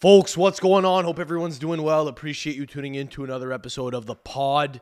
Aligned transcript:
Folks, 0.00 0.36
what's 0.36 0.60
going 0.60 0.84
on? 0.84 1.04
Hope 1.04 1.18
everyone's 1.18 1.58
doing 1.58 1.82
well. 1.82 2.06
Appreciate 2.06 2.54
you 2.54 2.66
tuning 2.66 2.94
in 2.94 3.08
to 3.08 3.24
another 3.24 3.52
episode 3.52 3.94
of 3.94 4.06
the 4.06 4.14
pod. 4.14 4.80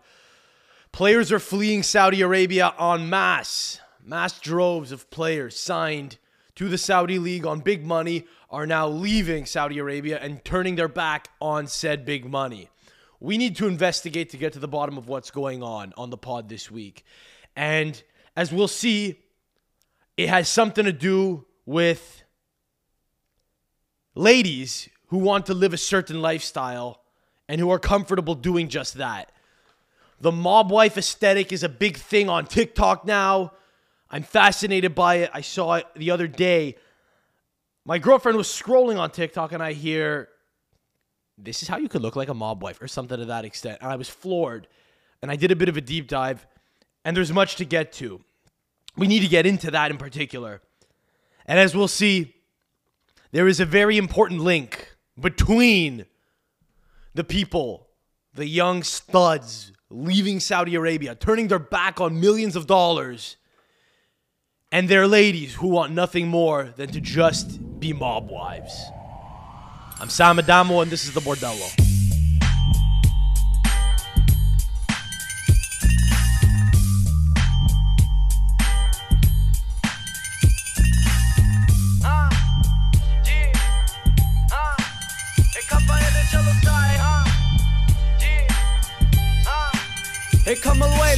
Players 0.93 1.33
are 1.33 1.39
fleeing 1.39 1.83
Saudi 1.83 2.21
Arabia 2.21 2.75
en 2.79 3.09
masse. 3.09 3.81
Mass 4.05 4.39
droves 4.39 4.93
of 4.93 5.09
players 5.09 5.59
signed 5.59 6.19
to 6.57 6.69
the 6.69 6.77
Saudi 6.77 7.19
League 7.19 7.47
on 7.47 7.61
big 7.61 7.83
money 7.83 8.27
are 8.51 8.67
now 8.67 8.87
leaving 8.87 9.47
Saudi 9.47 9.79
Arabia 9.79 10.19
and 10.21 10.45
turning 10.45 10.77
their 10.77 10.87
back 10.87 11.31
on 11.41 11.67
said 11.67 12.05
big 12.05 12.27
money. 12.27 12.69
We 13.19 13.39
need 13.39 13.57
to 13.57 13.69
investigate 13.69 14.29
to 14.31 14.37
get 14.37 14.53
to 14.53 14.59
the 14.59 14.69
bottom 14.69 14.99
of 14.99 15.09
what's 15.09 15.31
going 15.31 15.63
on 15.63 15.95
on 15.97 16.11
the 16.11 16.19
pod 16.19 16.51
this 16.51 16.71
week. 16.71 17.07
And 17.57 18.03
as 18.37 18.53
we'll 18.53 18.69
see, 18.69 19.23
it 20.19 20.29
has 20.29 20.47
something 20.51 20.85
to 20.85 20.93
do 20.93 21.47
with 21.65 22.23
ladies 24.15 24.91
who 25.09 25.19
want 25.19 25.47
to 25.47 25.55
live 25.55 25.73
a 25.73 25.79
certain 25.79 26.21
lifestyle 26.21 27.01
and 27.49 27.61
who 27.61 27.71
are 27.71 27.79
comfortable 27.79 28.35
doing 28.35 28.69
just 28.69 28.95
that. 28.95 29.31
The 30.21 30.33
mob 30.33 30.71
wife 30.71 30.97
aesthetic 30.97 31.53
is 31.53 31.63
a 31.63 31.69
big 31.69 31.97
thing 31.97 32.29
on 32.29 32.47
TikTok 32.47 33.05
now. 33.05 33.53
I'm 34.11 34.23
fascinated 34.23 34.95
by 34.95 35.17
it. 35.17 35.31
I 35.33 35.43
saw 35.43 35.75
it 35.75 35.87
the 35.95 36.11
other 36.11 36.27
day. 36.27 36.77
My 37.85 37.99
girlfriend 37.99 38.39
was 38.39 38.49
scrolling 38.49 38.99
on 38.99 39.11
TikTok 39.11 39.53
and 39.53 39.63
I 39.63 39.73
hear, 39.73 40.29
This 41.39 41.63
is 41.63 41.69
how 41.69 41.77
you 41.77 41.89
could 41.89 42.03
look 42.03 42.17
like 42.17 42.29
a 42.29 42.35
mob 42.35 42.63
wife 42.63 42.81
or 42.81 42.89
something 42.89 43.19
to 43.19 43.27
that 43.27 43.45
extent. 43.45 43.79
And 43.83 43.91
I 43.91 43.97
was 43.97 44.09
floored. 44.09 44.69
And 45.23 45.31
I 45.31 45.37
did 45.37 45.51
a 45.51 45.57
bit 45.57 45.69
of 45.69 45.77
a 45.77 45.81
deep 45.81 46.09
dive. 46.09 46.47
And 47.05 47.17
there's 47.17 47.33
much 47.33 47.57
to 47.57 47.65
get 47.65 47.93
to. 47.95 48.21
We 48.97 49.07
need 49.07 49.21
to 49.21 49.29
get 49.29 49.47
into 49.47 49.71
that 49.71 49.91
in 49.91 49.99
particular. 49.99 50.63
And 51.45 51.59
as 51.59 51.77
we'll 51.77 51.89
see, 51.89 52.35
there 53.33 53.47
is 53.47 53.61
a 53.61 53.67
very 53.67 53.99
important 53.99 54.41
link 54.41 54.96
between 55.19 56.07
the 57.15 57.25
people, 57.25 57.89
the 58.35 58.47
young 58.47 58.83
studs 58.83 59.73
leaving 59.89 60.41
Saudi 60.41 60.75
Arabia, 60.75 61.15
turning 61.15 61.49
their 61.49 61.59
back 61.59 62.01
on 62.01 62.21
millions 62.21 62.57
of 62.57 62.67
dollars, 62.67 63.37
and 64.73 64.89
their 64.89 65.07
ladies 65.07 65.55
who 65.55 65.69
want 65.69 65.93
nothing 65.93 66.29
more 66.29 66.75
than 66.77 66.91
to 66.91 67.01
just 67.01 67.81
be 67.81 67.93
mob 67.93 68.29
wives. 68.31 68.75
I'm 70.01 70.11
Sam 70.11 70.39
Adamo, 70.39 70.81
and 70.81 70.91
this 70.91 71.05
is 71.05 71.15
the 71.15 71.21
Bordello. 71.21 71.86
E 90.49 90.55
come 90.55 90.81
away. 90.81 91.17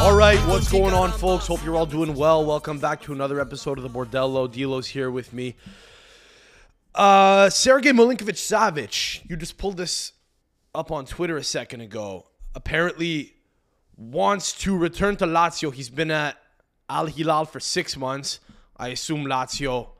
All 0.00 0.16
right, 0.16 0.40
what's 0.48 0.68
going 0.68 0.92
on, 0.92 1.12
folks? 1.12 1.46
Hope 1.46 1.64
you're 1.64 1.76
all 1.76 1.86
doing 1.86 2.12
well. 2.16 2.44
Welcome 2.44 2.80
back 2.80 3.00
to 3.02 3.12
another 3.12 3.40
episode 3.40 3.78
of 3.78 3.84
the 3.84 3.90
Bordello. 3.90 4.52
Dilo's 4.52 4.88
here 4.88 5.12
with 5.12 5.32
me. 5.32 5.54
Uh, 6.92 7.50
Sergey 7.50 7.92
Milinkovic 7.92 8.34
Savic, 8.34 9.20
you 9.30 9.36
just 9.36 9.58
pulled 9.58 9.76
this 9.76 10.12
up 10.74 10.90
on 10.90 11.06
Twitter 11.06 11.36
a 11.36 11.44
second 11.44 11.82
ago. 11.82 12.26
Apparently, 12.56 13.34
wants 13.96 14.52
to 14.54 14.76
return 14.76 15.14
to 15.18 15.24
Lazio. 15.24 15.72
He's 15.72 15.88
been 15.88 16.10
at 16.10 16.36
Al 16.90 17.06
Hilal 17.06 17.44
for 17.44 17.60
six 17.60 17.96
months. 17.96 18.40
I 18.76 18.88
assume 18.88 19.24
Lazio 19.24 19.90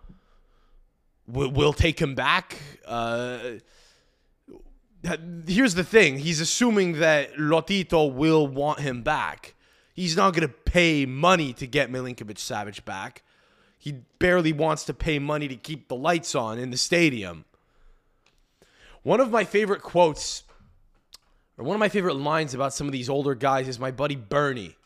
will, 1.28 1.52
will 1.52 1.72
take 1.72 2.02
him 2.02 2.16
back. 2.16 2.56
Uh, 2.84 3.38
here's 5.46 5.74
the 5.74 5.84
thing 5.84 6.18
he's 6.18 6.40
assuming 6.40 6.94
that 7.00 7.34
Lotito 7.34 8.12
will 8.12 8.46
want 8.46 8.80
him 8.80 9.02
back. 9.02 9.54
He's 9.94 10.16
not 10.16 10.32
going 10.32 10.46
to 10.46 10.54
pay 10.54 11.06
money 11.06 11.52
to 11.54 11.66
get 11.66 11.90
Milinkovic 11.90 12.38
Savage 12.38 12.84
back. 12.84 13.22
He 13.78 13.92
barely 14.18 14.52
wants 14.52 14.84
to 14.84 14.94
pay 14.94 15.18
money 15.18 15.48
to 15.48 15.56
keep 15.56 15.88
the 15.88 15.96
lights 15.96 16.34
on 16.34 16.58
in 16.58 16.70
the 16.70 16.76
stadium. 16.76 17.44
One 19.02 19.20
of 19.20 19.30
my 19.30 19.44
favorite 19.44 19.82
quotes, 19.82 20.42
or 21.56 21.64
one 21.64 21.74
of 21.74 21.80
my 21.80 21.88
favorite 21.88 22.14
lines 22.14 22.54
about 22.54 22.74
some 22.74 22.86
of 22.86 22.92
these 22.92 23.08
older 23.08 23.34
guys 23.34 23.68
is 23.68 23.78
my 23.78 23.90
buddy 23.90 24.16
Bernie, 24.16 24.76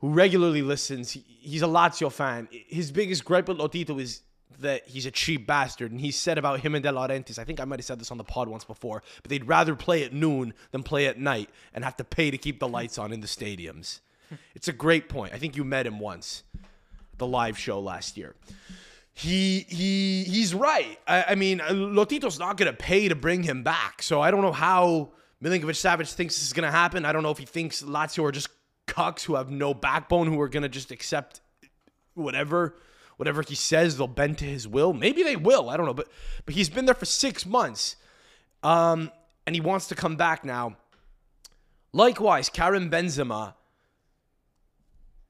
who 0.00 0.10
regularly 0.10 0.62
listens. 0.62 1.12
He- 1.12 1.24
He's 1.40 1.62
a 1.62 1.66
Lazio 1.66 2.12
fan. 2.12 2.46
His 2.50 2.92
biggest 2.92 3.24
gripe 3.24 3.48
with 3.48 3.58
Lotito 3.58 3.98
is 4.00 4.22
that 4.60 4.88
he's 4.88 5.06
a 5.06 5.10
cheap 5.10 5.46
bastard. 5.46 5.92
And 5.92 6.00
he 6.00 6.10
said 6.10 6.38
about 6.38 6.60
him 6.60 6.74
and 6.74 6.82
De 6.82 6.90
Laurentiis, 6.90 7.38
I 7.38 7.44
think 7.44 7.60
I 7.60 7.64
might 7.64 7.78
have 7.78 7.86
said 7.86 8.00
this 8.00 8.10
on 8.10 8.18
the 8.18 8.24
pod 8.24 8.48
once 8.48 8.64
before, 8.64 9.02
but 9.22 9.30
they'd 9.30 9.46
rather 9.46 9.74
play 9.74 10.04
at 10.04 10.12
noon 10.12 10.54
than 10.70 10.82
play 10.82 11.06
at 11.06 11.18
night 11.18 11.50
and 11.72 11.84
have 11.84 11.96
to 11.96 12.04
pay 12.04 12.30
to 12.30 12.38
keep 12.38 12.58
the 12.58 12.68
lights 12.68 12.98
on 12.98 13.12
in 13.12 13.20
the 13.20 13.26
stadiums. 13.26 14.00
It's 14.54 14.68
a 14.68 14.74
great 14.74 15.08
point. 15.08 15.32
I 15.32 15.38
think 15.38 15.56
you 15.56 15.64
met 15.64 15.86
him 15.86 15.98
once, 16.00 16.42
the 17.16 17.26
live 17.26 17.56
show 17.56 17.80
last 17.80 18.18
year. 18.18 18.34
He 19.14 19.60
he 19.60 20.24
he's 20.24 20.54
right. 20.54 20.98
I, 21.06 21.24
I 21.30 21.34
mean, 21.34 21.62
uh, 21.62 21.70
Lotito's 21.70 22.38
not 22.38 22.58
going 22.58 22.70
to 22.70 22.76
pay 22.76 23.08
to 23.08 23.14
bring 23.14 23.42
him 23.42 23.62
back. 23.62 24.02
So 24.02 24.20
I 24.20 24.30
don't 24.30 24.42
know 24.42 24.52
how 24.52 25.12
Milinkovic 25.42 25.62
Savic 25.70 26.12
thinks 26.12 26.36
this 26.36 26.44
is 26.44 26.52
going 26.52 26.66
to 26.66 26.70
happen. 26.70 27.06
I 27.06 27.12
don't 27.12 27.22
know 27.22 27.30
if 27.30 27.38
he 27.38 27.46
thinks 27.46 27.82
Lazio 27.82 28.24
are 28.24 28.32
just 28.32 28.48
cucks 28.86 29.22
who 29.22 29.36
have 29.36 29.50
no 29.50 29.72
backbone 29.72 30.26
who 30.26 30.38
are 30.40 30.48
going 30.48 30.62
to 30.62 30.68
just 30.68 30.90
accept 30.90 31.40
whatever 32.14 32.76
whatever 33.18 33.42
he 33.42 33.54
says 33.54 33.96
they'll 33.96 34.06
bend 34.06 34.38
to 34.38 34.46
his 34.46 34.66
will. 34.66 34.92
Maybe 34.92 35.22
they 35.22 35.36
will 35.36 35.68
i 35.68 35.76
don't 35.76 35.86
know 35.86 35.94
but 35.94 36.08
but 36.46 36.54
he's 36.54 36.70
been 36.70 36.86
there 36.86 36.94
for 36.94 37.04
six 37.04 37.44
months. 37.44 37.96
Um 38.62 39.12
and 39.46 39.54
he 39.54 39.60
wants 39.60 39.88
to 39.88 39.94
come 39.94 40.16
back 40.16 40.44
now. 40.44 40.76
Likewise 41.92 42.48
Karim 42.48 42.90
benzema 42.90 43.54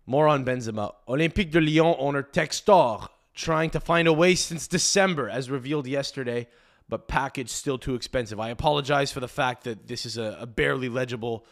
more 0.06 0.28
on 0.28 0.44
benzema 0.44 0.94
olympique 1.08 1.50
de 1.50 1.60
lyon 1.60 1.96
owner 1.98 2.22
textor 2.22 3.08
trying 3.34 3.70
to 3.70 3.80
find 3.80 4.08
a 4.08 4.12
way 4.12 4.34
since 4.34 4.66
december 4.66 5.28
as 5.28 5.50
revealed 5.50 5.86
yesterday 5.86 6.46
but 6.88 7.06
package 7.06 7.50
still 7.50 7.78
too 7.78 7.94
expensive. 7.94 8.40
I 8.40 8.48
apologize 8.48 9.12
for 9.12 9.20
the 9.20 9.28
fact 9.28 9.64
that 9.64 9.86
this 9.86 10.06
is 10.06 10.16
a, 10.16 10.38
a 10.40 10.46
barely 10.46 10.88
legible 10.88 11.44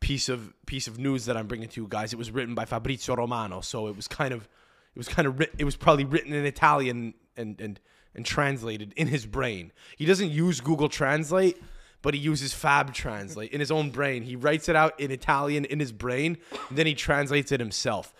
piece 0.00 0.28
of 0.28 0.52
piece 0.66 0.86
of 0.86 0.98
news 0.98 1.24
that 1.26 1.36
I'm 1.36 1.46
bringing 1.46 1.68
to 1.68 1.80
you 1.80 1.86
guys. 1.88 2.12
It 2.12 2.18
was 2.18 2.30
written 2.30 2.54
by 2.54 2.66
Fabrizio 2.66 3.16
Romano, 3.16 3.62
so 3.62 3.86
it 3.86 3.96
was 3.96 4.06
kind 4.06 4.34
of 4.34 4.48
it 4.94 4.98
was 4.98 5.08
kind 5.08 5.26
of 5.26 5.38
writ- 5.38 5.54
it 5.58 5.64
was 5.64 5.76
probably 5.76 6.04
written 6.04 6.32
in 6.32 6.44
Italian 6.46 7.14
and 7.36 7.60
and 7.60 7.80
and 8.14 8.24
translated 8.24 8.92
in 8.96 9.08
his 9.08 9.26
brain. 9.26 9.72
He 9.96 10.04
doesn't 10.06 10.30
use 10.30 10.60
Google 10.60 10.88
Translate, 10.88 11.60
but 12.00 12.14
he 12.14 12.20
uses 12.20 12.54
Fab 12.54 12.94
Translate 12.94 13.50
in 13.50 13.58
his 13.58 13.70
own 13.72 13.90
brain. 13.90 14.22
He 14.22 14.36
writes 14.36 14.68
it 14.68 14.76
out 14.76 14.98
in 15.00 15.10
Italian 15.10 15.64
in 15.64 15.80
his 15.80 15.90
brain, 15.92 16.38
then 16.70 16.86
he 16.86 16.94
translates 16.94 17.50
it 17.50 17.58
himself. 17.58 18.14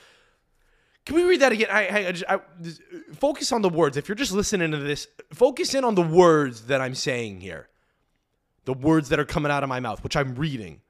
Can 1.07 1.17
we 1.17 1.23
read 1.25 1.41
that 1.41 1.53
again? 1.53 1.69
I, 1.71 1.87
I, 1.87 1.99
I 1.99 2.35
I, 2.37 2.41
just- 2.63 2.81
focus 3.15 3.53
on 3.53 3.63
the 3.63 3.69
words. 3.69 3.97
If 3.97 4.09
you're 4.09 4.17
just 4.17 4.33
listening 4.33 4.71
to 4.73 4.79
this, 4.79 5.07
focus 5.33 5.75
in 5.75 5.85
on 5.85 5.95
the 5.95 6.03
words 6.03 6.63
that 6.67 6.81
I'm 6.81 6.95
saying 6.95 7.41
here. 7.41 7.69
The 8.65 8.73
words 8.73 9.11
that 9.11 9.19
are 9.21 9.27
coming 9.27 9.53
out 9.53 9.63
of 9.63 9.69
my 9.69 9.79
mouth, 9.81 10.03
which 10.03 10.17
I'm 10.17 10.35
reading. 10.35 10.81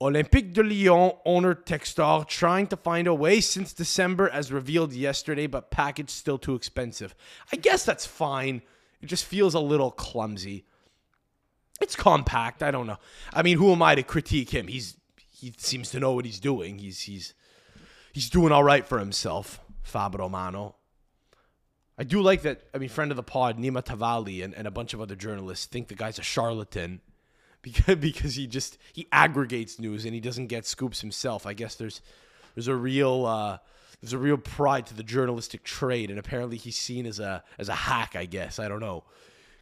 Olympique 0.00 0.52
de 0.52 0.62
Lyon 0.62 1.12
owner 1.24 1.54
Textor 1.54 2.26
trying 2.28 2.66
to 2.66 2.76
find 2.76 3.06
a 3.06 3.14
way 3.14 3.40
since 3.40 3.72
December 3.72 4.28
as 4.28 4.52
revealed 4.52 4.92
yesterday, 4.92 5.46
but 5.46 5.70
package 5.70 6.10
still 6.10 6.36
too 6.36 6.54
expensive. 6.54 7.14
I 7.50 7.56
guess 7.56 7.84
that's 7.84 8.04
fine. 8.04 8.60
It 9.00 9.06
just 9.06 9.24
feels 9.24 9.54
a 9.54 9.60
little 9.60 9.90
clumsy. 9.90 10.66
It's 11.80 11.96
compact. 11.96 12.62
I 12.62 12.70
don't 12.70 12.86
know. 12.86 12.98
I 13.32 13.42
mean, 13.42 13.56
who 13.56 13.72
am 13.72 13.82
I 13.82 13.94
to 13.94 14.02
critique 14.02 14.50
him? 14.50 14.68
He's 14.68 14.96
he 15.30 15.52
seems 15.56 15.90
to 15.90 16.00
know 16.00 16.12
what 16.12 16.24
he's 16.24 16.40
doing. 16.40 16.78
He's 16.78 17.00
he's 17.00 17.34
he's 18.12 18.30
doing 18.30 18.52
all 18.52 18.64
right 18.64 18.86
for 18.86 18.98
himself, 18.98 19.60
Fab 19.82 20.14
Romano. 20.14 20.76
I 21.98 22.04
do 22.04 22.20
like 22.20 22.42
that. 22.42 22.62
I 22.74 22.78
mean, 22.78 22.90
friend 22.90 23.10
of 23.10 23.16
the 23.16 23.22
pod, 23.22 23.58
Nima 23.58 23.82
Tavallaey, 23.82 24.44
and, 24.44 24.52
and 24.54 24.66
a 24.66 24.70
bunch 24.70 24.92
of 24.92 25.00
other 25.00 25.16
journalists 25.16 25.64
think 25.64 25.88
the 25.88 25.94
guy's 25.94 26.18
a 26.18 26.22
charlatan 26.22 27.00
because 27.66 27.96
because 28.00 28.34
he 28.36 28.46
just 28.46 28.78
he 28.92 29.08
aggregates 29.10 29.78
news 29.78 30.04
and 30.04 30.14
he 30.14 30.20
doesn't 30.20 30.46
get 30.46 30.66
scoops 30.66 31.00
himself. 31.00 31.46
I 31.46 31.52
guess 31.52 31.74
there's 31.74 32.00
there's 32.54 32.68
a 32.68 32.76
real 32.76 33.26
uh, 33.26 33.58
there's 34.00 34.12
a 34.12 34.18
real 34.18 34.36
pride 34.38 34.86
to 34.86 34.94
the 34.94 35.02
journalistic 35.02 35.64
trade, 35.64 36.10
and 36.10 36.18
apparently 36.18 36.56
he's 36.56 36.76
seen 36.76 37.06
as 37.06 37.18
a 37.18 37.42
as 37.58 37.68
a 37.68 37.74
hack. 37.74 38.14
I 38.14 38.24
guess 38.24 38.58
I 38.58 38.68
don't 38.68 38.80
know. 38.80 39.04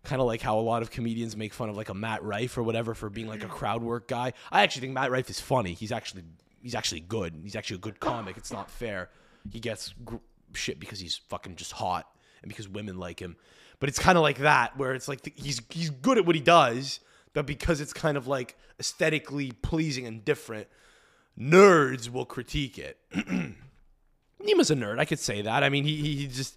Kind 0.04 0.20
of 0.20 0.26
like 0.26 0.42
how 0.42 0.58
a 0.58 0.60
lot 0.60 0.82
of 0.82 0.90
comedians 0.90 1.34
make 1.34 1.54
fun 1.54 1.70
of 1.70 1.76
like 1.78 1.88
a 1.88 1.94
Matt 1.94 2.22
Rife 2.22 2.58
or 2.58 2.62
whatever 2.62 2.94
for 2.94 3.08
being 3.08 3.26
like 3.26 3.42
a 3.42 3.48
crowd 3.48 3.82
work 3.82 4.06
guy. 4.06 4.34
I 4.52 4.62
actually 4.62 4.82
think 4.82 4.92
Matt 4.92 5.10
Rife 5.10 5.30
is 5.30 5.40
funny. 5.40 5.72
He's 5.72 5.92
actually 5.92 6.24
he's 6.62 6.74
actually 6.74 7.00
good. 7.00 7.40
He's 7.42 7.56
actually 7.56 7.76
a 7.76 7.80
good 7.80 8.00
comic. 8.00 8.36
It's 8.36 8.52
not 8.52 8.70
fair. 8.70 9.08
He 9.50 9.60
gets 9.60 9.94
gr- 10.04 10.16
shit 10.52 10.78
because 10.78 11.00
he's 11.00 11.16
fucking 11.30 11.56
just 11.56 11.72
hot 11.72 12.06
and 12.42 12.50
because 12.50 12.68
women 12.68 12.98
like 12.98 13.20
him. 13.20 13.36
But 13.80 13.88
it's 13.88 13.98
kind 13.98 14.18
of 14.18 14.22
like 14.22 14.38
that 14.38 14.76
where 14.76 14.94
it's 14.94 15.08
like 15.08 15.32
he's 15.36 15.62
he's 15.70 15.88
good 15.88 16.18
at 16.18 16.26
what 16.26 16.34
he 16.34 16.42
does, 16.42 17.00
but 17.34 17.46
because 17.46 17.80
it's 17.80 17.92
kind 17.92 18.16
of 18.16 18.26
like 18.26 18.56
aesthetically 18.80 19.52
pleasing 19.52 20.06
and 20.06 20.24
different, 20.24 20.68
nerds 21.38 22.08
will 22.08 22.24
critique 22.24 22.78
it. 22.78 22.96
Nima's 24.40 24.70
a 24.70 24.74
nerd. 24.74 24.98
I 24.98 25.04
could 25.04 25.18
say 25.18 25.42
that. 25.42 25.62
I 25.62 25.68
mean, 25.68 25.84
he 25.84 25.96
he, 25.96 26.26
just 26.26 26.56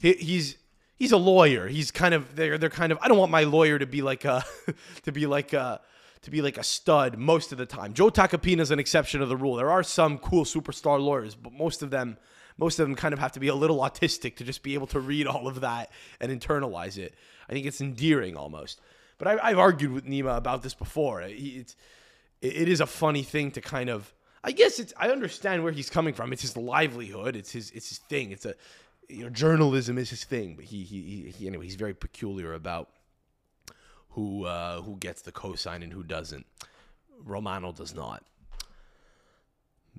he, 0.00 0.12
he's 0.12 0.56
he's 0.96 1.12
a 1.12 1.16
lawyer. 1.16 1.66
He's 1.66 1.90
kind 1.90 2.14
of 2.14 2.36
they're 2.36 2.58
they're 2.58 2.70
kind 2.70 2.92
of 2.92 2.98
I 3.00 3.08
don't 3.08 3.18
want 3.18 3.32
my 3.32 3.44
lawyer 3.44 3.78
to 3.78 3.86
be 3.86 4.02
like 4.02 4.24
a 4.24 4.44
to 5.02 5.12
be 5.12 5.26
like 5.26 5.52
a 5.52 5.80
to 6.22 6.30
be 6.30 6.42
like 6.42 6.58
a 6.58 6.62
stud 6.62 7.18
most 7.18 7.50
of 7.52 7.58
the 7.58 7.66
time. 7.66 7.94
Joe 7.94 8.10
Tacopina 8.10 8.60
is 8.60 8.70
an 8.70 8.78
exception 8.78 9.20
to 9.20 9.26
the 9.26 9.36
rule. 9.36 9.56
There 9.56 9.70
are 9.70 9.82
some 9.82 10.18
cool 10.18 10.44
superstar 10.44 11.00
lawyers, 11.00 11.34
but 11.34 11.52
most 11.52 11.82
of 11.82 11.90
them 11.90 12.18
most 12.58 12.78
of 12.78 12.86
them 12.86 12.94
kind 12.94 13.14
of 13.14 13.18
have 13.18 13.32
to 13.32 13.40
be 13.40 13.48
a 13.48 13.54
little 13.54 13.78
autistic 13.78 14.36
to 14.36 14.44
just 14.44 14.62
be 14.62 14.74
able 14.74 14.86
to 14.88 15.00
read 15.00 15.26
all 15.26 15.48
of 15.48 15.62
that 15.62 15.90
and 16.20 16.30
internalize 16.30 16.98
it. 16.98 17.14
I 17.48 17.52
think 17.52 17.66
it's 17.66 17.80
endearing 17.80 18.36
almost. 18.36 18.80
But 19.22 19.40
I, 19.40 19.50
I've 19.50 19.58
argued 19.58 19.92
with 19.92 20.04
Nima 20.04 20.36
about 20.36 20.64
this 20.64 20.74
before. 20.74 21.22
It's 21.24 21.76
it 22.40 22.68
is 22.68 22.80
a 22.80 22.86
funny 22.86 23.22
thing 23.22 23.52
to 23.52 23.60
kind 23.60 23.88
of 23.88 24.12
I 24.42 24.50
guess 24.50 24.80
it's 24.80 24.92
I 24.96 25.10
understand 25.10 25.62
where 25.62 25.70
he's 25.70 25.88
coming 25.88 26.12
from. 26.12 26.32
It's 26.32 26.42
his 26.42 26.56
livelihood. 26.56 27.36
It's 27.36 27.52
his 27.52 27.70
it's 27.70 27.88
his 27.88 27.98
thing. 27.98 28.32
It's 28.32 28.44
a 28.46 28.56
you 29.08 29.22
know 29.22 29.30
journalism 29.30 29.96
is 29.96 30.10
his 30.10 30.24
thing. 30.24 30.56
But 30.56 30.64
he, 30.64 30.82
he, 30.82 31.32
he 31.38 31.46
anyway 31.46 31.66
he's 31.66 31.76
very 31.76 31.94
peculiar 31.94 32.52
about 32.52 32.88
who 34.08 34.44
uh, 34.44 34.82
who 34.82 34.96
gets 34.96 35.22
the 35.22 35.30
cosign 35.30 35.84
and 35.84 35.92
who 35.92 36.02
doesn't. 36.02 36.44
Romano 37.24 37.70
does 37.70 37.94
not. 37.94 38.24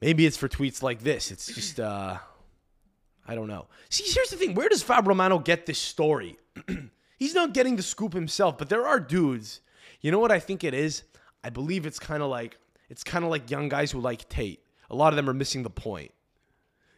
Maybe 0.02 0.26
it's 0.26 0.36
for 0.36 0.50
tweets 0.50 0.84
like 0.84 1.00
this. 1.00 1.32
It's 1.32 1.46
just 1.46 1.80
uh, 1.80 2.18
I 3.26 3.36
don't 3.36 3.48
know. 3.48 3.68
See, 3.90 4.04
here's 4.04 4.32
the 4.32 4.36
thing. 4.36 4.54
Where 4.54 4.68
does 4.68 4.84
Fab 4.84 5.08
Romano 5.08 5.40
get 5.40 5.66
this 5.66 5.80
story? 5.80 6.38
He's 7.18 7.34
not 7.34 7.54
getting 7.54 7.76
the 7.76 7.84
scoop 7.84 8.14
himself, 8.14 8.58
but 8.58 8.70
there 8.70 8.86
are 8.86 9.00
dudes. 9.00 9.62
You 10.02 10.12
know 10.12 10.20
what 10.20 10.32
I 10.32 10.40
think 10.40 10.64
it 10.64 10.74
is? 10.74 11.04
I 11.44 11.50
believe 11.50 11.86
it's 11.86 12.00
kind 12.00 12.24
of 12.24 12.30
like 12.30 12.58
it's 12.90 13.04
kind 13.04 13.24
of 13.24 13.32
like 13.32 13.50
young 13.50 13.70
guys 13.70 13.92
who 13.92 14.00
like 14.00 14.28
Tate. 14.30 14.64
A 14.90 14.96
lot 14.96 15.14
of 15.14 15.16
them 15.16 15.30
are 15.30 15.34
missing 15.34 15.64
the 15.64 15.70
point. 15.70 16.12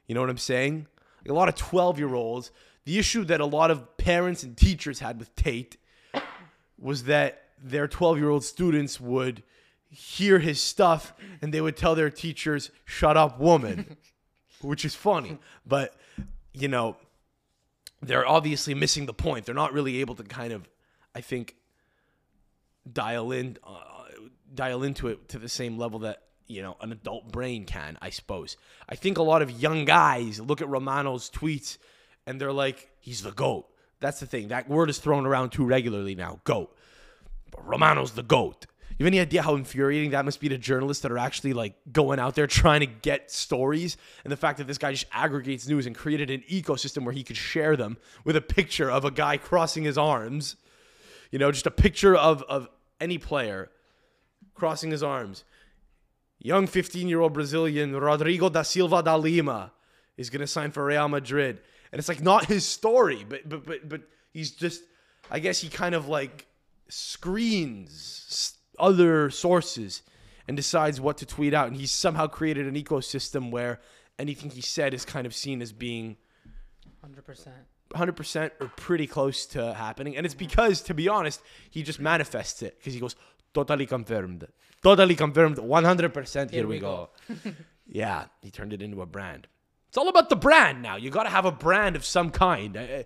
You 0.07 0.15
know 0.15 0.21
what 0.21 0.29
I'm 0.29 0.37
saying? 0.37 0.87
Like 1.23 1.31
a 1.31 1.33
lot 1.33 1.49
of 1.49 1.55
12 1.55 1.99
year 1.99 2.13
olds. 2.13 2.51
The 2.85 2.99
issue 2.99 3.23
that 3.25 3.41
a 3.41 3.45
lot 3.45 3.71
of 3.71 3.97
parents 3.97 4.43
and 4.43 4.55
teachers 4.55 4.99
had 4.99 5.17
with 5.17 5.35
Tate 5.35 5.77
was 6.77 7.05
that 7.05 7.43
their 7.61 7.87
12 7.87 8.17
year 8.17 8.29
old 8.29 8.43
students 8.43 8.99
would 8.99 9.41
hear 9.89 10.39
his 10.39 10.61
stuff 10.61 11.13
and 11.41 11.53
they 11.53 11.61
would 11.61 11.77
tell 11.77 11.95
their 11.95 12.09
teachers, 12.09 12.69
shut 12.83 13.17
up, 13.17 13.39
woman, 13.39 13.97
which 14.61 14.85
is 14.85 14.93
funny. 14.93 15.37
But, 15.65 15.95
you 16.53 16.67
know, 16.67 16.97
they're 18.01 18.27
obviously 18.27 18.73
missing 18.73 19.05
the 19.05 19.13
point. 19.13 19.45
They're 19.45 19.55
not 19.55 19.73
really 19.73 19.97
able 20.01 20.15
to 20.15 20.23
kind 20.23 20.53
of, 20.53 20.67
I 21.13 21.21
think, 21.21 21.55
dial 22.91 23.31
in, 23.31 23.57
uh, 23.63 23.79
dial 24.53 24.83
into 24.83 25.07
it 25.07 25.29
to 25.29 25.39
the 25.39 25.49
same 25.49 25.77
level 25.77 25.99
that 25.99 26.21
you 26.47 26.61
know 26.61 26.77
an 26.81 26.91
adult 26.91 27.31
brain 27.31 27.65
can. 27.65 27.97
I 28.01 28.09
suppose. 28.09 28.57
I 28.87 28.95
think 28.95 29.17
a 29.17 29.23
lot 29.23 29.41
of 29.41 29.51
young 29.51 29.85
guys 29.85 30.39
look 30.39 30.61
at 30.61 30.69
Romano's 30.69 31.29
tweets 31.29 31.77
and 32.25 32.39
they're 32.39 32.53
like, 32.53 32.89
"He's 32.99 33.23
the 33.23 33.31
goat." 33.31 33.67
That's 33.99 34.19
the 34.19 34.27
thing. 34.27 34.49
That 34.49 34.69
word 34.69 34.89
is 34.89 34.99
thrown 34.99 35.25
around 35.25 35.51
too 35.51 35.65
regularly 35.65 36.15
now. 36.15 36.41
Goat. 36.43 36.75
But 37.51 37.65
Romano's 37.65 38.11
the 38.11 38.23
goat. 38.23 38.65
You 38.97 39.03
have 39.03 39.11
any 39.11 39.19
idea 39.19 39.41
how 39.41 39.55
infuriating 39.55 40.11
that 40.11 40.23
must 40.23 40.39
be 40.39 40.47
to 40.47 40.57
journalists 40.57 41.03
that 41.03 41.11
are 41.11 41.17
actually 41.17 41.51
like 41.51 41.73
going 41.91 42.17
out 42.17 42.35
there 42.35 42.47
trying 42.47 42.79
to 42.79 42.85
get 42.85 43.29
stories? 43.29 43.97
And 44.23 44.31
the 44.31 44.37
fact 44.37 44.57
that 44.59 44.67
this 44.67 44.77
guy 44.77 44.91
just 44.91 45.07
aggregates 45.11 45.67
news 45.67 45.85
and 45.85 45.95
created 45.95 46.29
an 46.29 46.43
ecosystem 46.49 47.03
where 47.03 47.13
he 47.13 47.23
could 47.23 47.35
share 47.35 47.75
them 47.75 47.97
with 48.23 48.37
a 48.37 48.41
picture 48.41 48.89
of 48.89 49.03
a 49.03 49.11
guy 49.11 49.35
crossing 49.37 49.83
his 49.83 49.97
arms. 49.97 50.55
You 51.29 51.39
know, 51.39 51.51
just 51.51 51.67
a 51.67 51.71
picture 51.71 52.15
of, 52.15 52.41
of 52.43 52.69
any 53.01 53.17
player 53.17 53.69
crossing 54.53 54.91
his 54.91 55.03
arms. 55.03 55.43
Young 56.39 56.65
15 56.65 57.09
year 57.09 57.19
old 57.19 57.33
Brazilian 57.33 57.93
Rodrigo 57.93 58.47
da 58.47 58.61
Silva 58.61 59.03
da 59.03 59.15
Lima 59.15 59.73
is 60.15 60.29
going 60.29 60.41
to 60.41 60.47
sign 60.47 60.71
for 60.71 60.85
Real 60.85 61.09
Madrid. 61.09 61.59
And 61.91 61.99
it's 61.99 62.07
like 62.07 62.21
not 62.21 62.45
his 62.45 62.65
story, 62.65 63.25
but, 63.27 63.47
but, 63.47 63.65
but, 63.65 63.89
but 63.89 64.01
he's 64.31 64.51
just, 64.51 64.83
I 65.29 65.39
guess 65.39 65.59
he 65.59 65.67
kind 65.67 65.95
of 65.95 66.07
like 66.07 66.45
screens 66.87 68.54
other 68.79 69.29
sources 69.29 70.01
and 70.47 70.55
decides 70.55 71.01
what 71.01 71.17
to 71.17 71.25
tweet 71.25 71.53
out. 71.53 71.67
And 71.67 71.75
he's 71.75 71.91
somehow 71.91 72.27
created 72.27 72.67
an 72.67 72.75
ecosystem 72.75 73.51
where 73.51 73.79
anything 74.19 74.51
he 74.51 74.61
said 74.61 74.93
is 74.93 75.05
kind 75.05 75.25
of 75.25 75.33
seen 75.33 75.61
as 75.61 75.71
being 75.71 76.17
Hundred 77.01 77.25
percent. 77.25 77.55
100% 77.93 78.51
or 78.59 78.67
pretty 78.75 79.05
close 79.05 79.45
to 79.45 79.73
happening. 79.73 80.17
And 80.17 80.25
it's 80.25 80.35
because, 80.35 80.81
to 80.81 80.93
be 80.93 81.07
honest, 81.07 81.41
he 81.69 81.83
just 81.83 81.99
manifests 81.99 82.63
it 82.63 82.77
because 82.79 82.93
he 82.93 82.99
goes, 82.99 83.15
totally 83.53 83.85
confirmed. 83.85 84.47
Totally 84.81 85.15
confirmed. 85.15 85.57
100% 85.57 86.51
here, 86.51 86.67
we 86.67 86.75
we 86.75 86.79
go. 86.79 87.09
yeah, 87.87 88.25
he 88.41 88.51
turned 88.51 88.73
it 88.73 88.81
into 88.81 89.01
a 89.01 89.05
brand. 89.05 89.47
It's 89.89 89.97
all 89.97 90.09
about 90.09 90.29
the 90.29 90.35
brand 90.35 90.81
now. 90.81 90.95
You 90.97 91.09
got 91.09 91.23
to 91.23 91.29
have 91.29 91.45
a 91.45 91.51
brand 91.51 91.95
of 91.95 92.03
some 92.03 92.31
kind. 92.31 92.75
Uh, 92.75 92.79
uh, 92.79 93.03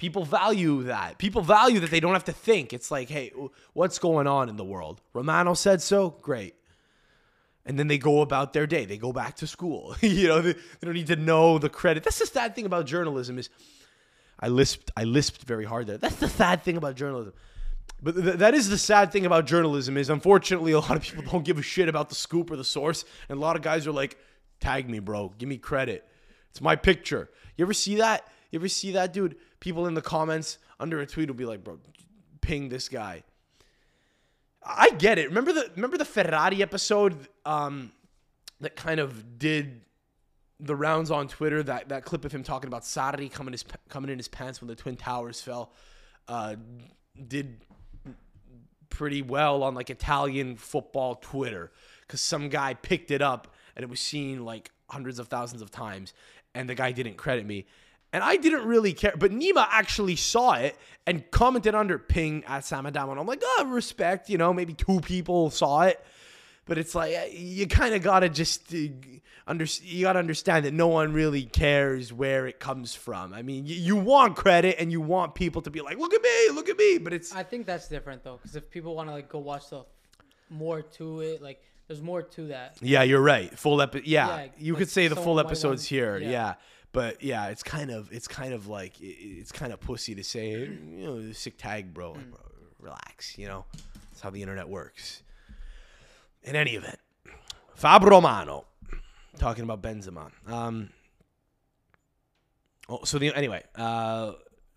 People 0.00 0.24
value 0.24 0.84
that. 0.84 1.18
People 1.18 1.42
value 1.42 1.78
that 1.80 1.90
they 1.90 2.00
don't 2.00 2.14
have 2.14 2.24
to 2.24 2.32
think. 2.32 2.72
It's 2.72 2.90
like, 2.90 3.10
hey, 3.10 3.32
what's 3.74 3.98
going 3.98 4.26
on 4.26 4.48
in 4.48 4.56
the 4.56 4.64
world? 4.64 5.02
Romano 5.12 5.52
said 5.52 5.82
so. 5.82 6.16
Great 6.22 6.54
and 7.66 7.78
then 7.78 7.88
they 7.88 7.98
go 7.98 8.22
about 8.22 8.52
their 8.52 8.66
day. 8.66 8.84
They 8.84 8.96
go 8.96 9.12
back 9.12 9.36
to 9.36 9.46
school. 9.46 9.94
you 10.00 10.28
know, 10.28 10.40
they, 10.40 10.54
they 10.54 10.60
don't 10.82 10.94
need 10.94 11.08
to 11.08 11.16
know 11.16 11.58
the 11.58 11.68
credit. 11.68 12.02
That's 12.02 12.18
the 12.18 12.26
sad 12.26 12.54
thing 12.54 12.66
about 12.66 12.86
journalism 12.86 13.38
is 13.38 13.50
I 14.40 14.48
lisped 14.48 14.90
I 14.96 15.04
lisped 15.04 15.42
very 15.42 15.64
hard 15.64 15.86
there. 15.86 15.98
That's 15.98 16.16
the 16.16 16.28
sad 16.28 16.62
thing 16.62 16.76
about 16.76 16.96
journalism. 16.96 17.34
But 18.02 18.16
th- 18.16 18.36
that 18.36 18.54
is 18.54 18.70
the 18.70 18.78
sad 18.78 19.12
thing 19.12 19.26
about 19.26 19.46
journalism 19.46 19.96
is 19.98 20.08
unfortunately 20.08 20.72
a 20.80 20.80
lot 20.80 20.96
of 20.96 21.02
people 21.02 21.22
don't 21.24 21.44
give 21.44 21.58
a 21.58 21.62
shit 21.62 21.88
about 21.88 22.08
the 22.08 22.14
scoop 22.14 22.50
or 22.50 22.56
the 22.56 22.64
source, 22.64 23.04
and 23.28 23.38
a 23.38 23.40
lot 23.40 23.56
of 23.56 23.62
guys 23.62 23.86
are 23.86 23.92
like, 23.92 24.16
"Tag 24.58 24.88
me, 24.88 24.98
bro. 24.98 25.32
Give 25.36 25.48
me 25.48 25.58
credit. 25.58 26.08
It's 26.50 26.60
my 26.60 26.76
picture." 26.76 27.28
You 27.56 27.64
ever 27.66 27.74
see 27.74 27.96
that? 27.96 28.26
You 28.50 28.58
ever 28.58 28.68
see 28.68 28.92
that, 28.92 29.12
dude? 29.12 29.36
People 29.60 29.86
in 29.86 29.94
the 29.94 30.02
comments 30.02 30.58
under 30.78 31.00
a 31.00 31.06
tweet 31.06 31.28
will 31.28 31.36
be 31.36 31.44
like, 31.44 31.62
"Bro, 31.62 31.78
ping 32.40 32.68
this 32.68 32.88
guy." 32.88 33.22
I 34.62 34.90
get 34.90 35.18
it. 35.18 35.28
Remember 35.28 35.52
the 35.52 35.70
remember 35.74 35.96
the 35.96 36.04
Ferrari 36.04 36.62
episode 36.62 37.28
um, 37.44 37.92
that 38.60 38.76
kind 38.76 39.00
of 39.00 39.38
did 39.38 39.82
the 40.58 40.76
rounds 40.76 41.10
on 41.10 41.28
Twitter. 41.28 41.62
That 41.62 41.88
that 41.88 42.04
clip 42.04 42.24
of 42.24 42.32
him 42.32 42.42
talking 42.42 42.68
about 42.68 42.82
Sarri 42.82 43.32
coming 43.32 43.52
his 43.52 43.64
coming 43.88 44.10
in 44.10 44.18
his 44.18 44.28
pants 44.28 44.60
when 44.60 44.68
the 44.68 44.76
twin 44.76 44.96
towers 44.96 45.40
fell, 45.40 45.72
uh, 46.28 46.56
did 47.28 47.64
pretty 48.90 49.22
well 49.22 49.62
on 49.62 49.74
like 49.74 49.88
Italian 49.88 50.56
football 50.56 51.14
Twitter 51.14 51.72
because 52.02 52.20
some 52.20 52.48
guy 52.48 52.74
picked 52.74 53.10
it 53.10 53.22
up 53.22 53.54
and 53.76 53.82
it 53.82 53.88
was 53.88 54.00
seen 54.00 54.44
like 54.44 54.70
hundreds 54.90 55.18
of 55.18 55.28
thousands 55.28 55.62
of 55.62 55.70
times, 55.70 56.12
and 56.54 56.68
the 56.68 56.74
guy 56.74 56.92
didn't 56.92 57.16
credit 57.16 57.46
me. 57.46 57.66
And 58.12 58.24
I 58.24 58.36
didn't 58.36 58.64
really 58.66 58.92
care, 58.92 59.14
but 59.16 59.30
Nima 59.30 59.66
actually 59.70 60.16
saw 60.16 60.54
it 60.54 60.76
and 61.06 61.28
commented 61.30 61.74
under 61.74 61.98
ping 61.98 62.44
at 62.44 62.62
SamAdamo. 62.62 63.12
And 63.12 63.20
I'm 63.20 63.26
like, 63.26 63.42
oh, 63.44 63.66
respect, 63.68 64.28
you 64.28 64.36
know, 64.36 64.52
maybe 64.52 64.74
two 64.74 65.00
people 65.00 65.50
saw 65.50 65.82
it. 65.82 66.04
But 66.66 66.78
it's 66.78 66.94
like, 66.94 67.16
uh, 67.16 67.26
you 67.30 67.66
kind 67.66 67.94
of 67.94 68.02
got 68.02 68.20
to 68.20 68.28
just 68.28 68.74
uh, 68.74 68.78
under, 69.46 69.64
you 69.82 70.02
got 70.02 70.12
to 70.14 70.18
understand 70.18 70.64
that 70.66 70.74
no 70.74 70.88
one 70.88 71.12
really 71.12 71.44
cares 71.44 72.12
where 72.12 72.46
it 72.46 72.60
comes 72.60 72.94
from. 72.94 73.32
I 73.32 73.42
mean, 73.42 73.66
you, 73.66 73.76
you 73.76 73.96
want 73.96 74.36
credit 74.36 74.76
and 74.78 74.90
you 74.92 75.00
want 75.00 75.34
people 75.34 75.62
to 75.62 75.70
be 75.70 75.80
like, 75.80 75.98
look 75.98 76.12
at 76.12 76.22
me, 76.22 76.50
look 76.52 76.68
at 76.68 76.76
me. 76.76 76.98
But 76.98 77.12
it's, 77.12 77.34
I 77.34 77.44
think 77.44 77.66
that's 77.66 77.88
different 77.88 78.24
though, 78.24 78.36
because 78.36 78.56
if 78.56 78.70
people 78.70 78.94
want 78.94 79.08
to 79.08 79.14
like 79.14 79.28
go 79.28 79.38
watch 79.38 79.70
the 79.70 79.84
more 80.48 80.82
to 80.82 81.20
it, 81.20 81.42
like 81.42 81.62
there's 81.88 82.02
more 82.02 82.22
to 82.22 82.48
that. 82.48 82.76
Yeah, 82.80 83.02
you're 83.02 83.20
right. 83.20 83.56
Full 83.58 83.80
episode. 83.82 84.06
yeah, 84.06 84.28
Yeah, 84.28 84.48
you 84.58 84.74
like 84.74 84.78
could 84.80 84.90
say 84.90 85.08
the 85.08 85.16
full 85.16 85.40
episodes 85.40 85.86
here. 85.86 86.18
Yeah. 86.18 86.30
yeah. 86.30 86.54
But 86.92 87.22
yeah, 87.22 87.48
it's 87.48 87.62
kind 87.62 87.90
of 87.90 88.12
it's 88.12 88.26
kind 88.28 88.52
of 88.52 88.66
like 88.66 89.00
it- 89.00 89.04
it's 89.38 89.52
kind 89.52 89.72
of 89.72 89.80
pussy 89.80 90.14
to 90.16 90.24
say, 90.24 90.50
you 90.50 91.04
know, 91.06 91.32
sick 91.32 91.56
tag, 91.58 91.94
bro. 91.94 92.14
Mm. 92.14 92.30
bro. 92.30 92.40
Relax, 92.80 93.36
you 93.38 93.46
know. 93.46 93.64
That's 94.10 94.20
how 94.22 94.30
the 94.30 94.40
internet 94.42 94.68
works. 94.68 95.22
In 96.42 96.56
any 96.56 96.72
event, 96.76 96.98
Fab 97.74 98.02
Romano 98.04 98.64
talking 99.38 99.64
about 99.64 99.82
Benzema. 99.82 100.30
Um 100.50 100.90
Oh, 102.88 103.04
so 103.04 103.18
the 103.18 103.32
anyway, 103.34 103.62
uh 103.76 104.32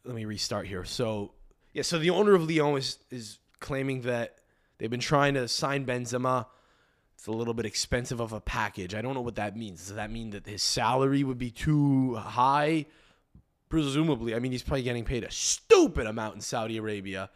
let 0.05 0.15
me 0.15 0.25
restart 0.25 0.67
here. 0.67 0.84
So, 0.86 1.34
yeah, 1.72 1.82
so 1.84 1.98
the 1.98 2.10
owner 2.12 2.36
of 2.36 2.48
Lyon 2.48 2.77
is 2.77 3.00
is 3.10 3.39
claiming 3.60 4.01
that 4.01 4.38
they've 4.77 4.89
been 4.91 5.00
trying 5.00 5.34
to 5.36 5.48
sign 5.48 5.86
Benzema 5.86 6.46
it's 7.23 7.29
a 7.29 7.31
little 7.31 7.53
bit 7.53 7.65
expensive 7.65 8.19
of 8.19 8.33
a 8.33 8.41
package. 8.41 8.93
I 8.93 9.01
don't 9.01 9.13
know 9.13 9.21
what 9.21 9.35
that 9.35 9.55
means. 9.55 9.87
Does 9.87 9.95
that 9.95 10.11
mean 10.11 10.31
that 10.31 10.45
his 10.45 10.61
salary 10.61 11.23
would 11.23 11.37
be 11.37 11.51
too 11.51 12.15
high? 12.15 12.85
Presumably. 13.69 14.35
I 14.35 14.39
mean, 14.39 14.51
he's 14.51 14.61
probably 14.61 14.83
getting 14.83 15.05
paid 15.05 15.23
a 15.23 15.31
stupid 15.31 16.05
amount 16.05 16.35
in 16.35 16.41
Saudi 16.41 16.75
Arabia. 16.75 17.29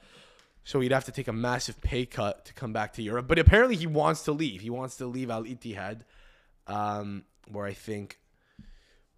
So 0.65 0.81
he'd 0.81 0.91
have 0.91 1.05
to 1.05 1.13
take 1.13 1.29
a 1.29 1.33
massive 1.33 1.79
pay 1.79 2.05
cut 2.05 2.43
to 2.47 2.53
come 2.53 2.73
back 2.73 2.91
to 2.95 3.01
Europe. 3.01 3.29
But 3.29 3.39
apparently 3.39 3.77
he 3.77 3.87
wants 3.87 4.23
to 4.23 4.33
leave. 4.33 4.59
He 4.59 4.69
wants 4.69 4.97
to 4.97 5.05
leave 5.05 5.29
Al 5.29 5.45
Ittihad, 5.45 6.01
um, 6.67 7.23
where 7.49 7.65
I 7.65 7.71
think 7.71 8.19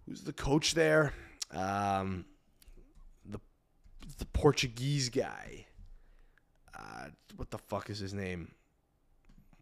who's 0.06 0.22
the 0.22 0.34
coach 0.34 0.76
there? 0.76 1.14
Um, 1.50 2.26
the 3.26 3.40
the 4.20 4.26
Portuguese 4.26 5.10
guy. 5.10 5.66
Uh, 6.78 7.08
what 7.38 7.50
the 7.50 7.58
fuck 7.58 7.90
is 7.90 7.98
his 7.98 8.14
name? 8.14 8.52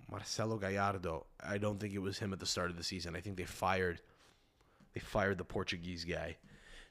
Marcelo 0.09 0.57
Gallardo. 0.57 1.25
I 1.43 1.57
don't 1.57 1.79
think 1.79 1.93
it 1.93 1.99
was 1.99 2.17
him 2.19 2.33
at 2.33 2.39
the 2.39 2.45
start 2.45 2.69
of 2.69 2.77
the 2.77 2.83
season. 2.83 3.15
I 3.15 3.21
think 3.21 3.37
they 3.37 3.43
fired 3.43 4.01
they 4.93 4.99
fired 4.99 5.37
the 5.37 5.43
Portuguese 5.43 6.05
guy 6.05 6.37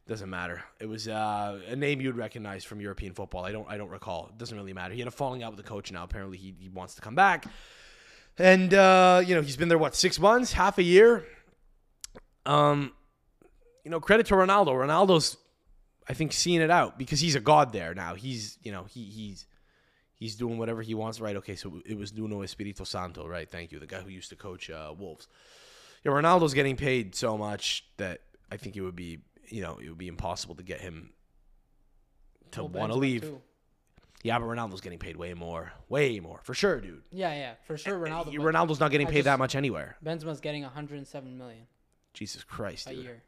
Doesn't 0.06 0.30
matter. 0.30 0.62
It 0.78 0.86
was 0.86 1.08
uh, 1.08 1.58
a 1.66 1.74
name 1.74 2.00
you'd 2.00 2.16
recognize 2.16 2.62
from 2.62 2.80
European 2.80 3.14
football. 3.14 3.44
I 3.44 3.50
don't. 3.50 3.68
I 3.68 3.76
don't 3.76 3.88
recall. 3.88 4.28
It 4.30 4.38
doesn't 4.38 4.56
really 4.56 4.72
matter. 4.72 4.94
He 4.94 5.00
had 5.00 5.08
a 5.08 5.10
falling 5.10 5.42
out 5.42 5.50
with 5.56 5.64
the 5.64 5.68
coach 5.68 5.90
now. 5.90 6.04
Apparently, 6.04 6.36
he, 6.38 6.54
he 6.60 6.68
wants 6.68 6.94
to 6.94 7.00
come 7.00 7.16
back, 7.16 7.46
and 8.38 8.72
uh, 8.72 9.22
you 9.26 9.34
know 9.34 9.42
he's 9.42 9.56
been 9.56 9.68
there 9.68 9.78
what 9.78 9.96
six 9.96 10.20
months, 10.20 10.52
half 10.52 10.78
a 10.78 10.84
year. 10.84 11.24
Um, 12.44 12.92
you 13.84 13.90
know, 13.90 13.98
credit 13.98 14.26
to 14.26 14.34
Ronaldo. 14.34 14.68
Ronaldo's, 14.68 15.36
I 16.08 16.14
think, 16.14 16.32
seeing 16.32 16.60
it 16.60 16.70
out 16.70 16.96
because 16.98 17.18
he's 17.18 17.34
a 17.34 17.40
god 17.40 17.72
there 17.72 17.92
now. 17.92 18.14
He's 18.14 18.58
you 18.62 18.70
know 18.70 18.84
he 18.84 19.02
he's 19.02 19.46
he's 20.16 20.34
doing 20.36 20.58
whatever 20.58 20.82
he 20.82 20.94
wants. 20.94 21.20
Right? 21.20 21.36
Okay, 21.36 21.54
so 21.56 21.80
it 21.86 21.96
was 21.96 22.12
Nuno 22.12 22.42
Espirito 22.42 22.84
Santo. 22.84 23.26
Right? 23.26 23.48
Thank 23.48 23.72
you, 23.72 23.78
the 23.78 23.86
guy 23.86 24.00
who 24.00 24.10
used 24.10 24.30
to 24.30 24.36
coach 24.36 24.68
uh, 24.70 24.92
Wolves. 24.98 25.28
Yeah, 26.04 26.12
Ronaldo's 26.12 26.54
getting 26.54 26.76
paid 26.76 27.14
so 27.14 27.36
much 27.38 27.84
that 27.96 28.20
I 28.50 28.56
think 28.56 28.76
it 28.76 28.80
would 28.82 28.96
be 28.96 29.18
you 29.48 29.62
know 29.62 29.78
it 29.82 29.88
would 29.88 29.98
be 29.98 30.08
impossible 30.08 30.54
to 30.56 30.62
get 30.62 30.80
him 30.80 31.10
to 32.52 32.64
Well, 32.64 32.80
want 32.80 32.92
to 32.92 32.98
leave. 32.98 33.22
too. 33.22 33.40
Yeah, 34.22 34.38
but 34.38 34.46
Ronaldo's 34.46 34.80
getting 34.80 34.98
paid 34.98 35.16
way 35.16 35.34
more, 35.34 35.72
way 35.88 36.18
more 36.20 36.40
for 36.42 36.52
sure, 36.54 36.80
dude. 36.80 37.02
Yeah, 37.12 37.32
yeah, 37.34 37.52
for 37.66 37.76
sure. 37.76 37.98
Ronaldo. 37.98 38.24
but 38.26 38.34
Ronaldo's 38.36 38.80
not 38.80 38.90
getting 38.90 39.06
paid 39.06 39.24
that 39.24 39.38
much 39.38 39.54
anywhere. 39.54 39.96
Benzema's 40.04 40.40
getting 40.40 40.62
107 40.62 41.38
million 41.38 41.66
Jesus 42.12 42.42
Christ, 42.42 42.88
a 42.88 42.94
dude. 42.94 43.04
year, 43.04 43.22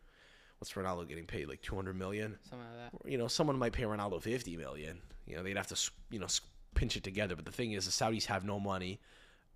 What's 0.58 0.72
Ronaldo 0.72 1.06
getting 1.08 1.26
paid? 1.26 1.48
Like 1.48 1.62
200 1.62 1.96
million? 1.96 2.36
something 2.48 2.66
like 2.66 2.92
that. 3.02 3.10
You 3.10 3.16
know, 3.18 3.28
someone 3.28 3.58
might 3.58 3.72
pay 3.72 3.84
Ronaldo 3.84 4.20
50 4.20 4.56
million. 4.56 4.98
You 5.26 5.36
know, 5.36 5.42
they'd 5.44 5.56
have 5.56 5.68
to, 5.68 5.90
you 6.10 6.18
know, 6.18 6.26
pinch 6.74 6.96
it 6.96 7.04
together. 7.04 7.36
But 7.36 7.44
the 7.44 7.52
thing 7.52 7.72
is, 7.72 7.84
the 7.86 7.90
Saudis 7.90 8.26
have 8.26 8.44
no 8.44 8.58
money. 8.60 9.00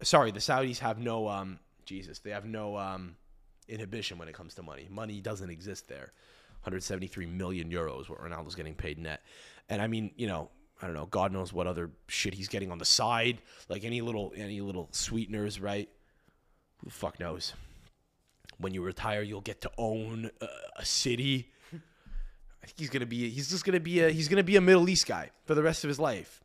Sorry, 0.02 0.30
the 0.30 0.40
Saudis 0.40 0.78
have 0.78 0.98
no, 0.98 1.28
um, 1.28 1.58
Jesus, 1.84 2.18
they 2.18 2.30
have 2.30 2.44
no 2.44 2.76
um, 2.76 3.16
inhibition 3.68 4.18
when 4.18 4.28
it 4.28 4.34
comes 4.34 4.54
to 4.54 4.62
money. 4.62 4.88
Money 4.90 5.20
doesn't 5.20 5.50
exist 5.50 5.88
there. 5.88 6.12
173 6.62 7.26
million 7.26 7.70
euros, 7.70 8.08
what 8.08 8.20
Ronaldo's 8.20 8.54
getting 8.54 8.74
paid 8.74 8.98
net. 8.98 9.22
And 9.68 9.82
I 9.82 9.88
mean, 9.88 10.12
you 10.16 10.28
know, 10.28 10.48
I 10.80 10.86
don't 10.86 10.94
know. 10.94 11.06
God 11.06 11.32
knows 11.32 11.52
what 11.52 11.66
other 11.66 11.90
shit 12.08 12.34
he's 12.34 12.48
getting 12.48 12.70
on 12.70 12.78
the 12.78 12.84
side, 12.84 13.38
like 13.68 13.84
any 13.84 14.00
little 14.00 14.32
any 14.36 14.60
little 14.60 14.88
sweeteners, 14.90 15.60
right? 15.60 15.88
Who 16.78 16.86
the 16.86 16.92
fuck 16.92 17.20
knows? 17.20 17.54
When 18.58 18.74
you 18.74 18.82
retire, 18.82 19.22
you'll 19.22 19.40
get 19.40 19.60
to 19.62 19.70
own 19.78 20.30
a, 20.40 20.46
a 20.76 20.84
city. 20.84 21.50
I 21.72 21.76
think 22.66 22.78
he's 22.78 22.90
gonna 22.90 23.06
be. 23.06 23.30
He's 23.30 23.48
just 23.48 23.64
gonna 23.64 23.80
be 23.80 24.00
a. 24.00 24.10
He's 24.10 24.28
gonna 24.28 24.42
be 24.42 24.56
a 24.56 24.60
Middle 24.60 24.88
East 24.88 25.06
guy 25.06 25.30
for 25.44 25.54
the 25.54 25.62
rest 25.62 25.84
of 25.84 25.88
his 25.88 26.00
life. 26.00 26.41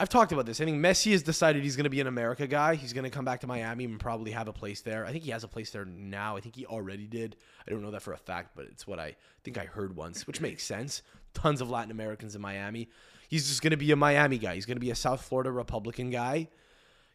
I've 0.00 0.08
talked 0.08 0.32
about 0.32 0.46
this. 0.46 0.62
I 0.62 0.64
think 0.64 0.82
Messi 0.82 1.12
has 1.12 1.22
decided 1.22 1.62
he's 1.62 1.76
gonna 1.76 1.90
be 1.90 2.00
an 2.00 2.06
America 2.06 2.46
guy. 2.46 2.74
He's 2.74 2.94
gonna 2.94 3.10
come 3.10 3.26
back 3.26 3.40
to 3.40 3.46
Miami 3.46 3.84
and 3.84 4.00
probably 4.00 4.30
have 4.30 4.48
a 4.48 4.52
place 4.52 4.80
there. 4.80 5.04
I 5.04 5.12
think 5.12 5.24
he 5.24 5.30
has 5.30 5.44
a 5.44 5.48
place 5.48 5.68
there 5.72 5.84
now. 5.84 6.38
I 6.38 6.40
think 6.40 6.56
he 6.56 6.64
already 6.64 7.06
did. 7.06 7.36
I 7.68 7.70
don't 7.70 7.82
know 7.82 7.90
that 7.90 8.00
for 8.00 8.14
a 8.14 8.16
fact, 8.16 8.52
but 8.56 8.64
it's 8.64 8.86
what 8.86 8.98
I 8.98 9.14
think 9.44 9.58
I 9.58 9.66
heard 9.66 9.94
once, 9.94 10.26
which 10.26 10.40
makes 10.40 10.64
sense. 10.64 11.02
Tons 11.34 11.60
of 11.60 11.68
Latin 11.68 11.90
Americans 11.90 12.34
in 12.34 12.40
Miami. 12.40 12.88
He's 13.28 13.46
just 13.46 13.60
gonna 13.60 13.76
be 13.76 13.92
a 13.92 13.96
Miami 13.96 14.38
guy. 14.38 14.54
He's 14.54 14.64
gonna 14.64 14.80
be 14.80 14.90
a 14.90 14.94
South 14.94 15.20
Florida 15.20 15.52
Republican 15.52 16.08
guy. 16.08 16.48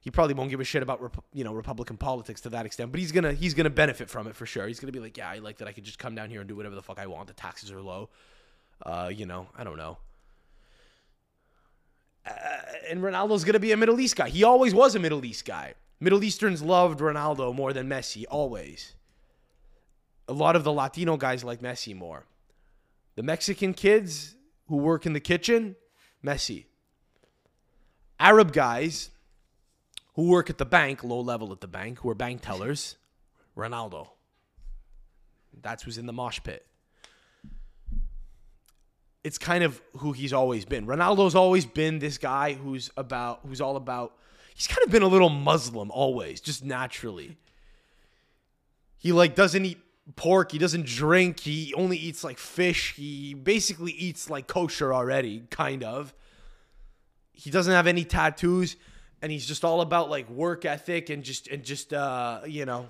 He 0.01 0.12
probably 0.12 0.36
won't 0.36 0.51
give 0.51 0.60
a 0.60 0.63
shit 0.63 0.84
about 0.84 1.12
you 1.34 1.44
know 1.44 1.56
Republican 1.56 1.98
politics 1.98 2.42
to 2.42 2.50
that 2.50 2.68
extent, 2.68 2.92
but 2.92 3.00
he's 3.00 3.12
gonna 3.12 3.34
he's 3.34 3.56
gonna 3.56 3.72
benefit 3.72 4.12
from 4.12 4.27
it 4.27 4.36
for 4.36 4.46
sure. 4.46 4.68
He's 4.68 4.80
gonna 4.80 4.92
be 4.92 5.00
like, 5.00 5.18
yeah, 5.18 5.27
I 5.27 5.39
like 5.39 5.58
that. 5.58 5.68
I 5.68 5.72
could 5.72 5.86
just 5.86 5.98
come 5.98 6.13
down 6.13 6.30
here 6.30 6.42
and 6.42 6.48
do 6.48 6.56
whatever 6.56 6.75
the 6.75 6.84
fuck 6.84 7.00
I 7.00 7.08
want. 7.08 7.30
The 7.30 7.34
taxes 7.34 7.72
are 7.72 7.82
low. 7.82 8.10
Uh, 8.86 9.10
you 9.12 9.25
know, 9.25 9.48
I 9.58 9.63
don't 9.63 9.77
know. 9.77 9.98
Uh, 12.25 12.32
and 12.89 13.01
Ronaldo's 13.01 13.44
gonna 13.44 13.60
be 13.60 13.72
a 13.72 13.77
Middle 13.77 14.00
East 14.00 14.15
guy. 14.15 14.29
He 14.29 14.44
always 14.44 14.74
was 14.74 14.96
a 14.96 15.00
Middle 15.00 15.24
East 15.25 15.46
guy. 15.46 15.75
Middle 16.00 16.24
Easterns 16.24 16.62
loved 16.62 17.00
Ronaldo 17.00 17.53
more 17.53 17.74
than 17.74 17.88
Messi, 17.88 18.25
always. 18.29 18.96
A 20.27 20.34
lot 20.34 20.55
of 20.55 20.63
the 20.63 20.74
Latino 20.74 21.17
guys 21.17 21.44
like 21.44 21.62
Messi 21.62 21.96
more. 21.96 22.25
The 23.15 23.24
Mexican 23.24 23.74
kids 23.74 24.36
who 24.67 24.77
work 24.77 25.05
in 25.05 25.13
the 25.13 25.20
kitchen, 25.20 25.75
Messi. 26.24 26.65
Arab 28.20 28.51
guys 28.53 29.12
who 30.15 30.24
work 30.29 30.50
at 30.50 30.58
the 30.58 30.65
bank, 30.65 31.03
low 31.03 31.20
level 31.20 31.51
at 31.51 31.62
the 31.62 31.67
bank, 31.67 32.00
who 32.00 32.10
are 32.10 32.15
bank 32.15 32.41
tellers, 32.41 32.98
Ronaldo. 33.55 34.08
That's 35.62 35.84
who's 35.84 35.98
in 35.98 36.05
the 36.05 36.13
mosh 36.13 36.39
pit. 36.44 36.65
It's 39.25 39.39
kind 39.39 39.63
of 39.63 39.82
who 39.98 40.12
he's 40.12 40.34
always 40.34 40.65
been. 40.65 40.86
Ronaldo's 40.86 41.34
always 41.34 41.65
been 41.65 41.98
this 41.98 42.20
guy 42.20 42.53
who's 42.53 42.91
about 42.96 43.39
who's 43.48 43.60
all 43.60 43.75
about 43.75 44.13
he's 44.53 44.67
kind 44.67 44.86
of 44.86 44.91
been 44.91 45.01
a 45.01 45.08
little 45.08 45.29
Muslim 45.29 45.89
always, 45.89 46.39
just 46.39 46.63
naturally. 46.63 47.36
He 49.00 49.12
like 49.12 49.34
doesn't 49.34 49.65
eat 49.65 49.79
pork, 50.15 50.51
he 50.51 50.60
doesn't 50.60 50.86
drink, 50.86 51.39
he 51.39 51.74
only 51.74 51.98
eats 51.98 52.24
like 52.24 52.38
fish. 52.38 52.94
He 52.96 53.34
basically 53.34 53.94
eats 53.94 54.29
like 54.29 54.46
kosher 54.46 54.94
already, 54.94 55.48
kind 55.50 55.84
of. 55.84 56.13
He 57.34 57.50
doesn't 57.50 57.74
have 57.74 57.88
any 57.88 58.03
tattoos 58.03 58.75
and 59.24 59.32
he's 59.32 59.48
just 59.48 59.65
all 59.65 59.82
about 59.82 60.08
like 60.08 60.29
work 60.29 60.65
ethic 60.65 61.10
and 61.10 61.24
just 61.24 61.48
and 61.48 61.63
just 61.63 61.94
uh 61.94 62.41
you 62.46 62.65
know 62.65 62.86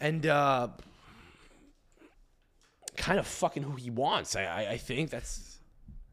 and 0.00 0.26
uh 0.26 0.68
kind 2.96 3.18
of 3.18 3.26
fucking 3.26 3.62
who 3.62 3.72
he 3.72 3.90
wants. 3.90 4.36
I, 4.36 4.68
I 4.70 4.76
think 4.76 5.10
that's 5.10 5.58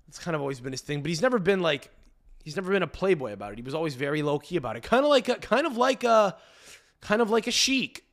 that's 0.08 0.20
kind 0.20 0.36
of 0.36 0.42
always 0.42 0.60
been 0.60 0.72
his 0.72 0.82
thing 0.82 1.02
but 1.02 1.10
he's 1.10 1.22
never 1.22 1.40
been 1.40 1.62
like 1.62 1.90
he's 2.44 2.56
never 2.56 2.72
been 2.72 2.84
a 2.84 2.88
playboy 2.88 3.34
about 3.34 3.54
it. 3.54 3.58
He 3.58 3.64
was 3.64 3.74
always 3.74 3.96
very 3.96 4.22
low 4.22 4.40
key 4.40 4.58
about 4.58 4.76
it. 4.76 4.84
Kind 4.84 5.04
of 5.04 5.10
like 5.10 5.30
a 5.30 5.36
kind 5.36 5.66
of 5.66 5.78
like 5.78 6.04
a 6.04 6.38
kind 7.02 7.22
of 7.22 7.30
like 7.30 7.48
a 7.48 7.52
sheik. 7.52 8.06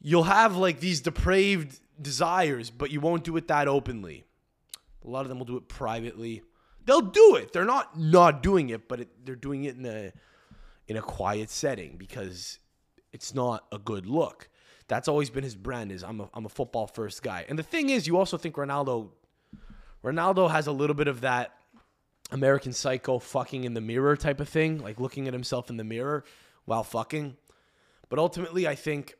You'll 0.00 0.24
have 0.24 0.56
like 0.56 0.80
these 0.80 1.00
depraved 1.00 1.80
desires 2.00 2.70
but 2.70 2.90
you 2.90 3.00
won't 3.00 3.24
do 3.24 3.36
it 3.36 3.48
that 3.48 3.68
openly. 3.68 4.24
A 5.04 5.08
lot 5.08 5.22
of 5.22 5.28
them 5.28 5.38
will 5.38 5.46
do 5.46 5.56
it 5.56 5.68
privately. 5.68 6.42
They'll 6.84 7.00
do 7.00 7.36
it. 7.36 7.52
They're 7.52 7.64
not 7.64 7.98
not 7.98 8.42
doing 8.42 8.70
it 8.70 8.88
but 8.88 9.00
it, 9.00 9.08
they're 9.24 9.34
doing 9.36 9.64
it 9.64 9.76
in 9.76 9.86
a 9.86 10.12
in 10.88 10.96
a 10.96 11.02
quiet 11.02 11.50
setting 11.50 11.96
because 11.96 12.58
it's 13.12 13.34
not 13.34 13.64
a 13.72 13.78
good 13.78 14.06
look 14.06 14.48
that's 14.88 15.08
always 15.08 15.30
been 15.30 15.44
his 15.44 15.54
brand 15.54 15.90
is 15.90 16.02
I'm 16.04 16.20
a, 16.20 16.30
I'm 16.34 16.46
a 16.46 16.48
football 16.48 16.86
first 16.86 17.22
guy 17.22 17.44
and 17.48 17.58
the 17.58 17.62
thing 17.62 17.90
is 17.90 18.06
you 18.06 18.16
also 18.16 18.36
think 18.36 18.56
ronaldo 18.56 19.10
ronaldo 20.04 20.50
has 20.50 20.66
a 20.66 20.72
little 20.72 20.94
bit 20.94 21.08
of 21.08 21.22
that 21.22 21.52
american 22.30 22.72
psycho 22.72 23.18
fucking 23.18 23.64
in 23.64 23.74
the 23.74 23.80
mirror 23.80 24.16
type 24.16 24.40
of 24.40 24.48
thing 24.48 24.78
like 24.78 24.98
looking 25.00 25.26
at 25.26 25.32
himself 25.32 25.70
in 25.70 25.76
the 25.76 25.84
mirror 25.84 26.24
while 26.64 26.82
fucking 26.82 27.36
but 28.08 28.18
ultimately 28.18 28.66
i 28.66 28.74
think 28.74 29.14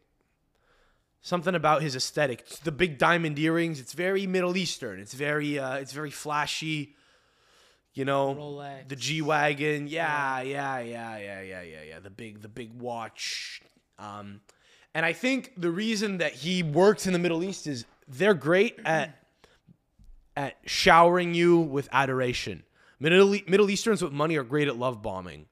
something 1.20 1.54
about 1.54 1.82
his 1.82 1.96
aesthetic 1.96 2.40
It's 2.40 2.58
the 2.60 2.72
big 2.72 2.98
diamond 2.98 3.38
earrings 3.38 3.80
it's 3.80 3.92
very 3.92 4.26
middle 4.26 4.56
eastern 4.56 5.00
it's 5.00 5.14
very 5.14 5.58
uh 5.58 5.74
it's 5.74 5.92
very 5.92 6.10
flashy 6.10 6.94
you 7.96 8.04
know 8.04 8.34
Rolex. 8.34 8.88
the 8.88 8.96
G 8.96 9.22
wagon, 9.22 9.88
yeah, 9.88 10.42
yeah, 10.42 10.78
yeah, 10.80 11.16
yeah, 11.16 11.40
yeah, 11.40 11.62
yeah, 11.62 11.82
yeah. 11.88 11.98
The 11.98 12.10
big, 12.10 12.42
the 12.42 12.48
big 12.48 12.74
watch. 12.74 13.62
Um, 13.98 14.42
and 14.96 15.04
I 15.04 15.12
think 15.12 15.52
the 15.58 15.70
reason 15.70 16.16
that 16.18 16.32
he 16.32 16.62
works 16.62 17.06
in 17.06 17.12
the 17.12 17.18
Middle 17.18 17.44
East 17.44 17.66
is 17.66 17.84
they're 18.08 18.32
great 18.32 18.80
at 18.86 19.22
at 20.34 20.56
showering 20.64 21.34
you 21.34 21.58
with 21.58 21.86
adoration. 21.92 22.62
Middle 22.98 23.36
Middle 23.46 23.68
Easterns 23.68 24.00
with 24.00 24.14
money 24.14 24.36
are 24.36 24.42
great 24.42 24.68
at 24.68 24.78
love 24.78 25.02
bombing. 25.02 25.44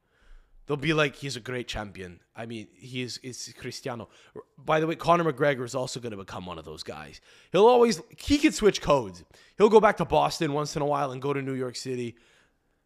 They'll 0.66 0.78
be 0.78 0.94
like, 0.94 1.14
he's 1.14 1.36
a 1.36 1.40
great 1.40 1.68
champion. 1.68 2.20
I 2.34 2.46
mean, 2.46 2.68
he 2.74 3.02
is 3.02 3.18
is 3.18 3.52
Cristiano. 3.58 4.08
By 4.56 4.80
the 4.80 4.86
way, 4.86 4.96
Conor 4.96 5.30
McGregor 5.30 5.64
is 5.64 5.74
also 5.74 6.00
going 6.00 6.12
to 6.12 6.16
become 6.16 6.46
one 6.46 6.58
of 6.58 6.64
those 6.64 6.82
guys. 6.82 7.20
He'll 7.52 7.66
always 7.66 8.00
he 8.16 8.38
can 8.38 8.52
switch 8.52 8.80
codes. 8.80 9.24
He'll 9.58 9.68
go 9.68 9.78
back 9.78 9.98
to 9.98 10.06
Boston 10.06 10.54
once 10.54 10.74
in 10.74 10.80
a 10.80 10.86
while 10.86 11.12
and 11.12 11.20
go 11.20 11.34
to 11.34 11.42
New 11.42 11.52
York 11.52 11.76
City 11.76 12.16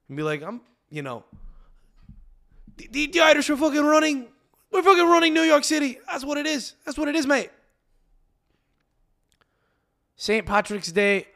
and 0.08 0.16
be 0.16 0.24
like, 0.24 0.42
I'm, 0.42 0.60
you 0.90 1.02
know, 1.02 1.22
the, 2.76 3.06
the 3.06 3.20
Irish 3.20 3.48
are 3.48 3.56
fucking 3.56 3.84
running. 3.84 4.26
We're 4.70 4.82
fucking 4.82 5.06
running 5.06 5.34
New 5.34 5.42
York 5.42 5.64
City. 5.64 5.98
That's 6.06 6.25
what 6.25 6.38
it 6.38 6.46
is. 6.46 6.75
That's 6.84 6.98
what 6.98 7.08
it 7.08 7.16
is, 7.16 7.26
mate. 7.26 7.50
St. 10.16 10.44
Patrick's 10.44 10.92
Day 10.92 11.26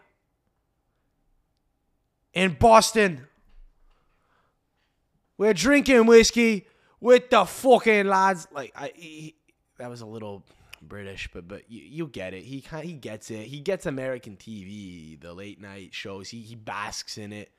in 2.34 2.56
Boston. 2.58 3.26
We're 5.38 5.54
drinking 5.54 6.06
whiskey 6.06 6.66
with 7.00 7.30
the 7.30 7.44
fucking 7.44 8.06
lads. 8.06 8.48
Like 8.52 8.72
I, 8.76 8.92
he, 8.94 9.34
that 9.78 9.88
was 9.88 10.00
a 10.00 10.06
little 10.06 10.44
British, 10.82 11.28
but 11.32 11.48
but 11.48 11.62
you, 11.70 11.82
you 11.82 12.06
get 12.06 12.34
it. 12.34 12.42
He 12.42 12.60
kind 12.60 12.84
he 12.84 12.92
gets 12.92 13.30
it. 13.30 13.46
He 13.46 13.60
gets 13.60 13.86
American 13.86 14.36
TV, 14.36 15.20
the 15.20 15.32
late 15.32 15.60
night 15.60 15.94
shows. 15.94 16.28
He 16.28 16.40
he 16.40 16.54
basks 16.54 17.18
in 17.18 17.32
it. 17.32 17.50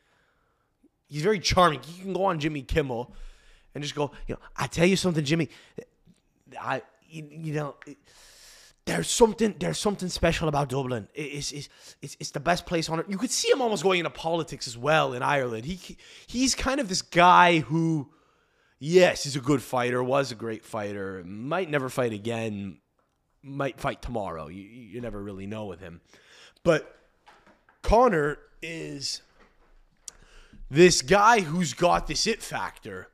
He's 1.07 1.23
very 1.23 1.39
charming. 1.39 1.81
He 1.83 2.01
can 2.01 2.13
go 2.13 2.25
on 2.25 2.39
Jimmy 2.39 2.61
Kimmel 2.61 3.13
and 3.75 3.83
just 3.83 3.95
go, 3.95 4.11
you 4.27 4.35
know, 4.35 4.41
I 4.55 4.67
tell 4.67 4.85
you 4.85 4.95
something, 4.95 5.23
Jimmy. 5.23 5.49
I 6.59 6.81
you, 7.09 7.27
you 7.31 7.53
know. 7.53 7.75
there's 8.85 9.09
something 9.09 9.55
there's 9.59 9.77
something 9.79 10.09
special 10.09 10.47
about 10.47 10.69
Dublin. 10.69 11.07
It- 11.13 11.21
It's, 11.21 11.51
it's, 11.51 11.69
it's, 12.01 12.17
it's 12.19 12.31
the 12.31 12.39
best 12.39 12.65
place 12.65 12.89
on 12.89 12.99
earth. 12.99 13.05
You 13.09 13.17
could 13.17 13.31
see 13.31 13.49
him 13.49 13.61
almost 13.61 13.83
going 13.83 13.99
into 13.99 14.09
politics 14.09 14.67
as 14.67 14.77
well 14.77 15.13
in 15.13 15.21
Ireland. 15.23 15.65
He 15.65 15.97
he's 16.27 16.53
kind 16.55 16.79
of 16.79 16.89
this 16.89 17.01
guy 17.01 17.59
who, 17.59 18.09
yes, 18.79 19.23
he's 19.23 19.35
a 19.35 19.41
good 19.41 19.61
fighter, 19.61 20.03
was 20.03 20.31
a 20.31 20.35
great 20.35 20.65
fighter, 20.65 21.23
might 21.25 21.69
never 21.69 21.89
fight 21.89 22.13
again. 22.13 22.79
might 23.41 23.79
fight 23.79 24.01
tomorrow. 24.01 24.47
You 24.47 24.61
you 24.63 25.01
never 25.01 25.21
really 25.21 25.47
know 25.47 25.65
with 25.65 25.79
him. 25.79 26.01
But 26.63 26.93
Conor 27.81 28.37
is 28.61 29.21
this 30.69 31.01
guy 31.01 31.41
who's 31.41 31.73
got 31.73 32.07
this 32.07 32.25
it 32.27 32.41
factor. 32.41 33.07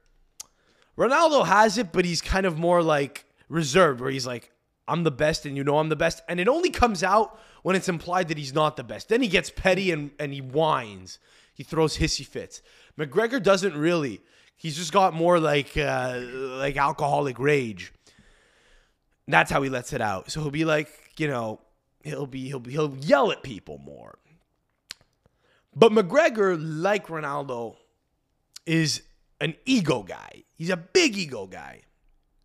Ronaldo 0.99 1.45
has 1.45 1.77
it, 1.77 1.93
but 1.93 2.03
he's 2.03 2.21
kind 2.21 2.45
of 2.45 2.59
more 2.59 2.83
like 2.83 3.25
reserved, 3.47 4.01
where 4.01 4.11
he's 4.11 4.27
like, 4.27 4.51
I'm 4.85 5.03
the 5.03 5.11
best 5.11 5.45
and 5.45 5.55
you 5.55 5.63
know 5.63 5.77
I'm 5.77 5.87
the 5.87 5.95
best. 5.95 6.21
And 6.27 6.39
it 6.39 6.49
only 6.49 6.69
comes 6.69 7.03
out 7.03 7.39
when 7.63 7.75
it's 7.75 7.87
implied 7.87 8.27
that 8.27 8.37
he's 8.37 8.53
not 8.53 8.75
the 8.75 8.83
best. 8.83 9.07
Then 9.07 9.21
he 9.21 9.29
gets 9.29 9.49
petty 9.49 9.91
and, 9.91 10.11
and 10.19 10.33
he 10.33 10.41
whines. 10.41 11.19
He 11.53 11.63
throws 11.63 11.97
hissy 11.97 12.25
fits. 12.25 12.61
McGregor 12.97 13.41
doesn't 13.41 13.77
really. 13.77 14.21
He's 14.57 14.75
just 14.75 14.91
got 14.91 15.13
more 15.13 15.39
like 15.39 15.77
uh, 15.77 16.19
like 16.21 16.75
alcoholic 16.75 17.39
rage. 17.39 17.93
That's 19.27 19.51
how 19.51 19.61
he 19.61 19.69
lets 19.69 19.93
it 19.93 20.01
out. 20.01 20.31
So 20.31 20.41
he'll 20.41 20.51
be 20.51 20.65
like, 20.65 20.89
you 21.17 21.27
know, 21.27 21.61
he'll 22.03 22.25
be 22.25 22.47
he'll 22.47 22.59
be, 22.59 22.71
he'll 22.71 22.97
yell 22.97 23.31
at 23.31 23.41
people 23.41 23.77
more. 23.77 24.19
But 25.73 25.93
McGregor, 25.93 26.57
like 26.59 27.07
Ronaldo, 27.07 27.77
is 28.65 29.03
an 29.41 29.55
ego 29.65 30.03
guy. 30.03 30.43
He's 30.55 30.69
a 30.69 30.77
big 30.77 31.17
ego 31.17 31.47
guy. 31.47 31.81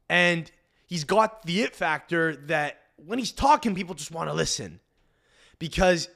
And 0.08 0.50
he's 0.86 1.04
got 1.04 1.44
the 1.44 1.62
it 1.62 1.74
factor 1.74 2.36
that 2.46 2.80
when 2.96 3.18
he's 3.18 3.32
talking, 3.32 3.74
people 3.74 3.94
just 3.94 4.10
want 4.10 4.28
to 4.28 4.34
listen 4.34 4.80
because 5.58 6.08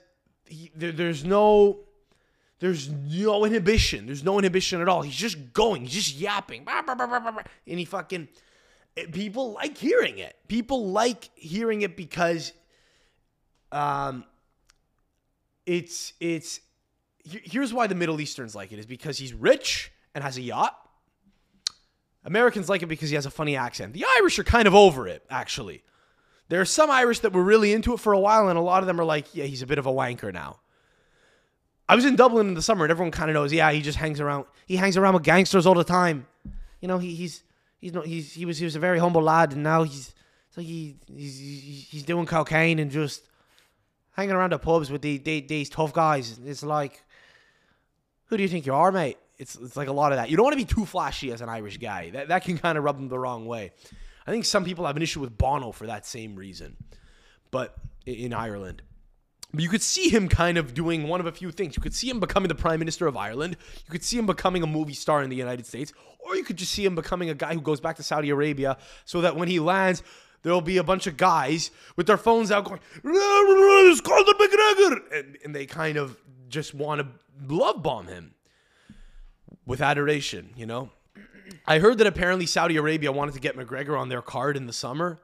he, 0.46 0.70
there, 0.74 0.92
there's 0.92 1.24
no 1.24 1.80
there's 2.60 2.88
no 2.88 3.44
inhibition. 3.44 4.06
There's 4.06 4.24
no 4.24 4.38
inhibition 4.38 4.80
at 4.80 4.88
all. 4.88 5.02
He's 5.02 5.14
just 5.14 5.52
going. 5.52 5.82
He's 5.82 5.92
just 5.92 6.16
yapping. 6.16 6.66
And 6.66 7.78
he 7.78 7.84
fucking 7.84 8.28
people 9.12 9.52
like 9.52 9.78
hearing 9.78 10.18
it. 10.18 10.36
People 10.48 10.88
like 10.88 11.30
hearing 11.34 11.82
it 11.82 11.96
because 11.96 12.52
um 13.70 14.24
it's 15.66 16.14
it's 16.20 16.60
here's 17.24 17.72
why 17.72 17.86
the 17.86 17.94
Middle 17.94 18.20
Easterns 18.20 18.54
like 18.54 18.72
it 18.72 18.78
is 18.78 18.86
because 18.86 19.18
he's 19.18 19.34
rich 19.34 19.92
and 20.18 20.24
has 20.24 20.36
a 20.36 20.42
yacht. 20.42 20.76
Americans 22.24 22.68
like 22.68 22.82
it 22.82 22.86
because 22.86 23.08
he 23.08 23.14
has 23.14 23.24
a 23.24 23.30
funny 23.30 23.56
accent. 23.56 23.92
The 23.92 24.04
Irish 24.18 24.38
are 24.40 24.44
kind 24.44 24.66
of 24.66 24.74
over 24.74 25.06
it, 25.06 25.24
actually. 25.30 25.84
There 26.48 26.60
are 26.60 26.64
some 26.64 26.90
Irish 26.90 27.20
that 27.20 27.32
were 27.32 27.42
really 27.42 27.72
into 27.72 27.94
it 27.94 28.00
for 28.00 28.12
a 28.12 28.18
while, 28.18 28.48
and 28.48 28.58
a 28.58 28.62
lot 28.62 28.82
of 28.82 28.88
them 28.88 29.00
are 29.00 29.04
like, 29.04 29.32
yeah, 29.32 29.44
he's 29.44 29.62
a 29.62 29.66
bit 29.66 29.78
of 29.78 29.86
a 29.86 29.92
wanker 29.92 30.32
now. 30.32 30.58
I 31.88 31.94
was 31.94 32.04
in 32.04 32.16
Dublin 32.16 32.48
in 32.48 32.54
the 32.54 32.62
summer, 32.62 32.84
and 32.84 32.90
everyone 32.90 33.12
kind 33.12 33.30
of 33.30 33.34
knows, 33.34 33.52
yeah, 33.52 33.70
he 33.70 33.80
just 33.80 33.96
hangs 33.96 34.20
around. 34.20 34.46
He 34.66 34.76
hangs 34.76 34.96
around 34.96 35.14
with 35.14 35.22
gangsters 35.22 35.66
all 35.66 35.74
the 35.74 35.84
time. 35.84 36.26
You 36.80 36.88
know, 36.88 36.98
he, 36.98 37.14
he's 37.14 37.44
he's 37.78 37.92
not 37.94 38.06
he's 38.06 38.34
he 38.34 38.44
was 38.44 38.58
he 38.58 38.64
was 38.64 38.74
a 38.74 38.80
very 38.80 38.98
humble 38.98 39.22
lad, 39.22 39.52
and 39.52 39.62
now 39.62 39.84
he's 39.84 40.14
so 40.50 40.60
he 40.60 40.96
he's 41.14 41.38
he's 41.90 42.02
doing 42.02 42.26
cocaine 42.26 42.78
and 42.78 42.90
just 42.90 43.22
hanging 44.12 44.34
around 44.34 44.52
the 44.52 44.58
pubs 44.58 44.90
with 44.90 45.00
the, 45.00 45.18
the, 45.18 45.40
these 45.42 45.70
tough 45.70 45.92
guys. 45.92 46.40
It's 46.44 46.64
like, 46.64 47.04
who 48.26 48.36
do 48.36 48.42
you 48.42 48.48
think 48.48 48.66
you 48.66 48.74
are, 48.74 48.90
mate? 48.90 49.16
It's 49.38 49.54
it's 49.54 49.76
like 49.76 49.88
a 49.88 49.92
lot 49.92 50.12
of 50.12 50.18
that. 50.18 50.30
You 50.30 50.36
don't 50.36 50.44
want 50.44 50.58
to 50.58 50.64
be 50.64 50.72
too 50.72 50.84
flashy 50.84 51.32
as 51.32 51.40
an 51.40 51.48
Irish 51.48 51.78
guy. 51.78 52.10
That 52.10 52.28
that 52.28 52.44
can 52.44 52.58
kind 52.58 52.76
of 52.76 52.84
rub 52.84 52.96
them 52.96 53.08
the 53.08 53.18
wrong 53.18 53.46
way. 53.46 53.72
I 54.26 54.30
think 54.30 54.44
some 54.44 54.64
people 54.64 54.86
have 54.86 54.96
an 54.96 55.02
issue 55.02 55.20
with 55.20 55.38
Bono 55.38 55.72
for 55.72 55.86
that 55.86 56.04
same 56.04 56.34
reason, 56.34 56.76
but 57.50 57.76
in 58.04 58.34
Ireland. 58.34 58.82
But 59.54 59.62
you 59.62 59.70
could 59.70 59.80
see 59.80 60.10
him 60.10 60.28
kind 60.28 60.58
of 60.58 60.74
doing 60.74 61.08
one 61.08 61.20
of 61.20 61.26
a 61.26 61.32
few 61.32 61.50
things. 61.50 61.74
You 61.74 61.82
could 61.82 61.94
see 61.94 62.10
him 62.10 62.20
becoming 62.20 62.48
the 62.48 62.54
prime 62.54 62.78
minister 62.78 63.06
of 63.06 63.16
Ireland. 63.16 63.56
You 63.86 63.90
could 63.90 64.04
see 64.04 64.18
him 64.18 64.26
becoming 64.26 64.62
a 64.62 64.66
movie 64.66 64.92
star 64.92 65.22
in 65.22 65.30
the 65.30 65.36
United 65.36 65.64
States, 65.64 65.94
or 66.18 66.36
you 66.36 66.44
could 66.44 66.58
just 66.58 66.72
see 66.72 66.84
him 66.84 66.94
becoming 66.94 67.30
a 67.30 67.34
guy 67.34 67.54
who 67.54 67.62
goes 67.62 67.80
back 67.80 67.96
to 67.96 68.02
Saudi 68.02 68.28
Arabia, 68.28 68.76
so 69.06 69.22
that 69.22 69.36
when 69.36 69.48
he 69.48 69.58
lands, 69.58 70.02
there'll 70.42 70.60
be 70.60 70.76
a 70.76 70.84
bunch 70.84 71.06
of 71.06 71.16
guys 71.16 71.70
with 71.96 72.06
their 72.06 72.18
phones 72.18 72.50
out 72.50 72.64
going, 72.64 72.80
"It's 73.02 74.00
Conor 74.02 74.32
McGregor," 74.34 75.18
and, 75.18 75.38
and 75.44 75.54
they 75.54 75.64
kind 75.64 75.96
of 75.96 76.18
just 76.48 76.74
want 76.74 77.00
to 77.00 77.06
love 77.54 77.82
bomb 77.82 78.08
him 78.08 78.34
with 79.68 79.80
adoration, 79.82 80.50
you 80.56 80.66
know? 80.66 80.90
I 81.66 81.78
heard 81.78 81.98
that 81.98 82.06
apparently 82.06 82.46
Saudi 82.46 82.76
Arabia 82.76 83.12
wanted 83.12 83.34
to 83.34 83.40
get 83.40 83.56
McGregor 83.56 83.98
on 83.98 84.08
their 84.08 84.22
card 84.22 84.56
in 84.56 84.66
the 84.66 84.72
summer. 84.72 85.20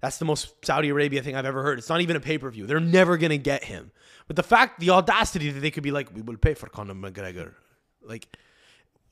That's 0.00 0.18
the 0.18 0.26
most 0.26 0.64
Saudi 0.64 0.90
Arabia 0.90 1.22
thing 1.22 1.34
I've 1.34 1.46
ever 1.46 1.62
heard. 1.62 1.78
It's 1.78 1.88
not 1.88 2.02
even 2.02 2.14
a 2.14 2.20
pay 2.20 2.38
per 2.38 2.50
view. 2.50 2.66
They're 2.66 2.78
never 2.78 3.16
going 3.16 3.30
to 3.30 3.38
get 3.38 3.64
him. 3.64 3.90
But 4.26 4.36
the 4.36 4.42
fact, 4.42 4.80
the 4.80 4.90
audacity 4.90 5.50
that 5.50 5.60
they 5.60 5.70
could 5.70 5.82
be 5.82 5.90
like, 5.90 6.14
we 6.14 6.20
will 6.20 6.36
pay 6.36 6.54
for 6.54 6.68
Conor 6.68 6.94
McGregor. 6.94 7.54
Like, 8.02 8.28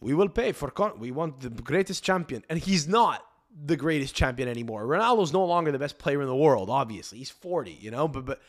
we 0.00 0.12
will 0.12 0.28
pay 0.28 0.52
for 0.52 0.70
Con- 0.70 0.98
we 0.98 1.10
want 1.10 1.40
the 1.40 1.48
greatest 1.48 2.04
champion. 2.04 2.44
And 2.50 2.58
he's 2.58 2.86
not 2.86 3.24
the 3.64 3.76
greatest 3.76 4.14
champion 4.14 4.48
anymore. 4.48 4.84
Ronaldo's 4.84 5.32
no 5.32 5.44
longer 5.44 5.72
the 5.72 5.78
best 5.78 5.98
player 5.98 6.20
in 6.20 6.28
the 6.28 6.36
world, 6.36 6.68
obviously. 6.68 7.18
He's 7.18 7.30
40, 7.30 7.72
you 7.72 7.90
know, 7.90 8.06
but 8.06 8.26
but 8.26 8.40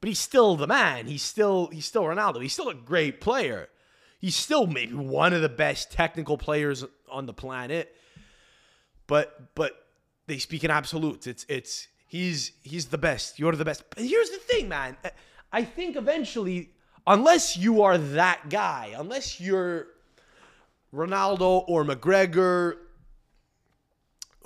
but 0.00 0.08
he's 0.08 0.18
still 0.18 0.56
the 0.56 0.66
man. 0.66 1.06
He's 1.06 1.22
still 1.22 1.68
he's 1.68 1.86
still 1.86 2.02
Ronaldo. 2.02 2.42
He's 2.42 2.52
still 2.52 2.68
a 2.68 2.74
great 2.74 3.20
player. 3.20 3.68
He's 4.18 4.36
still 4.36 4.66
maybe 4.66 4.94
one 4.94 5.32
of 5.32 5.42
the 5.42 5.48
best 5.48 5.92
technical 5.92 6.38
players 6.38 6.84
on 7.10 7.26
the 7.26 7.34
planet. 7.34 7.94
But 9.06 9.54
but 9.54 9.72
they 10.26 10.38
speak 10.38 10.64
in 10.64 10.70
absolutes. 10.70 11.26
It's 11.26 11.44
it's 11.48 11.88
he's 12.06 12.52
he's 12.62 12.86
the 12.86 12.98
best. 12.98 13.38
You're 13.38 13.52
the 13.52 13.64
best. 13.64 13.84
And 13.96 14.06
here's 14.08 14.30
the 14.30 14.38
thing, 14.38 14.68
man. 14.68 14.96
I 15.52 15.64
think 15.64 15.96
eventually, 15.96 16.70
unless 17.06 17.56
you 17.56 17.82
are 17.82 17.98
that 17.98 18.48
guy, 18.48 18.94
unless 18.96 19.40
you're 19.40 19.86
Ronaldo 20.92 21.64
or 21.68 21.84
McGregor, 21.84 22.76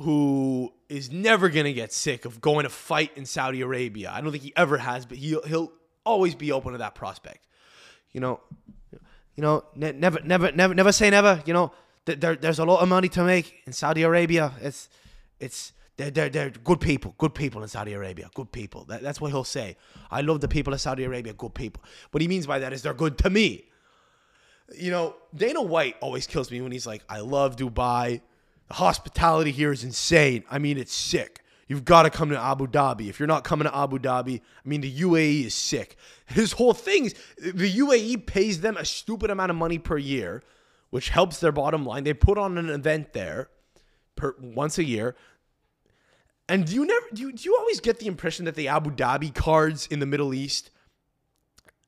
who 0.01 0.73
is 0.89 1.11
never 1.11 1.49
gonna 1.49 1.73
get 1.73 1.93
sick 1.93 2.25
of 2.25 2.41
going 2.41 2.65
to 2.65 2.71
fight 2.71 3.13
in 3.17 3.25
Saudi 3.25 3.61
Arabia. 3.61 4.11
I 4.13 4.21
don't 4.21 4.33
think 4.33 4.43
he 4.43 4.53
ever 4.57 4.79
has, 4.79 5.07
but 5.07 5.17
he'll 5.17 5.43
he'll 5.43 5.73
always 6.05 6.35
be 6.35 6.53
open 6.53 6.73
to 6.73 6.79
that 6.79 6.95
prospect. 6.95 7.47
You 8.13 8.21
know, 8.21 8.41
you 9.41 9.47
know, 9.47 9.65
ne- 9.75 9.93
never, 9.93 10.21
never, 10.23 10.53
never, 10.53 10.75
never 10.75 10.93
say 10.93 11.09
never. 11.09 11.43
You 11.47 11.55
know, 11.55 11.73
Th- 12.05 12.21
there, 12.21 12.37
there's 12.37 12.59
a 12.59 12.65
lot 12.67 12.83
of 12.83 12.91
money 12.91 13.09
to 13.09 13.25
make 13.25 13.63
in 13.67 13.73
Saudi 13.73 14.03
Arabia. 14.03 14.53
It's, 14.61 14.91
it's, 15.39 15.73
they're, 15.97 16.11
they're, 16.11 16.29
they're 16.29 16.51
good 16.51 16.79
people, 16.79 17.15
good 17.17 17.35
people 17.35 17.63
in 17.63 17.69
Saudi 17.69 17.95
Arabia, 17.95 18.29
good 18.35 18.53
people. 18.53 18.85
That, 18.85 19.01
that's 19.01 19.19
what 19.19 19.31
he'll 19.31 19.45
say. 19.45 19.79
I 20.11 20.21
love 20.21 20.43
the 20.43 20.49
people 20.49 20.75
of 20.75 20.81
Saudi 20.83 21.05
Arabia, 21.05 21.33
good 21.33 21.55
people. 21.55 21.83
What 22.11 22.21
he 22.21 22.29
means 22.29 22.47
by 22.47 22.59
that 22.59 22.75
is 22.75 22.83
they're 22.83 22.93
good 22.93 23.17
to 23.19 23.31
me. 23.31 23.65
You 24.77 24.91
know, 24.91 25.17
Dana 25.35 25.63
White 25.63 25.97
always 26.03 26.27
kills 26.27 26.51
me 26.51 26.61
when 26.61 26.71
he's 26.71 26.87
like, 26.87 27.03
I 27.09 27.21
love 27.21 27.57
Dubai. 27.57 28.21
The 28.69 28.75
hospitality 28.75 29.53
here 29.53 29.73
is 29.73 29.85
insane. 29.85 30.45
I 30.51 30.59
mean, 30.59 30.77
it's 30.77 30.95
sick. 30.95 31.41
You've 31.71 31.85
got 31.85 32.03
to 32.03 32.11
come 32.11 32.31
to 32.31 32.37
Abu 32.37 32.67
Dhabi. 32.67 33.09
If 33.09 33.21
you're 33.21 33.29
not 33.29 33.45
coming 33.45 33.69
to 33.69 33.77
Abu 33.77 34.01
Dhabi, 34.01 34.41
I 34.41 34.69
mean, 34.69 34.81
the 34.81 34.93
UAE 34.93 35.45
is 35.45 35.55
sick. 35.55 35.97
His 36.27 36.51
whole 36.51 36.75
thing 36.75 37.05
is 37.05 37.15
the 37.39 37.73
UAE 37.79 38.27
pays 38.27 38.61
them 38.61 38.77
a 38.77 38.85
stupid 38.85 39.31
amount 39.31 39.51
of 39.51 39.57
money 39.57 39.79
per 39.79 39.97
year, 39.97 40.43
which 40.91 41.11
helps 41.11 41.39
their 41.39 41.53
bottom 41.53 41.87
line. 41.87 42.03
They 42.03 42.13
put 42.13 42.39
on 42.39 42.59
an 42.59 42.71
event 42.71 43.13
there 43.13 43.51
per 44.17 44.35
once 44.41 44.79
a 44.79 44.85
year. 44.85 45.15
And 46.49 46.67
do 46.67 46.75
you 46.75 46.85
never 46.85 47.07
do 47.15 47.23
you, 47.23 47.33
do 47.33 47.45
you 47.45 47.57
always 47.57 47.79
get 47.79 48.01
the 48.01 48.09
impression 48.09 48.47
that 48.47 48.57
the 48.57 48.67
Abu 48.67 48.91
Dhabi 48.91 49.33
cards 49.33 49.87
in 49.87 50.01
the 50.01 50.07
Middle 50.07 50.35
East, 50.35 50.73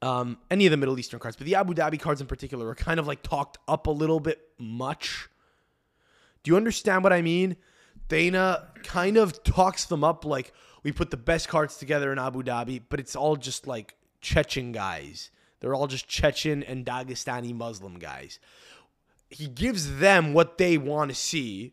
um, 0.00 0.38
any 0.48 0.64
of 0.64 0.70
the 0.70 0.76
Middle 0.76 0.96
Eastern 0.96 1.18
cards, 1.18 1.36
but 1.36 1.44
the 1.44 1.56
Abu 1.56 1.74
Dhabi 1.74 1.98
cards 1.98 2.20
in 2.20 2.28
particular, 2.28 2.68
are 2.68 2.76
kind 2.76 3.00
of 3.00 3.08
like 3.08 3.24
talked 3.24 3.58
up 3.66 3.88
a 3.88 3.90
little 3.90 4.20
bit 4.20 4.38
much? 4.60 5.28
Do 6.44 6.52
you 6.52 6.56
understand 6.56 7.02
what 7.02 7.12
I 7.12 7.20
mean? 7.20 7.56
Dana 8.12 8.68
kind 8.82 9.16
of 9.16 9.42
talks 9.42 9.86
them 9.86 10.04
up 10.04 10.26
like 10.26 10.52
we 10.82 10.92
put 10.92 11.10
the 11.10 11.16
best 11.16 11.48
cards 11.48 11.78
together 11.78 12.12
in 12.12 12.18
Abu 12.18 12.42
Dhabi, 12.42 12.82
but 12.90 13.00
it's 13.00 13.16
all 13.16 13.36
just 13.36 13.66
like 13.66 13.94
Chechen 14.20 14.70
guys. 14.70 15.30
They're 15.60 15.74
all 15.74 15.86
just 15.86 16.08
Chechen 16.08 16.62
and 16.62 16.84
Dagestani 16.84 17.54
Muslim 17.54 17.98
guys. 17.98 18.38
He 19.30 19.46
gives 19.46 19.96
them 19.96 20.34
what 20.34 20.58
they 20.58 20.76
want 20.76 21.10
to 21.10 21.14
see. 21.14 21.72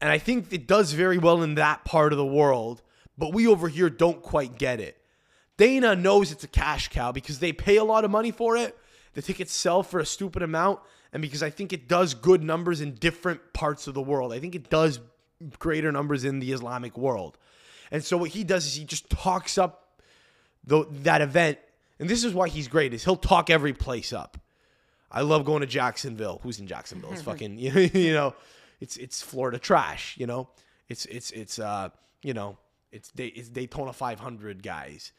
And 0.00 0.10
I 0.10 0.18
think 0.18 0.52
it 0.52 0.66
does 0.66 0.90
very 0.90 1.18
well 1.18 1.40
in 1.40 1.54
that 1.54 1.84
part 1.84 2.10
of 2.10 2.16
the 2.18 2.26
world, 2.26 2.82
but 3.16 3.32
we 3.32 3.46
over 3.46 3.68
here 3.68 3.88
don't 3.88 4.22
quite 4.22 4.58
get 4.58 4.80
it. 4.80 5.00
Dana 5.56 5.94
knows 5.94 6.32
it's 6.32 6.42
a 6.42 6.48
cash 6.48 6.88
cow 6.88 7.12
because 7.12 7.38
they 7.38 7.52
pay 7.52 7.76
a 7.76 7.84
lot 7.84 8.04
of 8.04 8.10
money 8.10 8.32
for 8.32 8.56
it. 8.56 8.76
The 9.12 9.22
tickets 9.22 9.52
sell 9.52 9.84
for 9.84 10.00
a 10.00 10.06
stupid 10.06 10.42
amount. 10.42 10.80
And 11.12 11.22
because 11.22 11.44
I 11.44 11.50
think 11.50 11.72
it 11.72 11.86
does 11.86 12.12
good 12.12 12.42
numbers 12.42 12.80
in 12.80 12.94
different 12.94 13.52
parts 13.52 13.86
of 13.86 13.94
the 13.94 14.02
world. 14.02 14.32
I 14.32 14.40
think 14.40 14.56
it 14.56 14.68
does 14.68 14.98
greater 15.58 15.92
numbers 15.92 16.24
in 16.24 16.38
the 16.38 16.52
Islamic 16.52 16.96
world. 16.96 17.38
And 17.90 18.02
so 18.04 18.16
what 18.16 18.30
he 18.30 18.44
does 18.44 18.66
is 18.66 18.74
he 18.74 18.84
just 18.84 19.08
talks 19.10 19.58
up 19.58 20.00
the, 20.64 20.86
that 21.02 21.20
event. 21.20 21.58
And 21.98 22.08
this 22.08 22.24
is 22.24 22.34
why 22.34 22.48
he's 22.48 22.68
great 22.68 22.92
is 22.94 23.04
he'll 23.04 23.16
talk 23.16 23.50
every 23.50 23.72
place 23.72 24.12
up. 24.12 24.38
I 25.10 25.20
love 25.20 25.44
going 25.44 25.60
to 25.60 25.66
Jacksonville. 25.66 26.40
Who's 26.42 26.58
in 26.58 26.66
Jacksonville? 26.66 27.12
It's 27.12 27.22
fucking 27.30 27.58
you 27.58 28.12
know, 28.12 28.34
it's 28.80 28.96
it's 28.96 29.22
Florida 29.22 29.58
trash. 29.58 30.16
You 30.18 30.26
know, 30.26 30.48
it's 30.88 31.06
it's 31.06 31.30
it's 31.30 31.58
uh 31.58 31.90
you 32.22 32.34
know 32.34 32.58
it's 32.90 33.10
Day, 33.10 33.26
it's 33.26 33.48
Daytona 33.48 33.92
500 33.92 34.62
guys. 34.62 35.12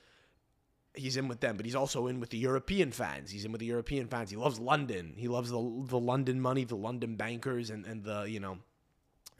He's 0.93 1.17
in 1.17 1.27
with 1.27 1.41
them, 1.41 1.57
but 1.57 1.65
he's 1.65 1.75
also 1.75 2.07
in 2.07 2.21
with 2.21 2.29
the 2.29 2.37
European 2.37 2.91
fans. 2.91 3.29
He's 3.29 3.43
in 3.43 3.51
with 3.51 3.59
the 3.59 3.65
European 3.65 4.07
fans. 4.07 4.29
He 4.29 4.37
loves 4.37 4.59
London. 4.59 5.13
He 5.17 5.27
loves 5.27 5.49
the 5.49 5.83
the 5.87 5.99
London 5.99 6.39
money, 6.41 6.63
the 6.63 6.75
London 6.75 7.15
bankers, 7.15 7.69
and 7.69 7.85
and 7.85 8.03
the 8.03 8.23
you 8.23 8.39
know 8.39 8.57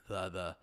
the 0.08 0.30
the 0.30 0.56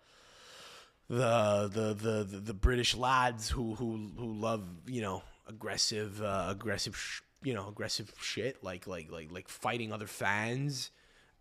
the 1.13 1.69
the 1.71 1.93
the 1.93 2.39
the, 2.39 2.53
British 2.53 2.95
lads 2.95 3.49
who 3.49 3.75
who 3.75 4.11
who 4.17 4.33
love 4.33 4.63
you 4.87 5.01
know 5.01 5.23
aggressive 5.47 6.21
uh, 6.21 6.47
aggressive 6.49 6.95
sh- 6.97 7.21
you 7.43 7.53
know 7.53 7.67
aggressive 7.67 8.11
shit 8.19 8.63
like 8.63 8.87
like 8.87 9.11
like 9.11 9.31
like 9.31 9.47
fighting 9.47 9.93
other 9.93 10.07
fans 10.07 10.91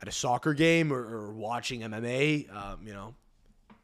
at 0.03 0.09
a 0.09 0.13
soccer 0.13 0.53
game 0.53 0.93
or, 0.93 0.99
or 0.99 1.33
watching 1.33 1.81
MMA. 1.81 2.55
Um, 2.55 2.87
you 2.87 2.93
know, 2.93 3.15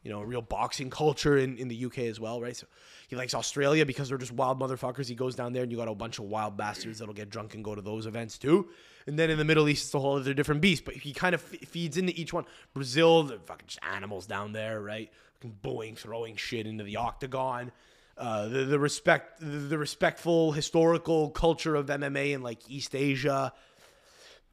you 0.03 0.11
know, 0.11 0.23
real 0.23 0.43
boxing 0.43 0.91
culture 0.91 1.39
in, 1.39 1.57
in 1.59 1.69
the 1.69 1.85
UK 1.87 1.99
as 2.01 2.19
well, 2.19 2.41
right? 2.41 2.57
So 2.57 2.67
he 3.09 3.17
likes 3.17 3.35
Australia 3.35 3.87
because 3.87 4.09
they're 4.09 4.19
just 4.19 4.33
wild 4.33 4.61
motherfuckers. 4.61 5.09
He 5.09 5.15
goes 5.15 5.35
down 5.35 5.53
there 5.53 5.63
and 5.63 5.71
you 5.71 5.79
got 5.79 5.89
a 5.89 5.95
bunch 5.95 6.19
of 6.19 6.27
wild 6.27 6.57
bastards 6.57 6.99
that'll 6.99 7.15
get 7.15 7.31
drunk 7.31 7.55
and 7.55 7.65
go 7.65 7.75
to 7.75 7.83
those 7.83 8.07
events 8.07 8.37
too. 8.37 8.69
And 9.07 9.19
then 9.19 9.31
in 9.31 9.39
the 9.39 9.45
Middle 9.45 9.69
East, 9.69 9.87
it's 9.87 9.95
a 9.95 9.99
whole 9.99 10.17
other 10.17 10.35
different 10.35 10.61
beast. 10.61 10.85
But 10.85 10.95
he 10.95 11.13
kind 11.13 11.35
of 11.35 11.43
f- 11.53 11.69
feeds 11.69 11.97
into 11.97 12.13
each 12.19 12.33
one. 12.33 12.45
Brazil, 12.75 13.23
the 13.23 13.39
fucking 13.39 13.69
animals 13.83 14.27
down 14.27 14.53
there, 14.53 14.81
right? 14.81 15.11
Booing, 15.43 15.97
throwing 15.97 16.37
shit 16.37 16.67
into 16.67 16.85
the 16.85 16.97
octagon. 16.97 17.73
Uh, 18.17 18.49
the, 18.49 18.65
the 18.65 18.79
respect, 18.79 19.41
the, 19.41 19.47
the 19.47 19.79
respectful 19.79 20.53
historical 20.53 21.31
culture 21.31 21.77
of 21.77 21.87
MMA 21.87 22.33
in 22.33 22.43
like 22.43 22.59
East 22.69 22.95
Asia 22.95 23.53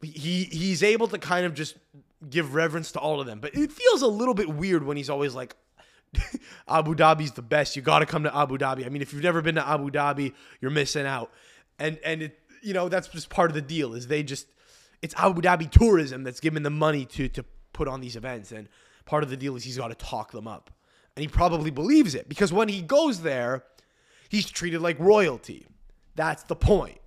he 0.02 0.44
he's 0.46 0.84
able 0.84 1.08
to 1.08 1.18
kind 1.18 1.46
of 1.46 1.54
just 1.54 1.76
give 2.30 2.54
reverence 2.54 2.92
to 2.94 3.00
all 3.00 3.20
of 3.20 3.28
them. 3.28 3.40
But 3.40 3.56
it 3.56 3.72
feels 3.72 4.02
a 4.02 4.08
little 4.08 4.34
bit 4.34 4.50
weird 4.50 4.84
when 4.84 4.98
he's 4.98 5.10
always 5.10 5.36
like 5.36 5.56
Abu 6.68 6.96
Dhabi's 6.96 7.32
the 7.32 7.42
best. 7.42 7.76
You 7.76 7.82
got 7.82 8.00
to 8.00 8.06
come 8.06 8.24
to 8.24 8.36
Abu 8.36 8.58
Dhabi. 8.58 8.86
I 8.86 8.90
mean, 8.90 9.02
if 9.02 9.14
you've 9.14 9.24
never 9.24 9.42
been 9.42 9.56
to 9.56 9.68
Abu 9.68 9.90
Dhabi, 9.90 10.34
you're 10.62 10.72
missing 10.72 11.06
out. 11.06 11.32
And 11.80 12.00
and 12.04 12.24
it 12.24 12.40
you 12.62 12.74
know, 12.74 12.90
that's 12.90 13.08
just 13.08 13.30
part 13.30 13.52
of 13.52 13.56
the 13.56 13.62
deal 13.62 13.94
is 13.94 14.08
they 14.08 14.24
just 14.24 14.48
it's 15.02 15.14
Abu 15.16 15.42
Dhabi 15.42 15.70
tourism 15.70 16.24
that's 16.24 16.40
giving 16.40 16.64
the 16.64 16.70
money 16.70 17.06
to 17.06 17.28
to 17.30 17.46
put 17.74 17.88
on 17.88 18.02
these 18.02 18.16
events 18.16 18.52
and 18.52 18.70
part 19.06 19.24
of 19.24 19.30
the 19.30 19.38
deal 19.38 19.56
is 19.56 19.64
he's 19.64 19.78
got 19.78 19.90
to 19.90 19.96
talk 19.96 20.32
them 20.32 20.48
up. 20.48 20.72
And 21.16 21.22
he 21.22 21.28
probably 21.28 21.72
believes 21.72 22.14
it 22.16 22.28
because 22.28 22.52
when 22.52 22.68
he 22.68 22.82
goes 22.82 23.22
there, 23.22 23.64
he's 24.30 24.50
treated 24.50 24.82
like 24.82 25.00
royalty. 25.00 25.66
That's 26.16 26.44
the 26.44 26.56
point. 26.56 27.00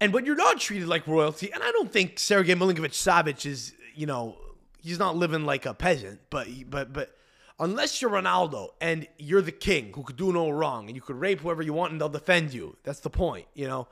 And 0.00 0.12
when 0.12 0.26
you're 0.26 0.36
not 0.36 0.60
treated 0.60 0.88
like 0.88 1.06
royalty, 1.06 1.50
and 1.52 1.62
I 1.62 1.70
don't 1.72 1.90
think 1.90 2.18
Sergey 2.18 2.54
Milinkovic 2.54 2.92
Savic 2.92 3.46
is, 3.46 3.72
you 3.94 4.06
know, 4.06 4.36
he's 4.82 4.98
not 4.98 5.16
living 5.16 5.46
like 5.46 5.64
a 5.64 5.72
peasant, 5.72 6.20
but 6.28 6.46
but 6.68 6.92
but 6.92 7.16
unless 7.58 8.02
you're 8.02 8.10
Ronaldo 8.10 8.70
and 8.80 9.06
you're 9.18 9.42
the 9.42 9.52
king 9.52 9.92
who 9.94 10.02
could 10.02 10.16
do 10.16 10.32
no 10.32 10.50
wrong 10.50 10.86
and 10.88 10.96
you 10.96 11.00
could 11.00 11.16
rape 11.16 11.40
whoever 11.40 11.62
you 11.62 11.72
want 11.72 11.92
and 11.92 12.00
they'll 12.00 12.08
defend 12.08 12.52
you. 12.52 12.76
That's 12.82 13.00
the 13.00 13.10
point, 13.10 13.46
you 13.54 13.66
know. 13.66 13.88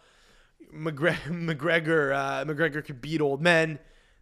McGregor 0.75 1.17
McGregor, 1.29 2.15
uh, 2.15 2.45
McGregor 2.45 2.85
could 2.85 3.01
beat 3.01 3.21
old 3.21 3.41
men. 3.41 3.79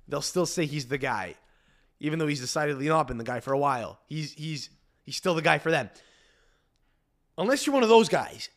They'll 0.09 0.23
still 0.23 0.47
say 0.47 0.67
he's 0.67 0.87
the 0.87 0.99
guy, 0.99 1.37
even 2.01 2.19
though 2.19 2.27
he's 2.27 2.41
decidedly 2.41 2.89
not 2.89 3.07
been 3.07 3.19
the 3.19 3.25
guy 3.25 3.41
for 3.41 3.53
a 3.53 3.59
while. 3.59 4.01
He's 4.07 4.33
he's 4.33 4.71
he's 5.05 5.17
still 5.17 5.35
the 5.35 5.43
guy 5.43 5.59
for 5.59 5.71
them. 5.71 5.91
Unless 7.39 7.67
you're 7.67 7.75
one 7.75 7.83
of 7.83 7.89
those 7.89 8.09
guys, 8.09 8.49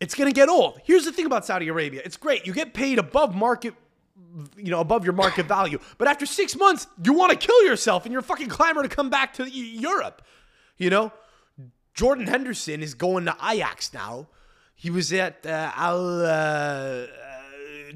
it's 0.00 0.14
going 0.14 0.28
to 0.28 0.34
get 0.34 0.48
old. 0.48 0.80
Here's 0.84 1.04
the 1.04 1.12
thing 1.12 1.26
about 1.26 1.44
Saudi 1.44 1.68
Arabia. 1.68 2.02
It's 2.04 2.16
great. 2.16 2.46
You 2.46 2.52
get 2.52 2.74
paid 2.74 2.98
above 2.98 3.34
market, 3.34 3.74
you 4.56 4.70
know, 4.70 4.80
above 4.80 5.04
your 5.04 5.12
market 5.12 5.46
value. 5.46 5.78
But 5.98 6.08
after 6.08 6.26
six 6.26 6.56
months, 6.56 6.86
you 7.02 7.12
want 7.12 7.32
to 7.32 7.46
kill 7.46 7.64
yourself 7.64 8.04
and 8.04 8.12
you're 8.12 8.22
fucking 8.22 8.48
clamor 8.48 8.82
to 8.82 8.88
come 8.88 9.10
back 9.10 9.34
to 9.34 9.48
Europe. 9.48 10.22
You 10.76 10.90
know, 10.90 11.12
Jordan 11.94 12.26
Henderson 12.26 12.82
is 12.82 12.94
going 12.94 13.26
to 13.26 13.36
Ajax 13.44 13.92
now. 13.94 14.28
He 14.74 14.90
was 14.90 15.12
at 15.12 15.46
uh, 15.46 15.70
Al 15.76 16.26
uh, 16.26 17.06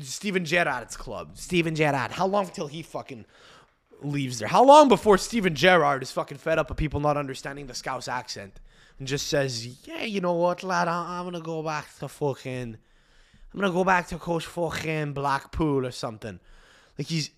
Steven 0.01 0.45
Gerrard's 0.45 0.97
club. 0.97 1.37
Steven 1.37 1.75
Gerrard. 1.75 2.13
How 2.13 2.27
long 2.27 2.47
till 2.47 2.69
he 2.69 2.83
fucking 2.83 3.25
leaves 4.03 4.39
there? 4.39 4.49
How 4.49 4.65
long 4.65 4.89
before 4.89 5.19
Steven 5.19 5.55
Gerrard 5.55 6.03
is 6.03 6.11
fucking 6.11 6.39
fed 6.39 6.59
up 6.59 6.71
of 6.71 6.77
people 6.77 7.01
not 7.01 7.17
understanding 7.17 7.67
the 7.67 7.75
Scouse 7.75 8.09
accent 8.09 8.61
and 8.99 9.07
just 9.09 9.27
says, 9.29 9.67
"Yeah, 9.87 10.03
you 10.03 10.21
know 10.21 10.35
what, 10.35 10.63
lad? 10.63 10.89
I- 10.89 11.19
I'm 11.19 11.25
gonna 11.25 11.41
go 11.41 11.63
back 11.63 11.87
to 11.99 12.09
fucking, 12.09 12.77
I'm 13.55 13.61
gonna 13.61 13.73
go 13.73 13.85
back 13.85 14.09
to 14.09 14.19
coach 14.19 14.47
fucking 14.47 15.13
Blackpool 15.13 15.87
or 15.87 15.91
something." 15.91 16.41
Like 16.99 17.07
he's 17.09 17.31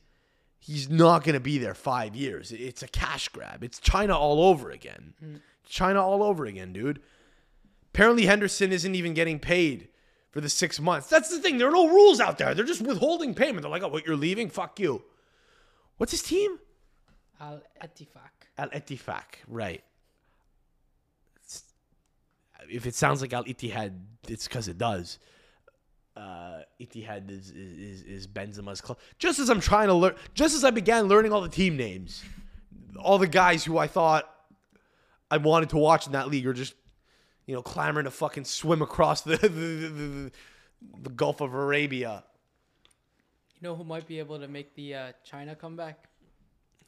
he's 0.59 0.89
not 0.91 1.25
gonna 1.25 1.41
be 1.41 1.59
there 1.59 1.75
five 1.75 2.15
years. 2.15 2.53
It's 2.53 2.83
a 2.83 2.89
cash 2.89 3.29
grab. 3.29 3.63
It's 3.65 3.79
China 3.79 4.17
all 4.17 4.43
over 4.45 4.71
again. 4.71 5.15
Mm. 5.25 5.41
China 5.69 6.05
all 6.05 6.23
over 6.23 6.45
again, 6.47 6.73
dude. 6.73 7.01
Apparently 7.95 8.27
Henderson 8.27 8.73
isn't 8.73 8.95
even 8.95 9.15
getting 9.15 9.39
paid 9.39 9.89
for 10.31 10.41
the 10.41 10.49
six 10.49 10.79
months. 10.79 11.09
That's 11.09 11.29
the 11.29 11.41
thing. 11.41 11.59
There 11.59 11.69
are 11.69 11.73
no 11.73 11.89
rules 11.89 12.21
out 12.21 12.39
there. 12.39 12.55
They're 12.55 12.65
just 12.65 12.83
withholding 12.83 13.35
payment. 13.35 13.63
They're 13.63 13.71
like, 13.71 13.83
oh, 13.83 13.89
what, 13.89 14.07
you're 14.07 14.17
leaving? 14.17 14.49
Fuck 14.49 14.79
you. 14.79 15.03
What's 16.01 16.13
his 16.13 16.23
team? 16.23 16.59
Al 17.39 17.61
Ettifaq. 17.85 18.33
Al 18.57 18.71
Ettifaq, 18.71 19.23
right. 19.47 19.83
It's- 21.37 21.65
if 22.71 22.87
it 22.87 22.95
sounds 22.95 23.21
like 23.21 23.35
Al 23.35 23.45
Ittihad, 23.45 24.01
it's 24.27 24.49
because 24.49 24.67
it 24.67 24.79
does. 24.79 25.19
Uh, 26.17 26.61
Ittihad 26.81 27.31
is, 27.31 27.51
is, 27.51 28.03
is 28.05 28.27
Benzema's 28.27 28.81
club. 28.81 28.99
Just 29.19 29.39
as 29.41 29.51
I'm 29.51 29.61
trying 29.61 29.89
to 29.89 29.95
learn, 29.95 30.15
just 30.33 30.55
as 30.55 30.65
I 30.65 30.71
began 30.71 31.05
learning 31.05 31.35
all 31.35 31.43
the 31.43 31.51
team 31.51 31.77
names, 31.77 32.25
all 32.99 33.19
the 33.19 33.27
guys 33.27 33.63
who 33.63 33.77
I 33.77 33.87
thought 33.87 34.25
I 35.31 35.37
wanted 35.37 35.69
to 35.69 35.77
watch 35.77 36.07
in 36.07 36.13
that 36.13 36.29
league 36.29 36.47
are 36.47 36.55
just, 36.55 36.73
you 37.45 37.55
know, 37.55 37.61
clamoring 37.61 38.05
to 38.05 38.11
fucking 38.11 38.45
swim 38.45 38.81
across 38.81 39.21
the, 39.21 39.37
the, 39.37 39.49
the, 39.49 39.89
the, 39.89 40.33
the 41.03 41.11
Gulf 41.11 41.43
of 41.43 41.53
Arabia. 41.53 42.25
You 43.61 43.69
know 43.69 43.77
who 43.77 43.85
might 43.85 44.07
be 44.07 44.19
able 44.19 44.39
to 44.39 44.49
make 44.49 44.75
the 44.75 44.95
uh, 44.95 45.13
China 45.23 45.55
comeback? 45.55 46.09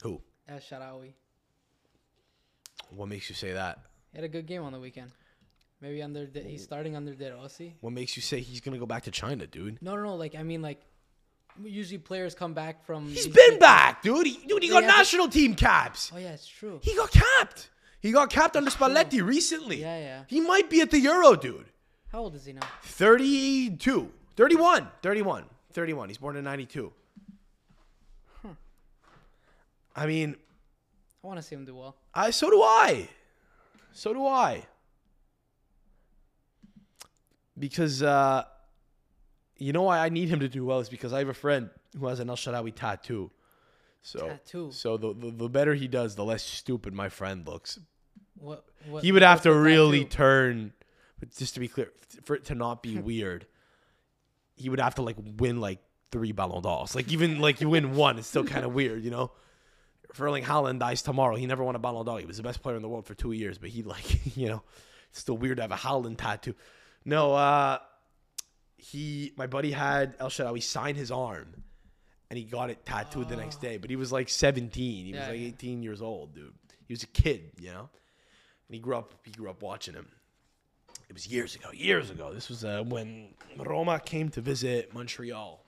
Who? 0.02 0.20
El 0.48 0.56
Shaarawy. 0.58 1.12
What 2.90 3.08
makes 3.08 3.28
you 3.28 3.34
say 3.34 3.52
that? 3.52 3.78
He 4.12 4.18
had 4.18 4.24
a 4.24 4.28
good 4.28 4.46
game 4.46 4.62
on 4.62 4.72
the 4.72 4.80
weekend. 4.80 5.10
Maybe 5.80 6.02
under 6.02 6.26
De- 6.26 6.40
he's 6.42 6.62
starting 6.62 6.96
under 6.96 7.14
De 7.14 7.34
Rossi. 7.34 7.76
What 7.80 7.92
makes 7.92 8.16
you 8.16 8.22
say 8.22 8.40
he's 8.40 8.60
gonna 8.60 8.78
go 8.78 8.86
back 8.86 9.02
to 9.04 9.10
China, 9.10 9.46
dude? 9.46 9.82
No, 9.82 9.96
no, 9.96 10.02
no. 10.02 10.14
Like 10.14 10.34
I 10.34 10.42
mean, 10.42 10.62
like 10.62 10.80
usually 11.62 11.98
players 11.98 12.34
come 12.34 12.54
back 12.54 12.84
from. 12.86 13.06
He's 13.08 13.24
these 13.24 13.34
been 13.34 13.50
big- 13.52 13.60
back, 13.60 14.02
dude. 14.02 14.26
He, 14.26 14.38
dude, 14.46 14.62
he 14.62 14.68
They 14.68 14.74
got 14.74 14.84
have 14.84 14.96
national 14.96 15.28
team 15.28 15.54
caps. 15.54 16.10
Oh 16.14 16.18
yeah, 16.18 16.30
it's 16.32 16.46
true. 16.46 16.78
He 16.82 16.94
got 16.94 17.10
capped. 17.10 17.70
He 18.00 18.12
got 18.12 18.30
capped 18.30 18.56
under 18.56 18.70
Spalletti 18.70 19.22
recently. 19.24 19.80
Yeah, 19.80 19.98
yeah. 19.98 20.24
He 20.26 20.40
might 20.40 20.70
be 20.70 20.80
at 20.80 20.90
the 20.90 20.98
Euro, 21.00 21.36
dude. 21.36 21.66
How 22.10 22.20
old 22.20 22.34
is 22.34 22.44
he 22.44 22.52
now? 22.52 22.66
32. 22.82 24.10
31. 24.36 24.88
31. 25.02 25.44
31. 25.72 26.08
He's 26.08 26.18
born 26.18 26.36
in 26.36 26.44
92. 26.44 26.92
I 29.94 30.06
mean, 30.06 30.36
I 31.22 31.26
want 31.26 31.38
to 31.38 31.42
see 31.42 31.54
him 31.54 31.64
do 31.64 31.76
well. 31.76 31.96
I 32.14 32.30
so 32.30 32.50
do 32.50 32.62
I. 32.62 33.08
So 33.92 34.14
do 34.14 34.26
I. 34.26 34.64
Because 37.58 38.02
uh 38.02 38.44
you 39.58 39.72
know 39.72 39.82
why 39.82 39.98
I 39.98 40.08
need 40.08 40.28
him 40.28 40.40
to 40.40 40.48
do 40.48 40.64
well 40.64 40.80
is 40.80 40.88
because 40.88 41.12
I 41.12 41.18
have 41.18 41.28
a 41.28 41.34
friend 41.34 41.68
who 41.98 42.06
has 42.06 42.20
an 42.20 42.30
El 42.30 42.36
Shaarawy 42.36 42.74
tattoo. 42.74 43.30
So 44.02 44.28
Tattoo? 44.28 44.72
So 44.72 44.96
the, 44.96 45.14
the 45.14 45.30
the 45.30 45.48
better 45.48 45.74
he 45.74 45.88
does, 45.88 46.16
the 46.16 46.24
less 46.24 46.42
stupid 46.42 46.94
my 46.94 47.08
friend 47.08 47.46
looks. 47.46 47.78
What? 48.34 48.64
what 48.88 49.04
He 49.04 49.12
would 49.12 49.22
have 49.22 49.42
to 49.42 49.54
really 49.54 50.04
tattoo? 50.04 50.16
turn 50.16 50.72
but 51.22 51.30
just 51.36 51.54
to 51.54 51.60
be 51.60 51.68
clear, 51.68 51.92
for 52.24 52.34
it 52.34 52.46
to 52.46 52.56
not 52.56 52.82
be 52.82 52.98
weird, 53.10 53.46
he 54.56 54.68
would 54.68 54.80
have 54.80 54.94
to 54.96 55.02
like 55.02 55.16
win 55.38 55.60
like 55.60 55.78
three 56.10 56.32
Ballon 56.32 56.62
d'Ors. 56.62 56.94
Like 56.94 57.10
even 57.10 57.40
like 57.40 57.60
you 57.60 57.68
win 57.68 57.94
one, 57.94 58.18
it's 58.18 58.28
still 58.28 58.44
kind 58.44 58.64
of 58.64 58.72
weird, 58.74 59.02
you 59.04 59.10
know. 59.10 59.30
If 60.10 60.20
Erling 60.20 60.44
Haaland 60.44 60.78
dies 60.78 61.00
tomorrow, 61.00 61.36
he 61.36 61.46
never 61.46 61.64
won 61.64 61.74
a 61.74 61.78
Ballon 61.78 62.04
d'Or. 62.04 62.18
He 62.20 62.26
was 62.26 62.36
the 62.36 62.42
best 62.42 62.62
player 62.62 62.76
in 62.76 62.82
the 62.82 62.88
world 62.88 63.06
for 63.06 63.14
two 63.14 63.32
years, 63.32 63.56
but 63.58 63.70
he 63.70 63.82
like 63.82 64.36
you 64.36 64.48
know, 64.48 64.62
it's 65.10 65.20
still 65.20 65.36
weird 65.36 65.56
to 65.56 65.62
have 65.62 65.72
a 65.72 65.76
Haaland 65.76 66.18
tattoo. 66.18 66.54
No, 67.04 67.34
uh, 67.34 67.78
he 68.76 69.32
my 69.36 69.46
buddy 69.46 69.70
had 69.72 70.16
El 70.20 70.28
Shaarawy 70.28 70.62
sign 70.62 70.94
his 70.96 71.10
arm, 71.10 71.62
and 72.30 72.38
he 72.38 72.44
got 72.44 72.70
it 72.70 72.84
tattooed 72.84 73.28
the 73.28 73.36
next 73.36 73.60
day. 73.60 73.76
But 73.78 73.90
he 73.90 73.96
was 73.96 74.12
like 74.12 74.28
17. 74.28 75.06
He 75.06 75.12
was 75.12 75.20
Yeah, 75.20 75.28
like 75.28 75.40
yeah. 75.40 75.46
18 75.48 75.82
years 75.82 76.02
old, 76.02 76.34
dude. 76.34 76.52
He 76.86 76.92
was 76.92 77.02
a 77.02 77.06
kid, 77.08 77.52
you 77.58 77.72
know. 77.72 77.88
And 78.68 78.74
he 78.74 78.78
grew 78.80 78.96
up. 78.96 79.14
He 79.24 79.30
grew 79.32 79.48
up 79.50 79.62
watching 79.62 79.94
him. 79.94 80.08
It 81.12 81.16
was 81.16 81.26
years 81.26 81.54
ago. 81.54 81.68
Years 81.74 82.08
ago. 82.08 82.32
This 82.32 82.48
was 82.48 82.64
uh, 82.64 82.82
when 82.86 83.34
Roma 83.58 84.00
came 84.02 84.30
to 84.30 84.40
visit 84.40 84.94
Montreal. 84.94 85.62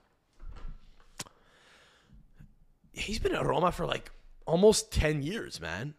He's 2.91 3.19
been 3.19 3.35
at 3.35 3.45
Roma 3.45 3.71
for 3.71 3.85
like 3.85 4.09
almost 4.47 4.91
10 4.91 5.21
years, 5.21 5.61
man. 5.61 5.93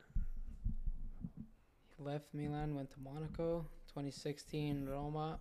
He 1.97 2.03
left 2.03 2.25
Milan, 2.35 2.75
went 2.75 2.91
to 2.91 2.97
Monaco. 2.99 3.65
2016 3.91 4.85
Roma. 4.85 5.39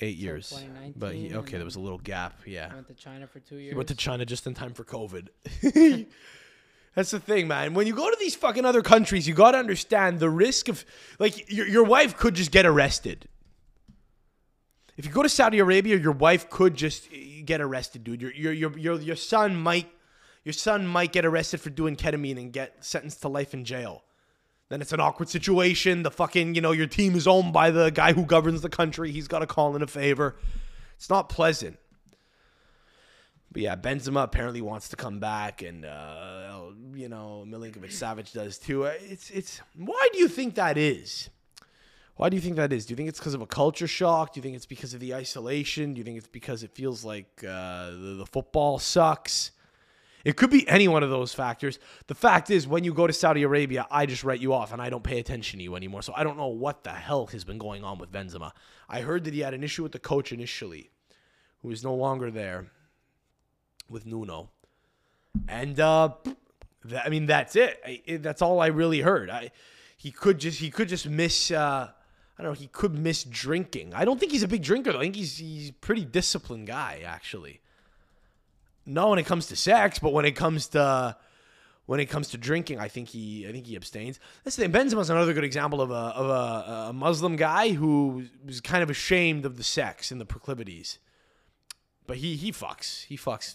Eight 0.00 0.16
years. 0.16 0.48
2019, 0.48 0.94
But 0.96 1.14
he, 1.14 1.34
okay, 1.34 1.58
there 1.58 1.66
was 1.66 1.76
a 1.76 1.80
little 1.80 1.98
gap. 1.98 2.40
Yeah. 2.46 2.72
Went 2.72 2.88
to 2.88 2.94
China 2.94 3.26
for 3.26 3.40
two 3.40 3.56
years. 3.56 3.72
He 3.72 3.76
went 3.76 3.88
to 3.88 3.94
China 3.94 4.24
just 4.24 4.46
in 4.46 4.54
time 4.54 4.72
for 4.72 4.84
COVID. 4.84 5.28
That's 6.94 7.10
the 7.10 7.20
thing, 7.20 7.48
man. 7.48 7.74
When 7.74 7.86
you 7.86 7.94
go 7.94 8.10
to 8.10 8.16
these 8.20 8.34
fucking 8.34 8.64
other 8.64 8.82
countries, 8.82 9.26
you 9.26 9.34
got 9.34 9.52
to 9.52 9.58
understand 9.58 10.20
the 10.20 10.28
risk 10.28 10.68
of, 10.68 10.84
like, 11.18 11.50
your, 11.50 11.66
your 11.66 11.84
wife 11.84 12.16
could 12.16 12.34
just 12.34 12.50
get 12.50 12.66
arrested. 12.66 13.28
If 14.98 15.06
you 15.06 15.12
go 15.12 15.22
to 15.22 15.28
Saudi 15.28 15.58
Arabia, 15.58 15.96
your 15.96 16.12
wife 16.12 16.50
could 16.50 16.74
just 16.74 17.08
eh, 17.12 17.40
get 17.44 17.62
arrested, 17.62 18.04
dude. 18.04 18.20
Your, 18.20 18.32
your, 18.32 18.52
your, 18.52 18.78
your, 18.78 19.00
your 19.00 19.16
son 19.16 19.56
might, 19.56 19.88
Your 20.44 20.52
son 20.52 20.86
might 20.86 21.12
get 21.12 21.24
arrested 21.24 21.60
for 21.60 21.70
doing 21.70 21.96
ketamine 21.96 22.36
and 22.36 22.52
get 22.52 22.84
sentenced 22.84 23.22
to 23.22 23.28
life 23.28 23.54
in 23.54 23.64
jail. 23.64 24.02
Then 24.68 24.80
it's 24.82 24.92
an 24.92 25.00
awkward 25.00 25.28
situation. 25.28 26.02
The 26.02 26.10
fucking, 26.10 26.54
you 26.54 26.60
know, 26.60 26.72
your 26.72 26.86
team 26.86 27.14
is 27.14 27.26
owned 27.26 27.52
by 27.52 27.70
the 27.70 27.90
guy 27.90 28.12
who 28.12 28.24
governs 28.24 28.60
the 28.60 28.68
country. 28.68 29.12
He's 29.12 29.28
got 29.28 29.40
to 29.40 29.46
call 29.46 29.76
in 29.76 29.82
a 29.82 29.86
favor. 29.86 30.36
It's 30.96 31.10
not 31.10 31.28
pleasant. 31.28 31.78
But 33.52 33.62
yeah, 33.62 33.76
Benzema 33.76 34.24
apparently 34.24 34.62
wants 34.62 34.88
to 34.88 34.96
come 34.96 35.18
back, 35.18 35.62
and 35.62 35.84
uh, 35.84 36.70
you 36.94 37.08
know 37.08 37.44
Milinkovic 37.46 37.90
Savic 37.90 38.32
does 38.32 38.58
too. 38.58 38.86
Uh, 38.86 38.94
It's 39.00 39.30
it's 39.30 39.60
why 39.76 40.08
do 40.12 40.18
you 40.18 40.28
think 40.28 40.54
that 40.54 40.78
is? 40.78 41.28
Why 42.16 42.28
do 42.28 42.36
you 42.36 42.42
think 42.42 42.56
that 42.56 42.72
is? 42.72 42.86
Do 42.86 42.92
you 42.92 42.96
think 42.96 43.08
it's 43.08 43.18
because 43.18 43.34
of 43.34 43.42
a 43.42 43.46
culture 43.46 43.86
shock? 43.86 44.32
Do 44.32 44.38
you 44.38 44.42
think 44.42 44.56
it's 44.56 44.66
because 44.66 44.94
of 44.94 45.00
the 45.00 45.14
isolation? 45.14 45.94
Do 45.94 45.98
you 45.98 46.04
think 46.04 46.18
it's 46.18 46.28
because 46.28 46.62
it 46.62 46.70
feels 46.70 47.04
like 47.04 47.42
uh, 47.42 47.90
the, 47.90 48.16
the 48.18 48.26
football 48.26 48.78
sucks? 48.78 49.50
It 50.24 50.36
could 50.36 50.50
be 50.50 50.68
any 50.68 50.86
one 50.88 51.02
of 51.02 51.10
those 51.10 51.34
factors. 51.34 51.78
The 52.06 52.14
fact 52.14 52.48
is, 52.50 52.66
when 52.68 52.84
you 52.84 52.94
go 52.94 53.06
to 53.06 53.12
Saudi 53.12 53.42
Arabia, 53.42 53.86
I 53.90 54.06
just 54.06 54.22
write 54.22 54.40
you 54.40 54.52
off 54.52 54.72
and 54.72 54.80
I 54.80 54.88
don't 54.88 55.02
pay 55.02 55.18
attention 55.18 55.58
to 55.58 55.64
you 55.64 55.74
anymore. 55.74 56.02
So 56.02 56.12
I 56.14 56.22
don't 56.22 56.36
know 56.36 56.46
what 56.46 56.84
the 56.84 56.90
hell 56.90 57.26
has 57.26 57.44
been 57.44 57.58
going 57.58 57.82
on 57.82 57.98
with 57.98 58.12
Benzema. 58.12 58.52
I 58.88 59.00
heard 59.00 59.24
that 59.24 59.34
he 59.34 59.40
had 59.40 59.52
an 59.52 59.64
issue 59.64 59.82
with 59.82 59.92
the 59.92 59.98
coach 59.98 60.32
initially, 60.32 60.90
who 61.62 61.70
is 61.70 61.82
no 61.82 61.94
longer 61.94 62.30
there 62.30 62.66
with 63.92 64.06
Nuno. 64.06 64.50
And 65.48 65.78
uh, 65.78 66.10
that, 66.84 67.06
I 67.06 67.08
mean, 67.08 67.26
that's 67.26 67.56
it. 67.56 67.80
I, 67.86 68.02
it. 68.04 68.22
That's 68.22 68.42
all 68.42 68.60
I 68.60 68.66
really 68.66 69.00
heard. 69.00 69.30
I 69.30 69.50
he 69.96 70.10
could 70.10 70.38
just 70.38 70.58
he 70.58 70.70
could 70.70 70.88
just 70.88 71.08
miss. 71.08 71.50
Uh, 71.50 71.88
I 72.38 72.42
don't 72.42 72.52
know. 72.52 72.58
He 72.58 72.66
could 72.66 72.98
miss 72.98 73.22
drinking. 73.22 73.94
I 73.94 74.04
don't 74.04 74.18
think 74.18 74.32
he's 74.32 74.42
a 74.42 74.48
big 74.48 74.62
drinker 74.62 74.92
though. 74.92 74.98
I 74.98 75.02
think 75.02 75.16
he's 75.16 75.38
he's 75.38 75.70
pretty 75.70 76.04
disciplined 76.04 76.66
guy 76.66 77.02
actually. 77.06 77.60
Not 78.84 79.10
when 79.10 79.20
it 79.20 79.26
comes 79.26 79.46
to 79.46 79.56
sex, 79.56 80.00
but 80.00 80.12
when 80.12 80.24
it 80.24 80.32
comes 80.32 80.66
to 80.68 81.16
when 81.86 82.00
it 82.00 82.06
comes 82.06 82.28
to 82.28 82.38
drinking, 82.38 82.80
I 82.80 82.88
think 82.88 83.10
he 83.10 83.46
I 83.46 83.52
think 83.52 83.66
he 83.66 83.76
abstains. 83.76 84.18
That's 84.42 84.56
the 84.56 84.62
thing. 84.62 84.72
Benzema's 84.72 85.08
another 85.08 85.32
good 85.34 85.44
example 85.44 85.80
of 85.80 85.92
a 85.92 85.94
of 85.94 86.28
a, 86.28 86.88
a 86.88 86.92
Muslim 86.92 87.36
guy 87.36 87.70
who 87.70 88.24
was 88.44 88.60
kind 88.60 88.82
of 88.82 88.90
ashamed 88.90 89.44
of 89.44 89.56
the 89.56 89.62
sex 89.62 90.10
and 90.10 90.20
the 90.20 90.26
proclivities. 90.26 90.98
But 92.08 92.16
he 92.16 92.34
he 92.34 92.50
fucks. 92.50 93.04
He 93.04 93.16
fucks 93.16 93.54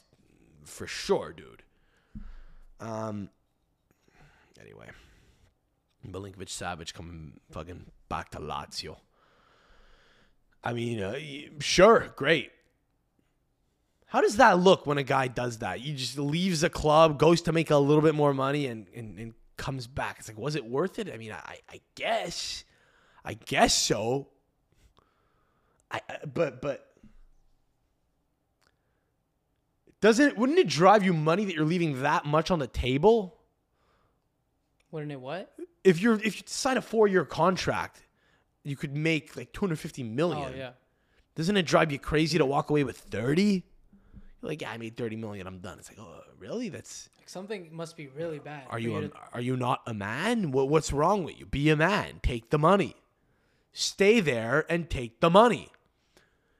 for 0.67 0.87
sure, 0.87 1.33
dude. 1.33 1.63
Um. 2.79 3.29
Anyway, 4.61 4.87
Milinkovic 6.07 6.49
Savage 6.49 6.93
coming 6.93 7.39
fucking 7.51 7.85
back 8.09 8.31
to 8.31 8.39
Lazio. 8.39 8.97
I 10.63 10.73
mean, 10.73 11.01
uh, 11.01 11.15
sure, 11.59 12.11
great. 12.15 12.51
How 14.07 14.21
does 14.21 14.37
that 14.37 14.59
look 14.59 14.85
when 14.85 14.97
a 14.97 15.03
guy 15.03 15.27
does 15.27 15.59
that? 15.59 15.79
He 15.79 15.93
just 15.93 16.17
leaves 16.17 16.63
a 16.63 16.69
club, 16.69 17.19
goes 17.19 17.41
to 17.43 17.51
make 17.51 17.69
a 17.71 17.77
little 17.77 18.01
bit 18.01 18.15
more 18.15 18.33
money, 18.33 18.65
and 18.67 18.87
and, 18.95 19.17
and 19.19 19.33
comes 19.57 19.85
back. 19.87 20.17
It's 20.19 20.27
like, 20.27 20.37
was 20.37 20.55
it 20.55 20.65
worth 20.65 20.97
it? 20.99 21.09
I 21.13 21.17
mean, 21.17 21.31
I 21.31 21.59
I 21.69 21.81
guess, 21.95 22.63
I 23.25 23.33
guess 23.33 23.75
so. 23.75 24.27
I 25.91 26.01
I- 26.09 26.25
but 26.25 26.61
but 26.61 26.86
doesn't 30.01 30.37
wouldn't 30.37 30.59
it 30.59 30.67
drive 30.67 31.03
you 31.03 31.13
money 31.13 31.45
that 31.45 31.55
you're 31.55 31.65
leaving 31.65 32.01
that 32.01 32.25
much 32.25 32.51
on 32.51 32.59
the 32.59 32.67
table? 32.67 33.37
Wouldn't 34.91 35.11
it 35.11 35.19
what? 35.19 35.53
If 35.83 36.01
you're 36.01 36.15
if 36.15 36.37
you 36.37 36.43
sign 36.45 36.77
a 36.77 36.81
four 36.81 37.07
year 37.07 37.25
contract, 37.25 38.01
you 38.63 38.75
could 38.75 38.95
make 38.95 39.35
like 39.35 39.51
two 39.53 39.61
hundred 39.61 39.79
fifty 39.79 40.03
million. 40.03 40.51
Oh 40.53 40.57
yeah. 40.57 40.71
Doesn't 41.35 41.55
it 41.55 41.67
drive 41.67 41.91
you 41.91 41.99
crazy 41.99 42.39
to 42.39 42.45
walk 42.47 42.71
away 42.71 42.83
with 42.83 42.97
30? 42.97 43.43
You're 43.43 43.63
like, 44.41 44.59
yeah, 44.59 44.71
I 44.71 44.77
made 44.79 44.97
30 44.97 45.17
million, 45.17 45.45
I'm 45.45 45.59
done. 45.59 45.77
It's 45.77 45.87
like, 45.87 45.99
oh, 45.99 46.21
really? 46.39 46.69
That's 46.69 47.09
Like 47.19 47.29
something 47.29 47.69
must 47.71 47.95
be 47.95 48.07
really 48.07 48.39
bad. 48.39 48.63
are 48.71 48.79
you 48.79 48.95
a, 48.97 49.01
to- 49.01 49.11
are 49.33 49.41
you 49.41 49.55
not 49.55 49.81
a 49.85 49.93
man? 49.93 50.51
What, 50.51 50.69
what's 50.69 50.91
wrong 50.91 51.23
with 51.23 51.39
you? 51.39 51.45
Be 51.45 51.69
a 51.69 51.75
man. 51.75 52.21
Take 52.23 52.49
the 52.49 52.57
money. 52.57 52.95
Stay 53.71 54.19
there 54.19 54.65
and 54.67 54.89
take 54.89 55.19
the 55.19 55.29
money. 55.29 55.69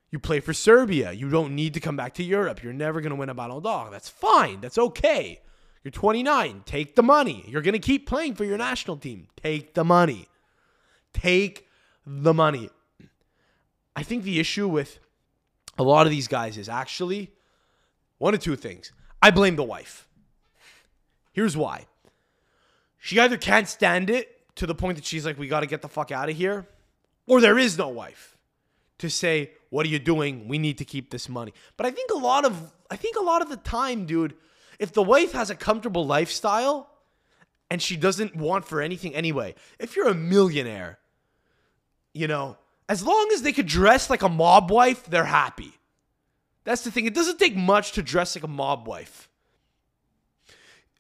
You 0.10 0.20
play 0.20 0.40
for 0.40 0.54
Serbia. 0.54 1.12
You 1.12 1.30
don't 1.30 1.54
need 1.54 1.74
to 1.74 1.80
come 1.80 1.98
back 1.98 2.14
to 2.16 2.24
Europe. 2.24 2.64
You're 2.64 2.74
never 2.74 3.02
going 3.02 3.10
to 3.10 3.16
win 3.16 3.30
a 3.30 3.34
Ballon 3.34 3.62
d'Or. 3.62 3.90
That's 3.92 4.10
fine. 4.10 4.62
That's 4.62 4.78
okay. 4.78 5.42
You're 5.84 5.92
29. 5.92 6.64
Take 6.66 6.96
the 6.96 7.04
money. 7.04 7.44
You're 7.48 7.62
going 7.62 7.74
to 7.74 7.80
keep 7.80 8.08
playing 8.08 8.36
for 8.36 8.46
your 8.46 8.58
national 8.58 8.98
team. 8.98 9.28
Take 9.42 9.74
the 9.74 9.84
money. 9.84 10.28
Take 11.14 11.68
the 12.06 12.34
money. 12.34 12.70
I 13.96 14.04
think 14.04 14.24
the 14.24 14.40
issue 14.40 14.68
with 14.68 15.00
a 15.78 15.84
lot 15.84 16.08
of 16.08 16.12
these 16.12 16.28
guys 16.28 16.58
is 16.58 16.70
actually 16.70 17.32
one 18.18 18.34
of 18.34 18.40
two 18.40 18.56
things. 18.56 18.92
I 19.22 19.32
blame 19.32 19.56
the 19.56 19.64
wife. 19.64 20.08
Here's 21.34 21.58
why. 21.58 21.86
She 22.98 23.20
either 23.20 23.38
can't 23.38 23.68
stand 23.68 24.10
it 24.10 24.56
to 24.56 24.66
the 24.66 24.76
point 24.76 24.98
that 24.98 25.06
she's 25.06 25.26
like, 25.26 25.38
we 25.38 25.48
got 25.48 25.62
to 25.62 25.68
get 25.68 25.82
the 25.82 25.90
fuck 25.90 26.12
out 26.12 26.30
of 26.30 26.36
here, 26.36 26.68
or 27.28 27.42
there 27.42 27.60
is 27.60 27.78
no 27.78 27.90
wife 27.90 28.37
to 29.00 29.10
say, 29.10 29.52
what 29.70 29.86
are 29.86 29.90
you 29.90 30.00
doing? 30.00 30.48
We 30.48 30.58
need 30.58 30.78
to 30.80 30.86
keep 30.86 31.12
this 31.12 31.30
money. 31.30 31.54
But 31.76 31.86
I 31.86 31.92
think 31.92 32.12
a 32.12 32.18
lot 32.18 32.46
of, 32.46 32.74
I 32.90 32.96
think 32.96 33.16
a 33.18 33.24
lot 33.24 33.42
of 33.42 33.50
the 33.50 33.58
time, 33.58 34.06
dude, 34.06 34.34
if 34.80 34.94
the 34.94 35.04
wife 35.04 35.34
has 35.34 35.50
a 35.50 35.56
comfortable 35.56 36.06
lifestyle 36.06 36.90
and 37.70 37.82
she 37.82 37.98
doesn't 37.98 38.36
want 38.36 38.66
for 38.66 38.82
anything 38.82 39.14
anyway, 39.16 39.56
if 39.80 39.96
you're 39.96 40.08
a 40.08 40.16
millionaire, 40.16 41.00
you 42.14 42.28
know, 42.28 42.58
as 42.90 43.04
long 43.04 43.30
as 43.34 43.42
they 43.42 43.52
could 43.52 43.68
dress 43.68 44.10
like 44.10 44.22
a 44.22 44.30
mob 44.30 44.72
wife, 44.72 45.06
they're 45.06 45.26
happy. 45.26 45.74
That's 46.64 46.84
the 46.84 46.92
thing. 46.92 47.06
It 47.06 47.14
doesn't 47.14 47.40
take 47.40 47.56
much 47.56 47.94
to 47.94 48.02
dress 48.02 48.36
like 48.36 48.44
a 48.44 48.48
mob 48.48 48.88
wife. 48.88 49.30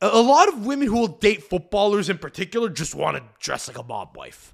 A 0.01 0.21
lot 0.21 0.47
of 0.47 0.65
women 0.65 0.87
who 0.87 0.99
will 0.99 1.07
date 1.07 1.43
footballers 1.43 2.09
in 2.09 2.19
particular 2.19 2.69
just 2.69 2.93
want 2.93 3.17
to 3.17 3.23
dress 3.39 3.67
like 3.67 3.77
a 3.77 3.83
mob 3.83 4.15
wife. 4.15 4.53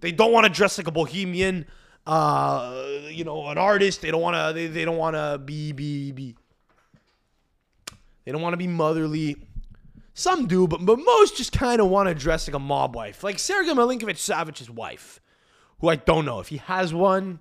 They 0.00 0.12
don't 0.12 0.32
want 0.32 0.44
to 0.44 0.52
dress 0.52 0.78
like 0.78 0.88
a 0.88 0.92
bohemian, 0.92 1.66
uh, 2.08 2.72
you 3.10 3.22
know, 3.22 3.46
an 3.48 3.58
artist. 3.58 4.00
They 4.00 4.10
don't 4.10 4.22
want 4.22 4.34
to. 4.34 4.58
They, 4.58 4.66
they 4.66 4.84
don't 4.86 4.96
want 4.96 5.14
to 5.14 5.38
be 5.38 5.72
be 5.72 6.10
be. 6.10 6.34
They 8.24 8.32
don't 8.32 8.40
want 8.40 8.54
to 8.54 8.58
be 8.58 8.66
motherly. 8.66 9.36
Some 10.14 10.46
do, 10.46 10.66
but, 10.66 10.84
but 10.84 10.98
most 10.98 11.36
just 11.36 11.52
kind 11.52 11.80
of 11.80 11.88
want 11.88 12.08
to 12.08 12.14
dress 12.14 12.48
like 12.48 12.56
a 12.56 12.58
mob 12.58 12.96
wife, 12.96 13.22
like 13.22 13.38
Sergei 13.38 13.70
Milinkovic 13.70 14.16
Savic's 14.16 14.68
wife, 14.68 15.20
who 15.80 15.88
I 15.88 15.96
don't 15.96 16.24
know 16.24 16.40
if 16.40 16.48
he 16.48 16.56
has 16.56 16.92
one. 16.92 17.40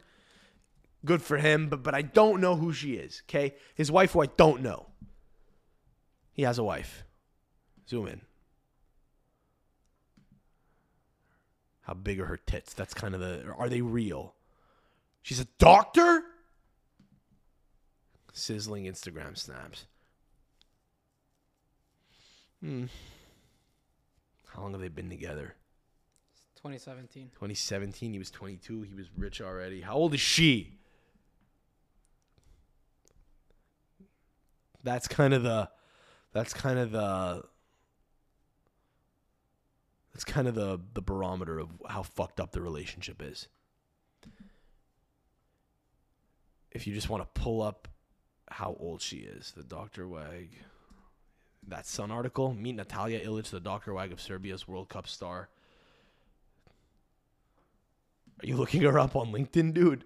Good 1.03 1.21
for 1.21 1.37
him, 1.37 1.69
but 1.69 1.81
but 1.81 1.95
I 1.95 2.01
don't 2.01 2.41
know 2.41 2.57
who 2.57 2.73
she 2.73 2.95
is. 2.95 3.23
Okay, 3.25 3.55
his 3.73 3.89
wife, 3.89 4.11
who 4.11 4.21
I 4.21 4.25
don't 4.25 4.61
know. 4.61 4.87
He 6.33 6.43
has 6.43 6.59
a 6.59 6.63
wife. 6.63 7.05
Zoom 7.89 8.07
in. 8.07 8.21
How 11.81 11.93
big 11.93 12.19
are 12.19 12.25
her 12.25 12.37
tits? 12.37 12.73
That's 12.73 12.93
kind 12.93 13.15
of 13.15 13.21
the. 13.21 13.45
Are 13.57 13.69
they 13.69 13.81
real? 13.81 14.35
She's 15.27 15.41
a 15.41 15.47
doctor. 15.59 16.23
Sizzling 18.31 18.85
Instagram 18.85 19.37
snaps. 19.37 19.85
Hmm. 22.61 22.85
How 24.45 24.61
long 24.61 24.71
have 24.71 24.79
they 24.79 24.87
been 24.87 25.09
together? 25.09 25.55
2017. 26.55 27.31
2017. 27.33 28.13
He 28.13 28.17
was 28.17 28.31
22. 28.31 28.83
He 28.83 28.93
was 28.93 29.07
rich 29.17 29.41
already. 29.41 29.81
How 29.81 29.95
old 29.95 30.13
is 30.13 30.21
she? 30.21 30.77
That's 34.81 35.09
kind 35.09 35.33
of 35.33 35.43
the. 35.43 35.69
That's 36.31 36.53
kind 36.53 36.79
of 36.79 36.91
the. 36.91 37.43
That's 40.13 40.23
kind 40.23 40.47
of 40.47 40.55
the 40.55 40.79
the 40.93 41.01
barometer 41.01 41.59
of 41.59 41.67
how 41.89 42.03
fucked 42.03 42.39
up 42.39 42.53
the 42.53 42.61
relationship 42.61 43.21
is. 43.21 43.49
If 46.77 46.85
you 46.85 46.93
just 46.93 47.09
want 47.09 47.23
to 47.23 47.41
pull 47.41 47.63
up 47.63 47.87
how 48.51 48.77
old 48.79 49.01
she 49.01 49.17
is, 49.17 49.51
the 49.57 49.63
Dr. 49.63 50.07
Wag, 50.07 50.51
that 51.67 51.87
Sun 51.87 52.11
article, 52.11 52.53
meet 52.53 52.75
Natalia 52.75 53.19
Ilic, 53.19 53.49
the 53.49 53.59
Dr. 53.59 53.95
Wag 53.95 54.11
of 54.11 54.21
Serbia's 54.21 54.67
World 54.67 54.87
Cup 54.87 55.07
star. 55.07 55.49
Are 58.43 58.45
you 58.45 58.55
looking 58.55 58.83
her 58.83 58.99
up 58.99 59.15
on 59.15 59.31
LinkedIn, 59.31 59.73
dude? 59.73 60.03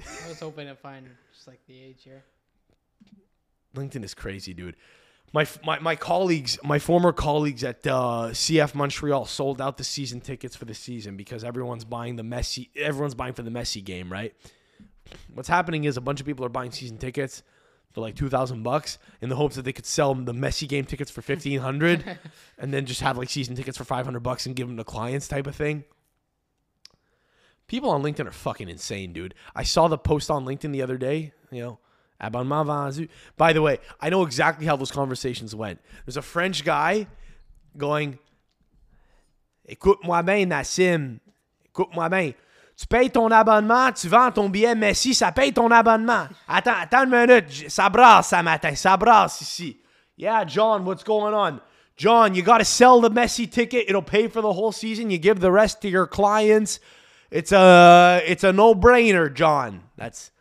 I 0.00 0.28
was 0.30 0.40
hoping 0.40 0.66
to 0.66 0.74
find 0.74 1.10
just 1.30 1.46
like 1.46 1.60
the 1.66 1.78
age 1.78 2.04
here. 2.04 2.24
LinkedIn 3.76 4.02
is 4.02 4.14
crazy, 4.14 4.54
dude. 4.54 4.76
My, 5.34 5.46
my, 5.62 5.78
my 5.78 5.94
colleagues, 5.94 6.58
my 6.64 6.78
former 6.78 7.12
colleagues 7.12 7.62
at 7.64 7.86
uh, 7.86 8.30
CF 8.30 8.74
Montreal 8.74 9.26
sold 9.26 9.60
out 9.60 9.76
the 9.76 9.84
season 9.84 10.22
tickets 10.22 10.56
for 10.56 10.64
the 10.64 10.74
season 10.74 11.18
because 11.18 11.44
everyone's 11.44 11.84
buying 11.84 12.16
the 12.16 12.22
Messi. 12.22 12.70
Everyone's 12.74 13.14
buying 13.14 13.34
for 13.34 13.42
the 13.42 13.50
Messi 13.50 13.84
game, 13.84 14.10
right? 14.10 14.34
What's 15.32 15.48
happening 15.48 15.84
is 15.84 15.96
a 15.96 16.00
bunch 16.00 16.20
of 16.20 16.26
people 16.26 16.44
are 16.44 16.50
buying 16.50 16.70
season 16.70 16.98
tickets 16.98 17.42
for 17.92 18.00
like 18.00 18.16
two 18.16 18.28
thousand 18.28 18.62
bucks 18.62 18.98
in 19.20 19.28
the 19.28 19.36
hopes 19.36 19.56
that 19.56 19.62
they 19.62 19.72
could 19.72 19.86
sell 19.86 20.14
the 20.14 20.32
Messi 20.32 20.68
game 20.68 20.84
tickets 20.84 21.10
for 21.10 21.22
fifteen 21.22 21.60
hundred, 21.60 22.18
and 22.58 22.72
then 22.72 22.86
just 22.86 23.00
have 23.00 23.16
like 23.16 23.30
season 23.30 23.54
tickets 23.54 23.78
for 23.78 23.84
five 23.84 24.04
hundred 24.04 24.20
bucks 24.20 24.46
and 24.46 24.56
give 24.56 24.66
them 24.66 24.76
to 24.76 24.84
clients 24.84 25.28
type 25.28 25.46
of 25.46 25.54
thing. 25.54 25.84
People 27.66 27.90
on 27.90 28.02
LinkedIn 28.02 28.26
are 28.26 28.32
fucking 28.32 28.68
insane, 28.68 29.12
dude. 29.12 29.34
I 29.54 29.62
saw 29.62 29.88
the 29.88 29.96
post 29.96 30.30
on 30.30 30.44
LinkedIn 30.44 30.72
the 30.72 30.82
other 30.82 30.98
day. 30.98 31.32
You 31.50 31.62
know. 31.62 31.78
By 33.36 33.52
the 33.52 33.60
way, 33.60 33.78
I 34.00 34.08
know 34.08 34.22
exactly 34.22 34.66
how 34.66 34.76
those 34.76 34.90
conversations 34.90 35.54
went. 35.54 35.80
There's 36.06 36.16
a 36.16 36.22
French 36.22 36.64
guy 36.64 37.06
going, 37.76 38.18
Écoute-moi 39.68 40.22
bien, 40.22 40.46
Nassim. 40.46 41.20
Écoute-moi 41.66 42.08
bien. 42.08 42.34
Tu 42.76 42.86
payes 42.88 43.10
ton 43.10 43.30
abonnement, 43.30 43.92
tu 43.92 44.08
vends 44.08 44.32
ton 44.32 44.48
billet 44.48 44.74
Messi, 44.74 45.14
ça 45.14 45.30
paye 45.32 45.52
ton 45.52 45.70
abonnement. 45.70 46.26
Attends, 46.48 46.74
attends 46.80 47.04
une 47.04 47.10
minute. 47.10 47.70
Ça 47.70 47.88
brasse 47.88 48.28
ça 48.28 48.42
matin. 48.42 48.74
Ça 48.74 48.96
brasse 48.96 49.40
ici. 49.40 49.80
Yeah, 50.16 50.44
John, 50.44 50.84
what's 50.84 51.04
going 51.04 51.34
on? 51.34 51.60
John, 51.96 52.34
you 52.34 52.42
got 52.42 52.58
to 52.58 52.64
sell 52.64 53.00
the 53.00 53.10
Messi 53.10 53.50
ticket. 53.50 53.84
It'll 53.88 54.02
pay 54.02 54.26
for 54.26 54.40
the 54.40 54.52
whole 54.52 54.72
season. 54.72 55.10
You 55.10 55.18
give 55.18 55.40
the 55.40 55.52
rest 55.52 55.80
to 55.82 55.88
your 55.88 56.06
clients. 56.06 56.80
It's 57.30 57.52
a 57.52 58.22
it's 58.26 58.44
a 58.44 58.52
no-brainer, 58.52 59.32
John. 59.32 59.84
That's 59.96 60.32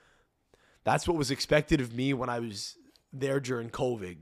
that's 0.83 1.07
what 1.07 1.17
was 1.17 1.31
expected 1.31 1.81
of 1.81 1.93
me 1.93 2.13
when 2.13 2.29
I 2.29 2.39
was 2.39 2.75
there 3.11 3.39
during 3.39 3.69
COVID. 3.69 4.17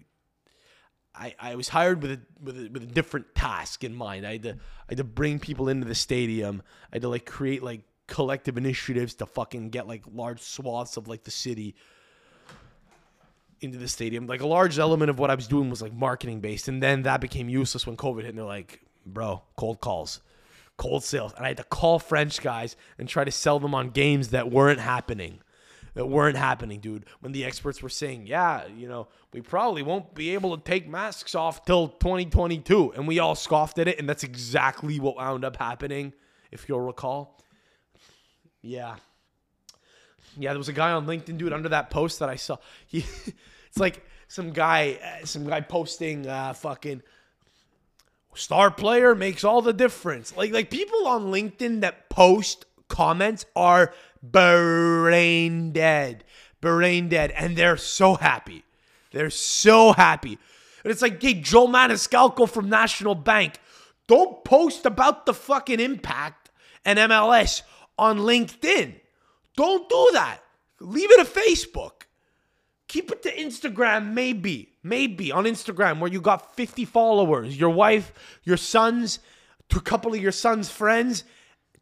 I, 1.14 1.36
I 1.40 1.56
was 1.56 1.70
hired 1.70 2.02
with 2.02 2.12
a, 2.12 2.22
with 2.42 2.58
a 2.58 2.70
with 2.72 2.84
a 2.84 2.88
different 2.88 3.36
task 3.36 3.84
in 3.84 3.94
mind. 3.94 4.26
I 4.26 4.34
had 4.34 4.44
to 4.44 4.52
I 4.52 4.90
had 4.90 4.98
to 4.98 5.04
bring 5.04 5.40
people 5.40 5.70
into 5.70 5.86
the 5.86 5.96
stadium. 5.96 6.62
I 6.92 6.96
had 6.96 7.02
to 7.02 7.10
like 7.10 7.26
create 7.26 7.64
like 7.64 7.82
collective 8.12 8.58
initiatives 8.58 9.16
to 9.16 9.26
fucking 9.26 9.70
get 9.70 9.88
like 9.88 10.04
large 10.14 10.42
swaths 10.42 10.98
of 10.98 11.08
like 11.08 11.24
the 11.24 11.32
city 11.32 11.76
into 13.62 13.78
the 13.78 13.88
stadium. 13.88 14.28
Like 14.28 14.42
a 14.42 14.48
large 14.48 14.78
element 14.78 15.10
of 15.10 15.18
what 15.18 15.32
I 15.32 15.36
was 15.36 15.48
doing 15.48 15.70
was 15.70 15.82
like 15.82 15.94
marketing 15.94 16.42
based, 16.42 16.68
and 16.68 16.84
then 16.84 17.04
that 17.04 17.22
became 17.22 17.48
useless 17.48 17.88
when 17.88 17.96
COVID 17.96 18.24
hit. 18.24 18.30
And 18.30 18.38
they're 18.38 18.46
like, 18.46 18.82
"Bro, 19.06 19.44
cold 19.56 19.80
calls, 19.80 20.20
cold 20.78 21.06
sales," 21.06 21.34
and 21.34 21.46
I 21.46 21.48
had 21.50 21.58
to 21.58 21.64
call 21.64 22.00
French 22.00 22.42
guys 22.42 22.76
and 23.00 23.08
try 23.08 23.24
to 23.24 23.32
sell 23.32 23.60
them 23.60 23.74
on 23.74 23.92
games 23.92 24.30
that 24.30 24.52
weren't 24.52 24.82
happening. 24.82 25.40
That 25.94 26.08
weren't 26.08 26.38
happening, 26.38 26.80
dude. 26.82 27.06
When 27.22 27.32
the 27.32 27.46
experts 27.46 27.82
were 27.82 27.90
saying, 27.90 28.28
"Yeah, 28.28 28.68
you 28.68 28.90
know, 28.90 29.08
we 29.32 29.42
probably 29.42 29.84
won't 29.84 30.14
be 30.14 30.32
able 30.32 30.58
to 30.58 30.64
take 30.64 30.88
masks 30.88 31.34
off 31.34 31.64
till 31.64 31.88
2022," 31.88 32.92
and 32.92 33.08
we 33.08 33.20
all 33.20 33.36
scoffed 33.36 33.80
at 33.80 33.88
it, 33.88 34.00
and 34.00 34.10
that's 34.10 34.24
exactly 34.24 35.00
what 35.00 35.16
wound 35.16 35.46
up 35.46 35.56
happening, 35.56 36.14
if 36.52 36.68
you'll 36.68 36.82
recall. 36.82 37.38
Yeah. 38.62 38.96
Yeah, 40.38 40.52
there 40.52 40.58
was 40.58 40.70
a 40.70 40.74
guy 40.74 40.92
on 40.92 41.06
LinkedIn, 41.06 41.38
dude, 41.38 41.54
under 41.54 41.70
that 41.70 41.90
post 41.90 42.20
that 42.20 42.30
I 42.30 42.36
saw. 42.36 42.58
He, 42.88 43.00
it's 43.00 43.78
like 43.78 44.06
some 44.28 44.52
guy, 44.52 45.00
uh, 45.04 45.26
some 45.26 45.46
guy 45.46 45.62
posting, 45.62 46.28
uh, 46.28 46.54
fucking 46.54 47.02
star 48.34 48.72
player 48.72 49.16
makes 49.16 49.44
all 49.44 49.62
the 49.62 49.74
difference. 49.74 50.36
Like, 50.36 50.52
like 50.52 50.70
people 50.70 51.08
on 51.08 51.32
LinkedIn 51.32 51.82
that 51.82 52.10
post 52.10 52.66
comments 52.88 53.46
are 53.56 53.94
brain 54.22 55.72
dead, 55.72 56.24
brain 56.60 57.10
dead, 57.10 57.32
and 57.32 57.56
they're 57.56 57.78
so 57.78 58.16
happy. 58.16 58.64
They're 59.12 59.30
so 59.30 59.94
happy. 59.94 60.38
And 60.84 60.92
it's 60.92 61.02
like, 61.02 61.22
hey, 61.22 61.36
Joe 61.36 61.68
Maniscalco 61.68 62.50
from 62.50 62.70
National 62.70 63.16
Bank, 63.16 63.60
don't 64.08 64.44
post 64.44 64.86
about 64.86 65.26
the 65.26 65.34
fucking 65.34 65.80
impact 65.80 66.50
and 66.86 66.98
MLS 67.00 67.62
on 68.02 68.18
LinkedIn. 68.18 68.96
Don't 69.56 69.88
do 69.88 70.10
that. 70.14 70.40
Leave 70.80 71.12
it 71.12 71.24
to 71.24 71.40
Facebook. 71.40 71.92
Keep 72.88 73.12
it 73.12 73.22
to 73.24 73.34
Instagram, 73.34 74.14
maybe. 74.14 74.74
Maybe 74.84 75.32
on 75.32 75.46
Instagram 75.46 76.00
where 76.00 76.12
you 76.12 76.20
got 76.20 76.56
50 76.56 76.84
followers, 76.86 77.58
your 77.58 77.70
wife, 77.70 78.12
your 78.44 78.58
sons, 78.58 79.20
a 79.74 79.80
couple 79.80 80.14
of 80.14 80.20
your 80.20 80.32
son's 80.32 80.70
friends, 80.70 81.24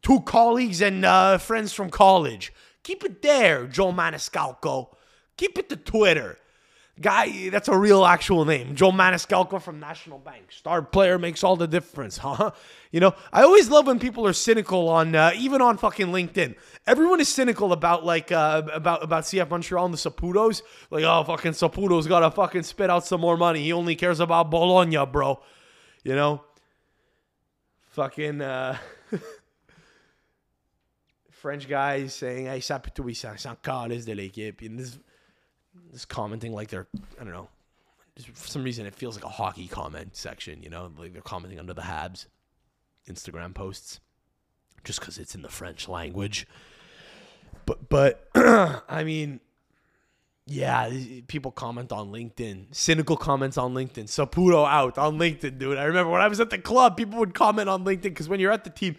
two 0.02 0.20
colleagues, 0.20 0.82
and 0.82 1.04
uh, 1.04 1.38
friends 1.38 1.72
from 1.72 1.88
college. 1.88 2.52
Keep 2.82 3.04
it 3.04 3.22
there, 3.22 3.66
Joe 3.66 3.90
Maniscalco. 3.90 4.94
Keep 5.38 5.58
it 5.58 5.68
to 5.70 5.76
Twitter. 5.76 6.36
Guy, 7.00 7.48
that's 7.48 7.68
a 7.68 7.76
real 7.78 8.04
actual 8.04 8.44
name. 8.44 8.74
Joe 8.74 8.92
Maniscalco 8.92 9.62
from 9.62 9.80
National 9.80 10.18
Bank. 10.18 10.52
Star 10.52 10.82
player 10.82 11.18
makes 11.18 11.42
all 11.42 11.56
the 11.56 11.66
difference, 11.66 12.18
huh? 12.18 12.50
You 12.90 13.00
know, 13.00 13.14
I 13.32 13.42
always 13.42 13.70
love 13.70 13.86
when 13.86 13.98
people 13.98 14.26
are 14.26 14.34
cynical 14.34 14.88
on, 14.88 15.14
uh, 15.14 15.32
even 15.34 15.62
on 15.62 15.78
fucking 15.78 16.08
LinkedIn. 16.08 16.56
Everyone 16.86 17.18
is 17.20 17.28
cynical 17.28 17.72
about 17.72 18.04
like 18.04 18.30
uh, 18.30 18.62
about 18.72 19.02
about 19.02 19.24
CF 19.24 19.48
Montreal 19.48 19.86
and 19.86 19.94
the 19.94 19.98
Saputos. 19.98 20.60
Like, 20.90 21.04
oh, 21.04 21.24
fucking 21.24 21.52
Saputo's 21.52 22.06
gotta 22.06 22.30
fucking 22.30 22.64
spit 22.64 22.90
out 22.90 23.06
some 23.06 23.22
more 23.22 23.38
money. 23.38 23.62
He 23.62 23.72
only 23.72 23.96
cares 23.96 24.20
about 24.20 24.50
Bologna, 24.50 25.06
bro. 25.06 25.40
You 26.04 26.14
know, 26.14 26.42
fucking 27.90 28.42
uh, 28.42 28.76
French 31.30 31.66
guy 31.66 32.08
saying, 32.08 32.44
"Hey, 32.46 32.60
Saputo, 32.60 33.08
il 33.08 33.14
s'en 33.14 33.56
calisse 33.62 34.06
l'équipe." 34.06 34.60
Just 35.92 36.08
commenting 36.08 36.52
like 36.52 36.68
they're 36.68 36.86
I 37.20 37.24
don't 37.24 37.32
know. 37.32 37.48
Just 38.16 38.28
for 38.30 38.48
some 38.48 38.64
reason, 38.64 38.86
it 38.86 38.94
feels 38.94 39.16
like 39.16 39.24
a 39.24 39.28
hockey 39.28 39.68
comment 39.68 40.16
section. 40.16 40.62
You 40.62 40.70
know, 40.70 40.90
like 40.98 41.12
they're 41.12 41.22
commenting 41.22 41.58
under 41.58 41.74
the 41.74 41.82
Habs 41.82 42.26
Instagram 43.08 43.54
posts, 43.54 44.00
just 44.84 45.00
because 45.00 45.18
it's 45.18 45.34
in 45.34 45.42
the 45.42 45.48
French 45.48 45.88
language. 45.88 46.46
But 47.66 47.88
but 47.88 48.28
I 48.34 49.04
mean, 49.04 49.40
yeah, 50.46 50.90
people 51.28 51.52
comment 51.52 51.92
on 51.92 52.10
LinkedIn, 52.10 52.74
cynical 52.74 53.16
comments 53.16 53.56
on 53.56 53.74
LinkedIn. 53.74 54.04
Saputo 54.04 54.66
out 54.66 54.98
on 54.98 55.18
LinkedIn, 55.18 55.58
dude. 55.58 55.78
I 55.78 55.84
remember 55.84 56.10
when 56.10 56.20
I 56.20 56.28
was 56.28 56.40
at 56.40 56.50
the 56.50 56.58
club, 56.58 56.96
people 56.96 57.18
would 57.20 57.34
comment 57.34 57.68
on 57.68 57.84
LinkedIn 57.84 58.02
because 58.02 58.28
when 58.28 58.40
you're 58.40 58.52
at 58.52 58.64
the 58.64 58.70
team, 58.70 58.96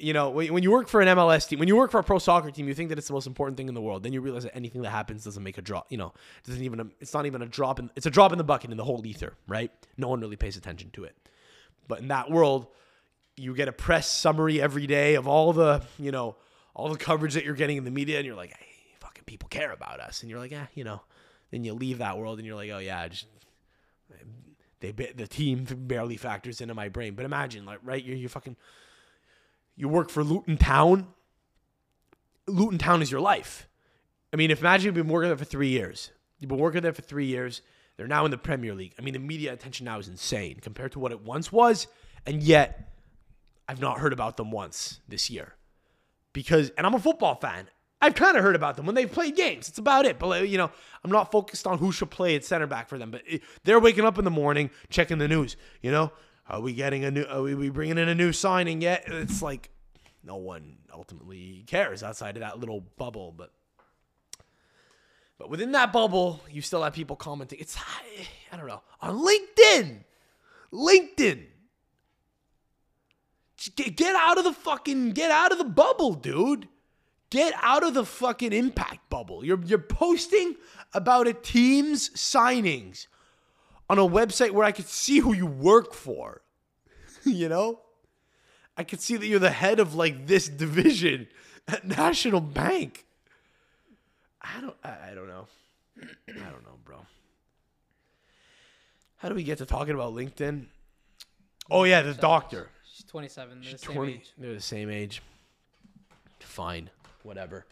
you 0.00 0.12
know, 0.12 0.30
when, 0.30 0.62
you 0.62 0.70
work 0.70 0.88
for 0.88 1.00
an 1.00 1.08
MLS 1.08 1.48
team, 1.48 1.58
when 1.58 1.68
you 1.68 1.76
work 1.76 1.90
for 1.90 1.98
a 1.98 2.04
pro 2.04 2.18
soccer 2.18 2.50
team, 2.50 2.68
you 2.68 2.74
think 2.74 2.88
that 2.90 2.98
it's 2.98 3.08
the 3.08 3.12
most 3.12 3.26
important 3.26 3.56
thing 3.56 3.68
in 3.68 3.74
the 3.74 3.80
world. 3.80 4.02
Then 4.02 4.12
you 4.12 4.20
realize 4.20 4.44
that 4.44 4.54
anything 4.54 4.82
that 4.82 4.90
happens 4.90 5.24
doesn't 5.24 5.42
make 5.42 5.58
a 5.58 5.62
drop. 5.62 5.86
You 5.90 5.98
know, 5.98 6.12
doesn't 6.44 6.62
even. 6.62 6.92
It's 7.00 7.14
not 7.14 7.26
even 7.26 7.42
a 7.42 7.46
drop 7.46 7.78
in. 7.78 7.90
It's 7.96 8.06
a 8.06 8.10
drop 8.10 8.32
in 8.32 8.38
the 8.38 8.44
bucket 8.44 8.70
in 8.70 8.76
the 8.76 8.84
whole 8.84 9.04
ether, 9.04 9.34
right? 9.46 9.70
No 9.96 10.08
one 10.08 10.20
really 10.20 10.36
pays 10.36 10.56
attention 10.56 10.90
to 10.92 11.04
it. 11.04 11.16
But 11.86 12.00
in 12.00 12.08
that 12.08 12.30
world, 12.30 12.68
you 13.36 13.54
get 13.54 13.68
a 13.68 13.72
press 13.72 14.08
summary 14.08 14.60
every 14.60 14.86
day 14.86 15.14
of 15.14 15.26
all 15.26 15.52
the, 15.52 15.82
you 15.98 16.10
know, 16.10 16.36
all 16.74 16.88
the 16.88 16.98
coverage 16.98 17.34
that 17.34 17.44
you're 17.44 17.54
getting 17.54 17.76
in 17.76 17.84
the 17.84 17.90
media, 17.90 18.18
and 18.18 18.26
you're 18.26 18.36
like, 18.36 18.56
hey, 18.56 18.66
fucking 19.00 19.24
people 19.24 19.48
care 19.48 19.72
about 19.72 20.00
us, 20.00 20.22
and 20.22 20.30
you're 20.30 20.38
like, 20.38 20.50
yeah, 20.50 20.66
you 20.74 20.84
know. 20.84 21.00
Then 21.50 21.64
you 21.64 21.72
leave 21.72 21.98
that 21.98 22.18
world, 22.18 22.38
and 22.38 22.46
you're 22.46 22.56
like, 22.56 22.70
oh 22.70 22.78
yeah, 22.78 23.08
just 23.08 23.26
they 24.80 24.92
the 24.92 25.26
team 25.26 25.64
barely 25.64 26.16
factors 26.16 26.60
into 26.60 26.74
my 26.74 26.88
brain. 26.88 27.14
But 27.14 27.24
imagine, 27.24 27.64
like, 27.64 27.80
right, 27.82 28.02
you're 28.02 28.16
you 28.16 28.28
fucking 28.28 28.56
you 29.78 29.88
work 29.88 30.10
for 30.10 30.22
Luton 30.24 30.58
Town. 30.58 31.06
Luton 32.46 32.78
Town 32.78 33.00
is 33.00 33.10
your 33.10 33.20
life. 33.20 33.68
I 34.32 34.36
mean, 34.36 34.50
if 34.50 34.60
imagine 34.60 34.86
you've 34.86 34.94
been 34.94 35.08
working 35.08 35.28
there 35.28 35.38
for 35.38 35.44
three 35.44 35.68
years. 35.68 36.10
You've 36.38 36.48
been 36.48 36.58
working 36.58 36.82
there 36.82 36.92
for 36.92 37.02
three 37.02 37.26
years. 37.26 37.62
They're 37.96 38.08
now 38.08 38.24
in 38.24 38.30
the 38.30 38.38
Premier 38.38 38.74
League. 38.74 38.94
I 38.98 39.02
mean, 39.02 39.14
the 39.14 39.20
media 39.20 39.52
attention 39.52 39.86
now 39.86 39.98
is 39.98 40.08
insane 40.08 40.58
compared 40.60 40.92
to 40.92 40.98
what 40.98 41.12
it 41.12 41.22
once 41.22 41.50
was, 41.50 41.86
and 42.26 42.42
yet 42.42 42.92
I've 43.68 43.80
not 43.80 43.98
heard 43.98 44.12
about 44.12 44.36
them 44.36 44.50
once 44.50 45.00
this 45.08 45.30
year. 45.30 45.54
Because, 46.32 46.70
and 46.76 46.86
I'm 46.86 46.94
a 46.94 47.00
football 47.00 47.36
fan. 47.36 47.68
I've 48.00 48.14
kind 48.14 48.36
of 48.36 48.42
heard 48.42 48.54
about 48.54 48.76
them 48.76 48.86
when 48.86 48.94
they've 48.94 49.10
played 49.10 49.34
games. 49.34 49.68
It's 49.68 49.78
about 49.78 50.06
it. 50.06 50.18
But, 50.18 50.48
you 50.48 50.58
know, 50.58 50.70
I'm 51.04 51.10
not 51.10 51.32
focused 51.32 51.66
on 51.66 51.78
who 51.78 51.90
should 51.90 52.10
play 52.10 52.36
at 52.36 52.44
center 52.44 52.66
back 52.66 52.88
for 52.88 52.98
them. 52.98 53.10
But 53.10 53.22
it, 53.26 53.42
they're 53.64 53.80
waking 53.80 54.04
up 54.04 54.18
in 54.18 54.24
the 54.24 54.30
morning, 54.30 54.70
checking 54.88 55.18
the 55.18 55.26
news. 55.26 55.56
You 55.82 55.90
know, 55.90 56.12
are 56.48 56.60
we 56.60 56.72
getting 56.72 57.04
a 57.04 57.10
new, 57.10 57.24
are 57.24 57.42
we, 57.42 57.68
bringing 57.68 57.98
in 57.98 58.08
a 58.08 58.14
new 58.14 58.32
signing 58.32 58.80
yet? 58.80 59.04
It's 59.06 59.42
like 59.42 59.70
no 60.24 60.36
one 60.36 60.78
ultimately 60.92 61.64
cares 61.66 62.02
outside 62.02 62.36
of 62.36 62.40
that 62.40 62.58
little 62.58 62.80
bubble. 62.96 63.32
But, 63.36 63.52
but 65.38 65.50
within 65.50 65.72
that 65.72 65.92
bubble, 65.92 66.40
you 66.50 66.62
still 66.62 66.82
have 66.82 66.94
people 66.94 67.16
commenting. 67.16 67.58
It's, 67.60 67.76
I 68.50 68.56
don't 68.56 68.66
know, 68.66 68.82
on 69.00 69.18
LinkedIn. 69.18 70.04
LinkedIn. 70.72 71.44
Get, 73.76 73.96
get 73.96 74.16
out 74.16 74.38
of 74.38 74.44
the 74.44 74.52
fucking, 74.52 75.10
get 75.12 75.30
out 75.30 75.52
of 75.52 75.58
the 75.58 75.64
bubble, 75.64 76.14
dude. 76.14 76.68
Get 77.30 77.52
out 77.60 77.84
of 77.84 77.92
the 77.92 78.06
fucking 78.06 78.54
impact 78.54 79.10
bubble. 79.10 79.44
You're 79.44 79.62
you're 79.62 79.78
posting 79.78 80.56
about 80.94 81.26
a 81.26 81.34
team's 81.34 82.08
signings 82.10 83.06
on 83.88 83.98
a 83.98 84.02
website 84.02 84.50
where 84.50 84.64
I 84.64 84.72
could 84.72 84.88
see 84.88 85.18
who 85.18 85.32
you 85.32 85.46
work 85.46 85.94
for. 85.94 86.42
you 87.24 87.48
know? 87.48 87.80
I 88.76 88.84
could 88.84 89.00
see 89.00 89.16
that 89.16 89.26
you're 89.26 89.40
the 89.40 89.50
head 89.50 89.80
of 89.80 89.94
like 89.94 90.26
this 90.26 90.48
division 90.48 91.26
at 91.66 91.84
National 91.84 92.40
Bank. 92.40 93.04
I 94.40 94.60
don't 94.60 94.76
I, 94.84 95.14
don't 95.14 95.28
know. 95.28 95.46
I 96.00 96.32
don't 96.32 96.64
know, 96.64 96.78
bro. 96.84 96.98
How 99.16 99.28
do 99.28 99.34
we 99.34 99.42
get 99.42 99.58
to 99.58 99.66
talking 99.66 99.94
about 99.94 100.14
LinkedIn? 100.14 100.66
Oh 101.70 101.84
yeah, 101.84 102.02
the 102.02 102.14
doctor. 102.14 102.68
She's 102.84 103.04
27. 103.04 103.60
They're 103.60 103.72
the 103.72 103.78
same 103.78 103.94
20 103.94 104.12
age. 104.12 104.32
they're 104.38 104.54
the 104.54 104.60
same 104.60 104.90
age. 104.90 105.22
Fine, 106.38 106.88
whatever. 107.24 107.66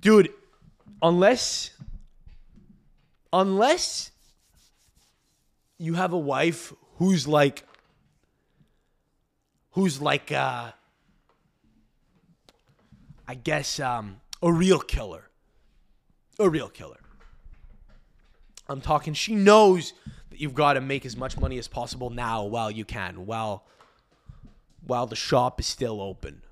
Dude, 0.00 0.32
unless 1.00 1.70
unless 3.32 4.11
you 5.82 5.94
have 5.94 6.12
a 6.12 6.18
wife 6.18 6.72
who's 6.98 7.26
like 7.26 7.64
who's 9.72 10.00
like 10.00 10.30
uh 10.30 10.70
I 13.26 13.34
guess 13.34 13.80
um 13.80 14.20
a 14.40 14.52
real 14.52 14.78
killer. 14.78 15.28
A 16.38 16.48
real 16.48 16.68
killer. 16.68 17.00
I'm 18.68 18.80
talking 18.80 19.12
she 19.12 19.34
knows 19.34 19.92
that 20.30 20.40
you've 20.40 20.54
got 20.54 20.74
to 20.74 20.80
make 20.80 21.04
as 21.04 21.16
much 21.16 21.36
money 21.36 21.58
as 21.58 21.66
possible 21.66 22.10
now 22.10 22.44
while 22.44 22.70
you 22.70 22.84
can, 22.84 23.26
while 23.26 23.64
while 24.86 25.06
the 25.06 25.16
shop 25.16 25.58
is 25.58 25.66
still 25.66 26.00
open. 26.00 26.42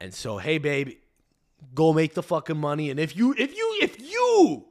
And 0.00 0.14
so, 0.14 0.38
hey 0.38 0.58
babe, 0.58 0.92
go 1.74 1.92
make 1.92 2.14
the 2.14 2.22
fucking 2.22 2.56
money 2.56 2.90
and 2.90 3.00
if 3.00 3.16
you 3.16 3.34
if 3.36 3.56
you 3.56 3.78
if 3.82 4.00
you 4.00 4.66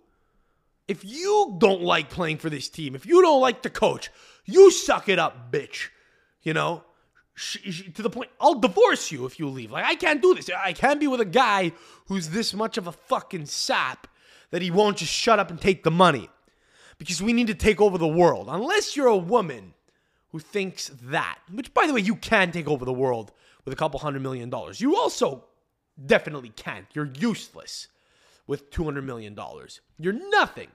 if 0.93 1.03
you 1.03 1.55
don't 1.57 1.81
like 1.81 2.11
playing 2.11 2.37
for 2.37 2.51
this 2.51 2.69
team, 2.69 2.93
if 2.93 3.03
you 3.07 3.19
don't 3.23 3.41
like 3.41 3.63
the 3.63 3.69
coach, 3.71 4.11
you 4.45 4.69
suck 4.69 5.09
it 5.09 5.17
up, 5.17 5.51
bitch. 5.51 5.89
You 6.43 6.53
know? 6.53 6.83
Sh- 7.33 7.57
sh- 7.71 7.93
to 7.95 8.03
the 8.03 8.11
point, 8.11 8.29
I'll 8.39 8.59
divorce 8.59 9.11
you 9.11 9.25
if 9.25 9.39
you 9.39 9.49
leave. 9.49 9.71
Like, 9.71 9.85
I 9.85 9.95
can't 9.95 10.21
do 10.21 10.35
this. 10.35 10.51
I 10.55 10.73
can't 10.73 10.99
be 10.99 11.07
with 11.07 11.19
a 11.19 11.25
guy 11.25 11.71
who's 12.07 12.29
this 12.29 12.53
much 12.53 12.77
of 12.77 12.85
a 12.85 12.91
fucking 12.91 13.47
sap 13.47 14.07
that 14.51 14.61
he 14.61 14.69
won't 14.69 14.97
just 14.97 15.11
shut 15.11 15.39
up 15.39 15.49
and 15.49 15.59
take 15.59 15.83
the 15.83 15.89
money. 15.89 16.29
Because 16.99 17.23
we 17.23 17.33
need 17.33 17.47
to 17.47 17.55
take 17.55 17.81
over 17.81 17.97
the 17.97 18.07
world. 18.07 18.45
Unless 18.47 18.95
you're 18.95 19.07
a 19.07 19.17
woman 19.17 19.73
who 20.29 20.37
thinks 20.37 20.91
that, 21.01 21.39
which, 21.51 21.73
by 21.73 21.87
the 21.87 21.93
way, 21.93 22.01
you 22.01 22.15
can 22.15 22.51
take 22.51 22.67
over 22.67 22.85
the 22.85 22.93
world 22.93 23.31
with 23.65 23.73
a 23.73 23.77
couple 23.77 23.99
hundred 23.99 24.21
million 24.21 24.51
dollars. 24.51 24.79
You 24.79 24.95
also 24.95 25.45
definitely 26.05 26.49
can't. 26.49 26.85
You're 26.93 27.11
useless 27.17 27.87
with 28.47 28.69
$200 28.71 29.03
million. 29.03 29.37
You're 29.97 30.29
nothing. 30.29 30.67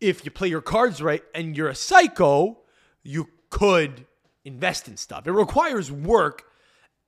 If 0.00 0.24
you 0.24 0.30
play 0.30 0.48
your 0.48 0.60
cards 0.60 1.02
right 1.02 1.22
and 1.34 1.56
you're 1.56 1.68
a 1.68 1.74
psycho, 1.74 2.58
you 3.02 3.28
could 3.50 4.06
invest 4.44 4.88
in 4.88 4.96
stuff. 4.96 5.26
It 5.26 5.32
requires 5.32 5.90
work 5.90 6.44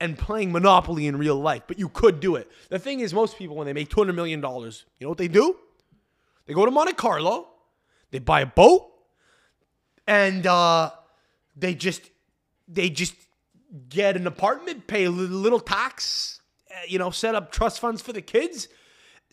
and 0.01 0.19
playing 0.19 0.51
Monopoly 0.51 1.07
in 1.07 1.17
real 1.19 1.37
life, 1.37 1.63
but 1.67 1.79
you 1.79 1.89
could 1.89 2.21
do 2.21 2.37
it. 2.37 2.51
The 2.71 2.79
thing 2.79 3.01
is, 3.01 3.13
most 3.13 3.37
people, 3.37 3.55
when 3.55 3.67
they 3.67 3.73
make 3.73 3.91
$200 3.91 4.15
million, 4.15 4.41
you 4.41 4.45
know 4.45 5.09
what 5.09 5.19
they 5.19 5.29
do? 5.29 5.57
They 6.47 6.55
go 6.55 6.65
to 6.65 6.71
Monte 6.71 6.95
Carlo, 6.95 7.49
they 8.11 8.19
buy 8.19 8.41
a 8.41 8.47
boat, 8.47 8.91
and 10.07 10.47
uh, 10.47 10.91
they 11.55 11.75
just 11.75 12.11
they 12.67 12.89
just 12.89 13.15
get 13.89 14.17
an 14.17 14.27
apartment, 14.27 14.87
pay 14.87 15.05
a 15.05 15.11
little 15.11 15.61
tax, 15.61 16.41
uh, 16.71 16.75
you 16.89 16.99
know, 16.99 17.11
set 17.11 17.35
up 17.35 17.53
trust 17.53 17.79
funds 17.81 18.01
for 18.03 18.13
the 18.13 18.23
kids, 18.23 18.69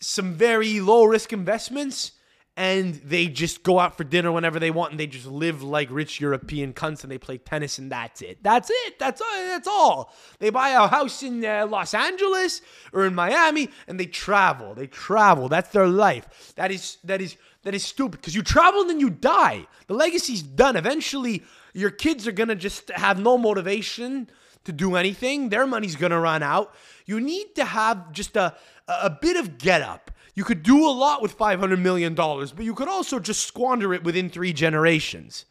some 0.00 0.34
very 0.34 0.80
low 0.80 1.04
risk 1.04 1.32
investments, 1.32 2.12
and 2.58 2.94
they 3.04 3.28
just 3.28 3.62
go 3.62 3.78
out 3.78 3.96
for 3.96 4.02
dinner 4.02 4.32
whenever 4.32 4.58
they 4.58 4.72
want, 4.72 4.90
and 4.90 4.98
they 4.98 5.06
just 5.06 5.26
live 5.26 5.62
like 5.62 5.88
rich 5.92 6.20
European 6.20 6.72
cunts, 6.72 7.04
and 7.04 7.12
they 7.12 7.16
play 7.16 7.38
tennis, 7.38 7.78
and 7.78 7.92
that's 7.92 8.20
it. 8.20 8.42
That's 8.42 8.68
it. 8.68 8.98
That's 8.98 9.20
all. 9.20 9.28
That's 9.46 9.68
all. 9.68 10.12
They 10.40 10.50
buy 10.50 10.70
a 10.70 10.88
house 10.88 11.22
in 11.22 11.44
uh, 11.44 11.68
Los 11.70 11.94
Angeles 11.94 12.60
or 12.92 13.06
in 13.06 13.14
Miami, 13.14 13.70
and 13.86 13.98
they 13.98 14.06
travel. 14.06 14.74
They 14.74 14.88
travel. 14.88 15.48
That's 15.48 15.70
their 15.70 15.86
life. 15.86 16.52
That 16.56 16.72
is 16.72 16.98
that 17.04 17.20
is 17.22 17.36
that 17.62 17.76
is 17.76 17.84
stupid 17.84 18.20
because 18.20 18.34
you 18.34 18.42
travel 18.42 18.80
and 18.80 18.90
then 18.90 18.98
you 18.98 19.10
die. 19.10 19.68
The 19.86 19.94
legacy's 19.94 20.42
done. 20.42 20.74
Eventually, 20.74 21.44
your 21.74 21.90
kids 21.90 22.26
are 22.26 22.32
gonna 22.32 22.56
just 22.56 22.90
have 22.90 23.20
no 23.20 23.38
motivation 23.38 24.28
to 24.64 24.72
do 24.72 24.96
anything. 24.96 25.50
Their 25.50 25.66
money's 25.68 25.94
gonna 25.94 26.18
run 26.18 26.42
out. 26.42 26.74
You 27.06 27.20
need 27.20 27.54
to 27.54 27.64
have 27.64 28.10
just 28.10 28.36
a 28.36 28.56
a 28.88 29.10
bit 29.10 29.36
of 29.36 29.58
get 29.58 29.80
up. 29.80 30.10
You 30.38 30.44
could 30.44 30.62
do 30.62 30.88
a 30.88 30.94
lot 30.94 31.20
with 31.20 31.32
five 31.32 31.58
hundred 31.58 31.80
million 31.80 32.14
dollars, 32.14 32.52
but 32.52 32.64
you 32.64 32.72
could 32.72 32.86
also 32.86 33.18
just 33.18 33.44
squander 33.44 33.92
it 33.92 34.04
within 34.04 34.30
three 34.30 34.52
generations. 34.52 35.46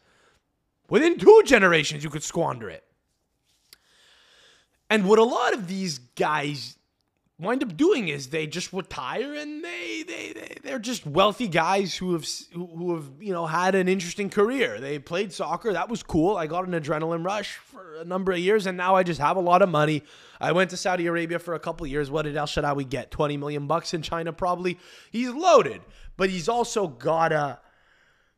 Within 0.88 1.18
two 1.18 1.42
generations, 1.44 2.02
you 2.02 2.08
could 2.08 2.22
squander 2.22 2.70
it. 2.70 2.82
And 4.88 5.06
what 5.06 5.18
a 5.18 5.24
lot 5.24 5.52
of 5.52 5.68
these 5.68 5.98
guys 5.98 6.77
wind 7.40 7.62
up 7.62 7.76
doing 7.76 8.08
is 8.08 8.28
they 8.28 8.46
just 8.46 8.72
retire 8.72 9.34
and 9.34 9.64
they 9.64 10.02
they, 10.06 10.32
they 10.32 10.56
they're 10.62 10.78
just 10.78 11.06
wealthy 11.06 11.46
guys 11.46 11.94
who 11.94 12.12
have 12.12 12.26
who 12.52 12.94
have 12.94 13.04
you 13.20 13.32
know 13.32 13.46
had 13.46 13.74
an 13.74 13.88
interesting 13.88 14.28
career. 14.28 14.80
They 14.80 14.98
played 14.98 15.32
soccer, 15.32 15.72
that 15.72 15.88
was 15.88 16.02
cool. 16.02 16.36
I 16.36 16.46
got 16.46 16.66
an 16.66 16.72
adrenaline 16.72 17.24
rush 17.24 17.56
for 17.56 17.94
a 17.96 18.04
number 18.04 18.32
of 18.32 18.38
years, 18.38 18.66
and 18.66 18.76
now 18.76 18.96
I 18.96 19.02
just 19.02 19.20
have 19.20 19.36
a 19.36 19.40
lot 19.40 19.62
of 19.62 19.68
money. 19.68 20.02
I 20.40 20.52
went 20.52 20.70
to 20.70 20.76
Saudi 20.76 21.06
Arabia 21.06 21.38
for 21.38 21.54
a 21.54 21.60
couple 21.60 21.86
years. 21.86 22.10
What 22.10 22.22
did 22.22 22.36
El 22.36 22.46
Shaarawy 22.46 22.88
get? 22.88 23.10
Twenty 23.10 23.36
million 23.36 23.66
bucks 23.66 23.94
in 23.94 24.02
China, 24.02 24.32
probably. 24.32 24.78
He's 25.10 25.30
loaded, 25.30 25.80
but 26.16 26.30
he's 26.30 26.48
also 26.48 26.88
gotta 26.88 27.60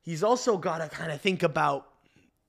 he's 0.02 0.22
also 0.22 0.58
gotta 0.58 0.88
kind 0.88 1.10
of 1.10 1.20
think 1.20 1.42
about 1.42 1.88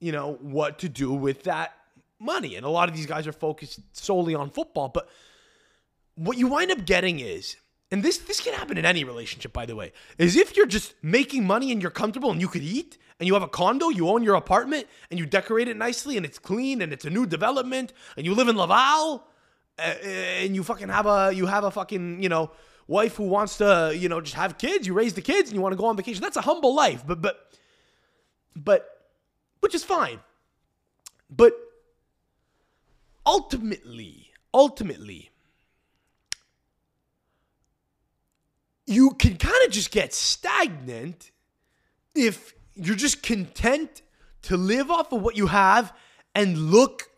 you 0.00 0.12
know 0.12 0.38
what 0.40 0.80
to 0.80 0.88
do 0.88 1.12
with 1.12 1.44
that 1.44 1.74
money. 2.18 2.56
And 2.56 2.66
a 2.66 2.70
lot 2.70 2.88
of 2.88 2.94
these 2.94 3.06
guys 3.06 3.26
are 3.26 3.32
focused 3.32 3.80
solely 3.92 4.34
on 4.34 4.50
football, 4.50 4.88
but 4.88 5.08
what 6.14 6.36
you 6.36 6.46
wind 6.46 6.70
up 6.70 6.84
getting 6.84 7.20
is 7.20 7.56
and 7.90 8.02
this 8.02 8.18
this 8.18 8.40
can 8.40 8.54
happen 8.54 8.78
in 8.78 8.84
any 8.84 9.04
relationship 9.04 9.52
by 9.52 9.66
the 9.66 9.76
way 9.76 9.92
is 10.18 10.36
if 10.36 10.56
you're 10.56 10.66
just 10.66 10.94
making 11.02 11.46
money 11.46 11.72
and 11.72 11.82
you're 11.82 11.90
comfortable 11.90 12.30
and 12.30 12.40
you 12.40 12.48
could 12.48 12.62
eat 12.62 12.98
and 13.18 13.26
you 13.26 13.34
have 13.34 13.42
a 13.42 13.48
condo 13.48 13.88
you 13.88 14.08
own 14.08 14.22
your 14.22 14.34
apartment 14.34 14.86
and 15.10 15.18
you 15.18 15.26
decorate 15.26 15.68
it 15.68 15.76
nicely 15.76 16.16
and 16.16 16.26
it's 16.26 16.38
clean 16.38 16.82
and 16.82 16.92
it's 16.92 17.04
a 17.04 17.10
new 17.10 17.26
development 17.26 17.92
and 18.16 18.26
you 18.26 18.34
live 18.34 18.48
in 18.48 18.56
laval 18.56 19.26
uh, 19.78 19.82
and 19.82 20.54
you 20.54 20.62
fucking 20.62 20.88
have 20.88 21.06
a 21.06 21.32
you 21.34 21.46
have 21.46 21.64
a 21.64 21.70
fucking 21.70 22.22
you 22.22 22.28
know 22.28 22.50
wife 22.88 23.16
who 23.16 23.24
wants 23.24 23.56
to 23.58 23.92
you 23.96 24.08
know 24.08 24.20
just 24.20 24.34
have 24.34 24.58
kids 24.58 24.86
you 24.86 24.92
raise 24.92 25.14
the 25.14 25.22
kids 25.22 25.48
and 25.48 25.56
you 25.56 25.62
want 25.62 25.72
to 25.72 25.76
go 25.76 25.86
on 25.86 25.96
vacation 25.96 26.22
that's 26.22 26.36
a 26.36 26.42
humble 26.42 26.74
life 26.74 27.02
but 27.06 27.22
but 27.22 27.48
but 28.54 28.88
which 29.62 29.74
is 29.74 29.84
fine. 29.84 30.20
But 31.30 31.54
ultimately 33.24 34.32
ultimately 34.52 35.30
you 38.86 39.10
can 39.10 39.36
kind 39.36 39.64
of 39.66 39.72
just 39.72 39.90
get 39.90 40.12
stagnant 40.12 41.30
if 42.14 42.54
you're 42.74 42.96
just 42.96 43.22
content 43.22 44.02
to 44.42 44.56
live 44.56 44.90
off 44.90 45.12
of 45.12 45.22
what 45.22 45.36
you 45.36 45.46
have 45.46 45.92
and 46.34 46.58
look 46.58 47.10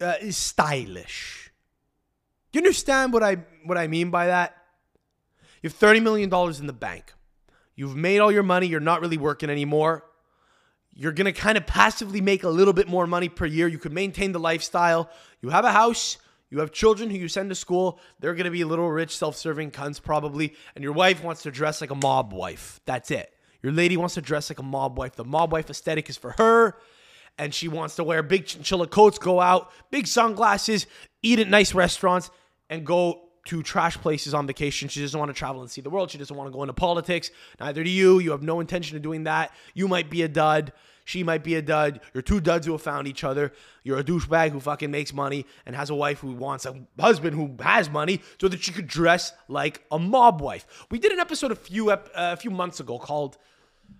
uh, 0.00 0.14
stylish. 0.30 1.50
You 2.52 2.58
understand 2.58 3.12
what 3.12 3.22
I 3.22 3.36
what 3.64 3.78
I 3.78 3.86
mean 3.86 4.10
by 4.10 4.26
that? 4.26 4.56
You 5.62 5.68
have 5.68 5.76
thirty 5.76 6.00
million 6.00 6.28
dollars 6.28 6.60
in 6.60 6.66
the 6.66 6.72
bank. 6.72 7.12
You've 7.74 7.96
made 7.96 8.18
all 8.18 8.30
your 8.30 8.42
money. 8.42 8.66
You're 8.66 8.80
not 8.80 9.00
really 9.00 9.16
working 9.16 9.48
anymore. 9.48 10.04
You're 10.94 11.12
gonna 11.12 11.32
kind 11.32 11.56
of 11.56 11.66
passively 11.66 12.20
make 12.20 12.42
a 12.42 12.50
little 12.50 12.74
bit 12.74 12.88
more 12.88 13.06
money 13.06 13.28
per 13.28 13.46
year. 13.46 13.68
You 13.68 13.78
could 13.78 13.92
maintain 13.92 14.32
the 14.32 14.40
lifestyle. 14.40 15.10
You 15.40 15.50
have 15.50 15.64
a 15.64 15.72
house. 15.72 16.18
You 16.52 16.58
have 16.58 16.70
children 16.70 17.08
who 17.08 17.16
you 17.16 17.28
send 17.28 17.48
to 17.48 17.54
school. 17.54 17.98
They're 18.20 18.34
gonna 18.34 18.50
be 18.50 18.62
little 18.62 18.90
rich, 18.90 19.16
self-serving 19.16 19.70
cunts 19.70 20.02
probably. 20.02 20.54
And 20.74 20.84
your 20.84 20.92
wife 20.92 21.24
wants 21.24 21.44
to 21.44 21.50
dress 21.50 21.80
like 21.80 21.90
a 21.90 21.94
mob 21.94 22.34
wife. 22.34 22.78
That's 22.84 23.10
it. 23.10 23.32
Your 23.62 23.72
lady 23.72 23.96
wants 23.96 24.16
to 24.16 24.20
dress 24.20 24.50
like 24.50 24.58
a 24.58 24.62
mob 24.62 24.98
wife. 24.98 25.16
The 25.16 25.24
mob 25.24 25.50
wife 25.50 25.70
aesthetic 25.70 26.10
is 26.10 26.18
for 26.18 26.32
her. 26.32 26.76
And 27.38 27.54
she 27.54 27.68
wants 27.68 27.96
to 27.96 28.04
wear 28.04 28.22
big 28.22 28.44
chinchilla 28.44 28.86
coats, 28.86 29.18
go 29.18 29.40
out, 29.40 29.72
big 29.90 30.06
sunglasses, 30.06 30.86
eat 31.22 31.38
at 31.38 31.48
nice 31.48 31.72
restaurants, 31.72 32.30
and 32.68 32.84
go 32.84 33.30
to 33.46 33.62
trash 33.62 33.96
places 33.96 34.34
on 34.34 34.46
vacation. 34.46 34.90
She 34.90 35.00
doesn't 35.00 35.18
want 35.18 35.30
to 35.30 35.34
travel 35.34 35.62
and 35.62 35.70
see 35.70 35.80
the 35.80 35.88
world. 35.88 36.10
She 36.10 36.18
doesn't 36.18 36.36
want 36.36 36.48
to 36.48 36.52
go 36.52 36.62
into 36.62 36.74
politics. 36.74 37.30
Neither 37.60 37.82
do 37.82 37.88
you. 37.88 38.18
You 38.18 38.32
have 38.32 38.42
no 38.42 38.60
intention 38.60 38.94
of 38.94 39.02
doing 39.02 39.24
that. 39.24 39.52
You 39.72 39.88
might 39.88 40.10
be 40.10 40.20
a 40.20 40.28
dud. 40.28 40.74
She 41.04 41.22
might 41.22 41.42
be 41.42 41.54
a 41.56 41.62
dud. 41.62 42.00
You're 42.14 42.22
two 42.22 42.40
duds 42.40 42.66
who 42.66 42.72
have 42.72 42.82
found 42.82 43.08
each 43.08 43.24
other. 43.24 43.52
You're 43.82 43.98
a 43.98 44.04
douchebag 44.04 44.50
who 44.50 44.60
fucking 44.60 44.90
makes 44.90 45.12
money 45.12 45.46
and 45.66 45.74
has 45.74 45.90
a 45.90 45.94
wife 45.94 46.20
who 46.20 46.32
wants 46.32 46.66
a 46.66 46.74
husband 46.98 47.34
who 47.34 47.56
has 47.62 47.90
money 47.90 48.22
so 48.40 48.48
that 48.48 48.62
she 48.62 48.72
could 48.72 48.86
dress 48.86 49.32
like 49.48 49.84
a 49.90 49.98
mob 49.98 50.40
wife. 50.40 50.86
We 50.90 50.98
did 50.98 51.12
an 51.12 51.18
episode 51.20 51.50
a 51.50 51.56
few 51.56 51.90
ep- 51.90 52.08
uh, 52.14 52.30
a 52.32 52.36
few 52.36 52.50
months 52.50 52.80
ago 52.80 52.98
called 52.98 53.38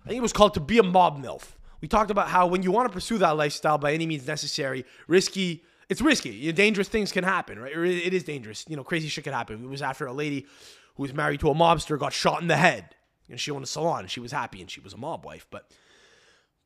I 0.05 0.09
think 0.09 0.17
it 0.17 0.21
was 0.21 0.33
called 0.33 0.53
To 0.55 0.59
Be 0.59 0.77
a 0.79 0.83
Mob 0.83 1.21
MILF. 1.21 1.43
We 1.81 1.87
talked 1.87 2.11
about 2.11 2.29
how 2.29 2.47
when 2.47 2.63
you 2.63 2.71
want 2.71 2.89
to 2.89 2.93
pursue 2.93 3.17
that 3.19 3.31
lifestyle 3.31 3.77
by 3.77 3.93
any 3.93 4.05
means 4.05 4.25
necessary, 4.25 4.85
risky, 5.07 5.63
it's 5.89 6.01
risky. 6.01 6.51
Dangerous 6.51 6.87
things 6.87 7.11
can 7.11 7.23
happen, 7.23 7.59
right? 7.59 7.75
It 7.75 8.13
is 8.13 8.23
dangerous. 8.23 8.65
You 8.67 8.77
know, 8.77 8.83
crazy 8.83 9.07
shit 9.09 9.25
can 9.25 9.33
happen. 9.33 9.63
It 9.63 9.69
was 9.69 9.81
after 9.81 10.05
a 10.05 10.13
lady 10.13 10.47
who 10.95 11.03
was 11.03 11.13
married 11.13 11.41
to 11.41 11.49
a 11.49 11.53
mobster 11.53 11.99
got 11.99 12.13
shot 12.13 12.41
in 12.41 12.47
the 12.47 12.55
head. 12.55 12.95
And 13.29 13.39
she 13.39 13.51
owned 13.51 13.63
a 13.63 13.67
salon 13.67 14.01
and 14.01 14.11
she 14.11 14.19
was 14.19 14.31
happy 14.31 14.61
and 14.61 14.69
she 14.69 14.79
was 14.79 14.93
a 14.93 14.97
mob 14.97 15.25
wife. 15.25 15.45
But, 15.49 15.71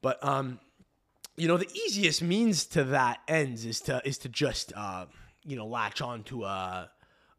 but, 0.02 0.24
um, 0.24 0.60
you 1.36 1.48
know, 1.48 1.58
the 1.58 1.70
easiest 1.86 2.22
means 2.22 2.66
to 2.68 2.84
that 2.86 3.20
ends 3.28 3.66
is 3.66 3.82
to, 3.82 4.02
is 4.06 4.18
to 4.20 4.30
just, 4.30 4.74
uh, 4.76 5.06
you 5.45 5.56
know, 5.56 5.68
latch 5.68 6.02
on 6.02 6.24
to 6.24 6.43
a, 6.43 6.89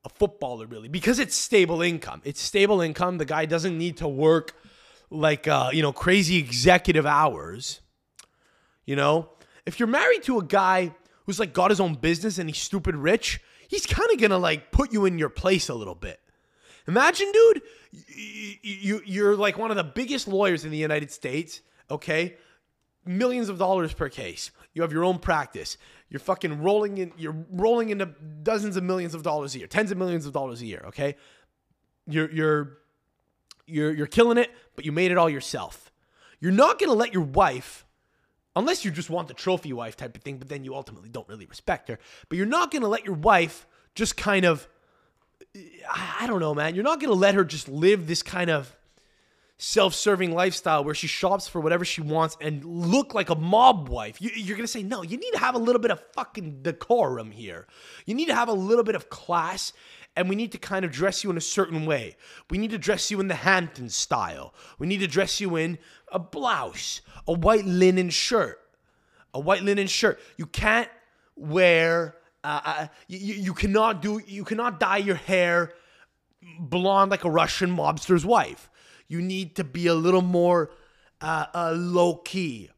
a 0.05 0.09
footballer 0.09 0.67
really 0.67 0.89
because 0.89 1.19
it's 1.19 1.35
stable 1.35 1.83
income. 1.83 2.23
It's 2.25 2.41
stable 2.41 2.81
income. 2.81 3.19
The 3.19 3.25
guy 3.25 3.47
doesn't 3.47 3.77
need 3.77 3.99
to 3.99 4.09
work 4.09 4.55
like 5.11 5.49
uh, 5.49 5.71
you 5.73 5.83
know 5.83 5.93
crazy 5.93 6.37
executive 6.37 7.07
hours. 7.07 7.81
You 8.85 8.97
know, 8.97 9.31
if 9.67 9.79
you're 9.79 9.89
married 9.89 10.23
to 10.25 10.39
a 10.39 10.45
guy 10.45 10.95
who's 11.27 11.39
like 11.39 11.53
got 11.53 11.71
his 11.71 11.81
own 11.81 11.95
business 11.95 12.39
and 12.39 12.49
he's 12.49 12.59
stupid 12.59 12.97
rich, 12.97 13.41
he's 13.69 13.87
kind 13.87 14.11
of 14.13 14.21
gonna 14.21 14.39
like 14.39 14.73
put 14.73 14.93
you 14.93 15.05
in 15.05 15.19
your 15.19 15.29
place 15.29 15.69
a 15.69 15.75
little 15.75 15.95
bit. 15.95 16.21
Imagine, 16.87 17.31
dude, 17.33 17.63
you, 17.93 18.55
you 18.63 19.03
you're 19.05 19.37
like 19.37 19.59
one 19.59 19.71
of 19.71 19.77
the 19.77 19.85
biggest 19.85 20.27
lawyers 20.27 20.65
in 20.65 20.71
the 20.71 20.79
United 20.79 21.11
States. 21.11 21.61
Okay, 21.91 22.37
millions 23.09 23.49
of 23.49 23.59
dollars 23.59 23.93
per 23.93 24.09
case. 24.09 24.53
You 24.75 24.83
have 24.83 24.93
your 24.93 25.05
own 25.05 25.19
practice. 25.19 25.79
You're 26.11 26.21
fucking 26.21 26.63
rolling 26.63 26.99
in. 26.99 27.13
You're 27.17 27.37
rolling 27.51 27.91
into 27.91 28.07
dozens 28.43 28.77
of 28.77 28.85
millions 28.85 29.15
of 29.15 29.23
dollars 29.23 29.55
a 29.55 29.59
year, 29.59 29.67
tens 29.67 29.91
of 29.91 29.99
millions 29.99 30.27
of 30.27 30.33
dollars 30.33 30.61
a 30.63 30.67
year. 30.67 30.85
Okay, 30.89 31.17
you're 32.07 32.31
you're 32.31 32.79
You're 33.67 33.93
you're 33.93 34.07
killing 34.07 34.39
it, 34.39 34.51
but 34.77 34.85
you 34.87 34.93
made 34.93 35.11
it 35.11 35.19
all 35.19 35.29
yourself. 35.29 35.93
You're 36.41 36.53
not 36.53 36.79
gonna 36.79 36.95
let 36.95 37.13
your 37.13 37.25
wife, 37.25 37.85
unless 38.57 38.83
you 38.85 38.91
just 38.91 39.11
want 39.11 39.29
the 39.29 39.35
trophy 39.35 39.73
wife 39.75 39.95
type 39.95 40.17
of 40.17 40.23
thing, 40.23 40.39
but 40.39 40.49
then 40.49 40.65
you 40.65 40.75
ultimately 40.75 41.11
don't 41.11 41.29
really 41.29 41.45
respect 41.47 41.89
her. 41.89 41.99
But 42.29 42.39
you're 42.39 42.47
not 42.47 42.71
gonna 42.71 42.89
let 42.89 43.05
your 43.05 43.17
wife 43.17 43.67
just 43.95 44.17
kind 44.17 44.47
of, 44.47 44.67
I 45.55 46.27
don't 46.27 46.41
know, 46.41 46.55
man. 46.55 46.75
You're 46.75 46.85
not 46.85 47.01
gonna 47.01 47.13
let 47.27 47.35
her 47.35 47.45
just 47.45 47.69
live 47.69 48.07
this 48.07 48.23
kind 48.23 48.49
of 48.49 48.75
self-serving 49.59 50.33
lifestyle 50.33 50.85
where 50.85 50.95
she 50.95 51.09
shops 51.09 51.49
for 51.49 51.61
whatever 51.61 51.85
she 51.85 52.01
wants 52.01 52.37
and 52.41 52.65
look 52.65 53.13
like 53.13 53.29
a 53.29 53.35
mob 53.35 53.89
wife. 53.89 54.23
You, 54.23 54.31
you're 54.35 54.57
gonna 54.57 54.69
say 54.69 54.85
no. 54.85 55.03
You 55.03 55.17
need 55.17 55.33
to 55.33 55.39
have 55.39 55.57
a 55.57 55.59
little 55.59 55.81
bit 55.81 55.91
of 55.91 56.01
fucking 56.15 56.63
decorum 56.63 57.33
here. 57.33 57.67
You 58.07 58.15
need 58.15 58.27
to 58.27 58.35
have 58.35 58.49
a 58.49 58.53
little 58.53 58.85
bit 58.85 58.95
of 58.95 59.11
class, 59.11 59.73
and 60.17 60.29
we 60.29 60.37
need 60.37 60.53
to 60.53 60.59
kind 60.59 60.85
of 60.85 60.93
dress 60.93 61.25
you 61.25 61.31
in 61.31 61.37
a 61.37 61.43
certain 61.43 61.87
way. 61.87 62.17
We 62.51 62.59
need 62.59 62.71
to 62.71 62.79
dress 62.79 63.11
you 63.11 63.19
in 63.19 63.27
the 63.27 63.35
Hampton 63.35 63.89
style. 63.89 64.55
We 64.79 64.87
need 64.87 64.99
to 64.99 65.09
dress 65.09 65.41
you 65.41 65.57
in 65.57 65.79
a 66.13 66.21
blouse, 66.21 67.01
a 67.27 67.33
white 67.33 67.65
linen 67.65 68.11
shirt, 68.11 68.61
a 69.35 69.41
white 69.41 69.63
linen 69.63 69.89
shirt. 69.89 70.21
You 70.37 70.47
can't 70.47 70.89
wear. 71.35 72.15
Uh, 72.45 72.61
uh, 72.65 72.87
you 73.09 73.35
you 73.35 73.55
cannot 73.55 74.03
do. 74.03 74.21
You 74.25 74.45
cannot 74.45 74.79
dye 74.79 74.99
your 74.99 75.17
hair 75.17 75.73
blonde 76.61 77.11
like 77.11 77.25
a 77.25 77.31
Russian 77.31 77.71
mobster's 77.71 78.25
wife. 78.25 78.71
You 79.09 79.23
need 79.23 79.57
to 79.57 79.65
be 79.65 79.87
a 79.87 79.95
little 79.95 80.23
more 80.23 80.71
uh, 81.21 81.47
uh, 81.55 81.73
low 81.77 82.17
key. 82.17 82.71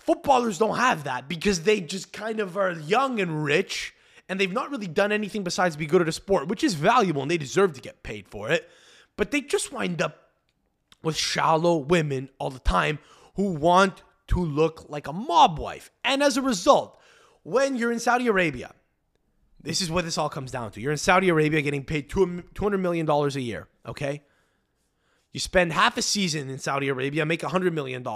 Footballers 0.00 0.58
don't 0.58 0.76
have 0.76 1.04
that 1.04 1.28
because 1.28 1.62
they 1.62 1.80
just 1.80 2.12
kind 2.12 2.40
of 2.40 2.56
are 2.56 2.72
young 2.72 3.20
and 3.20 3.44
rich 3.44 3.94
and 4.28 4.38
they've 4.38 4.52
not 4.52 4.70
really 4.70 4.86
done 4.86 5.10
anything 5.10 5.42
besides 5.42 5.76
be 5.76 5.86
good 5.86 6.02
at 6.02 6.08
a 6.08 6.12
sport, 6.12 6.48
which 6.48 6.62
is 6.62 6.74
valuable 6.74 7.22
and 7.22 7.30
they 7.30 7.38
deserve 7.38 7.72
to 7.74 7.80
get 7.80 8.02
paid 8.02 8.28
for 8.28 8.50
it. 8.50 8.68
But 9.16 9.30
they 9.30 9.40
just 9.40 9.72
wind 9.72 10.00
up 10.00 10.30
with 11.02 11.16
shallow 11.16 11.76
women 11.76 12.28
all 12.38 12.50
the 12.50 12.58
time 12.60 12.98
who 13.34 13.52
want 13.52 14.02
to 14.28 14.40
look 14.40 14.86
like 14.88 15.06
a 15.08 15.12
mob 15.12 15.58
wife. 15.58 15.90
And 16.04 16.22
as 16.22 16.36
a 16.36 16.42
result, 16.42 17.00
when 17.42 17.76
you're 17.76 17.92
in 17.92 18.00
Saudi 18.00 18.26
Arabia, 18.26 18.74
this 19.60 19.80
is 19.80 19.90
what 19.90 20.04
this 20.04 20.18
all 20.18 20.28
comes 20.28 20.50
down 20.50 20.70
to. 20.72 20.80
You're 20.80 20.92
in 20.92 20.98
Saudi 20.98 21.28
Arabia 21.28 21.62
getting 21.62 21.84
paid 21.84 22.08
two- 22.08 22.44
$200 22.54 22.80
million 22.80 23.08
a 23.08 23.28
year, 23.38 23.68
okay? 23.86 24.22
You 25.32 25.40
spend 25.40 25.72
half 25.72 25.96
a 25.96 26.02
season 26.02 26.48
in 26.48 26.58
Saudi 26.58 26.88
Arabia, 26.88 27.26
make 27.26 27.40
$100 27.40 27.72
million. 27.72 28.06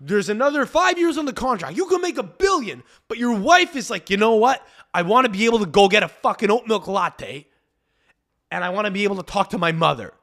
There's 0.00 0.28
another 0.28 0.64
five 0.64 0.98
years 0.98 1.18
on 1.18 1.26
the 1.26 1.32
contract. 1.32 1.76
You 1.76 1.86
can 1.86 2.00
make 2.00 2.16
a 2.16 2.22
billion, 2.22 2.82
but 3.08 3.18
your 3.18 3.38
wife 3.38 3.76
is 3.76 3.90
like, 3.90 4.08
you 4.08 4.16
know 4.16 4.36
what? 4.36 4.66
I 4.94 5.02
want 5.02 5.26
to 5.26 5.30
be 5.30 5.44
able 5.44 5.58
to 5.58 5.66
go 5.66 5.88
get 5.88 6.02
a 6.02 6.08
fucking 6.08 6.50
oat 6.50 6.66
milk 6.66 6.88
latte, 6.88 7.46
and 8.50 8.64
I 8.64 8.70
want 8.70 8.86
to 8.86 8.90
be 8.90 9.04
able 9.04 9.16
to 9.16 9.22
talk 9.22 9.50
to 9.50 9.58
my 9.58 9.72
mother. 9.72 10.14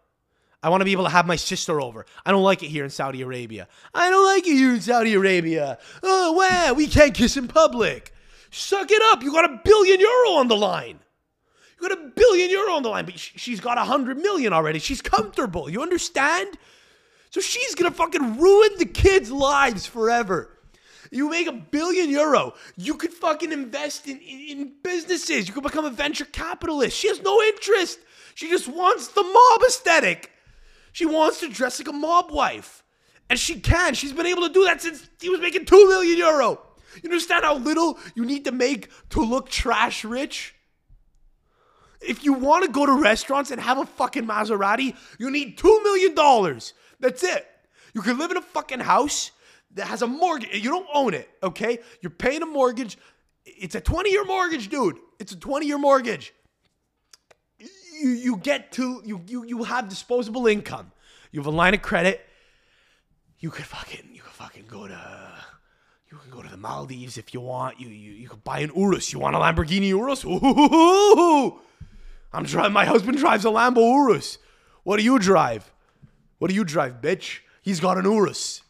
I 0.64 0.70
want 0.70 0.82
to 0.82 0.86
be 0.86 0.94
able 0.94 1.04
to 1.04 1.12
have 1.12 1.28
my 1.28 1.36
sister 1.36 1.80
over. 1.80 2.06
I 2.26 2.32
don't 2.32 2.44
like 2.44 2.64
it 2.64 2.70
here 2.70 2.84
in 2.84 2.90
Saudi 2.90 3.22
Arabia. 3.22 3.68
I 3.94 4.10
don't 4.10 4.26
like 4.26 4.48
it 4.48 4.56
here 4.56 4.74
in 4.74 4.82
Saudi 4.82 5.14
Arabia. 5.14 5.78
Oh, 6.02 6.32
wow, 6.34 6.74
we 6.74 6.88
can't 6.88 7.14
kiss 7.14 7.38
in 7.38 7.48
public. 7.48 8.14
Suck 8.50 8.90
it 8.90 9.02
up. 9.12 9.22
You 9.22 9.32
got 9.32 9.46
a 9.46 9.62
billion 9.64 10.00
euro 10.00 10.32
on 10.32 10.48
the 10.48 10.56
line. 10.56 11.00
You 11.80 11.90
got 11.90 11.98
a 11.98 12.10
billion 12.16 12.50
euro 12.50 12.74
on 12.74 12.84
the 12.84 12.90
line, 12.90 13.06
but 13.06 13.18
she's 13.20 13.60
got 13.60 13.78
a 13.78 13.84
hundred 13.84 14.18
million 14.18 14.54
already. 14.54 14.80
She's 14.80 15.02
comfortable. 15.02 15.70
You 15.70 15.82
understand? 15.82 16.58
So 17.30 17.42
she's 17.42 17.76
gonna 17.76 17.92
fucking 17.92 18.38
ruin 18.40 18.72
the 18.78 18.86
kids' 18.86 19.32
lives 19.32 19.86
forever. 19.86 20.58
You 21.12 21.30
make 21.30 21.48
a 21.48 21.54
billion 21.54 22.10
euro. 22.10 22.54
You 22.76 22.96
could 22.96 23.14
fucking 23.14 23.52
invest 23.52 24.08
in, 24.08 24.18
in, 24.20 24.60
in 24.60 24.74
businesses. 24.84 25.48
You 25.48 25.54
could 25.54 25.64
become 25.64 25.86
a 25.86 25.90
venture 25.90 26.26
capitalist. 26.26 26.98
She 26.98 27.08
has 27.08 27.22
no 27.22 27.42
interest. 27.42 28.00
She 28.36 28.50
just 28.50 28.68
wants 28.68 29.08
the 29.10 29.24
mob 29.24 29.62
aesthetic. 29.68 30.32
She 30.92 31.06
wants 31.06 31.40
to 31.42 31.50
dress 31.50 31.80
like 31.80 31.88
a 31.88 31.94
mob 31.94 32.32
wife. 32.32 32.84
And 33.30 33.40
she 33.40 33.60
can. 33.60 33.94
She's 33.94 34.14
been 34.14 34.26
able 34.26 34.48
to 34.48 34.54
do 34.54 34.66
that 34.66 34.82
since 34.82 35.08
he 35.22 35.30
was 35.30 35.40
making 35.40 35.66
two 35.66 35.88
million 35.88 36.18
euro. 36.18 36.60
You 37.04 37.10
understand 37.10 37.46
how 37.46 37.58
little 37.58 38.00
you 38.16 38.26
need 38.26 38.46
to 38.46 38.52
make 38.52 38.90
to 39.10 39.22
look 39.22 39.50
trash 39.50 40.04
rich? 40.04 40.56
If 42.02 42.24
you 42.24 42.34
want 42.34 42.66
to 42.66 42.72
go 42.72 42.86
to 42.86 42.94
restaurants 42.94 43.52
and 43.52 43.60
have 43.60 43.78
a 43.78 43.86
fucking 43.86 44.26
Maserati, 44.26 44.96
you 45.18 45.32
need 45.32 45.58
$2 45.58 45.84
million. 45.84 46.60
That's 47.00 47.24
it. 47.24 47.48
You 47.94 48.02
can 48.02 48.18
live 48.18 48.32
in 48.32 48.38
a 48.38 48.42
fucking 48.42 48.82
house 48.82 49.32
that 49.74 49.88
has 49.88 50.02
a 50.02 50.08
mortgage. 50.08 50.50
You 50.54 50.70
don't 50.70 50.88
own 50.94 51.14
it, 51.14 51.30
okay? 51.42 51.80
You're 52.02 52.12
paying 52.12 52.44
a 52.44 52.46
mortgage. 52.46 52.98
It's 53.46 53.76
a 53.76 53.82
20 53.82 54.12
year 54.12 54.26
mortgage, 54.26 54.70
dude. 54.70 54.98
It's 55.20 55.32
a 55.32 55.36
20 55.36 55.66
year 55.66 55.78
mortgage. 55.78 56.34
You, 57.60 58.10
you 58.10 58.38
get 58.38 58.72
to, 58.74 59.02
you, 59.04 59.22
you, 59.28 59.44
you 59.46 59.64
have 59.64 59.90
disposable 59.90 60.46
income. 60.46 60.92
You 61.32 61.40
have 61.40 61.48
a 61.48 61.56
line 61.56 61.74
of 61.74 61.82
credit. 61.82 62.24
You 63.40 63.50
could 63.50 63.66
fucking, 63.66 64.10
you 64.14 64.22
could 64.22 64.34
fucking 64.34 64.66
go 64.68 64.88
to, 64.88 65.34
you 66.12 66.18
can 66.18 66.30
go 66.30 66.42
to 66.42 66.50
the 66.50 66.58
Maldives 66.58 67.18
if 67.18 67.34
you 67.34 67.42
want. 67.42 67.80
You, 67.80 67.88
you, 67.88 68.12
you 68.12 68.30
could 68.30 68.44
buy 68.44 68.60
an 68.60 68.72
Urus. 68.76 69.12
You 69.12 69.20
want 69.20 69.36
a 69.36 69.40
Lamborghini 69.40 69.90
Urus? 69.90 70.24
Ooh. 70.26 71.60
I'm 72.34 72.44
driving. 72.44 72.74
My 72.74 72.86
husband 72.86 73.18
drives 73.18 73.46
a 73.46 73.50
Lambo 73.50 73.94
Urus. 73.94 74.38
What 74.84 74.98
do 74.98 75.04
you 75.04 75.20
drive? 75.20 75.72
What 76.40 76.50
do 76.50 76.56
you 76.56 76.64
drive, 76.64 77.02
bitch? 77.02 77.40
He's 77.62 77.80
got 77.80 77.98
an 77.98 78.06
Urus. 78.06 78.62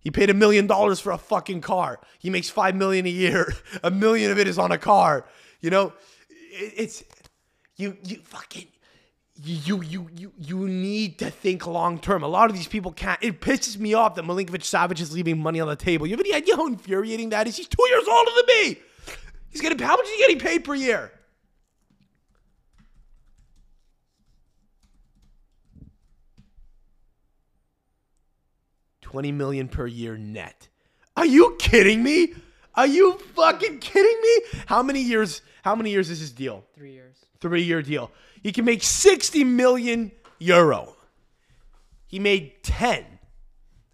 He 0.00 0.10
paid 0.10 0.30
a 0.30 0.34
million 0.34 0.66
dollars 0.66 1.00
for 1.00 1.12
a 1.12 1.18
fucking 1.18 1.60
car. 1.60 2.00
He 2.18 2.30
makes 2.30 2.48
five 2.48 2.74
million 2.74 3.06
a 3.06 3.10
year. 3.10 3.52
A 3.82 3.90
million 3.90 4.30
of 4.30 4.38
it 4.38 4.46
is 4.48 4.58
on 4.58 4.72
a 4.72 4.78
car. 4.78 5.26
You 5.60 5.70
know, 5.70 5.92
it's 6.50 7.04
you. 7.76 7.96
You 8.04 8.20
fucking. 8.24 8.68
You 9.40 9.82
you 9.82 10.08
you 10.16 10.32
you 10.38 10.68
need 10.68 11.18
to 11.20 11.30
think 11.30 11.66
long 11.66 11.98
term. 12.00 12.22
A 12.22 12.28
lot 12.28 12.50
of 12.50 12.56
these 12.56 12.66
people 12.66 12.92
can't. 12.92 13.22
It 13.22 13.40
pisses 13.40 13.78
me 13.78 13.94
off 13.94 14.14
that 14.16 14.24
Milinkovic 14.24 14.62
Savic 14.62 15.00
is 15.00 15.12
leaving 15.12 15.38
money 15.38 15.60
on 15.60 15.68
the 15.68 15.76
table. 15.76 16.06
You 16.06 16.12
have 16.12 16.20
any 16.20 16.34
idea 16.34 16.56
how 16.56 16.66
infuriating 16.66 17.28
that 17.30 17.46
is? 17.46 17.56
He's 17.56 17.68
two 17.68 17.86
years 17.88 18.04
older 18.08 18.30
than 18.36 18.46
me. 18.46 18.78
He's 19.50 19.60
getting 19.60 19.78
how 19.78 19.96
much 19.96 20.06
is 20.06 20.12
he 20.12 20.18
getting 20.18 20.38
paid 20.38 20.64
per 20.64 20.74
year? 20.74 21.12
Twenty 29.08 29.32
million 29.32 29.68
per 29.68 29.86
year 29.86 30.18
net. 30.18 30.68
Are 31.16 31.24
you 31.24 31.56
kidding 31.58 32.02
me? 32.02 32.34
Are 32.74 32.86
you 32.86 33.14
fucking 33.34 33.78
kidding 33.78 34.20
me? 34.20 34.60
How 34.66 34.82
many 34.82 35.00
years? 35.00 35.40
How 35.62 35.74
many 35.74 35.90
years 35.92 36.10
is 36.10 36.20
his 36.20 36.30
deal? 36.30 36.66
Three 36.74 36.92
years. 36.92 37.16
three 37.40 37.62
year 37.62 37.80
deal. 37.80 38.10
He 38.42 38.52
can 38.52 38.66
make 38.66 38.82
60 38.82 39.44
million 39.44 40.12
euro. 40.38 40.94
He 42.06 42.18
made 42.18 42.62
10. 42.62 43.02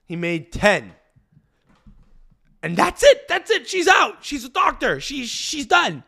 He 0.04 0.16
made 0.16 0.50
10. 0.50 0.92
And 2.64 2.76
that's 2.76 3.04
it. 3.04 3.28
That's 3.28 3.52
it. 3.52 3.68
She's 3.68 3.86
out. 3.86 4.24
She's 4.24 4.44
a 4.44 4.48
doctor. 4.48 4.98
She's 4.98 5.28
she's 5.28 5.66
done. 5.66 6.02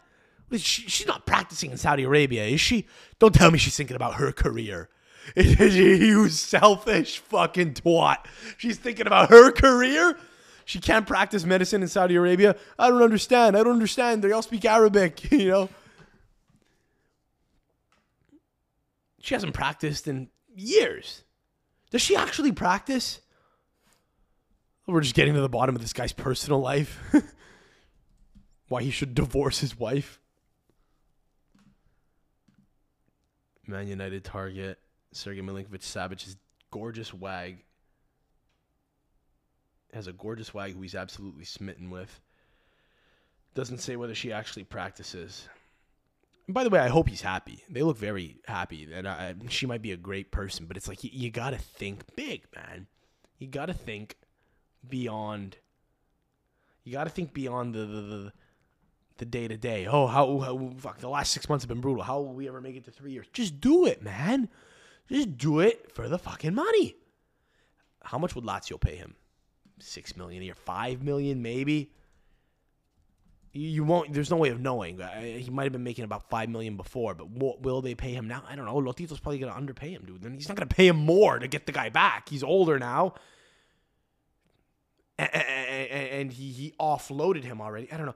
She, 0.50 0.82
she's 0.88 1.06
not 1.06 1.26
practicing 1.26 1.70
in 1.70 1.76
Saudi 1.76 2.02
Arabia, 2.02 2.44
is 2.46 2.60
she? 2.60 2.88
Don't 3.20 3.32
tell 3.32 3.52
me 3.52 3.58
she's 3.58 3.76
thinking 3.76 3.94
about 3.94 4.14
her 4.14 4.32
career. 4.32 4.88
you 5.36 6.28
selfish 6.28 7.18
fucking 7.18 7.74
twat. 7.74 8.18
She's 8.56 8.78
thinking 8.78 9.06
about 9.06 9.30
her 9.30 9.50
career. 9.50 10.16
She 10.64 10.80
can't 10.80 11.06
practice 11.06 11.44
medicine 11.44 11.82
in 11.82 11.88
Saudi 11.88 12.16
Arabia. 12.16 12.56
I 12.78 12.88
don't 12.88 13.02
understand. 13.02 13.56
I 13.56 13.62
don't 13.62 13.72
understand. 13.74 14.22
They 14.22 14.32
all 14.32 14.42
speak 14.42 14.64
Arabic, 14.64 15.30
you 15.32 15.48
know. 15.48 15.68
She 19.20 19.34
hasn't 19.34 19.54
practiced 19.54 20.06
in 20.06 20.28
years. 20.54 21.22
Does 21.90 22.02
she 22.02 22.16
actually 22.16 22.52
practice? 22.52 23.20
Oh, 24.86 24.92
we're 24.92 25.00
just 25.00 25.14
getting 25.14 25.34
to 25.34 25.40
the 25.40 25.48
bottom 25.48 25.74
of 25.74 25.82
this 25.82 25.92
guy's 25.92 26.12
personal 26.12 26.60
life. 26.60 27.00
Why 28.68 28.82
he 28.82 28.90
should 28.90 29.14
divorce 29.14 29.60
his 29.60 29.78
wife. 29.78 30.20
Man 33.66 33.88
United 33.88 34.24
target 34.24 34.78
Sergey 35.16 35.40
Milinkovic 35.40 35.82
Savic's 35.82 36.36
gorgeous 36.70 37.12
wag. 37.14 37.64
Has 39.92 40.06
a 40.06 40.12
gorgeous 40.12 40.52
wag 40.52 40.74
who 40.74 40.82
he's 40.82 40.94
absolutely 40.94 41.44
smitten 41.44 41.90
with. 41.90 42.20
Doesn't 43.54 43.78
say 43.78 43.96
whether 43.96 44.14
she 44.14 44.32
actually 44.32 44.64
practices. 44.64 45.48
And 46.46 46.54
by 46.54 46.62
the 46.62 46.70
way, 46.70 46.80
I 46.80 46.88
hope 46.88 47.08
he's 47.08 47.22
happy. 47.22 47.64
They 47.70 47.82
look 47.82 47.96
very 47.96 48.36
happy, 48.46 48.88
and 48.92 49.08
I, 49.08 49.34
she 49.48 49.66
might 49.66 49.82
be 49.82 49.92
a 49.92 49.96
great 49.96 50.30
person. 50.30 50.66
But 50.66 50.76
it's 50.76 50.86
like 50.86 51.02
you, 51.02 51.10
you 51.12 51.30
got 51.30 51.50
to 51.50 51.58
think 51.58 52.04
big, 52.14 52.44
man. 52.54 52.86
You 53.38 53.46
got 53.46 53.66
to 53.66 53.74
think 53.74 54.16
beyond. 54.86 55.56
You 56.84 56.92
got 56.92 57.04
to 57.04 57.10
think 57.10 57.32
beyond 57.32 57.74
the 57.74 57.86
the 57.86 58.02
the, 58.02 58.32
the 59.18 59.24
day 59.24 59.48
to 59.48 59.56
day. 59.56 59.86
Oh, 59.86 60.06
how, 60.06 60.38
how 60.40 60.72
fuck 60.76 60.98
the 60.98 61.08
last 61.08 61.32
six 61.32 61.48
months 61.48 61.64
have 61.64 61.68
been 61.68 61.80
brutal. 61.80 62.02
How 62.02 62.20
will 62.20 62.34
we 62.34 62.48
ever 62.48 62.60
make 62.60 62.76
it 62.76 62.84
to 62.84 62.90
three 62.90 63.12
years? 63.12 63.26
Just 63.32 63.60
do 63.60 63.86
it, 63.86 64.02
man. 64.02 64.50
Just 65.08 65.36
do 65.38 65.60
it 65.60 65.92
for 65.92 66.08
the 66.08 66.18
fucking 66.18 66.54
money. 66.54 66.96
How 68.02 68.18
much 68.18 68.34
would 68.34 68.44
Lazio 68.44 68.80
pay 68.80 68.96
him? 68.96 69.14
Six 69.78 70.16
million 70.16 70.42
a 70.42 70.46
year, 70.46 70.54
five 70.54 71.02
million 71.02 71.42
maybe. 71.42 71.92
You 73.52 73.84
won't. 73.84 74.12
There's 74.12 74.30
no 74.30 74.36
way 74.36 74.50
of 74.50 74.60
knowing. 74.60 75.00
Uh, 75.00 75.20
He 75.20 75.48
might 75.50 75.64
have 75.64 75.72
been 75.72 75.84
making 75.84 76.04
about 76.04 76.28
five 76.28 76.48
million 76.48 76.76
before, 76.76 77.14
but 77.14 77.30
what, 77.30 77.62
will 77.62 77.80
they 77.80 77.94
pay 77.94 78.12
him 78.12 78.28
now? 78.28 78.42
I 78.48 78.54
don't 78.54 78.66
know. 78.66 78.74
Lotito's 78.76 79.18
probably 79.20 79.38
gonna 79.38 79.52
underpay 79.54 79.90
him, 79.90 80.04
dude. 80.04 80.22
Then 80.22 80.34
he's 80.34 80.48
not 80.48 80.56
gonna 80.56 80.66
pay 80.66 80.88
him 80.88 80.96
more 80.96 81.38
to 81.38 81.48
get 81.48 81.64
the 81.66 81.72
guy 81.72 81.88
back. 81.88 82.28
He's 82.28 82.42
older 82.42 82.78
now, 82.78 83.14
and, 85.18 85.30
and 85.34 86.32
he 86.32 86.50
he 86.50 86.74
offloaded 86.78 87.44
him 87.44 87.60
already. 87.62 87.90
I 87.90 87.96
don't 87.96 88.06
know. 88.06 88.14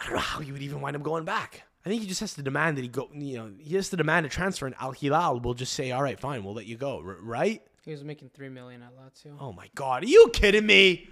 I 0.00 0.04
don't 0.04 0.14
know 0.14 0.20
how 0.20 0.40
you 0.40 0.52
would 0.52 0.62
even 0.62 0.80
wind 0.80 0.94
up 0.96 1.02
going 1.02 1.24
back. 1.24 1.64
I 1.84 1.88
think 1.88 2.02
he 2.02 2.08
just 2.08 2.20
has 2.20 2.34
to 2.34 2.42
demand 2.42 2.76
that 2.76 2.82
he 2.82 2.88
go. 2.88 3.08
You 3.12 3.36
know, 3.38 3.50
he 3.58 3.74
has 3.74 3.88
to 3.90 3.96
demand 3.96 4.26
a 4.26 4.28
transfer, 4.28 4.66
and 4.66 4.74
Al 4.80 4.92
Hilal 4.92 5.40
will 5.40 5.54
just 5.54 5.72
say, 5.72 5.90
"All 5.90 6.02
right, 6.02 6.18
fine, 6.18 6.44
we'll 6.44 6.54
let 6.54 6.66
you 6.66 6.76
go." 6.76 6.98
R- 6.98 7.16
right? 7.20 7.62
He 7.84 7.90
was 7.90 8.04
making 8.04 8.30
three 8.30 8.48
million 8.48 8.82
at 8.82 8.90
Lazio. 8.96 9.36
Oh 9.40 9.52
my 9.52 9.68
god, 9.74 10.04
are 10.04 10.06
you 10.06 10.30
kidding 10.32 10.64
me? 10.66 11.08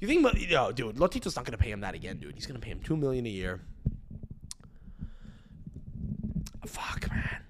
You 0.00 0.08
think, 0.08 0.50
yo, 0.50 0.72
dude, 0.72 0.96
Lotito's 0.96 1.36
not 1.36 1.44
gonna 1.44 1.58
pay 1.58 1.70
him 1.70 1.80
that 1.80 1.94
again, 1.94 2.18
dude. 2.18 2.34
He's 2.34 2.46
gonna 2.46 2.58
pay 2.58 2.70
him 2.70 2.80
two 2.80 2.96
million 2.96 3.26
a 3.26 3.30
year. 3.30 3.60
Fuck, 6.66 7.10
man. 7.10 7.42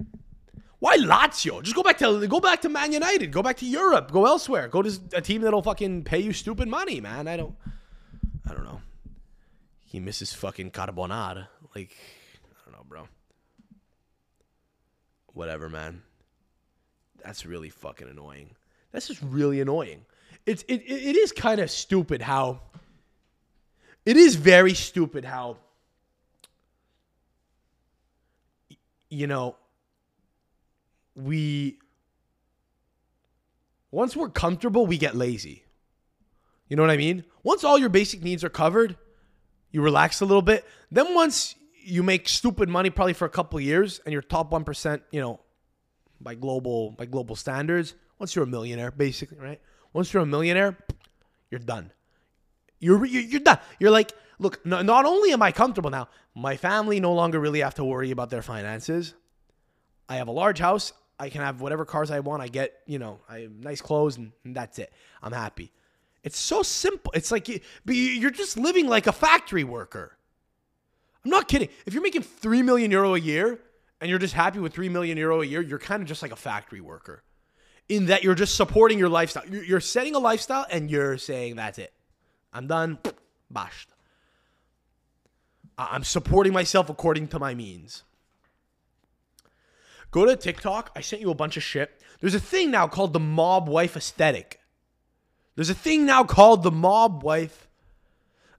Why 0.81 0.99
Lazio? 0.99 1.63
Just 1.63 1.75
go 1.75 1.83
back 1.83 1.97
to 1.99 2.27
go 2.27 2.41
back 2.41 2.61
to 2.63 2.69
Man 2.69 2.93
United. 2.93 3.31
Go 3.33 3.43
back 3.43 3.57
to 3.59 3.67
Europe. 3.67 4.11
Go 4.11 4.27
elsewhere. 4.27 4.69
Go 4.69 4.83
to 4.83 5.01
a 5.15 5.21
team 5.21 5.41
that'll 5.43 5.63
fucking 5.63 6.05
pay 6.05 6.19
you 6.19 6.33
stupid 6.33 6.69
money, 6.69 7.01
man. 7.01 7.27
I 7.29 7.37
don't. 7.37 7.55
I 8.49 8.53
don't 8.53 8.65
know. 8.65 8.81
He 9.87 10.01
misses 10.01 10.35
fucking 10.35 10.73
carbonara. 10.73 11.47
Like, 11.75 11.97
I 12.45 12.71
don't 12.71 12.73
know, 12.79 12.85
bro. 12.87 13.09
Whatever, 15.35 15.69
man. 15.69 16.03
That's 17.23 17.45
really 17.45 17.69
fucking 17.69 18.09
annoying. 18.09 18.51
That's 18.93 19.09
just 19.09 19.21
really 19.23 19.61
annoying. 19.61 20.05
It's 20.47 20.63
it 20.69 20.83
it, 20.87 21.17
is 21.17 21.33
kind 21.33 21.61
of 21.61 21.71
stupid 21.71 22.23
how. 22.23 22.61
It 24.07 24.17
is 24.17 24.37
very 24.37 24.75
stupid 24.75 25.25
how. 25.25 25.59
You 29.11 29.27
know. 29.27 29.57
We. 31.17 31.79
Once 33.91 34.17
we're 34.17 34.29
comfortable, 34.29 34.87
we 34.87 34.99
get 34.99 35.15
lazy. 35.15 35.65
You 36.69 36.77
know 36.77 36.83
what 36.83 36.91
I 36.91 36.97
mean? 36.97 37.25
Once 37.43 37.63
all 37.63 37.79
your 37.79 37.89
basic 37.89 38.23
needs 38.23 38.43
are 38.43 38.49
covered, 38.49 38.97
you 39.71 39.83
relax 39.83 40.21
a 40.21 40.25
little 40.25 40.43
bit. 40.43 40.65
Then 40.91 41.15
once 41.15 41.55
you 41.85 42.03
make 42.03 42.29
stupid 42.29 42.69
money, 42.69 42.91
probably 42.91 43.13
for 43.13 43.25
a 43.27 43.31
couple 43.31 43.61
years, 43.61 44.01
and 44.05 44.13
you're 44.13 44.23
top 44.23 44.53
one 44.53 44.65
percent, 44.65 45.03
you 45.11 45.21
know, 45.21 45.41
by 46.21 46.35
global 46.35 46.91
by 46.93 47.07
global 47.07 47.37
standards. 47.37 47.95
Once 48.19 48.35
you're 48.35 48.45
a 48.45 48.49
millionaire, 48.49 48.91
basically, 48.91 49.39
right? 49.39 49.61
Once 49.93 50.13
you're 50.13 50.23
a 50.23 50.27
millionaire, 50.27 50.77
you're 51.51 51.59
done. 51.61 51.91
You're 52.81 53.05
you're, 53.05 53.23
you're 53.23 53.41
done. 53.41 53.59
You're 53.79 53.91
like, 53.91 54.13
look, 54.39 54.65
no, 54.65 54.83
not 54.83 55.05
only 55.05 55.33
am 55.33 55.43
I 55.43 55.53
comfortable 55.53 55.91
now, 55.91 56.09
my 56.35 56.57
family 56.57 57.01
no 57.01 57.13
longer 57.13 57.39
really 57.41 57.61
have 57.61 57.75
to 57.77 57.85
worry 57.85 58.11
about 58.11 58.31
their 58.31 58.43
finances. 58.43 59.15
I 60.09 60.17
have 60.17 60.29
a 60.29 60.33
large 60.33 60.59
house. 60.59 60.93
I 61.19 61.31
can 61.31 61.43
have 61.43 61.61
whatever 61.61 61.85
cars 61.85 62.11
I 62.11 62.21
want. 62.21 62.43
I 62.43 62.49
get, 62.49 62.75
you 62.87 62.99
know, 62.99 63.21
I 63.29 63.49
nice 63.61 63.81
clothes, 63.81 64.17
and, 64.17 64.33
and 64.45 64.55
that's 64.57 64.79
it. 64.79 64.93
I'm 65.23 65.33
happy. 65.33 65.73
It's 66.25 66.39
so 66.39 66.63
simple. 66.63 67.13
It's 67.15 67.31
like 67.31 67.49
you- 67.49 67.61
you're 67.87 68.31
just 68.31 68.57
living 68.57 68.89
like 68.89 69.07
a 69.07 69.13
factory 69.13 69.63
worker. 69.65 70.17
I'm 71.25 71.31
not 71.31 71.49
kidding. 71.49 71.69
If 71.87 71.95
you're 71.95 72.03
making 72.03 72.23
three 72.23 72.63
million 72.63 72.91
euro 72.91 73.15
a 73.15 73.19
year 73.19 73.59
and 74.01 74.11
you're 74.11 74.19
just 74.19 74.35
happy 74.35 74.59
with 74.59 74.75
three 74.75 74.89
million 74.89 75.17
euro 75.17 75.41
a 75.41 75.47
year, 75.47 75.63
you're 75.63 75.79
kind 75.79 76.03
of 76.03 76.09
just 76.09 76.23
like 76.23 76.33
a 76.33 76.37
factory 76.37 76.81
worker. 76.81 77.23
In 77.89 78.07
that 78.07 78.25
you're 78.25 78.35
just 78.35 78.55
supporting 78.55 78.99
your 78.99 79.09
lifestyle. 79.09 79.47
You're 79.47 79.81
setting 79.81 80.15
a 80.15 80.19
lifestyle 80.19 80.67
and 80.71 80.91
you're 80.91 81.19
saying 81.19 81.57
that's 81.57 81.79
it. 81.79 81.93
I'm 82.53 82.67
done. 82.67 82.99
Bashed. 83.51 83.91
I'm 85.77 86.05
supporting 86.05 86.53
myself 86.53 86.89
according 86.89 87.29
to 87.29 87.39
my 87.39 87.55
means. 87.55 88.05
Go 90.11 90.25
to 90.25 90.37
TikTok. 90.37 90.93
I 90.95 91.01
sent 91.01 91.21
you 91.21 91.31
a 91.31 91.35
bunch 91.35 91.57
of 91.57 91.63
shit. 91.63 92.01
There's 92.21 92.35
a 92.35 92.41
thing 92.41 92.71
now 92.71 92.87
called 92.87 93.13
the 93.13 93.21
mob 93.21 93.69
wife 93.69 93.97
aesthetic. 93.97 94.61
There's 95.57 95.71
a 95.71 95.75
thing 95.75 96.07
now 96.07 96.25
called 96.25 96.63
the 96.63 96.71
mob 96.71 97.23
wife 97.23 97.69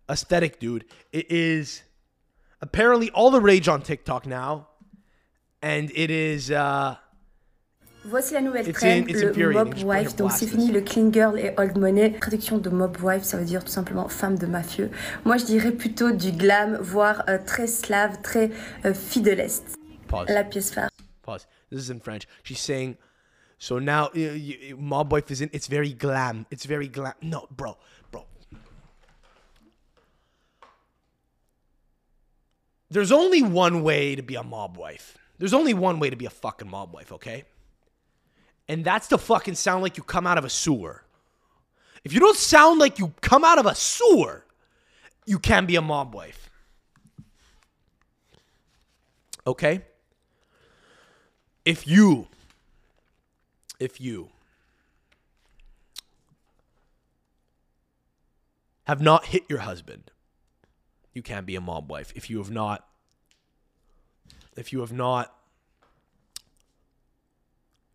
aesthetic, 0.10 0.60
dude. 0.60 0.86
It 1.12 1.32
is 1.32 1.84
apparently 2.66 3.10
all 3.12 3.32
the 3.32 3.42
rage 3.42 3.68
on 3.68 3.82
TikTok 3.82 4.26
now. 4.26 4.68
And 5.62 5.92
it 5.96 6.12
is 6.12 6.52
uh 6.52 6.96
Voici 8.08 8.36
la 8.36 8.42
nouvelle 8.42 8.72
trend, 8.72 9.08
le 9.10 9.52
mob 9.52 9.74
wife. 9.84 10.16
Donc 10.16 10.32
c'est 10.32 10.46
fini 10.46 10.72
le 10.72 10.82
clean 10.82 11.12
girl 11.12 11.40
et 11.40 11.56
old 11.58 11.76
money. 11.76 12.12
Traduction 12.20 12.60
de 12.60 12.70
mob 12.70 12.98
wife, 13.02 13.24
ça 13.24 13.38
veut 13.38 13.46
dire 13.46 13.64
tout 13.64 13.72
simplement 13.72 14.08
femme 14.10 14.38
de 14.38 14.46
mafieux. 14.46 14.92
Moi 15.24 15.38
je 15.38 15.46
dirais 15.46 15.72
plutôt 15.72 16.12
du 16.12 16.32
glam, 16.32 16.78
voire 16.80 17.24
euh, 17.30 17.40
très 17.44 17.66
slave, 17.66 18.22
très 18.22 18.52
euh, 18.86 18.94
fille 18.94 19.24
de 19.24 19.32
l'Est. 19.32 19.76
pause. 20.08 20.26
La 20.30 20.44
pièce 20.44 20.72
phare. 20.72 20.90
Pause. 21.24 21.48
This 21.72 21.88
is 21.88 21.92
in 21.92 22.00
French. 22.00 22.28
She's 22.44 22.60
saying, 22.60 22.98
so 23.58 23.80
now 23.80 24.10
you, 24.14 24.78
mob 24.78 25.12
wife 25.12 25.32
is 25.32 25.42
in. 25.42 25.50
It's 25.52 25.68
very 25.68 25.94
glam. 25.94 26.46
It's 26.52 26.66
very 26.66 26.88
glam. 26.88 27.14
No, 27.24 27.48
bro, 27.50 27.78
There's 32.90 33.12
only 33.12 33.42
one 33.42 33.84
way 33.84 34.16
to 34.16 34.22
be 34.22 34.36
a 34.36 34.44
mob 34.44 34.78
wife. 34.78 35.18
There's 35.38 35.54
only 35.54 35.74
one 35.74 36.00
way 36.00 36.10
to 36.10 36.16
be 36.16 36.26
a 36.26 36.30
fucking 36.30 36.70
mob 36.70 36.94
wife, 36.94 37.12
okay? 37.12 37.44
And 38.68 38.86
that's 38.86 39.08
to 39.08 39.18
fucking 39.18 39.56
sound 39.56 39.84
like 39.84 39.98
you 39.98 40.04
come 40.04 40.26
out 40.26 40.38
of 40.38 40.46
a 40.46 40.50
sewer. 40.50 41.04
If 42.04 42.14
you 42.14 42.20
don't 42.20 42.38
sound 42.38 42.80
like 42.80 43.00
you 43.00 43.14
come 43.22 43.44
out 43.44 43.58
of 43.58 43.66
a 43.66 43.76
sewer, 43.76 44.46
you 45.26 45.40
can 45.40 45.66
be 45.66 45.76
a 45.76 45.82
mob 45.82 46.14
wife. 46.14 46.50
Okay? 49.48 49.82
if 51.66 51.88
you 51.88 52.28
if 53.80 54.00
you 54.00 54.30
have 58.84 59.02
not 59.02 59.26
hit 59.26 59.44
your 59.50 59.60
husband 59.60 60.12
you 61.16 61.24
can't 61.24 61.48
be 61.48 61.56
a 61.56 61.62
mob 61.62 61.90
wife. 61.90 62.14
If 62.16 62.30
you 62.30 62.38
have 62.38 62.52
not 62.52 62.88
if 64.56 64.72
you 64.72 64.82
have 64.82 64.94
not 64.94 65.34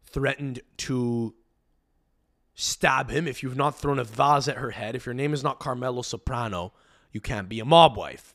threatened 0.04 0.60
to 0.78 1.34
stab 2.54 3.10
him 3.10 3.28
if 3.28 3.42
you've 3.42 3.56
not 3.56 3.78
thrown 3.78 3.98
a 3.98 4.04
vase 4.04 4.48
at 4.48 4.56
her 4.56 4.72
head 4.72 4.94
if 4.96 5.06
your 5.06 5.14
name 5.14 5.32
is 5.32 5.42
not 5.42 5.60
Carmela 5.60 6.02
Soprano 6.02 6.72
you 7.12 7.20
can't 7.20 7.48
be 7.48 7.60
a 7.60 7.64
mob 7.64 7.96
wife. 7.96 8.34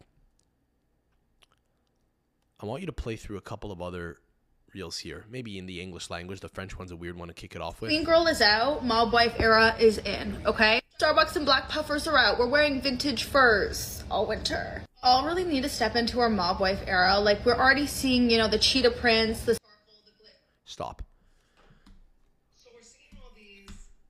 I 2.60 2.66
want 2.66 2.82
you 2.82 2.88
to 2.88 2.94
play 2.94 3.16
through 3.16 3.38
a 3.38 3.42
couple 3.42 3.72
of 3.72 3.82
other 3.82 4.18
reels 4.76 4.98
here 4.98 5.24
maybe 5.30 5.58
in 5.58 5.66
the 5.66 5.82
english 5.82 6.10
language 6.10 6.42
the 6.42 6.50
french 6.50 6.78
one's 6.78 6.92
a 6.92 6.96
weird 6.96 7.18
one 7.18 7.30
to 7.30 7.34
kick 7.34 7.56
it 7.56 7.62
off 7.62 7.80
with 7.80 7.90
Clean 7.90 8.04
girl 8.04 8.28
is 8.28 8.42
out, 8.42 8.86
mob 8.86 9.14
wife 9.14 9.34
era 9.40 9.74
is 9.80 10.00
in, 10.00 10.38
okay? 10.46 10.82
Starbucks 11.00 11.36
and 11.36 11.46
black 11.46 11.70
puffers 11.70 12.08
are 12.08 12.18
out. 12.18 12.40
We're 12.40 12.48
wearing 12.48 12.82
vintage 12.82 13.24
furs 13.24 14.04
all 14.10 14.26
winter. 14.26 14.82
All 15.04 15.26
really 15.26 15.44
need 15.44 15.64
to 15.64 15.70
step 15.70 15.96
into 15.96 16.20
our 16.20 16.30
mob 16.30 16.60
wife 16.60 16.80
era. 16.88 17.20
Like 17.20 17.46
we're 17.46 17.56
already 17.56 17.86
seeing, 17.86 18.30
you 18.30 18.38
know, 18.38 18.48
the 18.48 18.58
cheetah 18.58 18.92
prints, 18.92 19.42
the 19.42 19.58
Stop. 20.66 21.04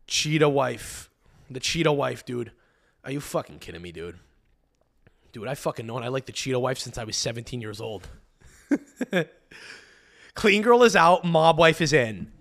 Cheetah 0.07 0.49
wife. 0.49 1.09
The 1.49 1.59
cheetah 1.59 1.91
wife, 1.91 2.25
dude. 2.25 2.51
Are 3.03 3.11
you 3.11 3.19
fucking 3.19 3.59
kidding 3.59 3.81
me, 3.81 3.91
dude? 3.91 4.17
Dude, 5.31 5.47
I 5.47 5.55
fucking 5.55 5.85
known 5.85 6.03
I 6.03 6.07
like 6.07 6.25
the 6.25 6.31
cheetah 6.31 6.59
wife 6.59 6.79
since 6.79 6.97
I 6.97 7.03
was 7.03 7.17
17 7.17 7.61
years 7.61 7.81
old. 7.81 8.07
Clean 10.35 10.61
girl 10.61 10.83
is 10.83 10.95
out, 10.95 11.23
mob 11.23 11.57
wife 11.57 11.81
is 11.81 11.93
in. 11.93 12.31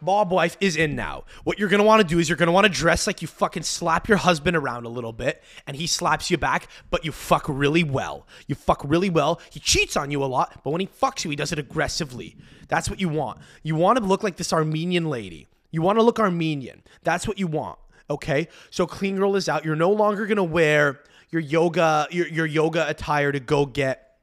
Mob 0.00 0.30
wife 0.30 0.56
is 0.60 0.76
in 0.76 0.94
now. 0.94 1.24
What 1.42 1.58
you're 1.58 1.68
gonna 1.68 1.82
wanna 1.82 2.04
do 2.04 2.18
is 2.18 2.28
you're 2.28 2.36
gonna 2.36 2.52
wanna 2.52 2.68
dress 2.68 3.06
like 3.06 3.20
you 3.20 3.26
fucking 3.28 3.64
slap 3.64 4.06
your 4.06 4.18
husband 4.18 4.56
around 4.56 4.84
a 4.84 4.88
little 4.88 5.12
bit 5.12 5.42
and 5.66 5.76
he 5.76 5.86
slaps 5.86 6.30
you 6.30 6.36
back, 6.36 6.68
but 6.90 7.04
you 7.04 7.10
fuck 7.10 7.46
really 7.48 7.82
well. 7.82 8.26
You 8.46 8.54
fuck 8.54 8.82
really 8.84 9.10
well. 9.10 9.40
He 9.50 9.60
cheats 9.60 9.96
on 9.96 10.10
you 10.10 10.22
a 10.22 10.26
lot, 10.26 10.60
but 10.62 10.70
when 10.70 10.80
he 10.80 10.86
fucks 10.86 11.24
you, 11.24 11.30
he 11.30 11.36
does 11.36 11.52
it 11.52 11.58
aggressively. 11.58 12.36
That's 12.68 12.88
what 12.88 13.00
you 13.00 13.08
want. 13.08 13.40
You 13.62 13.74
wanna 13.74 14.00
look 14.00 14.22
like 14.22 14.36
this 14.36 14.52
Armenian 14.52 15.08
lady. 15.10 15.48
You 15.70 15.82
wanna 15.82 16.02
look 16.02 16.20
Armenian. 16.20 16.82
That's 17.02 17.26
what 17.26 17.38
you 17.38 17.48
want. 17.48 17.78
Okay? 18.08 18.48
So 18.70 18.86
clean 18.86 19.16
girl 19.16 19.34
is 19.36 19.48
out. 19.48 19.64
You're 19.64 19.74
no 19.74 19.90
longer 19.90 20.26
gonna 20.26 20.44
wear 20.44 21.00
your 21.30 21.40
yoga, 21.40 22.06
your, 22.10 22.28
your 22.28 22.46
yoga 22.46 22.88
attire 22.88 23.32
to 23.32 23.40
go 23.40 23.66
get 23.66 24.13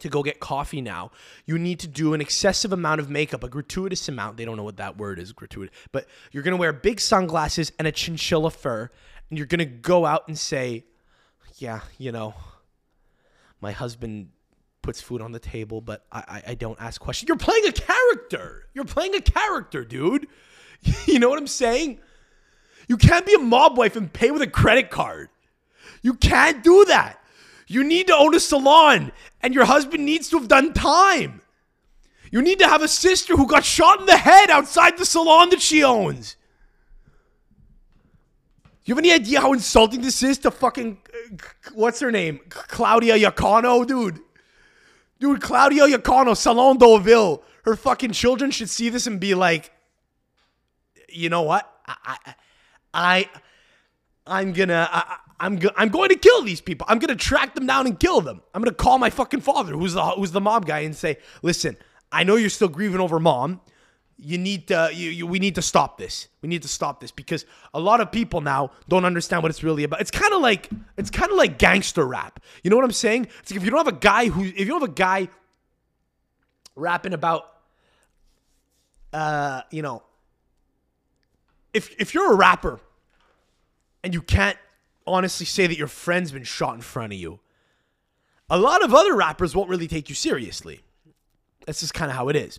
to 0.00 0.08
go 0.08 0.22
get 0.22 0.40
coffee 0.40 0.80
now, 0.80 1.10
you 1.44 1.58
need 1.58 1.80
to 1.80 1.88
do 1.88 2.14
an 2.14 2.20
excessive 2.20 2.72
amount 2.72 3.00
of 3.00 3.10
makeup, 3.10 3.42
a 3.42 3.48
gratuitous 3.48 4.08
amount. 4.08 4.36
They 4.36 4.44
don't 4.44 4.56
know 4.56 4.64
what 4.64 4.76
that 4.76 4.96
word 4.96 5.18
is, 5.18 5.32
gratuitous. 5.32 5.74
But 5.92 6.06
you're 6.32 6.42
to 6.52 6.56
wear 6.56 6.72
big 6.72 7.00
sunglasses 7.00 7.72
and 7.78 7.88
a 7.88 7.92
chinchilla 7.92 8.50
fur, 8.50 8.90
and 9.30 9.38
you're 9.38 9.46
to 9.60 9.64
go 9.64 10.06
out 10.06 10.28
and 10.28 10.38
say, 10.38 10.84
Yeah, 11.56 11.80
you 11.98 12.12
know, 12.12 12.34
my 13.60 13.72
husband 13.72 14.28
puts 14.82 15.00
food 15.00 15.20
on 15.20 15.32
the 15.32 15.40
table, 15.40 15.80
but 15.80 16.04
I, 16.12 16.18
I, 16.28 16.42
I 16.50 16.54
don't 16.54 16.80
ask 16.80 17.00
questions. 17.00 17.28
You're 17.28 17.36
playing 17.36 17.66
a 17.66 17.72
character. 17.72 18.68
You're 18.72 18.84
playing 18.84 19.14
a 19.14 19.20
character, 19.20 19.84
dude. 19.84 20.28
you 21.06 21.18
know 21.18 21.28
what 21.28 21.38
I'm 21.38 21.46
saying? 21.46 21.98
You 22.88 22.96
can't 22.96 23.26
be 23.26 23.34
a 23.34 23.38
mob 23.38 23.76
wife 23.76 23.96
and 23.96 24.12
pay 24.12 24.30
with 24.30 24.42
a 24.42 24.46
credit 24.46 24.90
card. 24.90 25.28
You 26.02 26.14
can't 26.14 26.62
do 26.62 26.84
that. 26.84 27.20
You 27.66 27.82
need 27.82 28.06
to 28.06 28.16
own 28.16 28.34
a 28.34 28.40
salon, 28.40 29.10
and 29.46 29.54
your 29.54 29.64
husband 29.64 30.04
needs 30.04 30.28
to 30.28 30.36
have 30.40 30.48
done 30.48 30.72
time. 30.72 31.40
You 32.32 32.42
need 32.42 32.58
to 32.58 32.66
have 32.66 32.82
a 32.82 32.88
sister 32.88 33.36
who 33.36 33.46
got 33.46 33.64
shot 33.64 34.00
in 34.00 34.06
the 34.06 34.16
head 34.16 34.50
outside 34.50 34.98
the 34.98 35.06
salon 35.06 35.50
that 35.50 35.62
she 35.62 35.84
owns. 35.84 36.34
You 38.84 38.96
have 38.96 38.98
any 38.98 39.12
idea 39.12 39.40
how 39.40 39.52
insulting 39.52 40.00
this 40.00 40.20
is 40.24 40.38
to 40.38 40.50
fucking 40.50 40.98
uh, 41.14 41.36
what's 41.74 42.00
her 42.00 42.10
name? 42.10 42.40
Claudia 42.48 43.14
Iacono, 43.14 43.86
dude. 43.86 44.18
Dude, 45.20 45.40
Claudia 45.40 45.84
Iacono, 45.84 46.36
Salon 46.36 46.76
Deauville. 46.76 47.40
Her 47.64 47.76
fucking 47.76 48.10
children 48.10 48.50
should 48.50 48.68
see 48.68 48.88
this 48.88 49.06
and 49.06 49.20
be 49.20 49.36
like, 49.36 49.70
you 51.08 51.28
know 51.28 51.42
what? 51.42 51.72
I, 51.86 51.96
I, 52.04 52.34
I 52.92 53.30
I'm 54.26 54.52
gonna, 54.52 54.88
I, 54.90 55.18
I'm, 55.38 55.56
go, 55.56 55.70
I'm 55.76 55.88
going 55.88 56.08
to 56.08 56.16
kill 56.16 56.42
these 56.42 56.60
people. 56.60 56.86
I'm 56.88 56.98
gonna 56.98 57.16
track 57.16 57.54
them 57.54 57.66
down 57.66 57.86
and 57.86 57.98
kill 57.98 58.20
them. 58.20 58.42
I'm 58.54 58.62
gonna 58.62 58.74
call 58.74 58.98
my 58.98 59.10
fucking 59.10 59.40
father, 59.40 59.72
who's 59.72 59.94
the, 59.94 60.04
who's 60.04 60.32
the 60.32 60.40
mob 60.40 60.66
guy, 60.66 60.80
and 60.80 60.96
say, 60.96 61.18
listen, 61.42 61.76
I 62.10 62.24
know 62.24 62.36
you're 62.36 62.50
still 62.50 62.68
grieving 62.68 63.00
over 63.00 63.20
mom. 63.20 63.60
You 64.18 64.38
need 64.38 64.68
to, 64.68 64.88
you, 64.94 65.10
you, 65.10 65.26
we 65.26 65.38
need 65.38 65.56
to 65.56 65.62
stop 65.62 65.98
this. 65.98 66.28
We 66.40 66.48
need 66.48 66.62
to 66.62 66.68
stop 66.68 67.00
this 67.00 67.10
because 67.10 67.44
a 67.74 67.80
lot 67.80 68.00
of 68.00 68.10
people 68.10 68.40
now 68.40 68.70
don't 68.88 69.04
understand 69.04 69.42
what 69.42 69.50
it's 69.50 69.62
really 69.62 69.84
about. 69.84 70.00
It's 70.00 70.10
kind 70.10 70.32
of 70.32 70.40
like, 70.40 70.70
it's 70.96 71.10
kind 71.10 71.30
of 71.30 71.36
like 71.36 71.58
gangster 71.58 72.06
rap. 72.06 72.40
You 72.64 72.70
know 72.70 72.76
what 72.76 72.86
I'm 72.86 72.92
saying? 72.92 73.28
It's 73.40 73.50
like 73.50 73.58
if 73.58 73.64
you 73.64 73.70
don't 73.70 73.84
have 73.84 73.94
a 73.94 73.98
guy 73.98 74.28
who, 74.28 74.42
if 74.42 74.60
you 74.60 74.66
don't 74.66 74.80
have 74.80 74.88
a 74.90 74.94
guy 74.94 75.28
rapping 76.76 77.12
about, 77.12 77.44
uh, 79.12 79.62
you 79.70 79.82
know, 79.82 80.02
if 81.74 81.94
if 81.98 82.14
you're 82.14 82.32
a 82.32 82.36
rapper 82.36 82.80
and 84.02 84.14
you 84.14 84.22
can't 84.22 84.56
honestly 85.06 85.46
say 85.46 85.66
that 85.66 85.78
your 85.78 85.88
friend's 85.88 86.32
been 86.32 86.44
shot 86.44 86.74
in 86.74 86.80
front 86.80 87.12
of 87.12 87.18
you, 87.18 87.40
a 88.48 88.58
lot 88.58 88.84
of 88.84 88.94
other 88.94 89.14
rappers 89.14 89.54
won't 89.54 89.68
really 89.68 89.88
take 89.88 90.08
you 90.08 90.14
seriously. 90.14 90.80
That's 91.66 91.80
just 91.80 91.94
kind 91.94 92.10
of 92.10 92.16
how 92.16 92.28
it 92.28 92.36
is. 92.36 92.58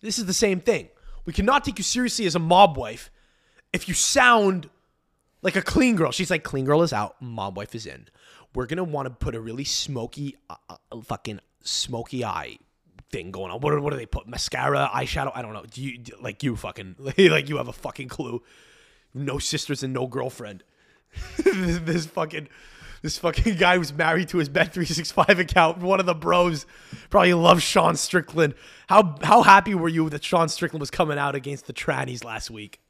This 0.00 0.18
is 0.18 0.26
the 0.26 0.34
same 0.34 0.60
thing. 0.60 0.88
We 1.24 1.32
cannot 1.32 1.64
take 1.64 1.78
you 1.78 1.84
seriously 1.84 2.26
as 2.26 2.34
a 2.36 2.38
mob 2.38 2.76
wife 2.76 3.10
if 3.72 3.88
you 3.88 3.94
sound 3.94 4.70
like 5.42 5.56
a 5.56 5.62
clean 5.62 5.96
girl. 5.96 6.12
She's 6.12 6.30
like, 6.30 6.44
clean 6.44 6.64
girl 6.64 6.82
is 6.82 6.92
out, 6.92 7.20
mob 7.20 7.56
wife 7.56 7.74
is 7.74 7.86
in. 7.86 8.06
We're 8.54 8.66
gonna 8.66 8.84
want 8.84 9.06
to 9.06 9.10
put 9.10 9.34
a 9.34 9.40
really 9.40 9.64
smoky, 9.64 10.36
uh, 10.48 10.54
uh, 10.68 11.00
fucking 11.02 11.40
smoky 11.62 12.24
eye 12.24 12.58
thing 13.10 13.30
going 13.30 13.50
on. 13.50 13.60
What, 13.60 13.78
what 13.82 13.90
do 13.90 13.96
they 13.96 14.06
put? 14.06 14.26
Mascara, 14.28 14.90
eyeshadow? 14.94 15.32
I 15.34 15.42
don't 15.42 15.52
know. 15.52 15.64
Do 15.68 15.82
you 15.82 16.00
like 16.20 16.42
you 16.42 16.56
fucking 16.56 16.96
like 17.18 17.48
you 17.48 17.56
have 17.56 17.68
a 17.68 17.72
fucking 17.72 18.08
clue? 18.08 18.42
No 19.12 19.38
sisters 19.38 19.82
and 19.82 19.92
no 19.92 20.06
girlfriend. 20.06 20.62
this, 21.44 22.06
fucking 22.06 22.48
this 23.02 23.18
fucking 23.18 23.56
guy 23.56 23.78
was 23.78 23.92
married 23.92 24.28
to 24.28 24.38
his 24.38 24.48
Bet 24.48 24.72
three 24.72 24.86
six 24.86 25.10
five 25.12 25.38
account. 25.38 25.78
One 25.78 26.00
of 26.00 26.06
the 26.06 26.14
bros 26.14 26.66
probably 27.10 27.34
loves 27.34 27.62
Sean 27.62 27.96
Strickland. 27.96 28.54
How 28.88 29.16
how 29.22 29.42
happy 29.42 29.74
were 29.74 29.88
you 29.88 30.08
that 30.10 30.24
Sean 30.24 30.48
Strickland 30.48 30.80
was 30.80 30.90
coming 30.90 31.18
out 31.18 31.34
against 31.34 31.66
the 31.66 31.72
trannies 31.72 32.24
last 32.24 32.50
week? 32.50 32.80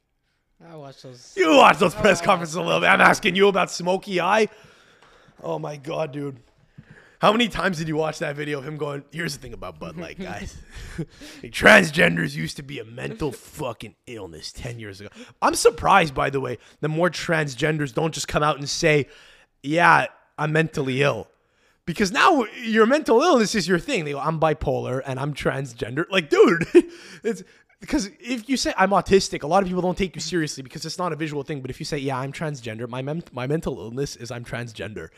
I 0.65 0.75
watched 0.75 1.03
those. 1.03 1.33
You 1.37 1.55
watched 1.55 1.79
those 1.79 1.93
press 1.93 2.21
uh, 2.21 2.25
conferences 2.25 2.55
a 2.55 2.61
little 2.61 2.79
bit. 2.79 2.87
I'm 2.87 3.01
asking 3.01 3.35
you 3.35 3.47
about 3.47 3.69
Smokey 3.69 4.19
Eye. 4.19 4.47
Oh 5.43 5.59
my 5.59 5.77
god, 5.77 6.11
dude. 6.11 6.37
How 7.19 7.31
many 7.31 7.47
times 7.47 7.79
did 7.79 7.87
you 7.87 7.95
watch 7.95 8.19
that 8.19 8.35
video 8.35 8.59
of 8.59 8.67
him 8.67 8.77
going, 8.77 9.03
here's 9.11 9.35
the 9.35 9.41
thing 9.41 9.53
about 9.53 9.79
Bud 9.79 9.97
Light, 9.97 10.19
guys. 10.19 10.55
Transgenders 11.43 12.35
used 12.35 12.57
to 12.57 12.63
be 12.63 12.79
a 12.79 12.85
mental 12.85 13.31
fucking 13.31 13.95
illness 14.05 14.51
10 14.51 14.79
years 14.79 15.01
ago. 15.01 15.09
I'm 15.41 15.55
surprised, 15.55 16.13
by 16.13 16.29
the 16.29 16.39
way, 16.39 16.59
that 16.79 16.89
more 16.89 17.09
transgenders 17.09 17.91
don't 17.91 18.13
just 18.13 18.27
come 18.27 18.43
out 18.43 18.57
and 18.57 18.69
say, 18.69 19.07
yeah, 19.63 20.05
I'm 20.37 20.51
mentally 20.51 21.01
ill. 21.01 21.27
Because 21.87 22.11
now 22.11 22.45
your 22.61 22.85
mental 22.85 23.21
illness 23.21 23.55
is 23.55 23.67
your 23.67 23.79
thing. 23.79 24.05
They 24.05 24.11
go, 24.11 24.19
I'm 24.19 24.39
bipolar 24.39 25.01
and 25.05 25.19
I'm 25.19 25.33
transgender. 25.33 26.05
Like, 26.11 26.29
dude, 26.29 26.67
it's 27.23 27.43
because 27.79 28.09
if 28.19 28.49
you 28.49 28.57
say 28.57 28.73
I'm 28.77 28.89
autistic, 28.89 29.43
a 29.43 29.47
lot 29.47 29.63
of 29.63 29.69
people 29.69 29.81
don't 29.81 29.97
take 29.97 30.15
you 30.15 30.21
seriously 30.21 30.63
because 30.63 30.85
it's 30.85 30.97
not 30.97 31.13
a 31.13 31.15
visual 31.15 31.43
thing. 31.43 31.61
But 31.61 31.69
if 31.69 31.79
you 31.79 31.85
say, 31.85 31.97
yeah, 31.97 32.17
I'm 32.17 32.31
transgender, 32.31 32.89
my 32.89 33.01
mem- 33.01 33.23
my 33.31 33.47
mental 33.47 33.79
illness 33.79 34.15
is 34.15 34.31
I'm 34.31 34.43
transgender, 34.43 35.09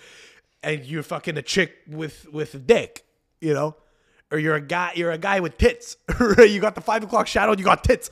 and 0.63 0.85
you're 0.85 1.03
fucking 1.03 1.37
a 1.37 1.41
chick 1.41 1.73
with 1.87 2.27
with 2.31 2.53
a 2.55 2.59
dick, 2.59 3.05
you 3.41 3.53
know, 3.53 3.75
or 4.31 4.39
you're 4.39 4.55
a 4.55 4.61
guy 4.61 4.91
you're 4.95 5.11
a 5.11 5.17
guy 5.17 5.39
with 5.39 5.57
tits, 5.57 5.97
you 6.39 6.59
got 6.59 6.75
the 6.75 6.81
five 6.81 7.03
o'clock 7.03 7.27
shadow, 7.27 7.55
you 7.55 7.63
got 7.63 7.83
tits, 7.83 8.09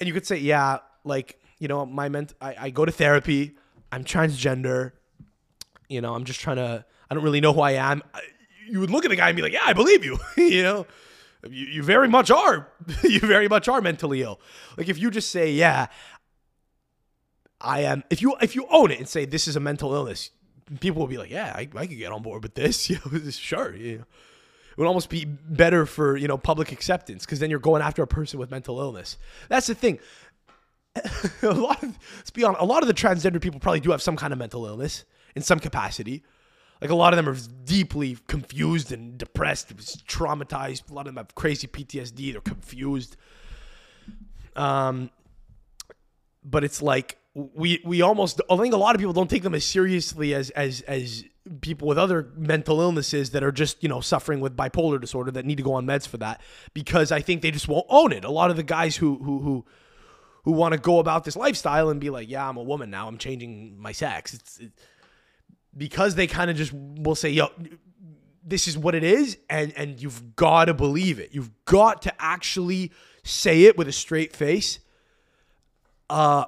and 0.00 0.06
you 0.06 0.12
could 0.12 0.26
say, 0.26 0.36
yeah, 0.38 0.78
like 1.04 1.38
you 1.58 1.68
know, 1.68 1.86
my 1.86 2.08
ment 2.08 2.34
I, 2.40 2.56
I 2.58 2.70
go 2.70 2.84
to 2.84 2.92
therapy, 2.92 3.56
I'm 3.92 4.04
transgender, 4.04 4.92
you 5.88 6.00
know, 6.00 6.14
I'm 6.14 6.24
just 6.24 6.40
trying 6.40 6.56
to, 6.56 6.84
I 7.10 7.14
don't 7.14 7.22
really 7.24 7.40
know 7.40 7.52
who 7.52 7.60
I 7.60 7.72
am. 7.72 8.02
I- 8.12 8.20
You 8.68 8.80
would 8.80 8.90
look 8.90 9.04
at 9.04 9.08
the 9.10 9.16
guy 9.16 9.28
and 9.28 9.36
be 9.36 9.42
like, 9.42 9.52
yeah, 9.52 9.62
I 9.64 9.72
believe 9.74 10.04
you, 10.04 10.18
you 10.36 10.62
know. 10.62 10.86
You, 11.48 11.66
you 11.66 11.82
very 11.82 12.08
much 12.08 12.30
are. 12.30 12.68
you 13.02 13.20
very 13.20 13.48
much 13.48 13.68
are 13.68 13.82
mentally 13.82 14.22
ill. 14.22 14.40
Like 14.78 14.88
if 14.88 14.98
you 14.98 15.10
just 15.10 15.30
say, 15.30 15.52
yeah, 15.52 15.88
I 17.60 17.80
am. 17.80 18.02
If 18.10 18.20
you 18.22 18.36
if 18.40 18.54
you 18.54 18.66
own 18.70 18.90
it 18.90 18.98
and 18.98 19.08
say 19.08 19.24
this 19.26 19.46
is 19.48 19.56
a 19.56 19.60
mental 19.60 19.94
illness, 19.94 20.30
people 20.80 21.00
will 21.00 21.08
be 21.08 21.18
like, 21.18 21.30
yeah, 21.30 21.52
I, 21.54 21.68
I 21.74 21.86
could 21.86 21.98
get 21.98 22.12
on 22.12 22.22
board 22.22 22.42
with 22.42 22.54
this. 22.54 22.84
Sure. 23.36 23.74
You 23.76 23.98
know. 23.98 24.04
It 24.74 24.78
would 24.78 24.88
almost 24.88 25.08
be 25.08 25.24
better 25.24 25.86
for 25.86 26.16
you 26.16 26.26
know 26.26 26.36
public 26.36 26.72
acceptance 26.72 27.24
because 27.24 27.38
then 27.38 27.48
you're 27.48 27.60
going 27.60 27.80
after 27.80 28.02
a 28.02 28.08
person 28.08 28.40
with 28.40 28.50
mental 28.50 28.80
illness. 28.80 29.18
That's 29.48 29.68
the 29.68 29.74
thing. 29.76 30.00
a 31.42 31.46
lot 31.46 31.80
of 31.80 31.96
let's 32.16 32.30
be 32.30 32.42
honest, 32.42 32.60
a 32.60 32.64
lot 32.64 32.82
of 32.82 32.88
the 32.88 32.94
transgender 32.94 33.40
people 33.40 33.60
probably 33.60 33.78
do 33.78 33.92
have 33.92 34.02
some 34.02 34.16
kind 34.16 34.32
of 34.32 34.38
mental 34.40 34.66
illness 34.66 35.04
in 35.36 35.42
some 35.42 35.60
capacity. 35.60 36.24
Like 36.80 36.90
a 36.90 36.94
lot 36.96 37.12
of 37.12 37.16
them 37.16 37.28
are 37.28 37.38
deeply 37.64 38.18
confused 38.26 38.90
and 38.90 39.16
depressed, 39.16 39.76
traumatized. 40.08 40.90
A 40.90 40.92
lot 40.92 41.02
of 41.02 41.14
them 41.14 41.18
have 41.18 41.36
crazy 41.36 41.68
PTSD. 41.68 42.32
They're 42.32 42.40
confused. 42.40 43.16
Um, 44.56 45.10
but 46.44 46.64
it's 46.64 46.82
like 46.82 47.16
we 47.34 47.80
we 47.84 48.00
almost 48.00 48.40
I 48.48 48.56
think 48.56 48.74
a 48.74 48.78
lot 48.78 48.94
of 48.94 49.00
people 49.00 49.12
don't 49.12 49.28
take 49.28 49.42
them 49.42 49.54
as 49.54 49.64
seriously 49.64 50.34
as 50.34 50.50
as 50.50 50.82
as 50.82 51.24
people 51.60 51.88
with 51.88 51.98
other 51.98 52.30
mental 52.36 52.80
illnesses 52.80 53.30
that 53.30 53.42
are 53.42 53.52
just 53.52 53.82
you 53.82 53.88
know 53.88 54.00
suffering 54.00 54.40
with 54.40 54.56
bipolar 54.56 55.00
disorder 55.00 55.30
that 55.32 55.44
need 55.44 55.56
to 55.56 55.62
go 55.62 55.74
on 55.74 55.84
meds 55.84 56.06
for 56.06 56.16
that 56.18 56.40
because 56.72 57.10
I 57.12 57.20
think 57.20 57.42
they 57.42 57.50
just 57.50 57.68
won't 57.68 57.86
own 57.88 58.12
it. 58.12 58.24
A 58.24 58.30
lot 58.30 58.50
of 58.50 58.56
the 58.56 58.62
guys 58.62 58.96
who 58.96 59.18
who 59.18 59.40
who 59.40 59.64
who 60.44 60.52
want 60.52 60.72
to 60.72 60.78
go 60.78 60.98
about 60.98 61.24
this 61.24 61.36
lifestyle 61.36 61.88
and 61.88 62.00
be 62.00 62.10
like, 62.10 62.28
yeah, 62.28 62.48
I'm 62.48 62.56
a 62.56 62.62
woman 62.62 62.90
now. 62.90 63.08
I'm 63.08 63.18
changing 63.18 63.78
my 63.78 63.92
sex. 63.92 64.34
It's 64.34 64.60
it, 64.60 64.72
because 65.76 66.14
they 66.14 66.26
kind 66.26 66.50
of 66.50 66.56
just 66.56 66.72
will 66.72 67.14
say, 67.14 67.30
yo, 67.30 67.48
this 68.44 68.68
is 68.68 68.78
what 68.78 68.94
it 68.94 69.02
is, 69.02 69.38
and 69.50 69.72
and 69.76 70.00
you've 70.00 70.36
got 70.36 70.66
to 70.66 70.74
believe 70.74 71.18
it. 71.18 71.30
You've 71.32 71.50
got 71.64 72.02
to 72.02 72.12
actually 72.18 72.92
say 73.24 73.64
it 73.64 73.76
with 73.76 73.88
a 73.88 73.92
straight 73.92 74.36
face, 74.36 74.78
uh, 76.10 76.44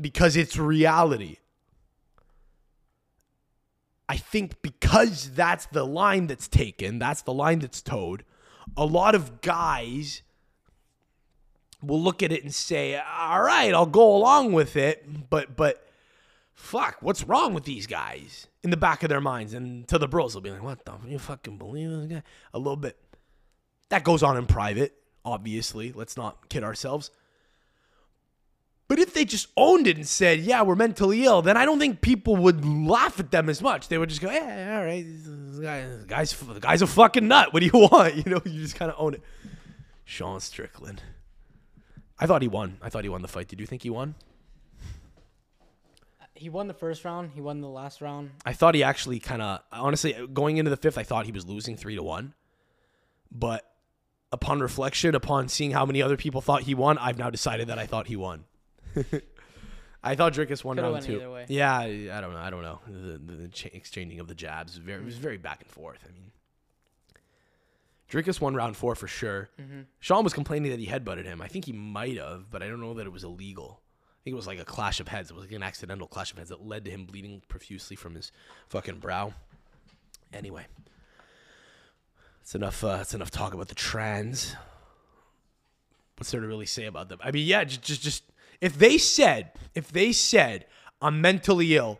because 0.00 0.36
it's 0.36 0.56
reality. 0.56 1.36
I 4.08 4.16
think 4.16 4.62
because 4.62 5.32
that's 5.32 5.66
the 5.66 5.84
line 5.84 6.28
that's 6.28 6.48
taken, 6.48 6.98
that's 6.98 7.22
the 7.22 7.32
line 7.32 7.58
that's 7.58 7.82
towed. 7.82 8.24
A 8.76 8.86
lot 8.86 9.14
of 9.14 9.40
guys 9.42 10.22
will 11.82 12.00
look 12.00 12.22
at 12.22 12.32
it 12.32 12.42
and 12.42 12.54
say, 12.54 12.96
"All 12.98 13.42
right, 13.42 13.72
I'll 13.74 13.86
go 13.86 14.16
along 14.16 14.52
with 14.52 14.76
it," 14.76 15.28
but 15.28 15.56
but 15.56 15.86
fuck, 16.54 16.96
what's 17.00 17.24
wrong 17.24 17.54
with 17.54 17.64
these 17.64 17.86
guys? 17.86 18.46
In 18.62 18.70
the 18.70 18.76
back 18.76 19.02
of 19.02 19.08
their 19.08 19.20
minds, 19.20 19.52
and 19.52 19.86
to 19.88 19.98
the 19.98 20.08
bros, 20.08 20.32
they'll 20.32 20.40
be 20.40 20.50
like, 20.50 20.62
"What 20.62 20.84
the? 20.84 20.92
fuck? 20.92 21.06
You 21.06 21.18
fucking 21.18 21.58
believe 21.58 21.90
this 21.90 22.06
guy?" 22.06 22.22
A 22.54 22.58
little 22.58 22.76
bit. 22.76 22.96
That 23.90 24.04
goes 24.04 24.22
on 24.22 24.36
in 24.36 24.46
private, 24.46 24.94
obviously. 25.24 25.92
Let's 25.92 26.16
not 26.16 26.48
kid 26.48 26.64
ourselves. 26.64 27.10
But 28.88 28.98
if 28.98 29.12
they 29.12 29.26
just 29.26 29.48
owned 29.54 29.86
it 29.86 29.96
and 29.96 30.08
said, 30.08 30.40
"Yeah, 30.40 30.62
we're 30.62 30.74
mentally 30.74 31.24
ill," 31.24 31.42
then 31.42 31.58
I 31.58 31.66
don't 31.66 31.78
think 31.78 32.00
people 32.00 32.36
would 32.36 32.64
laugh 32.64 33.20
at 33.20 33.30
them 33.30 33.50
as 33.50 33.60
much. 33.60 33.88
They 33.88 33.98
would 33.98 34.08
just 34.08 34.22
go, 34.22 34.30
"Yeah, 34.30 34.78
all 34.78 34.84
right, 34.86 35.04
this 35.06 35.58
guy, 35.60 35.86
this 35.86 36.04
guy's 36.04 36.32
the 36.32 36.58
guy's 36.60 36.80
a 36.80 36.86
fucking 36.86 37.28
nut. 37.28 37.52
What 37.52 37.60
do 37.60 37.66
you 37.66 37.72
want?" 37.92 38.14
You 38.16 38.24
know, 38.32 38.40
you 38.46 38.62
just 38.62 38.76
kind 38.76 38.90
of 38.90 38.96
own 38.98 39.14
it. 39.14 39.22
Sean 40.06 40.40
Strickland. 40.40 41.02
I 42.18 42.26
thought 42.26 42.40
he 42.40 42.48
won. 42.48 42.78
I 42.80 42.88
thought 42.88 43.04
he 43.04 43.10
won 43.10 43.20
the 43.20 43.28
fight. 43.28 43.46
Did 43.46 43.60
you 43.60 43.66
think 43.66 43.82
he 43.82 43.90
won? 43.90 44.14
He 46.34 46.48
won 46.48 46.66
the 46.66 46.74
first 46.74 47.04
round. 47.04 47.32
He 47.34 47.40
won 47.40 47.60
the 47.60 47.68
last 47.68 48.00
round. 48.00 48.30
I 48.46 48.52
thought 48.52 48.74
he 48.74 48.82
actually 48.82 49.18
kind 49.18 49.42
of 49.42 49.60
honestly 49.72 50.14
going 50.32 50.56
into 50.56 50.70
the 50.70 50.76
fifth. 50.76 50.96
I 50.96 51.02
thought 51.02 51.26
he 51.26 51.32
was 51.32 51.46
losing 51.46 51.76
three 51.76 51.96
to 51.96 52.02
one, 52.02 52.32
but 53.30 53.70
upon 54.32 54.60
reflection, 54.60 55.14
upon 55.14 55.48
seeing 55.48 55.72
how 55.72 55.84
many 55.84 56.00
other 56.00 56.16
people 56.16 56.40
thought 56.40 56.62
he 56.62 56.74
won, 56.74 56.96
I've 56.96 57.18
now 57.18 57.28
decided 57.28 57.68
that 57.68 57.78
I 57.78 57.86
thought 57.86 58.06
he 58.06 58.16
won. 58.16 58.44
I 60.02 60.14
thought 60.14 60.32
Dricus 60.32 60.62
won 60.62 60.76
round 60.76 61.02
two. 61.02 61.36
Yeah, 61.48 61.76
I 61.76 62.08
I 62.12 62.20
don't 62.20 62.32
know. 62.32 62.38
I 62.38 62.50
don't 62.50 62.62
know. 62.62 62.80
The, 62.86 63.18
the, 63.18 63.32
the 63.42 63.48
cha- 63.48 63.70
exchanging 63.72 64.20
of 64.20 64.28
the 64.28 64.34
jabs 64.34 64.74
was 64.74 64.78
very, 64.78 65.00
it 65.00 65.04
was 65.04 65.16
very 65.16 65.38
back 65.38 65.60
and 65.62 65.70
forth. 65.70 65.98
I 66.08 66.12
mean, 66.12 66.30
Dricus 68.10 68.40
won 68.40 68.54
round 68.54 68.76
four 68.76 68.94
for 68.94 69.08
sure. 69.08 69.50
Mm-hmm. 69.60 69.80
Sean 70.00 70.24
was 70.24 70.32
complaining 70.32 70.70
that 70.70 70.80
he 70.80 70.86
headbutted 70.86 71.24
him. 71.24 71.42
I 71.42 71.48
think 71.48 71.64
he 71.66 71.72
might 71.72 72.16
have, 72.16 72.50
but 72.50 72.62
I 72.62 72.68
don't 72.68 72.80
know 72.80 72.94
that 72.94 73.06
it 73.06 73.12
was 73.12 73.24
illegal. 73.24 73.80
I 73.80 74.20
think 74.24 74.32
it 74.32 74.36
was 74.36 74.46
like 74.46 74.60
a 74.60 74.64
clash 74.64 75.00
of 75.00 75.08
heads. 75.08 75.30
It 75.30 75.34
was 75.34 75.44
like 75.44 75.52
an 75.52 75.62
accidental 75.62 76.06
clash 76.06 76.32
of 76.32 76.38
heads 76.38 76.50
that 76.50 76.64
led 76.66 76.84
to 76.86 76.90
him 76.90 77.04
bleeding 77.04 77.42
profusely 77.48 77.96
from 77.96 78.14
his 78.14 78.32
fucking 78.68 78.98
brow. 78.98 79.34
Anyway, 80.32 80.66
it's 82.40 82.54
enough. 82.54 82.82
Uh, 82.84 82.98
it's 83.00 83.14
enough 83.14 83.30
talk 83.30 83.52
about 83.52 83.68
the 83.68 83.74
trans. 83.74 84.54
What's 86.16 86.30
there 86.30 86.40
to 86.40 86.46
really 86.46 86.66
say 86.66 86.86
about 86.86 87.08
them? 87.08 87.18
I 87.22 87.30
mean, 87.30 87.46
yeah, 87.46 87.62
just, 87.64 87.82
just, 87.82 88.02
just 88.02 88.24
if 88.60 88.78
they 88.78 88.98
said, 88.98 89.52
if 89.74 89.90
they 89.92 90.12
said, 90.12 90.66
I'm 91.00 91.20
mentally 91.20 91.76
ill. 91.76 91.98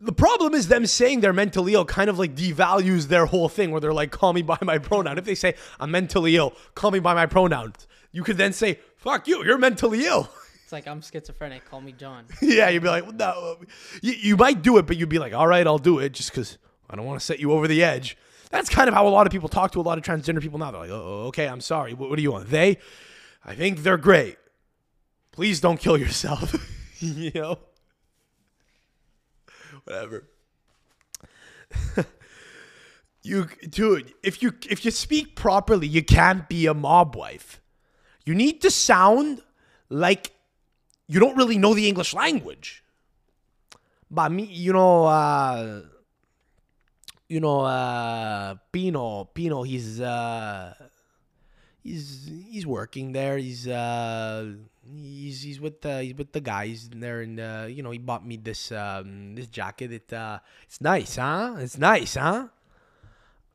The 0.00 0.12
problem 0.12 0.54
is 0.54 0.68
them 0.68 0.86
saying 0.86 1.20
they're 1.20 1.32
mentally 1.32 1.74
ill 1.74 1.84
kind 1.84 2.08
of 2.08 2.18
like 2.18 2.34
devalues 2.34 3.08
their 3.08 3.26
whole 3.26 3.48
thing 3.48 3.70
where 3.70 3.80
they're 3.80 3.92
like, 3.92 4.10
call 4.10 4.32
me 4.32 4.42
by 4.42 4.58
my 4.62 4.78
pronoun. 4.78 5.18
If 5.18 5.24
they 5.24 5.34
say, 5.34 5.54
I'm 5.78 5.90
mentally 5.90 6.36
ill, 6.36 6.54
call 6.74 6.90
me 6.90 7.00
by 7.00 7.14
my 7.14 7.26
pronouns, 7.26 7.86
you 8.12 8.22
could 8.22 8.38
then 8.38 8.52
say, 8.52 8.78
fuck 8.96 9.28
you, 9.28 9.44
you're 9.44 9.58
mentally 9.58 10.06
ill. 10.06 10.28
It's 10.70 10.72
like 10.72 10.86
I'm 10.86 11.02
schizophrenic. 11.02 11.64
Call 11.68 11.80
me 11.80 11.90
John. 11.90 12.26
yeah, 12.40 12.68
you'd 12.68 12.84
be 12.84 12.88
like, 12.88 13.02
well, 13.02 13.12
no. 13.12 13.56
You, 14.02 14.12
you 14.12 14.36
might 14.36 14.62
do 14.62 14.78
it, 14.78 14.86
but 14.86 14.96
you'd 14.96 15.08
be 15.08 15.18
like, 15.18 15.34
all 15.34 15.48
right, 15.48 15.66
I'll 15.66 15.78
do 15.78 15.98
it 15.98 16.12
just 16.12 16.30
because 16.30 16.58
I 16.88 16.94
don't 16.94 17.04
want 17.04 17.18
to 17.18 17.26
set 17.26 17.40
you 17.40 17.50
over 17.50 17.66
the 17.66 17.82
edge. 17.82 18.16
That's 18.50 18.68
kind 18.68 18.86
of 18.86 18.94
how 18.94 19.08
a 19.08 19.10
lot 19.10 19.26
of 19.26 19.32
people 19.32 19.48
talk 19.48 19.72
to 19.72 19.80
a 19.80 19.82
lot 19.82 19.98
of 19.98 20.04
transgender 20.04 20.40
people 20.40 20.60
now. 20.60 20.70
They're 20.70 20.82
like, 20.82 20.90
oh, 20.90 21.24
okay, 21.26 21.48
I'm 21.48 21.60
sorry. 21.60 21.92
What, 21.92 22.08
what 22.08 22.14
do 22.14 22.22
you 22.22 22.30
want? 22.30 22.50
They, 22.50 22.78
I 23.44 23.56
think 23.56 23.82
they're 23.82 23.96
great. 23.96 24.36
Please 25.32 25.60
don't 25.60 25.78
kill 25.78 25.96
yourself. 25.96 26.54
you 26.98 27.30
know? 27.34 27.58
Whatever. 29.84 30.28
you 33.22 33.48
dude, 33.68 34.12
if 34.22 34.42
you 34.42 34.52
if 34.68 34.84
you 34.84 34.90
speak 34.90 35.36
properly, 35.36 35.86
you 35.86 36.02
can't 36.02 36.48
be 36.48 36.66
a 36.66 36.74
mob 36.74 37.16
wife. 37.16 37.60
You 38.24 38.34
need 38.34 38.60
to 38.62 38.70
sound 38.70 39.40
like 39.88 40.32
you 41.06 41.20
don't 41.20 41.36
really 41.36 41.58
know 41.58 41.74
the 41.74 41.88
English 41.88 42.14
language. 42.14 42.84
But 44.10 44.32
me, 44.32 44.44
you 44.44 44.72
know, 44.72 45.06
uh, 45.06 45.82
you 47.28 47.40
know, 47.40 47.60
uh, 47.60 48.56
Pino, 48.72 49.24
Pino, 49.24 49.62
he's 49.62 50.00
uh, 50.00 50.74
he's 51.82 52.30
he's 52.50 52.66
working 52.66 53.12
there. 53.12 53.38
He's 53.38 53.68
uh, 53.68 54.54
he's 54.96 55.42
he's 55.42 55.60
with 55.60 55.80
the 55.80 56.02
he's 56.02 56.14
with 56.14 56.32
the 56.32 56.40
guys 56.40 56.88
there, 56.90 57.20
and 57.20 57.38
uh, 57.38 57.66
you 57.68 57.82
know, 57.82 57.90
he 57.90 57.98
bought 57.98 58.26
me 58.26 58.36
this 58.36 58.72
um 58.72 59.34
this 59.34 59.46
jacket. 59.46 59.92
It 59.92 60.12
uh, 60.12 60.38
it's 60.64 60.80
nice, 60.80 61.16
huh? 61.16 61.56
It's 61.58 61.78
nice, 61.78 62.14
huh? 62.14 62.48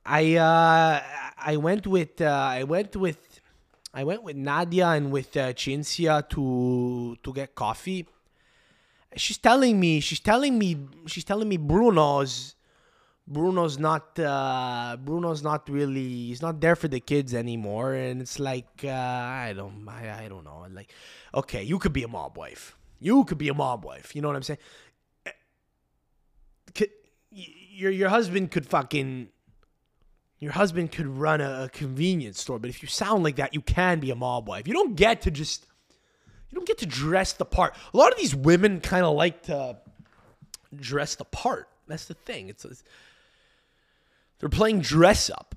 I 0.05 0.36
uh, 0.36 1.01
I 1.38 1.57
went 1.57 1.88
with 1.88 2.21
uh, 2.21 2.29
I 2.29 2.63
went 2.63 2.95
with 2.95 3.41
I 3.93 4.03
went 4.03 4.23
with 4.23 4.36
Nadia 4.36 4.88
and 4.89 5.11
with 5.11 5.36
uh, 5.38 5.53
Cinzia 5.53 6.27
to 6.29 7.17
to 7.23 7.33
get 7.33 7.55
coffee. 7.55 8.07
She's 9.15 9.38
telling 9.38 9.79
me 9.79 9.99
she's 10.01 10.19
telling 10.19 10.57
me 10.57 10.77
she's 11.07 11.23
telling 11.23 11.47
me 11.47 11.57
Bruno's 11.57 12.54
Bruno's 13.28 13.80
not 13.80 14.19
uh, 14.19 14.97
Bruno's 15.03 15.41
not 15.41 15.67
really 15.67 16.28
he's 16.28 16.41
not 16.41 16.61
there 16.61 16.76
for 16.76 16.88
the 16.88 16.99
kids 16.99 17.34
anymore, 17.34 17.93
and 17.93 18.21
it's 18.21 18.39
like 18.39 18.84
uh, 18.84 18.89
I 18.89 19.53
don't 19.55 19.88
I, 19.88 20.26
I 20.26 20.28
don't 20.28 20.43
know 20.43 20.65
like 20.71 20.93
okay 21.34 21.63
you 21.63 21.80
could 21.80 21.93
be 21.93 22.03
a 22.03 22.07
mob 22.07 22.38
wife 22.38 22.78
you 22.99 23.23
could 23.26 23.38
be 23.38 23.49
a 23.49 23.53
mob 23.53 23.84
wife 23.84 24.15
you 24.15 24.21
know 24.21 24.28
what 24.28 24.38
I'm 24.38 24.43
saying 24.43 24.59
Could- 26.73 26.91
your 27.32 27.91
your 27.91 28.09
husband 28.09 28.51
could 28.51 28.65
fucking 28.67 29.30
your 30.39 30.51
husband 30.51 30.91
could 30.91 31.07
run 31.07 31.41
a, 31.41 31.63
a 31.63 31.69
convenience 31.69 32.39
store, 32.41 32.59
but 32.59 32.69
if 32.69 32.84
you 32.84 32.88
sound 32.88 33.23
like 33.23 33.38
that, 33.38 33.53
you 33.53 33.61
can 33.61 33.99
be 33.99 34.11
a 34.11 34.15
mob 34.15 34.47
wife. 34.47 34.67
You 34.67 34.73
don't 34.73 34.95
get 34.95 35.21
to 35.21 35.32
just 35.32 35.65
you 36.49 36.55
don't 36.55 36.67
get 36.67 36.78
to 36.80 36.86
dress 36.86 37.34
the 37.34 37.45
part. 37.45 37.76
A 37.93 37.97
lot 37.97 38.11
of 38.11 38.17
these 38.17 38.36
women 38.36 38.82
kind 38.82 39.05
of 39.05 39.15
like 39.15 39.43
to 39.43 39.78
dress 40.76 41.15
the 41.15 41.26
part. 41.26 41.67
That's 41.88 42.05
the 42.05 42.13
thing. 42.13 42.49
It's, 42.49 42.65
it's 42.65 42.84
they're 44.45 44.49
playing 44.51 44.79
dress 44.79 45.31
up. 45.31 45.55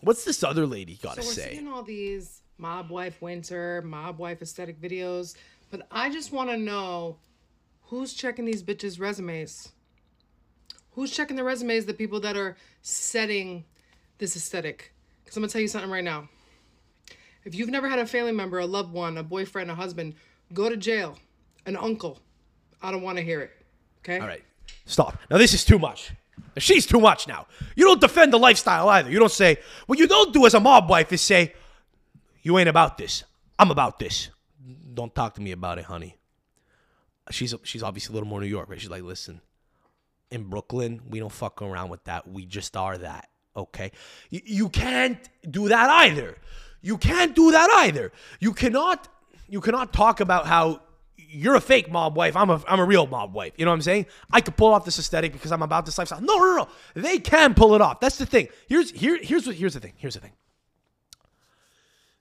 What's 0.00 0.24
this 0.24 0.44
other 0.44 0.68
lady 0.68 1.00
got 1.02 1.16
to 1.16 1.22
So 1.24 1.32
say? 1.32 1.54
seeing 1.54 1.66
all 1.66 1.82
these 1.82 2.42
mob 2.58 2.88
wife 2.88 3.20
winter, 3.20 3.82
mob 3.84 4.20
wife 4.20 4.40
aesthetic 4.40 4.80
videos, 4.80 5.34
but 5.72 5.88
I 5.90 6.10
just 6.10 6.30
want 6.30 6.48
to 6.50 6.56
know 6.56 7.16
who's 7.86 8.14
checking 8.14 8.44
these 8.44 8.62
bitches' 8.62 9.00
resumes. 9.00 9.72
Who's 10.92 11.10
checking 11.10 11.34
the 11.34 11.42
resumes? 11.42 11.86
The 11.86 11.92
people 11.92 12.20
that 12.20 12.36
are 12.36 12.56
setting 12.82 13.64
this 14.18 14.36
aesthetic. 14.36 14.92
Because 15.24 15.36
I'm 15.36 15.40
gonna 15.42 15.50
tell 15.50 15.60
you 15.62 15.66
something 15.66 15.90
right 15.90 16.04
now. 16.04 16.28
If 17.44 17.56
you've 17.56 17.68
never 17.68 17.88
had 17.88 17.98
a 17.98 18.06
family 18.06 18.30
member, 18.30 18.60
a 18.60 18.66
loved 18.66 18.92
one, 18.92 19.18
a 19.18 19.24
boyfriend, 19.24 19.72
a 19.72 19.74
husband, 19.74 20.14
go 20.52 20.68
to 20.68 20.76
jail. 20.76 21.18
An 21.66 21.76
uncle. 21.76 22.20
I 22.80 22.92
don't 22.92 23.02
want 23.02 23.18
to 23.18 23.24
hear 23.24 23.40
it. 23.40 23.50
Okay. 24.04 24.20
All 24.20 24.28
right, 24.28 24.44
stop. 24.86 25.18
Now 25.32 25.38
this 25.38 25.52
is 25.52 25.64
too 25.64 25.80
much. 25.80 26.12
She's 26.58 26.86
too 26.86 27.00
much 27.00 27.26
now. 27.26 27.46
You 27.74 27.84
don't 27.84 28.00
defend 28.00 28.32
the 28.32 28.38
lifestyle 28.38 28.88
either. 28.88 29.10
You 29.10 29.18
don't 29.18 29.32
say 29.32 29.58
what 29.86 29.98
you 29.98 30.06
don't 30.06 30.32
do 30.32 30.46
as 30.46 30.54
a 30.54 30.60
mob 30.60 30.88
wife 30.88 31.12
is 31.12 31.20
say, 31.20 31.54
"You 32.42 32.58
ain't 32.58 32.68
about 32.68 32.96
this. 32.98 33.24
I'm 33.58 33.70
about 33.70 33.98
this." 33.98 34.30
Don't 34.94 35.14
talk 35.14 35.34
to 35.34 35.40
me 35.40 35.52
about 35.52 35.78
it, 35.78 35.84
honey. 35.84 36.16
She's 37.30 37.54
she's 37.64 37.82
obviously 37.82 38.12
a 38.12 38.14
little 38.14 38.28
more 38.28 38.40
New 38.40 38.46
York, 38.46 38.68
right? 38.68 38.80
She's 38.80 38.90
like, 38.90 39.02
listen, 39.02 39.40
in 40.30 40.44
Brooklyn, 40.44 41.00
we 41.08 41.18
don't 41.18 41.32
fuck 41.32 41.62
around 41.62 41.88
with 41.88 42.04
that. 42.04 42.28
We 42.28 42.46
just 42.46 42.76
are 42.76 42.98
that. 42.98 43.28
Okay, 43.56 43.92
you, 44.30 44.40
you 44.44 44.68
can't 44.68 45.18
do 45.48 45.68
that 45.68 45.88
either. 45.88 46.36
You 46.82 46.98
can't 46.98 47.34
do 47.34 47.52
that 47.52 47.70
either. 47.70 48.12
You 48.40 48.52
cannot 48.52 49.08
you 49.48 49.60
cannot 49.60 49.92
talk 49.92 50.20
about 50.20 50.46
how 50.46 50.82
you're 51.34 51.54
a 51.54 51.60
fake 51.60 51.90
mob 51.90 52.16
wife. 52.16 52.36
I'm 52.36 52.50
a 52.50 52.62
I'm 52.68 52.80
a 52.80 52.84
real 52.84 53.06
mob 53.06 53.34
wife. 53.34 53.52
You 53.56 53.64
know 53.64 53.70
what 53.70 53.76
I'm 53.76 53.82
saying? 53.82 54.06
I 54.30 54.40
could 54.40 54.56
pull 54.56 54.72
off 54.72 54.84
this 54.84 54.98
aesthetic 54.98 55.32
because 55.32 55.52
I'm 55.52 55.62
about 55.62 55.84
this 55.86 55.98
lifestyle. 55.98 56.20
No, 56.20 56.38
no, 56.38 56.56
no. 56.56 56.68
They 56.94 57.18
can 57.18 57.54
pull 57.54 57.74
it 57.74 57.80
off. 57.80 58.00
That's 58.00 58.18
the 58.18 58.26
thing. 58.26 58.48
Here's 58.68 58.90
here 58.90 59.18
here's 59.20 59.46
what 59.46 59.56
here's 59.56 59.74
the 59.74 59.80
thing. 59.80 59.94
Here's 59.96 60.14
the 60.14 60.20
thing. 60.20 60.32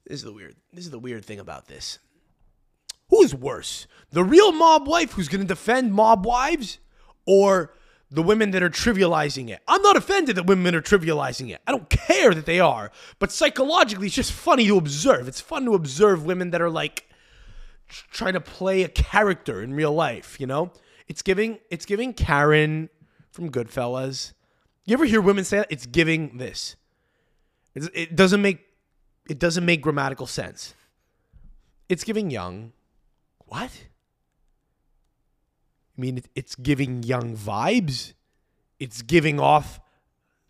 This 0.05 0.17
is 0.17 0.23
the 0.23 0.33
weird. 0.33 0.55
This 0.73 0.85
is 0.85 0.91
the 0.91 0.99
weird 0.99 1.23
thing 1.23 1.39
about 1.39 1.67
this. 1.67 1.99
Who's 3.09 3.33
worse? 3.33 3.87
The 4.11 4.23
real 4.23 4.51
mob 4.51 4.87
wife 4.87 5.13
who's 5.13 5.27
going 5.27 5.41
to 5.41 5.47
defend 5.47 5.93
mob 5.93 6.25
wives 6.25 6.79
or 7.25 7.73
the 8.09 8.23
women 8.23 8.51
that 8.51 8.61
are 8.61 8.69
trivializing 8.69 9.49
it? 9.49 9.61
I'm 9.67 9.81
not 9.81 9.97
offended 9.97 10.35
that 10.35 10.45
women 10.45 10.75
are 10.75 10.81
trivializing 10.81 11.49
it. 11.51 11.61
I 11.65 11.71
don't 11.71 11.89
care 11.89 12.33
that 12.33 12.45
they 12.45 12.59
are. 12.59 12.91
But 13.19 13.31
psychologically, 13.31 14.07
it's 14.07 14.15
just 14.15 14.31
funny 14.31 14.67
to 14.67 14.77
observe. 14.77 15.27
It's 15.27 15.41
fun 15.41 15.65
to 15.65 15.73
observe 15.73 16.25
women 16.25 16.51
that 16.51 16.61
are 16.61 16.69
like 16.69 17.09
trying 17.87 18.33
to 18.33 18.41
play 18.41 18.83
a 18.83 18.87
character 18.89 19.61
in 19.61 19.73
real 19.73 19.93
life, 19.93 20.39
you 20.39 20.47
know? 20.47 20.71
It's 21.07 21.21
giving 21.21 21.59
it's 21.69 21.85
giving 21.85 22.13
Karen 22.13 22.89
from 23.31 23.49
Goodfellas. 23.51 24.33
You 24.85 24.93
ever 24.93 25.05
hear 25.05 25.21
women 25.21 25.43
say 25.43 25.57
that? 25.57 25.67
It's 25.69 25.85
giving 25.85 26.37
this. 26.37 26.75
It's, 27.75 27.89
it 27.93 28.15
doesn't 28.15 28.41
make 28.41 28.65
it 29.29 29.39
doesn't 29.39 29.65
make 29.65 29.81
grammatical 29.81 30.27
sense. 30.27 30.73
It's 31.89 32.03
giving 32.03 32.31
young. 32.31 32.71
What? 33.47 33.71
I 35.97 36.01
mean, 36.01 36.17
it- 36.17 36.29
it's 36.35 36.55
giving 36.55 37.03
young 37.03 37.35
vibes. 37.37 38.13
It's 38.79 39.01
giving 39.01 39.39
off 39.39 39.79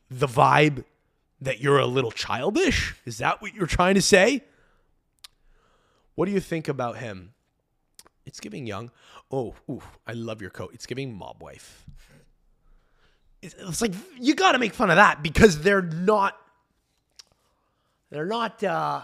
the 0.09 0.27
vibe 0.27 0.85
that 1.41 1.59
you're 1.59 1.79
a 1.79 1.85
little 1.85 2.11
childish. 2.11 2.95
Is 3.05 3.17
that 3.17 3.41
what 3.41 3.53
you're 3.53 3.67
trying 3.67 3.95
to 3.95 4.01
say? 4.01 4.43
What 6.15 6.25
do 6.25 6.31
you 6.31 6.39
think 6.39 6.67
about 6.67 6.97
him? 6.97 7.33
It's 8.25 8.39
giving 8.39 8.65
young. 8.67 8.91
Oh, 9.31 9.55
ooh, 9.69 9.81
I 10.07 10.13
love 10.13 10.41
your 10.41 10.49
coat. 10.49 10.71
It's 10.73 10.85
giving 10.85 11.13
mob 11.13 11.41
wife. 11.41 11.85
It's, 13.41 13.55
it's 13.59 13.81
like 13.81 13.93
you 14.19 14.35
got 14.35 14.53
to 14.53 14.59
make 14.59 14.73
fun 14.73 14.89
of 14.89 14.95
that 14.95 15.21
because 15.21 15.61
they're 15.61 15.81
not. 15.81 16.37
They're 18.09 18.25
not. 18.25 18.63
uh 18.63 19.01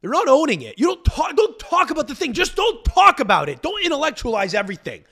They're 0.00 0.10
not 0.10 0.28
owning 0.28 0.62
it. 0.62 0.78
You 0.78 0.86
don't 0.88 1.04
talk. 1.04 1.36
Don't 1.36 1.58
talk 1.58 1.90
about 1.90 2.08
the 2.08 2.14
thing. 2.14 2.32
Just 2.32 2.56
don't 2.56 2.84
talk 2.84 3.20
about 3.20 3.48
it. 3.48 3.62
Don't 3.62 3.82
intellectualize 3.84 4.52
everything 4.54 5.04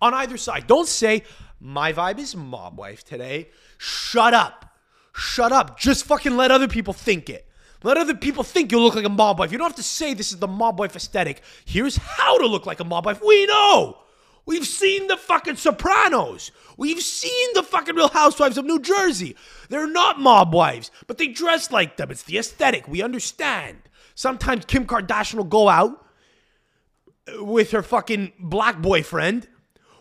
on 0.00 0.14
either 0.14 0.36
side. 0.36 0.66
Don't 0.66 0.86
say 0.86 1.24
my 1.58 1.92
vibe 1.92 2.18
is 2.18 2.36
mob 2.36 2.78
wife 2.78 3.04
today. 3.04 3.48
Shut 3.78 4.34
up. 4.34 4.76
Shut 5.14 5.50
up. 5.50 5.78
Just 5.78 6.04
fucking 6.04 6.36
let 6.36 6.50
other 6.50 6.68
people 6.68 6.92
think 6.92 7.30
it. 7.30 7.48
Let 7.84 7.98
other 7.98 8.14
people 8.14 8.42
think 8.42 8.72
you 8.72 8.80
look 8.80 8.94
like 8.94 9.04
a 9.04 9.10
mob 9.10 9.38
wife. 9.38 9.52
You 9.52 9.58
don't 9.58 9.68
have 9.68 9.76
to 9.76 9.82
say 9.82 10.14
this 10.14 10.32
is 10.32 10.38
the 10.38 10.48
mob 10.48 10.78
wife 10.78 10.96
aesthetic. 10.96 11.42
Here's 11.66 11.98
how 11.98 12.38
to 12.38 12.46
look 12.46 12.64
like 12.64 12.80
a 12.80 12.84
mob 12.84 13.04
wife. 13.04 13.22
We 13.24 13.46
know. 13.46 13.98
We've 14.46 14.66
seen 14.66 15.06
the 15.06 15.18
fucking 15.18 15.56
Sopranos. 15.56 16.50
We've 16.78 17.02
seen 17.02 17.48
the 17.52 17.62
fucking 17.62 17.94
Real 17.94 18.08
Housewives 18.08 18.56
of 18.56 18.64
New 18.64 18.80
Jersey. 18.80 19.36
They're 19.68 19.86
not 19.86 20.18
mob 20.18 20.54
wives, 20.54 20.90
but 21.06 21.18
they 21.18 21.28
dress 21.28 21.70
like 21.70 21.98
them. 21.98 22.10
It's 22.10 22.22
the 22.22 22.38
aesthetic. 22.38 22.88
We 22.88 23.02
understand. 23.02 23.78
Sometimes 24.14 24.64
Kim 24.64 24.86
Kardashian 24.86 25.34
will 25.34 25.44
go 25.44 25.68
out 25.68 26.06
with 27.38 27.70
her 27.72 27.82
fucking 27.82 28.32
black 28.38 28.80
boyfriend, 28.80 29.46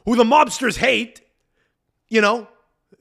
who 0.06 0.16
the 0.16 0.24
mobsters 0.24 0.78
hate. 0.78 1.22
You 2.08 2.22
know, 2.22 2.48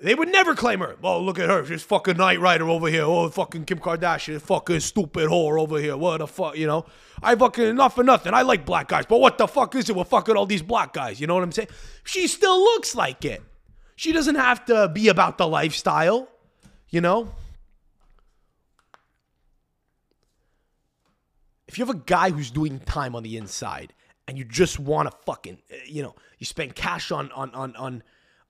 they 0.01 0.15
would 0.15 0.31
never 0.31 0.55
claim 0.55 0.81
her. 0.81 0.97
Oh, 1.03 1.21
look 1.21 1.39
at 1.39 1.49
her. 1.49 1.65
She's 1.65 1.83
fucking 1.83 2.17
Night 2.17 2.41
Rider 2.41 2.69
over 2.69 2.89
here. 2.89 3.03
Oh, 3.03 3.29
fucking 3.29 3.65
Kim 3.65 3.79
Kardashian. 3.79 4.41
Fucking 4.41 4.81
stupid 4.81 5.29
whore 5.29 5.61
over 5.61 5.79
here. 5.79 5.97
What 5.97 6.19
the 6.19 6.27
fuck, 6.27 6.57
you 6.57 6.67
know? 6.67 6.87
I 7.23 7.35
fucking, 7.35 7.65
enough 7.65 7.95
for 7.95 8.05
nothing. 8.05 8.35
I 8.35 8.43
like 8.43 8.65
black 8.65 8.89
guys, 8.89 9.07
but 9.07 9.21
what 9.21 9.39
the 9.39 9.47
fuck 9.47 9.75
is 9.75 9.89
it 9.89 9.97
with 9.97 10.09
fucking 10.09 10.37
all 10.37 10.47
these 10.47 10.63
black 10.63 10.93
guys? 10.93 11.21
You 11.21 11.27
know 11.27 11.35
what 11.35 11.45
I'm 11.45 11.53
saying? 11.53 11.69
She 12.05 12.27
still 12.27 12.59
looks 12.59 12.95
like 12.95 13.25
it. 13.25 13.43
She 13.97 14.13
doesn't 14.13 14.37
have 14.37 14.65
to 14.67 14.89
be 14.89 15.09
about 15.09 15.39
the 15.39 15.47
lifestyle, 15.47 16.29
you 16.89 17.01
know? 17.01 17.33
If 21.69 21.79
you 21.79 21.87
have 21.87 21.95
a 21.95 21.99
guy 21.99 22.31
who's 22.31 22.51
doing 22.51 22.81
time 22.81 23.15
on 23.15 23.23
the 23.23 23.37
inside 23.37 23.95
and 24.27 24.37
you 24.37 24.45
just 24.45 24.79
want 24.79 25.11
to 25.11 25.17
fucking, 25.25 25.59
uh, 25.73 25.77
you 25.87 26.03
know, 26.03 26.15
you 26.39 26.47
spend 26.47 26.75
cash 26.75 27.11
on 27.11 27.31
on 27.33 27.51
on 27.55 27.75
on 27.77 28.03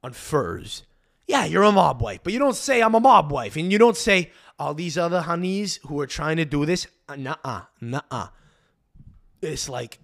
on 0.03 0.13
furs. 0.13 0.83
Yeah, 1.27 1.45
you're 1.45 1.63
a 1.63 1.73
mob 1.73 2.03
wife, 2.03 2.21
but 2.23 2.33
you 2.33 2.39
don't 2.39 2.57
say 2.57 2.83
I'm 2.83 2.95
a 2.95 3.01
mob 3.01 3.31
wife, 3.31 3.57
and 3.57 3.73
you 3.73 3.79
don't 3.79 3.97
say 3.97 4.31
all 4.59 4.75
these 4.75 4.99
other 4.99 5.23
honeys 5.23 5.79
who 5.87 6.01
are 6.01 6.07
trying 6.07 6.37
to 6.37 6.45
do 6.45 6.67
this. 6.67 6.87
Uh, 7.09 7.17
Nuh-uh, 7.17 7.63
nuh-uh. 7.81 8.29
It's 9.41 9.69
like, 9.69 9.99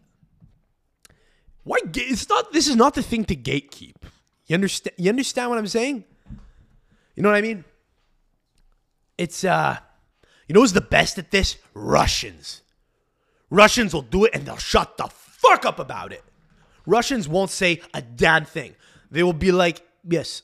why? 1.65 1.79
It's 1.85 2.29
not. 2.29 2.53
This 2.53 2.67
is 2.67 2.77
not 2.77 2.95
the 2.95 3.03
thing 3.03 3.25
to 3.27 3.37
gatekeep. 3.37 3.95
You 4.47 4.55
understand? 4.55 4.95
You 4.97 5.11
understand 5.11 5.51
what 5.51 5.59
I'm 5.59 5.67
saying? 5.67 6.05
You 7.15 7.23
know 7.23 7.29
what 7.29 7.37
I 7.37 7.43
mean? 7.43 7.65
It's 9.17 9.45
uh, 9.45 9.77
you 10.47 10.55
know 10.55 10.61
who's 10.61 10.73
the 10.73 10.81
best 10.81 11.19
at 11.19 11.31
this? 11.31 11.59
Russians. 11.75 12.63
Russians 13.51 13.95
will 13.95 14.03
do 14.03 14.25
it 14.25 14.35
and 14.35 14.47
they'll 14.47 14.57
shut 14.57 14.97
the 14.97 15.09
fuck 15.09 15.65
up 15.65 15.79
about 15.79 16.13
it. 16.13 16.23
Russians 16.87 17.29
won't 17.29 17.51
say 17.51 17.81
a 17.93 18.03
damn 18.03 18.45
thing. 18.45 18.75
They 19.11 19.23
will 19.23 19.33
be 19.33 19.53
like, 19.53 19.83
"Yes, 20.09 20.43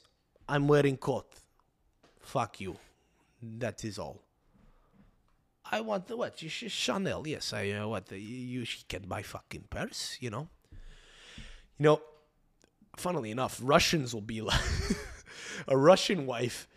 I'm 0.48 0.68
wearing 0.68 0.96
coat. 0.96 1.26
Fuck 2.20 2.60
you. 2.60 2.76
That 3.42 3.84
is 3.84 3.98
all." 3.98 4.20
I 5.70 5.80
want 5.80 6.06
the 6.06 6.16
what? 6.16 6.38
Chanel. 6.38 7.26
Yes, 7.26 7.52
I 7.52 7.70
uh, 7.70 7.88
what? 7.88 8.10
You, 8.12 8.18
you 8.18 8.66
can 8.88 9.02
buy 9.08 9.22
fucking 9.22 9.64
purse. 9.70 10.18
You 10.20 10.30
know. 10.30 10.48
You 11.78 11.84
know. 11.84 12.02
Funnily 12.96 13.32
enough, 13.32 13.58
Russians 13.62 14.14
will 14.14 14.20
be 14.20 14.40
like 14.52 14.60
a 15.66 15.76
Russian 15.76 16.26
wife. 16.26 16.68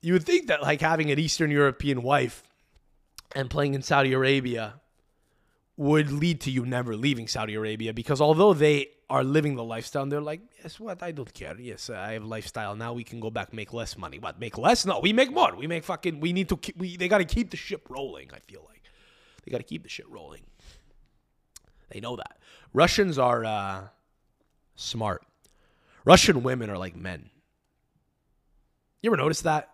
You 0.00 0.14
would 0.14 0.24
think 0.24 0.48
that 0.48 0.62
like 0.62 0.80
having 0.80 1.10
an 1.10 1.18
Eastern 1.18 1.50
European 1.50 2.02
wife 2.02 2.42
and 3.34 3.50
playing 3.50 3.74
in 3.74 3.82
Saudi 3.82 4.12
Arabia 4.12 4.80
would 5.78 6.10
lead 6.10 6.40
to 6.40 6.50
you 6.50 6.66
never 6.66 6.96
leaving 6.96 7.28
Saudi 7.28 7.54
Arabia 7.54 7.94
because 7.94 8.20
although 8.20 8.52
they 8.52 8.88
are 9.08 9.22
living 9.22 9.54
the 9.54 9.62
lifestyle, 9.62 10.04
they're 10.06 10.20
like, 10.20 10.40
yes, 10.60 10.80
what? 10.80 11.04
I 11.04 11.12
don't 11.12 11.32
care. 11.32 11.56
Yes, 11.58 11.88
I 11.88 12.14
have 12.14 12.24
lifestyle. 12.24 12.74
Now 12.74 12.92
we 12.92 13.04
can 13.04 13.20
go 13.20 13.30
back, 13.30 13.52
make 13.52 13.72
less 13.72 13.96
money. 13.96 14.18
What? 14.18 14.40
Make 14.40 14.58
less? 14.58 14.84
No, 14.84 14.98
we 14.98 15.12
make 15.12 15.32
more. 15.32 15.54
We 15.54 15.68
make 15.68 15.84
fucking. 15.84 16.18
We 16.18 16.32
need 16.32 16.48
to. 16.48 16.56
Keep, 16.56 16.78
we 16.78 16.96
they 16.96 17.06
got 17.06 17.18
to 17.18 17.24
keep 17.24 17.52
the 17.52 17.56
ship 17.56 17.86
rolling. 17.88 18.30
I 18.34 18.40
feel 18.40 18.66
like 18.68 18.82
they 19.44 19.52
got 19.52 19.58
to 19.58 19.64
keep 19.64 19.84
the 19.84 19.88
shit 19.88 20.10
rolling. 20.10 20.42
They 21.90 22.00
know 22.00 22.16
that 22.16 22.38
Russians 22.74 23.16
are 23.16 23.44
uh, 23.44 23.82
smart. 24.74 25.22
Russian 26.04 26.42
women 26.42 26.70
are 26.70 26.76
like 26.76 26.96
men. 26.96 27.30
You 29.00 29.10
ever 29.10 29.16
notice 29.16 29.42
that? 29.42 29.70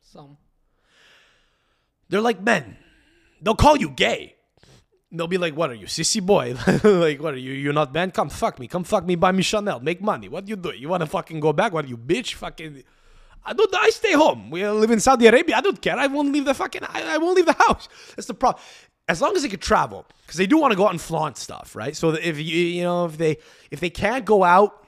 Some. 0.00 0.36
They're 2.08 2.20
like 2.20 2.40
men. 2.40 2.76
They'll 3.42 3.56
call 3.56 3.76
you 3.76 3.90
gay. 3.90 4.36
They'll 5.10 5.26
be 5.26 5.36
like, 5.36 5.54
"What 5.54 5.70
are 5.70 5.74
you, 5.74 5.86
sissy 5.86 6.24
boy? 6.24 6.54
like, 6.84 7.20
what 7.20 7.34
are 7.34 7.38
you? 7.38 7.52
You're 7.52 7.74
not 7.74 7.92
man? 7.92 8.12
Come 8.12 8.30
fuck 8.30 8.58
me. 8.58 8.66
Come 8.66 8.84
fuck 8.84 9.04
me. 9.04 9.14
Buy 9.14 9.32
me 9.32 9.42
Chanel. 9.42 9.80
Make 9.80 10.00
money. 10.00 10.28
What 10.28 10.48
you 10.48 10.56
do? 10.56 10.70
You 10.70 10.88
want 10.88 11.02
to 11.02 11.06
fucking 11.06 11.40
go 11.40 11.52
back? 11.52 11.72
What 11.72 11.88
you, 11.88 11.98
bitch? 11.98 12.34
Fucking." 12.34 12.82
I 13.44 13.52
don't. 13.52 13.74
I 13.74 13.90
stay 13.90 14.12
home. 14.12 14.50
We 14.50 14.66
live 14.66 14.90
in 14.90 15.00
Saudi 15.00 15.26
Arabia. 15.26 15.56
I 15.56 15.60
don't 15.60 15.80
care. 15.80 15.96
I 15.98 16.06
won't 16.06 16.32
leave 16.32 16.44
the 16.44 16.54
fucking. 16.54 16.82
I, 16.84 17.14
I 17.14 17.18
won't 17.18 17.36
leave 17.36 17.46
the 17.46 17.52
house. 17.66 17.88
That's 18.14 18.28
the 18.28 18.34
problem. 18.34 18.62
As 19.08 19.20
long 19.20 19.34
as 19.34 19.42
they 19.42 19.48
could 19.48 19.60
travel, 19.60 20.06
because 20.24 20.38
they 20.38 20.46
do 20.46 20.58
want 20.58 20.70
to 20.70 20.76
go 20.76 20.86
out 20.86 20.92
and 20.92 21.00
flaunt 21.00 21.36
stuff, 21.36 21.74
right? 21.74 21.96
So 21.96 22.10
if 22.10 22.38
you 22.38 22.44
you 22.44 22.82
know 22.84 23.06
if 23.06 23.18
they 23.18 23.38
if 23.70 23.80
they 23.80 23.90
can't 23.90 24.24
go 24.24 24.44
out 24.44 24.81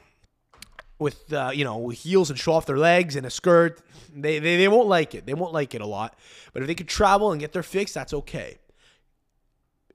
with 0.99 1.33
uh, 1.33 1.51
you 1.53 1.65
know 1.65 1.89
heels 1.89 2.31
and 2.31 2.39
show 2.39 2.53
off 2.53 2.67
their 2.67 2.79
legs 2.79 3.17
and 3.17 3.27
a 3.27 3.31
skirt, 3.31 3.81
they, 4.15 4.39
they 4.39 4.57
they 4.57 4.69
won't 4.69 4.89
like 4.89 5.15
it. 5.15 5.27
They 5.27 5.35
won't 5.35 5.53
like 5.53 5.75
it 5.75 5.81
a 5.81 5.87
lot. 5.87 6.17
But 6.53 6.63
if 6.63 6.69
they 6.69 6.75
could 6.75 6.89
travel 6.89 7.33
and 7.33 7.41
get 7.41 7.53
their 7.53 7.63
fix, 7.63 7.93
that's 7.93 8.15
okay. 8.15 8.59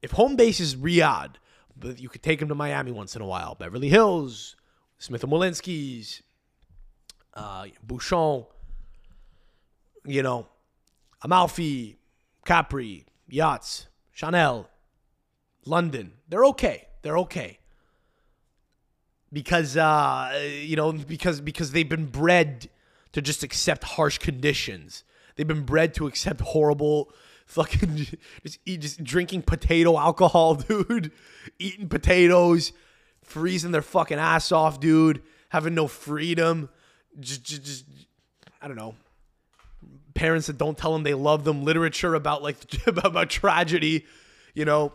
If 0.01 0.11
home 0.11 0.35
base 0.35 0.59
is 0.59 0.75
Riyadh, 0.75 1.35
but 1.77 1.99
you 1.99 2.09
could 2.09 2.23
take 2.23 2.39
them 2.39 2.49
to 2.49 2.55
Miami 2.55 2.91
once 2.91 3.15
in 3.15 3.21
a 3.21 3.25
while, 3.25 3.55
Beverly 3.55 3.89
Hills, 3.89 4.55
Smith 4.97 5.23
and 5.23 5.31
Wollensky's, 5.31 6.21
uh, 7.33 7.67
Bouchon, 7.85 8.45
you 10.05 10.23
know, 10.23 10.47
Amalfi, 11.21 11.97
Capri, 12.45 13.05
Yachts, 13.27 13.87
Chanel, 14.13 14.69
London. 15.65 16.13
They're 16.29 16.45
okay. 16.45 16.87
They're 17.01 17.17
okay 17.19 17.59
because 19.31 19.77
uh, 19.77 20.31
you 20.61 20.75
know 20.75 20.91
because 20.91 21.41
because 21.41 21.71
they've 21.71 21.89
been 21.89 22.05
bred 22.05 22.69
to 23.11 23.21
just 23.21 23.43
accept 23.43 23.83
harsh 23.83 24.17
conditions. 24.17 25.03
They've 25.35 25.47
been 25.47 25.63
bred 25.63 25.93
to 25.95 26.07
accept 26.07 26.41
horrible 26.41 27.11
fucking 27.45 27.95
just 28.43 28.59
eat 28.65 28.81
just 28.81 29.03
drinking 29.03 29.43
potato 29.43 29.97
alcohol, 29.97 30.55
dude. 30.55 31.11
Eating 31.57 31.89
potatoes, 31.89 32.71
freezing 33.23 33.71
their 33.71 33.81
fucking 33.81 34.19
ass 34.19 34.51
off, 34.51 34.79
dude. 34.79 35.21
Having 35.49 35.75
no 35.75 35.87
freedom. 35.87 36.69
Just, 37.19 37.43
just, 37.43 37.63
just 37.63 37.85
I 38.61 38.67
don't 38.67 38.77
know. 38.77 38.95
Parents 40.13 40.47
that 40.47 40.57
don't 40.57 40.77
tell 40.77 40.93
them 40.93 41.03
they 41.03 41.13
love 41.13 41.43
them. 41.43 41.63
Literature 41.63 42.13
about 42.13 42.43
like 42.43 42.57
about, 42.87 43.05
about 43.05 43.29
tragedy, 43.29 44.05
you 44.53 44.65
know 44.65 44.93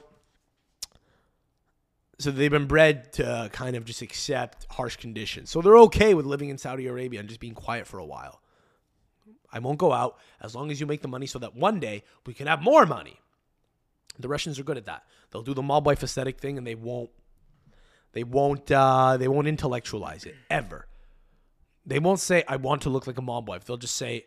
so 2.18 2.30
they've 2.30 2.50
been 2.50 2.66
bred 2.66 3.12
to 3.14 3.50
kind 3.52 3.76
of 3.76 3.84
just 3.84 4.02
accept 4.02 4.66
harsh 4.70 4.96
conditions. 4.96 5.50
So 5.50 5.60
they're 5.60 5.78
okay 5.78 6.14
with 6.14 6.26
living 6.26 6.48
in 6.48 6.58
Saudi 6.58 6.86
Arabia 6.86 7.20
and 7.20 7.28
just 7.28 7.40
being 7.40 7.54
quiet 7.54 7.86
for 7.86 7.98
a 7.98 8.04
while. 8.04 8.40
I 9.52 9.58
won't 9.58 9.78
go 9.78 9.92
out 9.92 10.18
as 10.40 10.54
long 10.54 10.70
as 10.70 10.80
you 10.80 10.86
make 10.86 11.02
the 11.02 11.08
money 11.08 11.26
so 11.26 11.38
that 11.38 11.54
one 11.54 11.80
day 11.80 12.02
we 12.26 12.34
can 12.34 12.46
have 12.46 12.62
more 12.62 12.86
money. 12.86 13.20
The 14.18 14.28
Russians 14.28 14.58
are 14.58 14.64
good 14.64 14.76
at 14.76 14.86
that. 14.86 15.04
They'll 15.30 15.42
do 15.42 15.54
the 15.54 15.62
mob 15.62 15.86
wife 15.86 16.02
aesthetic 16.02 16.38
thing 16.38 16.58
and 16.58 16.66
they 16.66 16.74
won't 16.74 17.10
they 18.12 18.22
won't 18.22 18.70
uh, 18.70 19.16
they 19.16 19.26
won't 19.26 19.48
intellectualize 19.48 20.24
it 20.24 20.36
ever. 20.48 20.86
They 21.84 21.98
won't 21.98 22.20
say 22.20 22.44
I 22.46 22.56
want 22.56 22.82
to 22.82 22.90
look 22.90 23.06
like 23.06 23.18
a 23.18 23.22
mob 23.22 23.48
wife. 23.48 23.64
They'll 23.64 23.76
just 23.76 23.96
say 23.96 24.26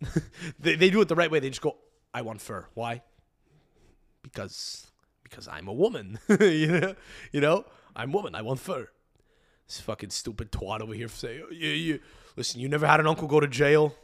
they, 0.58 0.74
they 0.74 0.90
do 0.90 1.00
it 1.00 1.08
the 1.08 1.14
right 1.14 1.30
way. 1.30 1.38
They 1.38 1.48
just 1.48 1.62
go, 1.62 1.76
I 2.12 2.22
want 2.22 2.40
fur. 2.40 2.66
Why? 2.74 3.02
Because 4.22 4.87
because 5.28 5.48
I'm 5.48 5.68
a 5.68 5.72
woman. 5.72 6.18
you 6.28 6.80
know, 6.80 6.94
you 7.32 7.40
know, 7.40 7.64
I'm 7.94 8.12
woman. 8.12 8.34
I 8.34 8.42
want 8.42 8.60
fur. 8.60 8.88
This 9.66 9.80
fucking 9.80 10.10
stupid 10.10 10.50
twat 10.50 10.80
over 10.80 10.94
here 10.94 11.08
say, 11.08 11.42
oh, 11.44 11.52
yeah, 11.52 11.72
you 11.72 12.00
listen. 12.36 12.60
You 12.60 12.68
never 12.68 12.86
had 12.86 13.00
an 13.00 13.06
uncle 13.06 13.28
go 13.28 13.40
to 13.40 13.46
jail. 13.48 13.94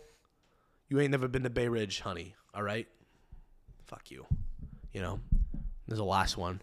You 0.89 1.01
ain't 1.01 1.11
never 1.11 1.29
been 1.29 1.43
to 1.45 1.51
Bay 1.51 1.69
Ridge, 1.69 2.01
honey. 2.01 2.35
All 2.55 2.63
right. 2.63 2.87
Fuck 3.87 4.11
you. 4.11 4.27
You 4.93 5.01
know. 5.01 5.21
There's 5.87 5.99
a 5.99 6.05
last 6.05 6.37
one. 6.37 6.61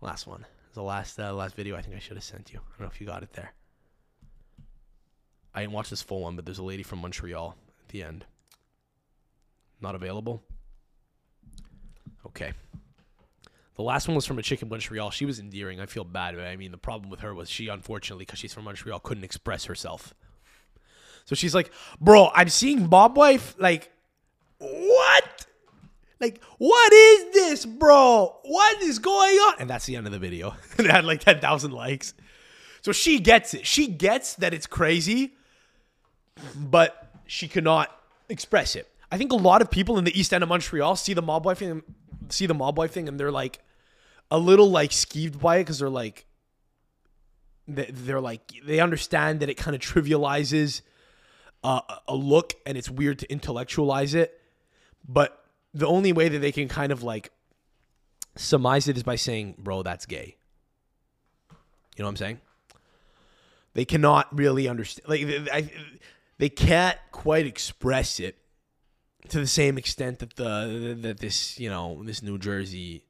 Last 0.00 0.26
one. 0.26 0.44
There's 0.64 0.74
the 0.74 0.82
last 0.82 1.18
uh, 1.18 1.32
last 1.32 1.54
video. 1.54 1.76
I 1.76 1.82
think 1.82 1.96
I 1.96 1.98
should 1.98 2.16
have 2.16 2.24
sent 2.24 2.52
you. 2.52 2.60
I 2.60 2.70
don't 2.78 2.86
know 2.86 2.92
if 2.92 3.00
you 3.00 3.06
got 3.06 3.22
it 3.22 3.32
there. 3.32 3.52
I 5.54 5.60
didn't 5.60 5.72
watch 5.72 5.90
this 5.90 6.02
full 6.02 6.22
one, 6.22 6.36
but 6.36 6.44
there's 6.44 6.58
a 6.58 6.64
lady 6.64 6.82
from 6.82 7.00
Montreal 7.00 7.56
at 7.82 7.88
the 7.88 8.02
end. 8.02 8.24
Not 9.80 9.94
available. 9.94 10.42
Okay. 12.26 12.52
The 13.78 13.84
last 13.84 14.08
one 14.08 14.16
was 14.16 14.26
from 14.26 14.40
a 14.40 14.42
chick 14.42 14.60
in 14.60 14.68
Montreal. 14.68 15.12
She 15.12 15.24
was 15.24 15.38
endearing. 15.38 15.78
I 15.78 15.86
feel 15.86 16.02
bad. 16.02 16.34
But 16.34 16.46
I 16.46 16.56
mean, 16.56 16.72
the 16.72 16.78
problem 16.78 17.10
with 17.10 17.20
her 17.20 17.32
was 17.32 17.48
she, 17.48 17.68
unfortunately, 17.68 18.24
because 18.24 18.40
she's 18.40 18.52
from 18.52 18.64
Montreal, 18.64 18.98
couldn't 18.98 19.22
express 19.22 19.66
herself. 19.66 20.14
So 21.26 21.36
she's 21.36 21.54
like, 21.54 21.70
"Bro, 22.00 22.32
I'm 22.34 22.48
seeing 22.48 22.88
Bob 22.88 23.16
wife. 23.16 23.54
Like, 23.56 23.92
what? 24.58 25.46
Like, 26.18 26.42
what 26.58 26.92
is 26.92 27.32
this, 27.32 27.66
bro? 27.66 28.40
What 28.42 28.82
is 28.82 28.98
going 28.98 29.36
on?" 29.36 29.54
And 29.60 29.70
that's 29.70 29.86
the 29.86 29.94
end 29.94 30.06
of 30.06 30.12
the 30.12 30.18
video. 30.18 30.56
it 30.78 30.90
had 30.90 31.04
like 31.04 31.20
ten 31.20 31.38
thousand 31.38 31.70
likes. 31.70 32.14
So 32.82 32.90
she 32.90 33.20
gets 33.20 33.54
it. 33.54 33.64
She 33.64 33.86
gets 33.86 34.34
that 34.36 34.52
it's 34.52 34.66
crazy, 34.66 35.36
but 36.56 37.12
she 37.26 37.46
cannot 37.46 37.96
express 38.28 38.74
it. 38.74 38.90
I 39.12 39.18
think 39.18 39.30
a 39.30 39.36
lot 39.36 39.62
of 39.62 39.70
people 39.70 39.98
in 39.98 40.04
the 40.04 40.18
East 40.18 40.34
End 40.34 40.42
of 40.42 40.48
Montreal 40.48 40.96
see 40.96 41.14
the 41.14 41.22
mob 41.22 41.46
wife 41.46 41.58
thing, 41.58 41.84
see 42.28 42.46
the 42.46 42.54
mob 42.54 42.76
wife 42.76 42.90
thing, 42.90 43.06
and 43.06 43.20
they're 43.20 43.30
like 43.30 43.60
a 44.30 44.38
little 44.38 44.70
like 44.70 44.90
skeeved 44.90 45.40
by 45.40 45.56
it 45.56 45.60
because 45.60 45.78
they're 45.78 45.88
like 45.88 46.26
they- 47.66 47.90
they're 47.92 48.20
like 48.20 48.52
they 48.64 48.80
understand 48.80 49.40
that 49.40 49.48
it 49.48 49.56
kind 49.56 49.74
of 49.74 49.80
trivializes 49.82 50.82
uh, 51.64 51.80
a 52.06 52.14
look 52.14 52.54
and 52.64 52.78
it's 52.78 52.88
weird 52.90 53.18
to 53.18 53.30
intellectualize 53.32 54.14
it. 54.14 54.40
But 55.06 55.44
the 55.74 55.86
only 55.86 56.12
way 56.12 56.28
that 56.28 56.38
they 56.38 56.52
can 56.52 56.68
kind 56.68 56.92
of 56.92 57.02
like 57.02 57.30
surmise 58.36 58.86
it 58.88 58.96
is 58.96 59.02
by 59.02 59.16
saying 59.16 59.54
bro 59.58 59.82
that's 59.82 60.06
gay. 60.06 60.36
You 61.96 62.02
know 62.02 62.06
what 62.06 62.10
i'm 62.10 62.16
saying? 62.16 62.40
They 63.74 63.84
cannot 63.84 64.36
really 64.36 64.68
understand 64.68 65.08
like 65.08 65.70
they 66.38 66.48
can't 66.48 66.98
quite 67.10 67.46
express 67.46 68.20
it 68.20 68.36
to 69.28 69.40
the 69.40 69.46
same 69.46 69.76
extent 69.78 70.20
that 70.20 70.36
the 70.36 70.96
that 71.00 71.18
this 71.18 71.58
you 71.58 71.68
know 71.68 72.02
this 72.04 72.22
new 72.22 72.38
jersey 72.38 73.04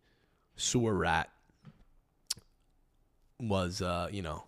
sewer 0.58 0.94
rat 0.94 1.30
was 3.40 3.80
uh 3.80 4.08
you 4.10 4.20
know 4.20 4.44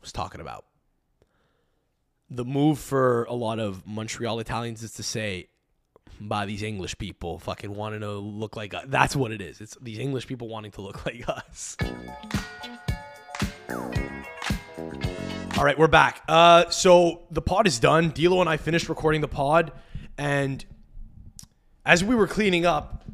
was 0.00 0.12
talking 0.12 0.40
about. 0.40 0.64
The 2.30 2.44
move 2.44 2.78
for 2.78 3.24
a 3.24 3.34
lot 3.34 3.58
of 3.60 3.86
Montreal 3.86 4.40
Italians 4.40 4.82
is 4.82 4.94
to 4.94 5.02
say, 5.02 5.48
by 6.20 6.46
these 6.46 6.62
English 6.62 6.96
people 6.98 7.38
fucking 7.38 7.74
wanting 7.74 8.00
to 8.00 8.12
look 8.12 8.56
like 8.56 8.74
us. 8.74 8.84
That's 8.88 9.14
what 9.14 9.30
it 9.32 9.40
is. 9.40 9.60
It's 9.60 9.76
these 9.80 9.98
English 9.98 10.26
people 10.26 10.48
wanting 10.48 10.72
to 10.72 10.80
look 10.80 11.04
like 11.06 11.28
us. 11.28 11.76
All 15.56 15.64
right, 15.64 15.78
we're 15.78 15.86
back. 15.86 16.22
Uh, 16.28 16.68
so 16.70 17.22
the 17.30 17.42
pod 17.42 17.66
is 17.66 17.78
done. 17.78 18.10
D'Lo 18.10 18.40
and 18.40 18.50
I 18.50 18.56
finished 18.56 18.88
recording 18.88 19.20
the 19.20 19.28
pod, 19.28 19.72
and 20.18 20.64
as 21.86 22.02
we 22.02 22.14
were 22.14 22.26
cleaning 22.26 22.66
up, 22.66 23.04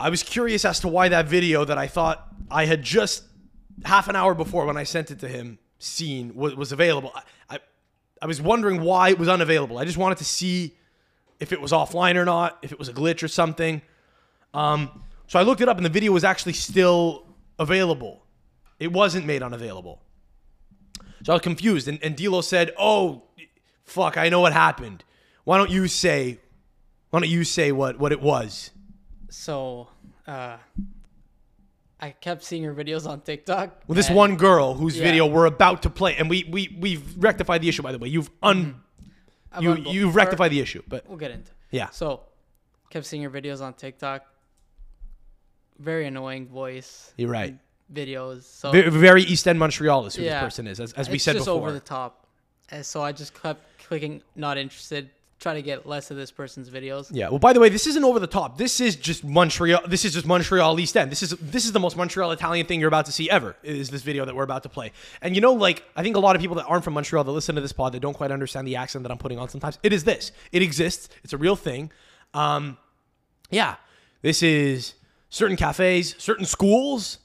I 0.00 0.08
was 0.08 0.22
curious 0.22 0.64
as 0.64 0.80
to 0.80 0.88
why 0.88 1.10
that 1.10 1.26
video 1.26 1.64
that 1.66 1.76
I 1.76 1.86
thought 1.86 2.26
I 2.50 2.64
had 2.64 2.82
just 2.82 3.24
half 3.84 4.08
an 4.08 4.16
hour 4.16 4.34
before 4.34 4.64
when 4.64 4.78
I 4.78 4.84
sent 4.84 5.10
it 5.10 5.18
to 5.20 5.28
him 5.28 5.58
seen 5.78 6.34
was, 6.34 6.56
was 6.56 6.72
available. 6.72 7.12
I, 7.14 7.22
I 7.50 7.58
I 8.22 8.26
was 8.26 8.40
wondering 8.40 8.80
why 8.82 9.10
it 9.10 9.18
was 9.18 9.28
unavailable. 9.28 9.78
I 9.78 9.84
just 9.84 9.98
wanted 9.98 10.18
to 10.18 10.24
see 10.24 10.74
if 11.38 11.52
it 11.52 11.60
was 11.60 11.72
offline 11.72 12.16
or 12.16 12.24
not, 12.24 12.58
if 12.62 12.72
it 12.72 12.78
was 12.78 12.88
a 12.88 12.92
glitch 12.92 13.22
or 13.22 13.28
something. 13.28 13.82
Um, 14.52 15.02
so 15.26 15.38
I 15.38 15.42
looked 15.42 15.60
it 15.60 15.68
up, 15.68 15.76
and 15.76 15.86
the 15.86 15.90
video 15.90 16.12
was 16.12 16.24
actually 16.24 16.52
still 16.54 17.26
available. 17.58 18.24
It 18.78 18.92
wasn't 18.92 19.26
made 19.26 19.42
unavailable. 19.42 20.02
So 21.22 21.32
I 21.32 21.34
was 21.34 21.42
confused, 21.42 21.88
and, 21.88 21.98
and 22.02 22.16
D'Lo 22.16 22.40
said, 22.40 22.72
"Oh, 22.78 23.24
fuck, 23.84 24.16
I 24.16 24.28
know 24.28 24.40
what 24.40 24.52
happened. 24.52 25.04
Why 25.44 25.58
don't 25.58 25.70
you 25.70 25.88
say? 25.88 26.40
Why 27.10 27.20
don't 27.20 27.30
you 27.30 27.44
say 27.44 27.70
what 27.70 27.98
what 27.98 28.12
it 28.12 28.20
was?" 28.22 28.70
So, 29.30 29.88
uh, 30.26 30.56
I 32.00 32.10
kept 32.10 32.42
seeing 32.44 32.62
your 32.62 32.74
videos 32.74 33.06
on 33.08 33.20
TikTok. 33.20 33.82
Well, 33.86 33.94
this 33.94 34.08
and- 34.08 34.16
one 34.16 34.36
girl 34.36 34.74
whose 34.74 34.96
Yeah. 34.98 35.04
video 35.04 35.26
we're 35.26 35.46
about 35.46 35.82
to 35.82 35.90
play, 35.90 36.16
and 36.16 36.28
we 36.30 36.44
we 36.44 36.76
we've 36.80 37.16
rectified 37.22 37.62
the 37.62 37.68
issue. 37.68 37.82
By 37.82 37.92
the 37.92 37.98
way, 37.98 38.08
you've 38.08 38.30
un 38.42 38.80
I'm 39.52 39.62
you 39.62 39.76
you've 39.76 40.14
rectified 40.14 40.50
the 40.50 40.60
issue, 40.60 40.82
but 40.88 41.06
We'll 41.08 41.18
get 41.18 41.30
into. 41.30 41.50
it. 41.50 41.56
yeah, 41.70 41.90
So, 41.90 42.22
kept 42.90 43.06
seeing 43.06 43.22
your 43.22 43.30
videos 43.30 43.60
on 43.60 43.74
TikTok. 43.74 44.24
Very 45.78 46.06
annoying 46.06 46.46
voice 46.46 47.12
you're 47.16 47.30
right. 47.30 47.56
videos. 47.92 48.42
So 48.44 48.70
Very, 48.70 48.90
very 48.90 49.22
East 49.22 49.46
End 49.48 49.58
Montreal 49.58 50.06
is 50.06 50.14
who 50.14 50.22
Yeah. 50.22 50.34
this 50.34 50.40
person 50.46 50.66
is, 50.66 50.78
as, 50.80 50.92
as 50.94 51.08
we 51.08 51.14
it's 51.16 51.24
said 51.24 51.32
just 51.34 51.46
before. 51.46 51.60
over 51.60 51.72
the 51.72 51.80
top. 51.80 52.26
And 52.70 52.84
so 52.86 53.02
I 53.02 53.12
just 53.12 53.34
kept 53.40 53.62
clicking 53.86 54.22
not 54.36 54.56
interested, 54.58 55.10
try 55.40 55.54
to 55.54 55.62
get 55.62 55.86
less 55.86 56.10
of 56.10 56.16
this 56.18 56.30
person's 56.30 56.68
videos. 56.68 57.08
Yeah. 57.10 57.30
Well, 57.30 57.38
by 57.38 57.52
the 57.54 57.60
way, 57.60 57.70
this 57.70 57.86
isn't 57.86 58.04
over 58.04 58.20
the 58.20 58.26
top. 58.26 58.58
This 58.58 58.78
is 58.78 58.94
just 58.94 59.24
Montreal. 59.24 59.80
This 59.88 60.04
is 60.04 60.12
just 60.12 60.26
Montreal 60.26 60.78
East 60.78 60.96
End. 60.96 61.10
This 61.10 61.22
is 61.22 61.30
this 61.30 61.64
is 61.64 61.72
the 61.72 61.80
most 61.80 61.96
Montreal 61.96 62.30
Italian 62.30 62.66
thing 62.66 62.78
you're 62.78 62.88
about 62.88 63.06
to 63.06 63.12
see 63.12 63.28
ever. 63.30 63.56
Is 63.62 63.90
this 63.90 64.02
video 64.02 64.24
that 64.26 64.36
we're 64.36 64.44
about 64.44 64.62
to 64.64 64.68
play? 64.68 64.92
And 65.22 65.34
you 65.34 65.40
know, 65.40 65.54
like 65.54 65.82
I 65.96 66.02
think 66.02 66.16
a 66.16 66.20
lot 66.20 66.36
of 66.36 66.42
people 66.42 66.56
that 66.56 66.66
aren't 66.66 66.84
from 66.84 66.94
Montreal 66.94 67.24
that 67.24 67.32
listen 67.32 67.54
to 67.54 67.60
this 67.60 67.72
pod 67.72 67.92
that 67.92 68.00
don't 68.00 68.14
quite 68.14 68.30
understand 68.30 68.68
the 68.68 68.76
accent 68.76 69.02
that 69.04 69.10
I'm 69.10 69.18
putting 69.18 69.38
on 69.38 69.48
sometimes. 69.48 69.78
It 69.82 69.92
is 69.92 70.04
this. 70.04 70.30
It 70.52 70.62
exists. 70.62 71.08
It's 71.24 71.32
a 71.32 71.38
real 71.38 71.56
thing. 71.56 71.90
Um, 72.34 72.76
yeah. 73.50 73.76
This 74.22 74.42
is 74.42 74.94
certain 75.30 75.56
cafes, 75.56 76.14
certain 76.18 76.44
schools. 76.44 77.18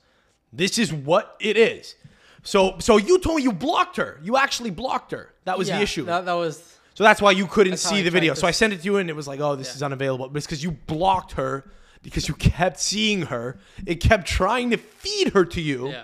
This 0.54 0.80
is 0.80 0.94
what 0.94 1.36
it 1.42 1.58
is. 1.58 1.96
So 2.44 2.78
so 2.80 2.96
you 2.96 3.20
told 3.20 3.38
me 3.38 3.44
you 3.44 3.52
blocked 3.52 3.98
her. 3.98 4.22
You 4.24 4.38
actually 4.38 4.70
blocked 4.70 5.12
her. 5.12 5.34
That 5.44 5.58
was 5.58 5.68
Yeah, 5.68 5.78
the 5.78 5.84
issue. 5.84 6.06
That, 6.06 6.26
that 6.26 6.34
was 6.34 6.75
So 6.96 7.04
that's 7.04 7.22
why 7.22 7.32
you 7.32 7.46
couldn't 7.46 7.72
That's 7.72 7.88
see 7.88 8.02
the 8.02 8.10
video. 8.10 8.34
So 8.34 8.48
I 8.48 8.52
sent 8.52 8.74
it 8.74 8.78
to 8.80 8.86
you 8.86 8.98
and 8.98 9.10
it 9.10 9.16
was 9.16 9.28
like, 9.28 9.42
oh, 9.42 9.56
this 9.56 9.76
is 9.76 9.84
unavailable. 9.84 10.30
But 10.30 10.38
it's 10.38 10.48
because 10.48 10.64
you 10.64 10.72
blocked 10.72 11.34
her 11.34 11.70
because 12.02 12.28
you 12.28 12.34
kept 12.36 12.80
seeing 12.80 13.24
her. 13.24 13.60
It 13.86 13.96
kept 13.96 14.26
trying 14.26 14.70
to 14.72 14.78
feed 14.78 15.34
her 15.34 15.46
to 15.46 15.62
you. 15.62 15.90
yeah. 15.90 16.04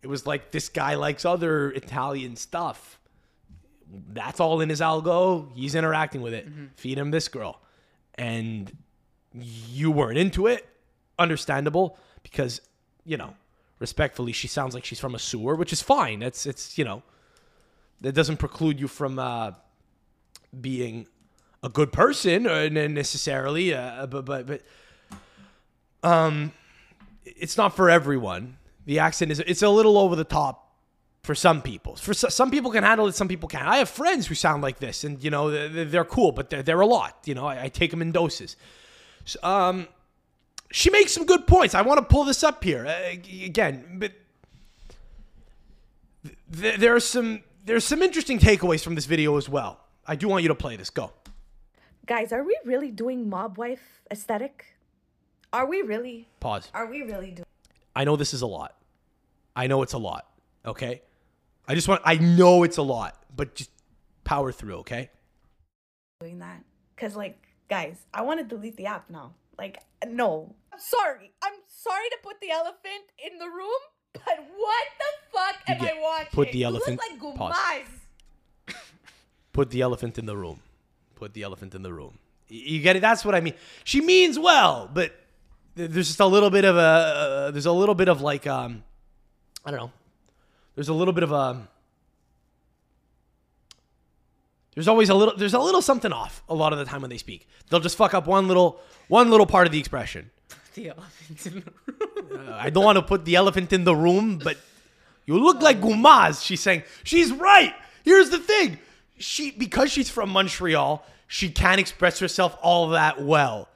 It 0.00 0.06
was 0.06 0.26
like 0.26 0.50
this 0.50 0.68
guy 0.68 0.94
likes 0.94 1.24
other 1.24 1.70
Italian 1.72 2.36
stuff. 2.36 2.98
That's 4.10 4.38
all 4.40 4.60
in 4.60 4.68
his 4.68 4.80
algo. 4.80 5.48
He's 5.54 5.74
interacting 5.74 6.22
with 6.22 6.32
it. 6.34 6.48
Mm-hmm. 6.48 6.66
Feed 6.76 6.96
him 6.98 7.10
this 7.10 7.28
girl. 7.28 7.60
And 8.14 8.74
you 9.34 9.90
weren't 9.90 10.18
into 10.18 10.46
it. 10.46 10.66
Understandable 11.18 11.98
because, 12.22 12.60
you 13.04 13.16
know, 13.16 13.34
respectfully, 13.80 14.32
she 14.32 14.46
sounds 14.46 14.72
like 14.72 14.84
she's 14.84 15.00
from 15.00 15.14
a 15.14 15.18
sewer, 15.18 15.56
which 15.56 15.72
is 15.72 15.82
fine. 15.82 16.22
It's 16.22 16.46
it's, 16.46 16.78
you 16.78 16.84
know, 16.84 17.02
that 18.00 18.12
doesn't 18.12 18.36
preclude 18.36 18.78
you 18.78 18.86
from 18.88 19.18
uh 19.18 19.52
being 20.58 21.06
a 21.62 21.68
good 21.68 21.92
person 21.92 22.46
or 22.46 22.70
necessarily 22.70 23.74
uh, 23.74 24.06
but 24.06 24.24
but 24.24 24.46
but 24.46 24.62
um 26.02 26.52
it's 27.36 27.56
not 27.56 27.74
for 27.74 27.90
everyone. 27.90 28.56
The 28.86 28.98
accent 28.98 29.30
is 29.30 29.40
it's 29.40 29.62
a 29.62 29.68
little 29.68 29.98
over 29.98 30.16
the 30.16 30.24
top 30.24 30.72
for 31.22 31.34
some 31.34 31.60
people. 31.60 31.96
For 31.96 32.14
so, 32.14 32.28
some 32.28 32.50
people 32.50 32.70
can 32.70 32.84
handle 32.84 33.06
it 33.06 33.14
some 33.14 33.28
people 33.28 33.48
can't. 33.48 33.66
I 33.66 33.78
have 33.78 33.88
friends 33.88 34.26
who 34.26 34.34
sound 34.34 34.62
like 34.62 34.78
this 34.78 35.04
and 35.04 35.22
you 35.22 35.30
know 35.30 35.50
they're, 35.50 35.84
they're 35.84 36.04
cool 36.04 36.32
but 36.32 36.50
they're, 36.50 36.62
they're 36.62 36.80
a 36.80 36.86
lot 36.86 37.18
you 37.26 37.34
know 37.34 37.46
I, 37.46 37.64
I 37.64 37.68
take 37.68 37.90
them 37.90 38.02
in 38.02 38.12
doses. 38.12 38.56
So, 39.24 39.38
um 39.42 39.88
she 40.70 40.90
makes 40.90 41.12
some 41.12 41.24
good 41.24 41.46
points. 41.46 41.74
I 41.74 41.80
want 41.80 41.98
to 41.98 42.04
pull 42.04 42.24
this 42.24 42.44
up 42.44 42.62
here 42.62 42.86
uh, 42.86 43.10
again 43.44 43.98
but 43.98 44.12
th- 46.52 46.78
there 46.78 46.94
are 46.94 47.00
some 47.00 47.42
there's 47.64 47.84
some 47.84 48.02
interesting 48.02 48.38
takeaways 48.38 48.82
from 48.82 48.94
this 48.94 49.06
video 49.06 49.36
as 49.36 49.48
well 49.48 49.80
i 50.08 50.16
do 50.16 50.26
want 50.28 50.42
you 50.42 50.48
to 50.48 50.54
play 50.54 50.74
this 50.76 50.90
go 50.90 51.12
Guys, 52.06 52.32
are 52.32 52.42
we 52.42 52.56
really 52.64 52.90
doing 52.90 53.28
mob 53.28 53.58
wife 53.58 54.00
aesthetic? 54.10 54.64
Are 55.52 55.66
we 55.66 55.82
really? 55.82 56.26
pause 56.40 56.70
Are 56.72 56.86
we 56.86 57.02
really 57.02 57.32
doing? 57.32 57.44
I 57.94 58.04
know 58.04 58.16
this 58.16 58.32
is 58.32 58.40
a 58.40 58.46
lot. 58.46 58.74
I 59.54 59.66
know 59.66 59.82
it's 59.82 59.92
a 59.92 59.98
lot. 59.98 60.26
Okay. 60.64 61.02
I 61.66 61.74
just 61.74 61.86
want. 61.86 62.00
I 62.06 62.14
know 62.14 62.62
it's 62.62 62.78
a 62.78 62.82
lot, 62.82 63.14
but 63.36 63.54
just 63.54 63.70
power 64.24 64.52
through. 64.52 64.76
Okay. 64.76 65.10
doing 66.22 66.38
that 66.38 66.64
because 66.96 67.14
like 67.14 67.36
guys 67.68 67.98
i 68.14 68.22
want 68.22 68.40
to 68.40 68.44
delete 68.56 68.76
the 68.78 68.86
app 68.86 69.10
now 69.10 69.34
like 69.58 69.76
no 70.08 70.54
i'm 70.72 70.78
sorry 70.80 71.30
i'm 71.44 71.52
sorry 71.68 72.08
to 72.08 72.16
put 72.22 72.40
the 72.40 72.50
elephant 72.50 73.04
in 73.22 73.38
the 73.38 73.44
room 73.46 73.80
but 74.14 74.38
what 74.56 74.86
the 75.02 75.10
fuck 75.30 75.56
am 75.68 75.78
get- 75.78 75.94
i 75.94 76.00
watching 76.00 76.32
put 76.32 76.50
the 76.52 76.58
You 76.60 76.64
elephant- 76.64 76.98
look 77.10 77.22
like 77.22 77.36
pause. 77.36 77.54
Put 79.58 79.70
the 79.70 79.80
elephant 79.80 80.18
in 80.18 80.26
the 80.26 80.36
room. 80.36 80.60
Put 81.16 81.34
the 81.34 81.42
elephant 81.42 81.74
in 81.74 81.82
the 81.82 81.92
room. 81.92 82.16
You 82.46 82.80
get 82.80 82.94
it? 82.94 83.00
That's 83.00 83.24
what 83.24 83.34
I 83.34 83.40
mean. 83.40 83.54
She 83.82 84.00
means 84.00 84.38
well, 84.38 84.88
but 84.94 85.12
there's 85.74 86.06
just 86.06 86.20
a 86.20 86.26
little 86.26 86.48
bit 86.48 86.64
of 86.64 86.76
a. 86.76 86.78
Uh, 86.78 87.50
there's 87.50 87.66
a 87.66 87.72
little 87.72 87.96
bit 87.96 88.06
of 88.06 88.20
like 88.20 88.46
um, 88.46 88.84
I 89.64 89.72
don't 89.72 89.80
know. 89.80 89.92
There's 90.76 90.90
a 90.90 90.94
little 90.94 91.12
bit 91.12 91.24
of 91.24 91.32
a. 91.32 91.66
There's 94.76 94.86
always 94.86 95.08
a 95.08 95.14
little. 95.14 95.36
There's 95.36 95.54
a 95.54 95.58
little 95.58 95.82
something 95.82 96.12
off 96.12 96.40
a 96.48 96.54
lot 96.54 96.72
of 96.72 96.78
the 96.78 96.84
time 96.84 97.00
when 97.00 97.10
they 97.10 97.18
speak. 97.18 97.48
They'll 97.68 97.80
just 97.80 97.96
fuck 97.96 98.14
up 98.14 98.28
one 98.28 98.46
little 98.46 98.78
one 99.08 99.28
little 99.28 99.44
part 99.44 99.66
of 99.66 99.72
the 99.72 99.80
expression. 99.80 100.30
The 100.74 100.90
elephant 100.90 101.46
in 101.46 101.64
the 101.64 102.36
room. 102.36 102.54
I 102.54 102.70
don't 102.70 102.84
want 102.84 102.94
to 102.94 103.02
put 103.02 103.24
the 103.24 103.34
elephant 103.34 103.72
in 103.72 103.82
the 103.82 103.96
room, 103.96 104.38
but 104.38 104.56
you 105.26 105.36
look 105.36 105.60
like 105.60 105.80
Gumaz. 105.80 106.44
She's 106.44 106.60
saying 106.60 106.84
she's 107.02 107.32
right. 107.32 107.74
Here's 108.04 108.30
the 108.30 108.38
thing: 108.38 108.78
she 109.18 109.50
because 109.50 109.90
she's 109.90 110.10
from 110.10 110.30
Montreal, 110.30 111.04
she 111.26 111.50
can't 111.50 111.80
express 111.80 112.18
herself 112.18 112.56
all 112.62 112.90
that 112.90 113.22
well. 113.22 113.68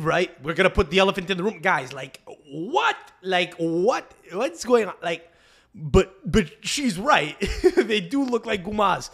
Right? 0.00 0.30
We're 0.42 0.54
gonna 0.54 0.70
put 0.70 0.90
the 0.90 0.98
elephant 0.98 1.30
in 1.30 1.36
the 1.36 1.44
room, 1.44 1.60
guys. 1.60 1.92
Like 1.92 2.20
what? 2.46 2.96
Like 3.22 3.54
what? 3.54 4.12
What's 4.32 4.64
going 4.64 4.88
on? 4.88 4.94
Like, 5.02 5.30
but 5.74 6.14
but 6.30 6.64
she's 6.64 6.98
right. 6.98 7.36
they 7.76 8.00
do 8.00 8.24
look 8.24 8.46
like 8.46 8.64
Gumaz. 8.64 9.10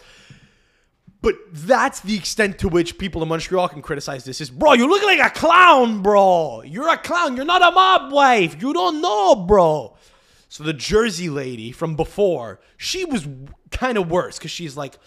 But 1.21 1.35
that's 1.51 2.01
the 2.01 2.15
extent 2.15 2.59
to 2.59 2.69
which 2.69 2.99
people 2.99 3.23
in 3.23 3.29
Montreal 3.29 3.67
can 3.69 3.81
criticize 3.81 4.23
this. 4.25 4.41
Is 4.41 4.51
bro, 4.51 4.73
you 4.73 4.87
look 4.87 5.01
like 5.03 5.19
a 5.19 5.31
clown, 5.31 6.03
bro. 6.03 6.61
You're 6.61 6.93
a 6.93 6.97
clown. 6.97 7.35
You're 7.35 7.45
not 7.45 7.63
a 7.63 7.71
mob 7.71 8.11
wife. 8.11 8.61
You 8.61 8.73
don't 8.73 9.01
know, 9.01 9.35
bro. 9.35 9.94
So 10.55 10.63
the 10.63 10.71
Jersey 10.71 11.27
lady 11.27 11.73
from 11.73 11.97
before, 11.97 12.61
she 12.77 13.03
was 13.03 13.27
kind 13.71 13.97
of 13.97 14.09
worse 14.09 14.37
because 14.37 14.51
she's 14.51 14.77
like, 14.77 14.97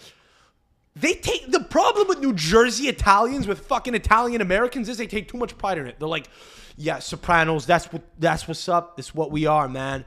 they 0.95 1.15
take 1.15 1.51
the 1.51 1.61
problem 1.61 2.07
with 2.07 2.19
New 2.19 2.33
Jersey 2.33 2.87
Italians 2.87 3.47
with 3.47 3.65
fucking 3.65 3.95
Italian 3.95 4.41
Americans 4.41 4.87
is 4.87 4.99
they 4.99 5.07
take 5.07 5.27
too 5.27 5.39
much 5.39 5.57
pride 5.57 5.79
in 5.79 5.87
it. 5.87 5.97
They're 5.97 6.07
like, 6.07 6.29
yeah, 6.77 6.99
Sopranos. 6.99 7.65
That's 7.65 7.91
what 7.91 8.03
that's 8.19 8.47
what's 8.47 8.69
up. 8.69 8.95
That's 8.95 9.15
what 9.15 9.31
we 9.31 9.47
are, 9.47 9.67
man. 9.67 10.05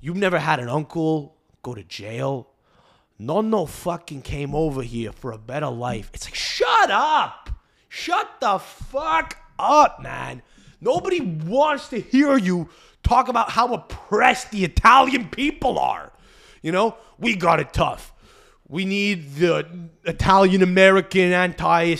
You've 0.00 0.16
never 0.16 0.40
had 0.40 0.58
an 0.58 0.68
uncle 0.68 1.36
go 1.62 1.76
to 1.76 1.84
jail. 1.84 2.48
Nonno 3.20 3.68
fucking 3.68 4.22
came 4.22 4.56
over 4.56 4.82
here 4.82 5.12
for 5.12 5.30
a 5.30 5.38
better 5.38 5.68
life. 5.68 6.10
It's 6.12 6.24
like, 6.24 6.34
shut 6.34 6.90
up. 6.90 7.48
Shut 7.88 8.28
the 8.40 8.58
fuck 8.58 9.36
up, 9.56 10.02
man. 10.02 10.42
Nobody 10.80 11.20
wants 11.20 11.90
to 11.90 12.00
hear 12.00 12.36
you 12.36 12.68
talk 13.08 13.28
about 13.28 13.50
how 13.50 13.72
oppressed 13.72 14.50
the 14.50 14.64
Italian 14.64 15.28
people 15.28 15.78
are. 15.78 16.12
You 16.62 16.72
know, 16.72 16.96
we 17.18 17.34
got 17.36 17.60
it 17.60 17.72
tough. 17.72 18.12
We 18.68 18.84
need 18.84 19.36
the 19.36 19.66
Italian 20.04 20.62
American 20.62 21.32
Anti 21.32 21.96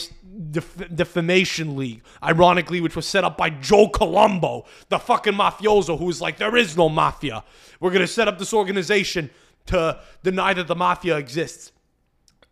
Def- 0.51 0.94
Defamation 0.94 1.76
League, 1.76 2.02
ironically, 2.22 2.80
which 2.80 2.94
was 2.94 3.06
set 3.06 3.24
up 3.24 3.36
by 3.39 3.51
Joe 3.51 3.89
Colombo, 3.89 4.66
the 4.89 4.98
fucking 4.98 5.32
mafioso 5.32 5.98
who's 5.98 6.20
like, 6.20 6.36
there 6.36 6.56
is 6.56 6.76
no 6.76 6.89
mafia. 6.89 7.43
We're 7.80 7.90
going 7.90 8.02
to 8.02 8.06
set 8.06 8.28
up 8.28 8.39
this 8.39 8.52
organization 8.52 9.30
to 9.66 10.01
deny 10.22 10.52
that 10.55 10.66
the 10.66 10.76
mafia 10.76 11.16
exists. 11.16 11.72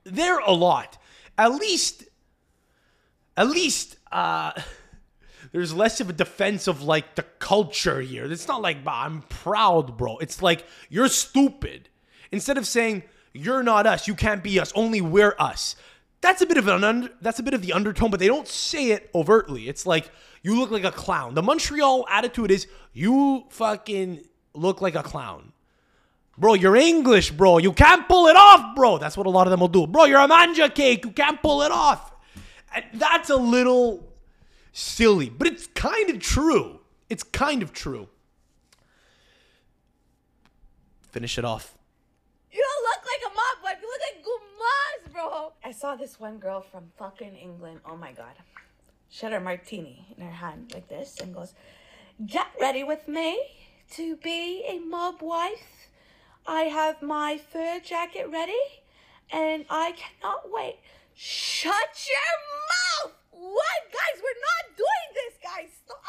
They're 0.04 0.38
a 0.38 0.52
lot. 0.52 0.98
At 1.36 1.54
least, 1.54 2.04
at 3.36 3.48
least, 3.48 3.96
uh, 4.10 4.52
there's 5.56 5.72
less 5.72 6.02
of 6.02 6.10
a 6.10 6.12
defense 6.12 6.66
of 6.66 6.82
like 6.82 7.14
the 7.14 7.22
culture 7.38 8.02
here. 8.02 8.30
It's 8.30 8.46
not 8.46 8.60
like 8.60 8.84
"Bah, 8.84 9.04
I'm 9.06 9.22
proud, 9.22 9.96
bro. 9.96 10.18
It's 10.18 10.42
like 10.42 10.66
you're 10.90 11.08
stupid. 11.08 11.88
Instead 12.30 12.58
of 12.58 12.66
saying 12.66 13.04
you're 13.32 13.62
not 13.62 13.86
us, 13.86 14.06
you 14.06 14.14
can't 14.14 14.44
be 14.44 14.60
us, 14.60 14.70
only 14.74 15.00
we're 15.00 15.34
us. 15.38 15.74
That's 16.20 16.42
a 16.42 16.46
bit 16.46 16.58
of 16.58 16.68
an 16.68 16.84
under, 16.84 17.08
that's 17.22 17.38
a 17.38 17.42
bit 17.42 17.54
of 17.54 17.62
the 17.62 17.72
undertone, 17.72 18.10
but 18.10 18.20
they 18.20 18.26
don't 18.26 18.46
say 18.46 18.90
it 18.90 19.08
overtly. 19.14 19.66
It's 19.66 19.86
like 19.86 20.10
you 20.42 20.60
look 20.60 20.70
like 20.70 20.84
a 20.84 20.90
clown. 20.90 21.32
The 21.32 21.42
Montreal 21.42 22.04
attitude 22.10 22.50
is 22.50 22.66
you 22.92 23.46
fucking 23.48 24.26
look 24.52 24.82
like 24.82 24.94
a 24.94 25.02
clown. 25.02 25.54
Bro, 26.36 26.54
you're 26.54 26.76
English, 26.76 27.30
bro. 27.30 27.56
You 27.56 27.72
can't 27.72 28.06
pull 28.06 28.26
it 28.26 28.36
off, 28.36 28.76
bro. 28.76 28.98
That's 28.98 29.16
what 29.16 29.26
a 29.26 29.30
lot 29.30 29.46
of 29.46 29.52
them 29.52 29.60
will 29.60 29.68
do. 29.68 29.86
Bro, 29.86 30.04
you're 30.04 30.20
a 30.20 30.28
mangiacake. 30.28 31.02
You 31.02 31.12
can't 31.12 31.40
pull 31.40 31.62
it 31.62 31.72
off. 31.72 32.12
And 32.74 32.84
that's 32.92 33.30
a 33.30 33.36
little 33.36 34.06
silly, 34.76 35.30
but 35.30 35.46
it's 35.46 35.66
kind 35.68 36.10
of 36.10 36.20
true. 36.20 36.80
It's 37.08 37.22
kind 37.22 37.62
of 37.62 37.72
true. 37.72 38.08
Finish 41.10 41.38
it 41.38 41.44
off. 41.44 41.78
You 42.52 42.62
don't 42.62 42.84
look 42.84 43.02
like 43.06 43.32
a 43.32 43.34
mob 43.34 43.64
wife. 43.64 43.78
You 43.80 43.88
look 43.88 44.00
like 44.08 44.24
Gumas, 44.26 45.12
bro. 45.12 45.52
I 45.64 45.72
saw 45.72 45.96
this 45.96 46.20
one 46.20 46.38
girl 46.38 46.60
from 46.60 46.92
fucking 46.98 47.36
England. 47.36 47.80
Oh 47.86 47.96
my 47.96 48.12
god. 48.12 48.34
She 49.08 49.24
had 49.24 49.32
her 49.32 49.40
martini 49.40 50.14
in 50.16 50.22
her 50.22 50.30
hand 50.30 50.72
like 50.74 50.88
this 50.88 51.20
and 51.20 51.34
goes, 51.34 51.54
Get 52.26 52.48
ready 52.60 52.84
with 52.84 53.08
me 53.08 53.40
to 53.92 54.16
be 54.16 54.62
a 54.68 54.78
mob 54.78 55.22
wife. 55.22 55.88
I 56.46 56.62
have 56.62 57.00
my 57.00 57.38
fur 57.38 57.80
jacket 57.80 58.28
ready 58.30 58.52
and 59.30 59.64
I 59.70 59.92
cannot 59.92 60.50
wait. 60.52 60.76
Shut 61.14 61.72
your 62.06 63.10
mouth! 63.10 63.25
What? 63.38 63.80
Guys, 63.92 64.22
we're 64.22 64.40
not 64.48 64.76
doing 64.76 65.08
this, 65.12 65.34
guys. 65.42 65.68
Stop. 65.84 66.00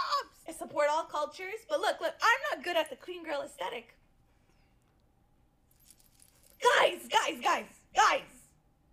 I 0.48 0.54
support 0.54 0.88
all 0.90 1.04
cultures, 1.04 1.60
but 1.70 1.82
look, 1.82 2.00
look, 2.00 2.14
I'm 2.22 2.40
not 2.58 2.64
good 2.64 2.78
at 2.78 2.90
the 2.90 2.96
clean 2.96 3.24
girl 3.26 3.42
aesthetic. 3.46 3.94
Guys, 6.80 7.00
guys, 7.10 7.40
guys, 7.44 7.66
guys. 7.96 8.22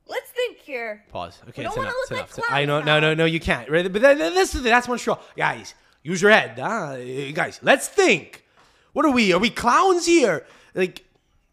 Let's 0.06 0.30
think 0.30 0.58
here. 0.58 1.04
Pause. 1.10 1.40
Okay, 1.48 1.62
don't 1.62 1.70
it's 1.72 1.78
enough. 1.78 1.94
look 1.94 2.10
like 2.10 2.38
enough. 2.38 2.50
I 2.50 2.64
know. 2.66 2.80
No, 2.80 2.84
now. 2.84 3.00
no, 3.00 3.14
no. 3.14 3.24
You 3.24 3.40
can't. 3.40 3.70
Right? 3.70 3.90
But 3.90 4.02
that, 4.02 4.18
that- 4.18 4.34
that's 4.34 4.52
the 4.52 4.58
thing. 4.60 4.70
That's 4.70 4.88
Montreal. 4.88 5.20
Guys, 5.36 5.74
use 6.02 6.20
your 6.20 6.30
head. 6.30 6.58
Huh? 6.58 6.96
Eh, 6.98 7.30
guys, 7.30 7.60
let's 7.62 7.88
think. 7.88 8.44
What 8.92 9.06
are 9.06 9.10
we? 9.10 9.32
Are 9.32 9.38
we 9.38 9.48
clowns 9.50 10.06
here? 10.06 10.44
Like, 10.74 11.04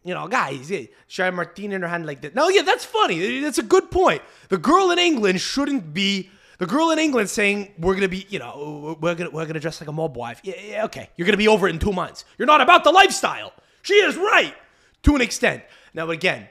you 0.04 0.12
know, 0.14 0.28
guys, 0.28 0.70
yeah, 0.70 0.82
she 1.06 1.22
had 1.22 1.32
Martine 1.32 1.72
in 1.72 1.82
her 1.82 1.88
hand 1.88 2.06
like 2.06 2.20
that. 2.22 2.34
No, 2.34 2.48
yeah, 2.48 2.62
that's 2.62 2.84
funny. 2.84 3.40
That's 3.40 3.58
a 3.58 3.62
good 3.62 3.90
point. 3.90 4.20
The 4.48 4.58
girl 4.58 4.90
in 4.90 4.98
England 4.98 5.40
shouldn't 5.40 5.94
be. 5.94 6.28
The 6.58 6.66
girl 6.66 6.90
in 6.90 6.98
England 6.98 7.30
saying 7.30 7.72
we're 7.78 7.94
gonna 7.94 8.08
be, 8.08 8.26
you 8.28 8.38
know, 8.38 8.96
we're 9.00 9.14
gonna 9.14 9.30
we're 9.30 9.46
gonna 9.46 9.60
dress 9.60 9.80
like 9.80 9.88
a 9.88 9.92
mob 9.92 10.16
wife. 10.16 10.40
Yeah, 10.44 10.54
yeah, 10.62 10.84
okay. 10.84 11.10
You're 11.16 11.26
gonna 11.26 11.36
be 11.36 11.48
over 11.48 11.66
it 11.66 11.70
in 11.70 11.78
two 11.78 11.92
months. 11.92 12.24
You're 12.38 12.46
not 12.46 12.60
about 12.60 12.84
the 12.84 12.90
lifestyle. 12.90 13.52
She 13.82 13.94
is 13.94 14.16
right 14.16 14.54
to 15.02 15.14
an 15.14 15.20
extent. 15.20 15.62
Now 15.94 16.10
again, 16.10 16.48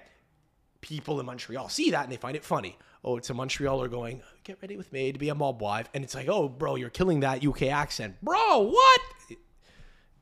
people 0.81 1.19
in 1.19 1.25
Montreal 1.25 1.69
see 1.69 1.91
that 1.91 2.03
and 2.03 2.11
they 2.11 2.17
find 2.17 2.35
it 2.35 2.43
funny. 2.43 2.77
Oh, 3.03 3.17
it's 3.17 3.29
a 3.29 3.33
Montrealer 3.33 3.89
going, 3.89 4.21
get 4.43 4.61
ready 4.61 4.77
with 4.77 4.91
me 4.93 5.11
to 5.11 5.17
be 5.17 5.29
a 5.29 5.35
mob 5.35 5.59
wife. 5.59 5.89
And 5.93 6.03
it's 6.03 6.13
like, 6.13 6.27
oh, 6.27 6.47
bro, 6.47 6.75
you're 6.75 6.91
killing 6.91 7.21
that 7.21 7.43
UK 7.43 7.63
accent. 7.63 8.15
Bro, 8.21 8.69
what? 8.69 9.01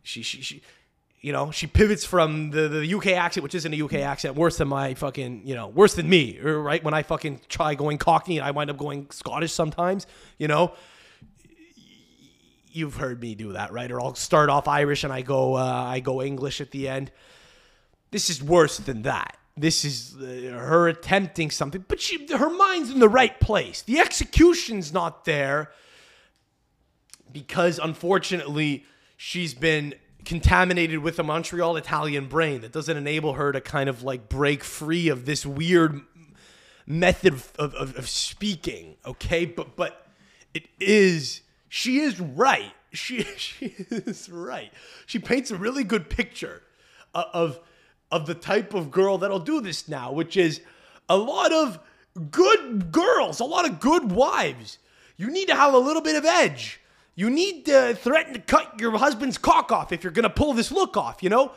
She, 0.01 0.21
she, 0.21 0.41
she, 0.41 0.61
you 1.21 1.33
know, 1.33 1.51
she 1.51 1.67
pivots 1.67 2.05
from 2.05 2.51
the, 2.51 2.69
the 2.69 2.93
UK 2.95 3.07
accent, 3.07 3.43
which 3.43 3.55
isn't 3.55 3.73
a 3.73 3.81
UK 3.81 3.95
accent, 3.95 4.35
worse 4.35 4.57
than 4.57 4.69
my 4.69 4.93
fucking, 4.93 5.45
you 5.45 5.55
know, 5.55 5.67
worse 5.67 5.95
than 5.95 6.07
me, 6.07 6.39
right? 6.39 6.83
When 6.83 6.93
I 6.93 7.03
fucking 7.03 7.41
try 7.49 7.75
going 7.75 7.97
Cockney 7.97 8.37
and 8.37 8.47
I 8.47 8.51
wind 8.51 8.69
up 8.69 8.77
going 8.77 9.07
Scottish 9.11 9.51
sometimes, 9.51 10.07
you 10.37 10.47
know? 10.47 10.73
You've 12.71 12.95
heard 12.95 13.19
me 13.19 13.35
do 13.35 13.53
that, 13.53 13.73
right? 13.73 13.91
Or 13.91 13.99
I'll 13.99 14.15
start 14.15 14.49
off 14.49 14.67
Irish 14.67 15.03
and 15.03 15.11
I 15.11 15.21
go, 15.23 15.55
uh, 15.55 15.63
I 15.63 15.99
go 15.99 16.21
English 16.21 16.61
at 16.61 16.71
the 16.71 16.87
end 16.87 17.11
this 18.11 18.29
is 18.29 18.41
worse 18.41 18.77
than 18.77 19.03
that. 19.03 19.37
This 19.55 19.83
is 19.83 20.15
uh, 20.15 20.57
her 20.57 20.87
attempting 20.87 21.51
something, 21.51 21.83
but 21.87 21.99
she, 21.99 22.27
her 22.27 22.49
mind's 22.49 22.89
in 22.89 22.99
the 22.99 23.09
right 23.09 23.37
place. 23.39 23.81
The 23.81 23.99
execution's 23.99 24.93
not 24.93 25.25
there 25.25 25.71
because, 27.31 27.77
unfortunately, 27.77 28.85
she's 29.17 29.53
been 29.53 29.95
contaminated 30.25 30.99
with 30.99 31.19
a 31.19 31.23
Montreal 31.23 31.77
Italian 31.77 32.27
brain 32.27 32.61
that 32.61 32.71
doesn't 32.71 32.95
enable 32.95 33.33
her 33.33 33.51
to 33.51 33.61
kind 33.61 33.89
of 33.89 34.03
like 34.03 34.29
break 34.29 34.63
free 34.63 35.07
of 35.09 35.25
this 35.25 35.45
weird 35.45 36.01
method 36.85 37.33
of, 37.33 37.53
of, 37.57 37.95
of 37.95 38.09
speaking. 38.09 38.95
Okay, 39.05 39.45
but 39.45 39.75
but 39.75 40.07
it 40.53 40.67
is 40.79 41.41
she 41.69 41.99
is 41.99 42.19
right. 42.19 42.73
She 42.91 43.23
she 43.37 43.75
is 43.89 44.29
right. 44.29 44.71
She 45.05 45.19
paints 45.19 45.51
a 45.51 45.55
really 45.55 45.83
good 45.83 46.09
picture 46.09 46.63
uh, 47.13 47.25
of 47.33 47.59
of 48.11 48.25
the 48.25 48.35
type 48.35 48.73
of 48.73 48.91
girl 48.91 49.19
that'll 49.19 49.39
do 49.39 49.61
this 49.61 49.87
now, 49.87 50.11
which 50.11 50.35
is 50.35 50.61
a 51.07 51.17
lot 51.17 51.53
of 51.53 51.79
good 52.31 52.91
girls, 52.91 53.39
a 53.39 53.45
lot 53.45 53.65
of 53.65 53.79
good 53.79 54.11
wives. 54.11 54.79
You 55.15 55.29
need 55.29 55.47
to 55.47 55.55
have 55.55 55.73
a 55.73 55.77
little 55.77 56.01
bit 56.01 56.15
of 56.15 56.25
edge. 56.25 56.79
You 57.19 57.29
need 57.29 57.65
to 57.65 57.95
threaten 57.95 58.33
to 58.33 58.39
cut 58.39 58.79
your 58.79 58.97
husband's 58.97 59.37
cock 59.37 59.73
off 59.73 59.91
if 59.91 60.03
you're 60.05 60.13
gonna 60.13 60.29
pull 60.29 60.53
this 60.53 60.71
look 60.71 60.95
off. 60.95 61.21
You 61.21 61.29
know, 61.29 61.51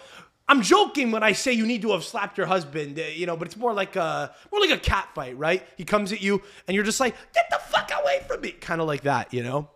I'm 0.48 0.60
joking 0.62 1.12
when 1.12 1.22
I 1.22 1.32
say 1.32 1.52
you 1.52 1.64
need 1.66 1.82
to 1.82 1.93
have 1.93 2.02
slapped 2.02 2.36
your 2.36 2.48
husband. 2.48 2.98
uh, 2.98 3.02
you 3.05 3.26
know, 3.26 3.36
but 3.36 3.47
it's 3.47 3.56
more 3.56 3.72
like 3.72 3.94
a 3.94 4.34
more 4.51 4.60
like 4.60 4.70
a 4.70 4.78
cat 4.78 5.09
fight, 5.14 5.39
right? 5.39 5.62
He 5.76 5.84
comes 5.84 6.10
at 6.12 6.20
you 6.20 6.43
and 6.66 6.74
you're 6.74 6.82
just 6.84 6.98
like, 6.98 7.14
get 7.32 7.47
the 7.48 7.59
fuck 7.59 7.93
away 8.02 8.22
from 8.26 8.40
me, 8.40 8.51
kind 8.51 8.80
of 8.80 8.89
like 8.89 9.02
that. 9.02 9.32
You 9.32 9.44
know. 9.44 9.68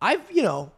I've 0.00 0.22
you 0.32 0.42
know 0.42 0.72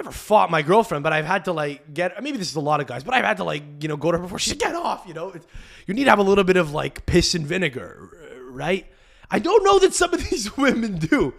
never 0.00 0.10
fought 0.10 0.50
my 0.50 0.62
girlfriend, 0.62 1.04
but 1.04 1.12
I've 1.12 1.24
had 1.24 1.44
to 1.44 1.52
like 1.52 1.94
get. 1.94 2.20
Maybe 2.20 2.36
this 2.38 2.50
is 2.50 2.56
a 2.56 2.60
lot 2.60 2.80
of 2.80 2.88
guys, 2.88 3.04
but 3.04 3.14
I've 3.14 3.24
had 3.24 3.36
to 3.36 3.44
like 3.44 3.62
you 3.80 3.88
know 3.88 3.96
go 3.96 4.10
to 4.10 4.18
her 4.18 4.22
before 4.24 4.38
she 4.40 4.50
said 4.50 4.58
get 4.58 4.74
off. 4.74 5.04
You 5.06 5.14
know, 5.14 5.28
It's- 5.28 5.46
you 5.86 5.94
need 5.94 6.04
to 6.04 6.10
have 6.10 6.18
a 6.18 6.24
little 6.24 6.42
bit 6.44 6.56
of 6.56 6.72
like 6.72 7.06
piss 7.06 7.34
and 7.36 7.46
vinegar, 7.46 8.08
right? 8.50 8.86
I 9.30 9.38
don't 9.38 9.62
know 9.64 9.78
that 9.78 9.94
some 9.94 10.12
of 10.12 10.22
these 10.30 10.56
women 10.56 10.96
do. 10.98 11.34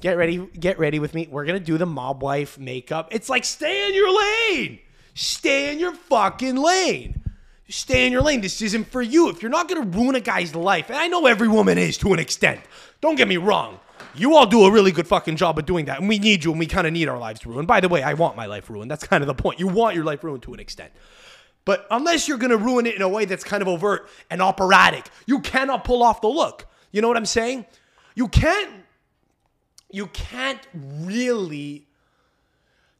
Get 0.00 0.16
ready, 0.16 0.38
get 0.58 0.78
ready 0.78 0.98
with 0.98 1.14
me. 1.14 1.28
We're 1.30 1.44
gonna 1.44 1.60
do 1.60 1.78
the 1.78 1.86
mob 1.86 2.22
wife 2.22 2.58
makeup. 2.58 3.08
It's 3.10 3.28
like 3.28 3.44
stay 3.44 3.88
in 3.88 3.94
your 3.94 4.16
lane. 4.16 4.78
Stay 5.14 5.72
in 5.72 5.78
your 5.78 5.94
fucking 5.94 6.56
lane. 6.56 7.22
Stay 7.68 8.06
in 8.06 8.12
your 8.12 8.22
lane. 8.22 8.40
This 8.40 8.62
isn't 8.62 8.84
for 8.84 9.02
you. 9.02 9.28
If 9.28 9.42
you're 9.42 9.50
not 9.50 9.68
gonna 9.68 9.86
ruin 9.86 10.14
a 10.14 10.20
guy's 10.20 10.54
life, 10.54 10.88
and 10.88 10.96
I 10.96 11.08
know 11.08 11.26
every 11.26 11.48
woman 11.48 11.76
is 11.76 11.98
to 11.98 12.12
an 12.12 12.18
extent. 12.18 12.60
Don't 13.00 13.16
get 13.16 13.28
me 13.28 13.36
wrong. 13.36 13.80
You 14.14 14.36
all 14.36 14.46
do 14.46 14.64
a 14.64 14.70
really 14.70 14.90
good 14.90 15.06
fucking 15.06 15.36
job 15.36 15.58
of 15.58 15.66
doing 15.66 15.84
that, 15.84 16.00
and 16.00 16.08
we 16.08 16.18
need 16.18 16.44
you, 16.44 16.50
and 16.50 16.58
we 16.58 16.66
kind 16.66 16.86
of 16.86 16.92
need 16.92 17.08
our 17.08 17.18
lives 17.18 17.44
ruined. 17.44 17.68
By 17.68 17.80
the 17.80 17.88
way, 17.88 18.02
I 18.02 18.14
want 18.14 18.36
my 18.36 18.46
life 18.46 18.70
ruined. 18.70 18.90
That's 18.90 19.06
kind 19.06 19.22
of 19.22 19.26
the 19.26 19.34
point. 19.34 19.60
You 19.60 19.66
want 19.66 19.94
your 19.94 20.04
life 20.04 20.24
ruined 20.24 20.42
to 20.44 20.54
an 20.54 20.60
extent. 20.60 20.92
But 21.64 21.86
unless 21.90 22.26
you're 22.26 22.38
gonna 22.38 22.56
ruin 22.56 22.86
it 22.86 22.94
in 22.94 23.02
a 23.02 23.08
way 23.08 23.26
that's 23.26 23.44
kind 23.44 23.60
of 23.60 23.68
overt 23.68 24.08
and 24.30 24.40
operatic, 24.40 25.10
you 25.26 25.40
cannot 25.40 25.84
pull 25.84 26.02
off 26.02 26.20
the 26.20 26.28
look. 26.28 26.66
You 26.92 27.02
know 27.02 27.08
what 27.08 27.16
I'm 27.16 27.26
saying? 27.26 27.66
You 28.14 28.28
can't. 28.28 28.70
You 29.90 30.06
can't 30.08 30.60
really. 30.74 31.86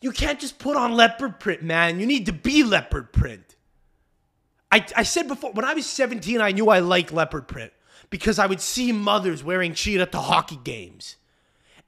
You 0.00 0.12
can't 0.12 0.38
just 0.38 0.58
put 0.58 0.76
on 0.76 0.94
leopard 0.94 1.40
print, 1.40 1.62
man. 1.62 1.98
You 1.98 2.06
need 2.06 2.26
to 2.26 2.32
be 2.32 2.62
leopard 2.62 3.12
print. 3.12 3.56
I, 4.70 4.84
I 4.96 5.02
said 5.02 5.26
before, 5.28 5.52
when 5.52 5.64
I 5.64 5.74
was 5.74 5.86
17, 5.86 6.40
I 6.40 6.52
knew 6.52 6.68
I 6.68 6.78
liked 6.78 7.12
leopard 7.12 7.48
print 7.48 7.72
because 8.10 8.38
I 8.38 8.46
would 8.46 8.60
see 8.60 8.92
mothers 8.92 9.42
wearing 9.42 9.74
cheetah 9.74 10.06
to 10.06 10.18
hockey 10.18 10.58
games. 10.62 11.16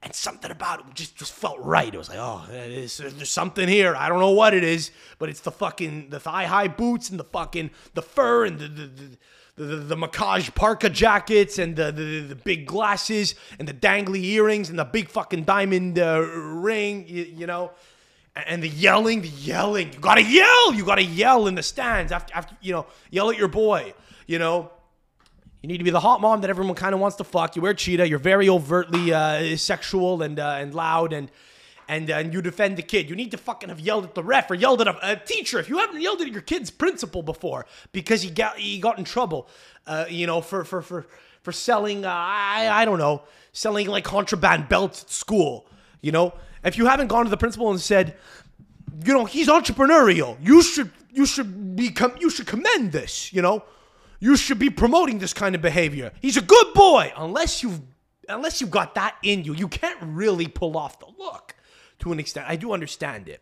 And 0.03 0.15
something 0.15 0.49
about 0.49 0.79
it 0.79 0.85
just, 0.95 1.15
just 1.15 1.31
felt 1.31 1.59
right. 1.59 1.93
It 1.93 1.97
was 1.97 2.09
like, 2.09 2.17
oh, 2.19 2.43
there's, 2.49 2.97
there's 2.97 3.29
something 3.29 3.67
here. 3.67 3.95
I 3.95 4.09
don't 4.09 4.19
know 4.19 4.31
what 4.31 4.55
it 4.55 4.63
is, 4.63 4.89
but 5.19 5.29
it's 5.29 5.41
the 5.41 5.51
fucking 5.51 6.09
the 6.09 6.19
thigh 6.19 6.45
high 6.45 6.67
boots 6.67 7.11
and 7.11 7.19
the 7.19 7.23
fucking 7.23 7.69
the 7.93 8.01
fur 8.01 8.45
and 8.45 8.57
the 8.57 8.67
the 8.67 8.87
the, 8.87 9.17
the, 9.55 9.65
the, 9.65 9.95
the 9.95 10.51
parka 10.55 10.89
jackets 10.89 11.59
and 11.59 11.75
the, 11.75 11.91
the 11.91 12.21
the 12.21 12.35
big 12.35 12.65
glasses 12.65 13.35
and 13.59 13.67
the 13.67 13.73
dangly 13.73 14.23
earrings 14.23 14.69
and 14.69 14.79
the 14.79 14.85
big 14.85 15.09
fucking 15.09 15.43
diamond 15.43 15.99
uh, 15.99 16.19
ring. 16.21 17.05
You, 17.07 17.23
you 17.23 17.47
know, 17.47 17.71
and 18.35 18.63
the 18.63 18.69
yelling, 18.69 19.21
the 19.21 19.27
yelling. 19.27 19.93
You 19.93 19.99
gotta 19.99 20.23
yell. 20.23 20.73
You 20.73 20.85
gotta 20.85 21.03
yell 21.03 21.47
in 21.47 21.55
the 21.55 21.63
stands 21.63 22.11
after, 22.11 22.33
after 22.33 22.55
you 22.61 22.71
know, 22.71 22.85
yell 23.09 23.29
at 23.29 23.37
your 23.37 23.49
boy. 23.49 23.93
You 24.25 24.39
know, 24.39 24.71
you 25.61 25.67
need 25.67 25.77
to 25.77 25.83
be 25.83 25.91
the 25.91 25.99
hot 25.99 26.21
mom 26.21 26.41
that 26.41 26.49
everyone 26.49 26.75
kind 26.75 26.93
of 26.93 26.99
wants 26.99 27.17
to 27.17 27.23
fuck. 27.23 27.55
You 27.55 27.61
wear 27.61 27.73
cheetah. 27.73 28.07
You're 28.07 28.19
very 28.19 28.49
overtly 28.49 29.13
uh, 29.13 29.57
sexual 29.57 30.21
and 30.21 30.39
uh, 30.39 30.57
and 30.59 30.73
loud 30.73 31.13
and. 31.13 31.29
And, 31.87 32.09
and 32.09 32.33
you 32.33 32.41
defend 32.41 32.77
the 32.77 32.83
kid. 32.83 33.09
You 33.09 33.15
need 33.15 33.31
to 33.31 33.37
fucking 33.37 33.69
have 33.69 33.79
yelled 33.79 34.05
at 34.05 34.15
the 34.15 34.23
ref 34.23 34.49
or 34.49 34.55
yelled 34.55 34.81
at 34.81 34.87
a, 34.87 35.11
a 35.11 35.15
teacher. 35.15 35.59
If 35.59 35.69
you 35.69 35.77
haven't 35.77 36.01
yelled 36.01 36.21
at 36.21 36.27
your 36.27 36.41
kid's 36.41 36.69
principal 36.69 37.21
before 37.21 37.65
because 37.91 38.21
he 38.21 38.29
got 38.29 38.57
he 38.57 38.79
got 38.79 38.97
in 38.97 39.03
trouble, 39.03 39.47
uh, 39.87 40.05
you 40.09 40.27
know, 40.27 40.41
for 40.41 40.63
for 40.63 40.81
for 40.81 41.05
for 41.41 41.51
selling, 41.51 42.05
uh, 42.05 42.09
I 42.09 42.69
I 42.71 42.85
don't 42.85 42.99
know, 42.99 43.23
selling 43.51 43.87
like 43.87 44.03
contraband 44.03 44.69
belts 44.69 45.03
at 45.03 45.09
school. 45.09 45.67
You 46.01 46.11
know, 46.11 46.33
if 46.63 46.77
you 46.77 46.85
haven't 46.85 47.07
gone 47.07 47.25
to 47.25 47.29
the 47.29 47.37
principal 47.37 47.71
and 47.71 47.79
said, 47.79 48.15
you 49.05 49.13
know, 49.13 49.25
he's 49.25 49.47
entrepreneurial. 49.47 50.37
You 50.41 50.61
should 50.61 50.91
you 51.11 51.25
should 51.25 51.75
be 51.75 51.95
you 52.19 52.29
should 52.29 52.47
commend 52.47 52.91
this, 52.91 53.33
you 53.33 53.41
know. 53.41 53.63
You 54.19 54.37
should 54.37 54.59
be 54.59 54.69
promoting 54.69 55.17
this 55.17 55.33
kind 55.33 55.55
of 55.55 55.61
behavior. 55.61 56.11
He's 56.21 56.37
a 56.37 56.41
good 56.41 56.73
boy 56.75 57.11
unless 57.17 57.63
you've 57.63 57.81
unless 58.29 58.61
you've 58.61 58.71
got 58.71 58.95
that 58.95 59.15
in 59.23 59.43
you. 59.43 59.53
You 59.53 59.67
can't 59.67 59.97
really 60.01 60.47
pull 60.47 60.77
off 60.77 60.99
the 60.99 61.07
look 61.17 61.55
to 62.01 62.11
an 62.11 62.19
extent. 62.19 62.47
I 62.49 62.55
do 62.55 62.73
understand 62.73 63.29
it. 63.29 63.41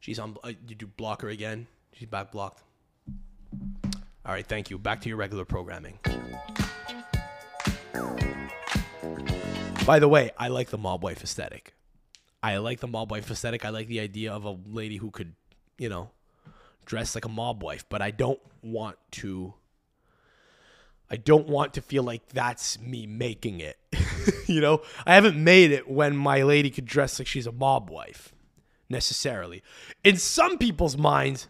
She's 0.00 0.18
on 0.18 0.36
uh, 0.42 0.52
did 0.66 0.82
you 0.82 0.88
block 0.88 1.22
her 1.22 1.28
again? 1.28 1.66
She's 1.92 2.08
back 2.08 2.32
blocked. 2.32 2.62
All 4.24 4.32
right, 4.32 4.46
thank 4.46 4.70
you. 4.70 4.78
Back 4.78 5.00
to 5.02 5.08
your 5.08 5.18
regular 5.18 5.44
programming. 5.44 5.98
By 9.86 9.98
the 9.98 10.08
way, 10.08 10.30
I 10.38 10.48
like 10.48 10.68
the 10.70 10.78
mob 10.78 11.02
wife 11.02 11.24
aesthetic. 11.24 11.74
I 12.42 12.58
like 12.58 12.80
the 12.80 12.86
mob 12.86 13.10
wife 13.10 13.30
aesthetic. 13.30 13.64
I 13.64 13.70
like 13.70 13.88
the 13.88 14.00
idea 14.00 14.32
of 14.32 14.44
a 14.44 14.56
lady 14.66 14.96
who 14.96 15.10
could, 15.10 15.34
you 15.78 15.88
know, 15.88 16.10
dress 16.84 17.14
like 17.14 17.24
a 17.24 17.28
mob 17.28 17.62
wife, 17.62 17.84
but 17.88 18.00
I 18.00 18.10
don't 18.10 18.40
want 18.62 18.96
to 19.12 19.54
I 21.10 21.16
don't 21.16 21.48
want 21.48 21.74
to 21.74 21.82
feel 21.82 22.02
like 22.02 22.28
that's 22.28 22.78
me 22.80 23.06
making 23.06 23.60
it. 23.60 23.78
you 24.46 24.60
know, 24.60 24.82
I 25.04 25.14
haven't 25.14 25.42
made 25.42 25.72
it 25.72 25.90
when 25.90 26.16
my 26.16 26.42
lady 26.42 26.70
could 26.70 26.84
dress 26.84 27.18
like 27.18 27.26
she's 27.26 27.46
a 27.46 27.52
mob 27.52 27.90
wife 27.90 28.32
necessarily. 28.88 29.62
In 30.04 30.16
some 30.16 30.56
people's 30.56 30.96
minds, 30.96 31.48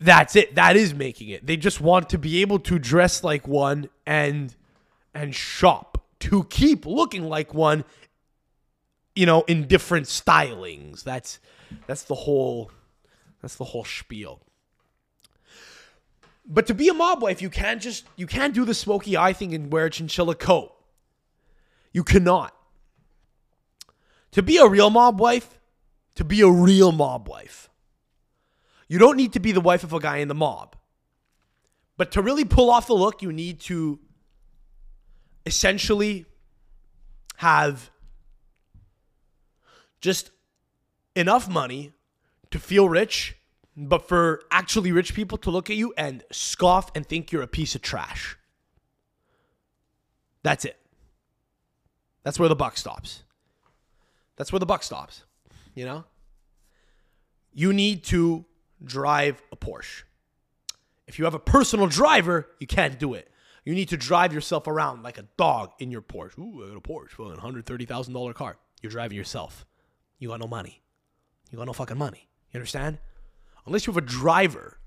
that's 0.00 0.34
it. 0.36 0.54
That 0.54 0.76
is 0.76 0.94
making 0.94 1.28
it. 1.28 1.46
They 1.46 1.56
just 1.56 1.80
want 1.80 2.08
to 2.10 2.18
be 2.18 2.40
able 2.40 2.58
to 2.60 2.78
dress 2.78 3.22
like 3.22 3.46
one 3.46 3.88
and 4.06 4.54
and 5.14 5.34
shop 5.34 6.04
to 6.20 6.44
keep 6.44 6.86
looking 6.86 7.28
like 7.28 7.54
one 7.54 7.84
you 9.14 9.26
know 9.26 9.42
in 9.42 9.66
different 9.66 10.06
stylings. 10.06 11.02
That's 11.02 11.38
that's 11.86 12.02
the 12.02 12.14
whole 12.14 12.70
that's 13.40 13.56
the 13.56 13.64
whole 13.64 13.84
spiel. 13.84 14.40
But 16.46 16.66
to 16.66 16.74
be 16.74 16.88
a 16.88 16.94
mob 16.94 17.22
wife, 17.22 17.40
you 17.40 17.50
can't 17.50 17.80
just 17.80 18.04
you 18.16 18.26
can't 18.26 18.54
do 18.54 18.64
the 18.64 18.74
smoky 18.74 19.16
eye 19.16 19.32
thing 19.32 19.54
and 19.54 19.72
wear 19.72 19.86
a 19.86 19.90
chinchilla 19.90 20.34
coat. 20.34 20.74
You 21.92 22.04
cannot. 22.04 22.54
To 24.32 24.42
be 24.42 24.58
a 24.58 24.66
real 24.66 24.90
mob 24.90 25.20
wife, 25.20 25.58
to 26.16 26.24
be 26.24 26.40
a 26.40 26.50
real 26.50 26.92
mob 26.92 27.28
wife, 27.28 27.70
you 28.88 28.98
don't 28.98 29.16
need 29.16 29.32
to 29.34 29.40
be 29.40 29.52
the 29.52 29.60
wife 29.60 29.84
of 29.84 29.92
a 29.92 30.00
guy 30.00 30.18
in 30.18 30.28
the 30.28 30.34
mob. 30.34 30.76
But 31.96 32.10
to 32.12 32.22
really 32.22 32.44
pull 32.44 32.70
off 32.70 32.88
the 32.88 32.94
look, 32.94 33.22
you 33.22 33.32
need 33.32 33.60
to 33.60 34.00
essentially 35.46 36.26
have 37.36 37.90
just 40.00 40.30
enough 41.14 41.48
money 41.48 41.92
to 42.50 42.58
feel 42.58 42.88
rich, 42.88 43.36
but 43.76 44.08
for 44.08 44.42
actually 44.50 44.92
rich 44.92 45.14
people 45.14 45.38
to 45.38 45.50
look 45.50 45.70
at 45.70 45.76
you 45.76 45.92
and 45.96 46.22
scoff 46.30 46.90
and 46.94 47.06
think 47.06 47.32
you're 47.32 47.42
a 47.42 47.48
piece 47.48 47.74
of 47.74 47.82
trash. 47.82 48.36
That's 50.42 50.64
it. 50.64 50.76
That's 52.22 52.38
where 52.38 52.48
the 52.48 52.56
buck 52.56 52.76
stops. 52.76 53.24
That's 54.36 54.52
where 54.52 54.60
the 54.60 54.66
buck 54.66 54.82
stops. 54.82 55.24
You 55.74 55.84
know? 55.84 56.04
You 57.52 57.72
need 57.72 58.04
to 58.04 58.44
drive 58.82 59.42
a 59.52 59.56
Porsche. 59.56 60.02
If 61.06 61.18
you 61.18 61.24
have 61.24 61.34
a 61.34 61.38
personal 61.38 61.86
driver, 61.86 62.48
you 62.58 62.66
can't 62.66 62.98
do 62.98 63.14
it. 63.14 63.30
You 63.64 63.74
need 63.74 63.88
to 63.90 63.96
drive 63.96 64.32
yourself 64.32 64.66
around 64.66 65.02
like 65.02 65.18
a 65.18 65.24
dog 65.36 65.72
in 65.78 65.90
your 65.90 66.02
Porsche. 66.02 66.38
Ooh, 66.38 66.64
I 66.64 66.68
got 66.68 66.76
a 66.76 66.80
Porsche, 66.80 67.88
thousand 67.88 68.14
dollar 68.14 68.32
car. 68.32 68.56
You're 68.82 68.92
driving 68.92 69.16
yourself. 69.16 69.64
You 70.18 70.28
got 70.28 70.40
no 70.40 70.46
money. 70.46 70.82
You 71.50 71.58
got 71.58 71.66
no 71.66 71.72
fucking 71.72 71.98
money. 71.98 72.28
You 72.52 72.58
understand? 72.58 72.98
Unless 73.66 73.86
you 73.86 73.92
have 73.92 74.02
a 74.02 74.06
driver, 74.06 74.78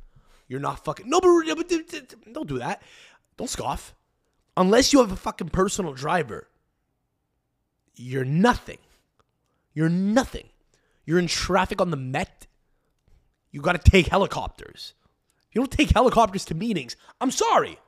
you're 0.47 0.59
not 0.59 0.83
fucking. 0.83 1.09
No, 1.09 1.19
but 1.19 1.69
don't 2.31 2.47
do 2.47 2.59
that. 2.59 2.81
Don't 3.37 3.49
scoff. 3.49 3.95
Unless 4.55 4.93
you 4.93 4.99
have 4.99 5.11
a 5.11 5.15
fucking 5.15 5.49
personal 5.49 5.93
driver, 5.93 6.47
you're 7.95 8.25
nothing. 8.25 8.79
You're 9.73 9.89
nothing. 9.89 10.49
You're 11.05 11.19
in 11.19 11.27
traffic 11.27 11.79
on 11.79 11.91
the 11.91 11.97
Met. 11.97 12.47
You 13.51 13.61
got 13.61 13.81
to 13.81 13.91
take 13.91 14.07
helicopters. 14.07 14.93
You 15.51 15.61
don't 15.61 15.71
take 15.71 15.91
helicopters 15.91 16.45
to 16.45 16.55
meetings. 16.55 16.95
I'm 17.21 17.31
sorry. 17.31 17.79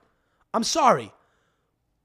I'm 0.53 0.63
sorry. 0.63 1.11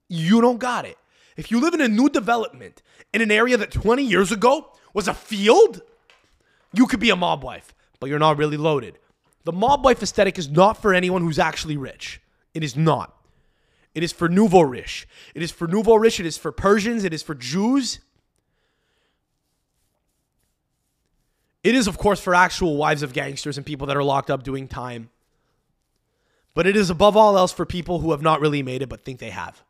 You 0.08 0.40
don't 0.40 0.58
got 0.58 0.84
it. 0.84 0.98
If 1.36 1.50
you 1.50 1.60
live 1.60 1.74
in 1.74 1.80
a 1.80 1.88
new 1.88 2.08
development 2.08 2.82
in 3.12 3.20
an 3.20 3.30
area 3.30 3.56
that 3.56 3.70
20 3.70 4.02
years 4.02 4.30
ago 4.32 4.72
was 4.92 5.08
a 5.08 5.14
field, 5.14 5.82
you 6.72 6.86
could 6.86 7.00
be 7.00 7.10
a 7.10 7.16
mob 7.16 7.42
wife, 7.42 7.74
but 8.00 8.08
you're 8.08 8.18
not 8.18 8.38
really 8.38 8.56
loaded. 8.56 8.98
The 9.44 9.52
mob 9.52 9.84
wife 9.84 10.02
aesthetic 10.02 10.38
is 10.38 10.48
not 10.48 10.80
for 10.80 10.94
anyone 10.94 11.22
who's 11.22 11.38
actually 11.38 11.76
rich. 11.76 12.20
It 12.54 12.64
is 12.64 12.76
not. 12.76 13.14
It 13.94 14.02
is 14.02 14.12
for 14.12 14.28
nouveau 14.28 14.62
riche. 14.62 15.06
It 15.34 15.42
is 15.42 15.50
for 15.50 15.68
nouveau 15.68 15.94
riche. 15.96 16.20
It 16.20 16.26
is 16.26 16.36
for 16.36 16.50
Persians. 16.50 17.04
It 17.04 17.12
is 17.12 17.22
for 17.22 17.34
Jews. 17.34 18.00
It 21.62 21.74
is, 21.74 21.86
of 21.86 21.96
course, 21.96 22.20
for 22.20 22.34
actual 22.34 22.76
wives 22.76 23.02
of 23.02 23.12
gangsters 23.12 23.56
and 23.56 23.64
people 23.64 23.86
that 23.86 23.96
are 23.96 24.02
locked 24.02 24.30
up 24.30 24.42
doing 24.42 24.68
time. 24.68 25.10
But 26.54 26.66
it 26.66 26.76
is 26.76 26.90
above 26.90 27.16
all 27.16 27.38
else 27.38 27.52
for 27.52 27.64
people 27.64 28.00
who 28.00 28.10
have 28.10 28.22
not 28.22 28.40
really 28.40 28.62
made 28.62 28.82
it 28.82 28.88
but 28.88 29.04
think 29.04 29.18
they 29.18 29.30
have. 29.30 29.62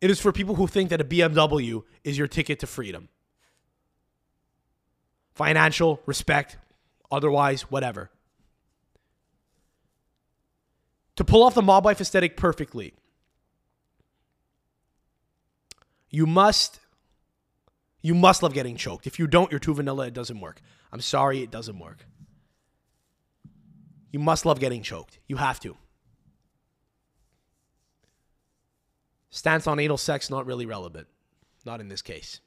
It 0.00 0.10
is 0.10 0.20
for 0.20 0.32
people 0.32 0.54
who 0.54 0.66
think 0.66 0.90
that 0.90 1.00
a 1.00 1.04
BMW 1.04 1.82
is 2.04 2.18
your 2.18 2.28
ticket 2.28 2.60
to 2.60 2.66
freedom. 2.66 3.08
Financial, 5.34 6.00
respect, 6.06 6.56
otherwise, 7.10 7.62
whatever. 7.62 8.10
To 11.16 11.24
pull 11.24 11.42
off 11.42 11.54
the 11.54 11.62
mob 11.62 11.84
wife 11.84 12.00
aesthetic 12.00 12.36
perfectly, 12.36 12.94
you 16.10 16.26
must 16.26 16.78
you 18.00 18.14
must 18.14 18.42
love 18.42 18.54
getting 18.54 18.76
choked. 18.76 19.06
If 19.06 19.18
you 19.18 19.26
don't, 19.26 19.50
you're 19.50 19.58
too 19.58 19.74
vanilla, 19.74 20.06
it 20.06 20.14
doesn't 20.14 20.40
work. 20.40 20.60
I'm 20.92 21.00
sorry, 21.00 21.42
it 21.42 21.50
doesn't 21.50 21.78
work. 21.78 22.06
You 24.12 24.20
must 24.20 24.46
love 24.46 24.60
getting 24.60 24.82
choked. 24.82 25.18
You 25.26 25.36
have 25.36 25.60
to. 25.60 25.76
Stance 29.30 29.66
on 29.66 29.78
anal 29.78 29.98
sex, 29.98 30.30
not 30.30 30.46
really 30.46 30.64
relevant. 30.64 31.06
Not 31.66 31.80
in 31.80 31.88
this 31.88 32.00
case. 32.00 32.40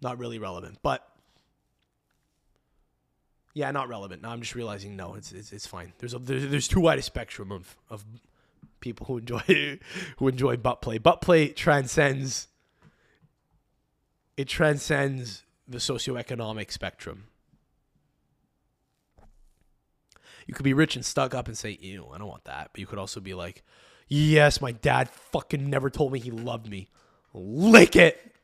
Not 0.00 0.18
really 0.18 0.38
relevant. 0.38 0.78
But 0.82 1.06
yeah, 3.54 3.70
not 3.70 3.88
relevant. 3.88 4.22
Now 4.22 4.30
I'm 4.30 4.40
just 4.40 4.54
realizing 4.54 4.96
no, 4.96 5.14
it's 5.14 5.32
it's, 5.32 5.52
it's 5.52 5.66
fine. 5.66 5.92
There's 5.98 6.14
a 6.14 6.18
there's, 6.18 6.48
there's 6.48 6.68
too 6.68 6.80
wide 6.80 6.98
a 6.98 7.02
spectrum 7.02 7.52
of 7.52 7.76
of 7.90 8.04
people 8.80 9.06
who 9.06 9.18
enjoy 9.18 9.78
who 10.16 10.28
enjoy 10.28 10.56
butt 10.56 10.80
play. 10.82 10.98
Butt 10.98 11.20
play 11.20 11.48
transcends 11.48 12.48
it 14.36 14.48
transcends 14.48 15.42
the 15.68 15.78
socioeconomic 15.78 16.70
spectrum. 16.70 17.24
You 20.46 20.54
could 20.54 20.64
be 20.64 20.74
rich 20.74 20.96
and 20.96 21.04
stuck 21.04 21.34
up 21.34 21.46
and 21.46 21.56
say, 21.56 21.78
ew, 21.80 22.08
I 22.12 22.18
don't 22.18 22.26
want 22.26 22.44
that. 22.44 22.70
But 22.72 22.80
you 22.80 22.86
could 22.86 22.98
also 22.98 23.20
be 23.20 23.34
like, 23.34 23.62
yes, 24.08 24.60
my 24.60 24.72
dad 24.72 25.08
fucking 25.08 25.70
never 25.70 25.90
told 25.90 26.12
me 26.12 26.18
he 26.18 26.30
loved 26.30 26.68
me. 26.68 26.88
Lick 27.32 27.94
it. 27.94 28.34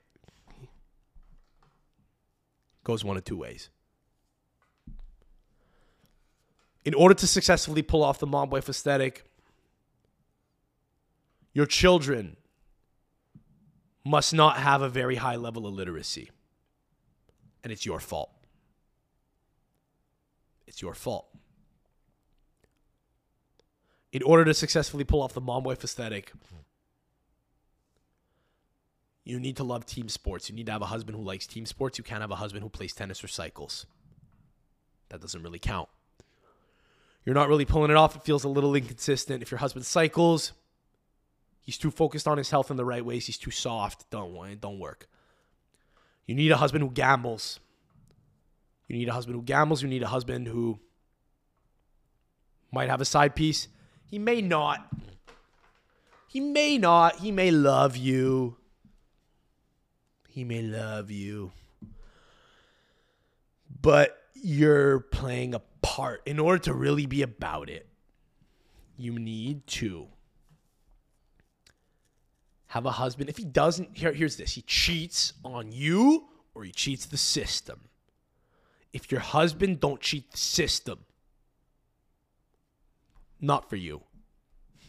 Goes 2.85 3.05
one 3.05 3.16
of 3.16 3.24
two 3.24 3.36
ways. 3.36 3.70
In 6.89 6.94
order 6.94 7.12
to 7.12 7.27
successfully 7.27 7.82
pull 7.82 8.02
off 8.02 8.19
the 8.19 8.27
mob 8.27 8.51
wife 8.51 8.66
aesthetic, 8.66 9.31
your 11.52 11.66
children 11.66 12.39
must 14.06 14.32
not 14.32 14.56
have 14.56 14.81
a 14.81 14.89
very 14.89 15.16
high 15.16 15.36
level 15.36 15.66
of 15.66 15.74
literacy. 15.74 16.31
And 17.62 17.70
it's 17.70 17.85
your 17.85 18.01
fault. 18.01 18.31
It's 20.66 20.81
your 20.81 20.94
fault. 20.94 21.27
In 24.10 24.23
order 24.23 24.47
to 24.47 24.55
successfully 24.55 25.05
pull 25.05 25.20
off 25.20 25.35
the 25.35 25.43
mom 25.43 25.65
wife 25.65 25.85
aesthetic, 25.85 26.32
you 29.27 29.39
need 29.39 29.59
to 29.59 29.62
love 29.62 29.85
team 29.85 30.09
sports. 30.09 30.48
You 30.48 30.56
need 30.56 30.65
to 30.65 30.73
have 30.73 30.81
a 30.81 30.86
husband 30.86 31.19
who 31.19 31.23
likes 31.23 31.47
team 31.47 31.66
sports. 31.66 31.98
You 31.98 32.05
can't 32.05 32.23
have 32.23 32.31
a 32.31 32.36
husband 32.36 32.62
who 32.62 32.70
plays 32.70 32.94
tennis 32.94 33.23
or 33.23 33.28
cycles. 33.28 33.85
That 35.10 35.20
doesn't 35.20 35.43
really 35.43 35.59
count. 35.59 35.90
You're 37.28 37.34
not 37.34 37.50
really 37.50 37.66
pulling 37.66 37.90
it 37.90 37.96
off. 37.98 38.16
It 38.16 38.22
feels 38.24 38.44
a 38.44 38.48
little 38.48 38.74
inconsistent. 38.74 39.42
If 39.42 39.50
your 39.50 39.59
husband 39.59 39.84
cycles, 39.84 40.52
He's 41.60 41.76
too 41.76 41.90
focused 41.90 42.26
on 42.26 42.38
his 42.38 42.48
health 42.48 42.70
in 42.70 42.78
the 42.78 42.84
right 42.86 43.05
ways. 43.05 43.26
He's 43.26 43.36
too 43.36 43.50
soft. 43.50 44.09
Don't 44.09 44.32
want 44.32 44.62
don't 44.62 44.78
work. 44.78 45.06
You 46.24 46.34
need 46.34 46.50
a 46.50 46.56
husband 46.56 46.82
who 46.82 46.90
gambles. 46.90 47.60
You 48.86 48.96
need 48.96 49.10
a 49.10 49.12
husband 49.12 49.36
who 49.36 49.42
gambles. 49.42 49.82
You 49.82 49.88
need 49.90 50.02
a 50.02 50.06
husband 50.06 50.46
who 50.46 50.78
might 52.72 52.88
have 52.88 53.02
a 53.02 53.05
side 53.05 53.34
piece. 53.34 53.68
He 54.06 54.18
may 54.18 54.40
not. 54.40 54.88
He 56.26 56.40
may 56.40 56.78
not. 56.78 57.16
He 57.18 57.30
may 57.30 57.50
love 57.50 57.98
you. 57.98 58.56
He 60.30 60.44
may 60.44 60.62
love 60.62 61.10
you. 61.10 61.52
but 63.82 64.16
you're 64.42 65.00
playing 65.00 65.55
a 65.55 65.60
part. 65.82 66.22
In 66.26 66.38
order 66.38 66.59
to 66.64 66.74
really 66.74 67.06
be 67.06 67.22
about 67.22 67.68
it, 67.68 67.86
you 68.96 69.18
need 69.18 69.66
to 69.68 70.09
have 72.68 72.86
a 72.86 72.90
husband. 72.90 73.28
If 73.30 73.36
he 73.36 73.44
doesn't, 73.44 73.96
here, 73.96 74.12
here's 74.12 74.36
this 74.36 74.52
he 74.52 74.62
cheats 74.62 75.32
on 75.44 75.72
you 75.72 76.28
or 76.55 76.64
he 76.64 76.72
cheats 76.72 77.06
the 77.06 77.16
system. 77.16 77.88
If 78.92 79.10
your 79.12 79.20
husband 79.20 79.80
don't 79.80 80.00
cheat 80.00 80.30
the 80.32 80.38
system, 80.38 81.00
not 83.40 83.68
for 83.68 83.76
you. 83.76 84.02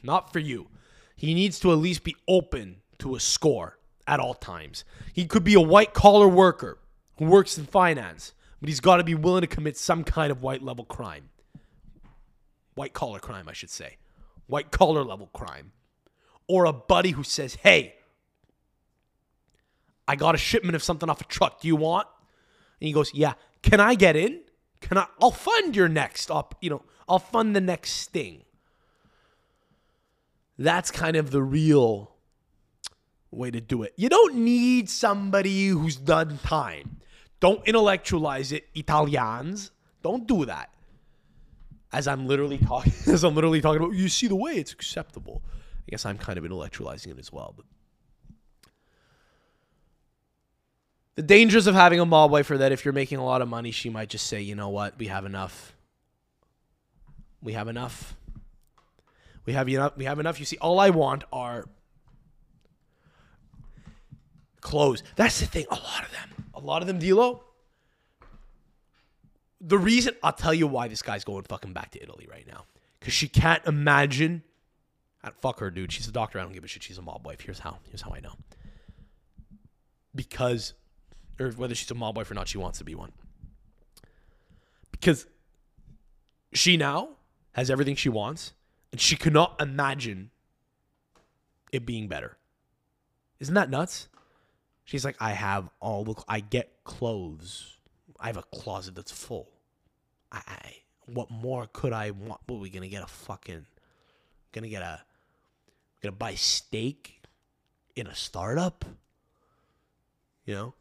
Not 0.01 0.31
for 0.31 0.39
you. 0.39 0.67
He 1.15 1.33
needs 1.33 1.59
to 1.59 1.71
at 1.71 1.77
least 1.77 2.03
be 2.03 2.15
open 2.27 2.77
to 2.99 3.15
a 3.15 3.19
score 3.19 3.77
at 4.07 4.19
all 4.19 4.33
times. 4.33 4.83
He 5.13 5.25
could 5.25 5.43
be 5.43 5.53
a 5.53 5.61
white 5.61 5.93
collar 5.93 6.27
worker 6.27 6.79
who 7.17 7.25
works 7.25 7.57
in 7.57 7.65
finance, 7.65 8.33
but 8.60 8.69
he's 8.69 8.80
got 8.80 8.98
to 8.98 9.03
be 9.03 9.15
willing 9.15 9.41
to 9.41 9.48
commit 9.48 9.77
some 9.77 10.03
kind 10.03 10.31
of 10.31 10.41
white 10.41 10.61
level 10.61 10.86
crime. 10.86 11.30
White 12.76 12.94
collar 12.94 13.19
crime, 13.19 13.48
I 13.48 13.53
should 13.53 13.69
say. 13.69 13.98
White 14.48 14.72
collar 14.72 15.03
level 15.03 15.27
crime. 15.34 15.72
Or 16.48 16.65
a 16.65 16.73
buddy 16.73 17.11
who 17.11 17.23
says, 17.23 17.56
hey, 17.56 17.95
I 20.07 20.15
got 20.15 20.34
a 20.34 20.38
shipment 20.38 20.76
of 20.76 20.84
something 20.84 21.10
off 21.10 21.22
a 21.22 21.26
truck. 21.26 21.61
Do 21.61 21.68
you 21.68 21.76
want? 21.76 22.07
And 22.81 22.88
he 22.88 22.94
goes, 22.94 23.14
yeah. 23.14 23.34
Can 23.61 23.80
I 23.80 23.95
get 23.95 24.15
in? 24.15 24.40
Can 24.81 24.98
I? 24.98 25.06
I'll 25.22 25.31
fund 25.31 25.76
your 25.76 25.90
next 25.90 26.31
up. 26.31 26.56
You 26.61 26.69
know, 26.69 26.84
I'll 27.07 27.19
fund 27.19 27.56
the 27.56 27.61
next 27.61 27.91
sting. 27.91 28.44
That's 30.57 30.91
kind 30.91 31.15
of 31.15 31.31
the 31.31 31.44
real 31.44 32.15
way 33.31 33.52
to 33.52 33.61
do 33.61 33.84
it. 33.84 33.94
You 33.98 34.10
don't 34.10 34.36
need 34.36 34.90
somebody 34.90 35.68
who's 35.68 35.95
done 35.95 36.40
time. 36.40 36.98
Don't 37.39 37.65
intellectualize 37.67 38.51
it, 38.51 38.67
Italians. 38.75 39.71
Don't 40.03 40.27
do 40.27 40.45
that. 40.45 40.69
As 41.91 42.07
I'm 42.07 42.27
literally 42.27 42.57
talking, 42.57 42.93
as 43.07 43.23
I'm 43.23 43.35
literally 43.35 43.61
talking 43.61 43.81
about, 43.81 43.95
you 43.95 44.09
see 44.09 44.27
the 44.27 44.35
way 44.35 44.53
it's 44.53 44.71
acceptable. 44.71 45.41
I 45.87 45.91
guess 45.91 46.05
I'm 46.05 46.17
kind 46.17 46.37
of 46.37 46.43
intellectualizing 46.43 47.07
it 47.07 47.19
as 47.19 47.31
well. 47.31 47.53
But 47.55 47.65
the 51.15 51.23
dangers 51.23 51.67
of 51.67 51.75
having 51.75 51.99
a 51.99 52.05
mob 52.05 52.31
wife 52.31 52.51
are 52.51 52.57
that 52.57 52.71
if 52.71 52.85
you're 52.85 52.93
making 52.93 53.17
a 53.17 53.25
lot 53.25 53.41
of 53.41 53.47
money, 53.47 53.71
she 53.71 53.89
might 53.89 54.09
just 54.09 54.27
say, 54.27 54.41
you 54.41 54.55
know 54.55 54.69
what, 54.69 54.97
we 54.97 55.07
have 55.07 55.25
enough. 55.25 55.75
We 57.41 57.53
have 57.53 57.67
enough. 57.67 58.15
We 59.45 59.53
have 59.53 59.67
enough. 59.67 59.97
We 59.97 60.05
have 60.05 60.19
enough. 60.19 60.39
You 60.39 60.45
see, 60.45 60.57
all 60.57 60.79
I 60.79 60.91
want 60.91 61.23
are 61.33 61.65
clothes. 64.61 65.03
That's 65.15 65.39
the 65.39 65.45
thing. 65.45 65.65
A 65.71 65.75
lot 65.75 66.03
of 66.03 66.11
them. 66.11 66.38
A 66.60 66.65
lot 66.65 66.81
of 66.81 66.88
them, 66.88 66.99
Dilo. 66.99 67.41
The 69.61 69.77
reason 69.77 70.15
I'll 70.23 70.34
tell 70.34 70.53
you 70.53 70.68
why 70.68 70.88
this 70.88 71.02
guy's 71.02 71.23
going 71.23 71.44
fucking 71.44 71.73
back 71.73 71.91
to 71.91 72.03
Italy 72.03 72.27
right 72.30 72.45
now. 72.48 72.65
Cause 73.02 73.14
she 73.14 73.27
can't 73.27 73.65
imagine. 73.65 74.44
Fuck 75.41 75.60
her, 75.60 75.72
dude. 75.72 75.91
She's 75.91 76.07
a 76.07 76.11
doctor. 76.11 76.40
I 76.40 76.44
don't 76.44 76.53
give 76.53 76.64
a 76.64 76.68
shit. 76.68 76.84
She's 76.84 76.98
a 76.98 77.02
mob 77.02 77.26
wife. 77.26 77.41
Here's 77.41 77.60
how. 77.60 77.80
Here's 77.84 78.02
how 78.02 78.11
I 78.11 78.19
know. 78.19 78.34
Because, 80.14 80.73
or 81.40 81.52
whether 81.52 81.76
she's 81.76 81.91
a 81.91 81.95
mob 81.95 82.18
wife 82.18 82.30
or 82.30 82.34
not, 82.34 82.48
she 82.48 82.57
wants 82.57 82.77
to 82.80 82.84
be 82.84 82.95
one. 82.95 83.11
Because 84.91 85.27
she 86.53 86.77
now 86.77 87.10
has 87.53 87.69
everything 87.69 87.95
she 87.95 88.10
wants, 88.10 88.53
and 88.91 88.99
she 88.99 89.15
cannot 89.15 89.61
imagine 89.61 90.31
it 91.72 91.86
being 91.86 92.07
better. 92.07 92.38
Isn't 93.40 93.56
that 93.56 93.69
nuts? 93.69 94.07
She's 94.89 95.05
like, 95.05 95.17
I 95.19 95.33
have 95.33 95.69
all 95.79 96.03
the, 96.03 96.15
I 96.27 96.39
get 96.39 96.83
clothes. 96.83 97.77
I 98.19 98.25
have 98.25 98.37
a 98.37 98.41
closet 98.41 98.95
that's 98.95 99.11
full. 99.11 99.51
I, 100.31 100.41
I 100.47 100.75
what 101.05 101.29
more 101.29 101.67
could 101.71 101.93
I 101.93 102.09
want? 102.09 102.41
What 102.47 102.55
are 102.55 102.59
we 102.59 102.71
gonna 102.71 102.87
get 102.87 103.03
a 103.03 103.07
fucking, 103.07 103.67
gonna 104.51 104.67
get 104.67 104.81
a, 104.81 105.01
gonna 106.01 106.15
buy 106.15 106.33
stake 106.33 107.21
in 107.95 108.07
a 108.07 108.15
startup? 108.15 108.83
You 110.43 110.55
know, 110.55 110.73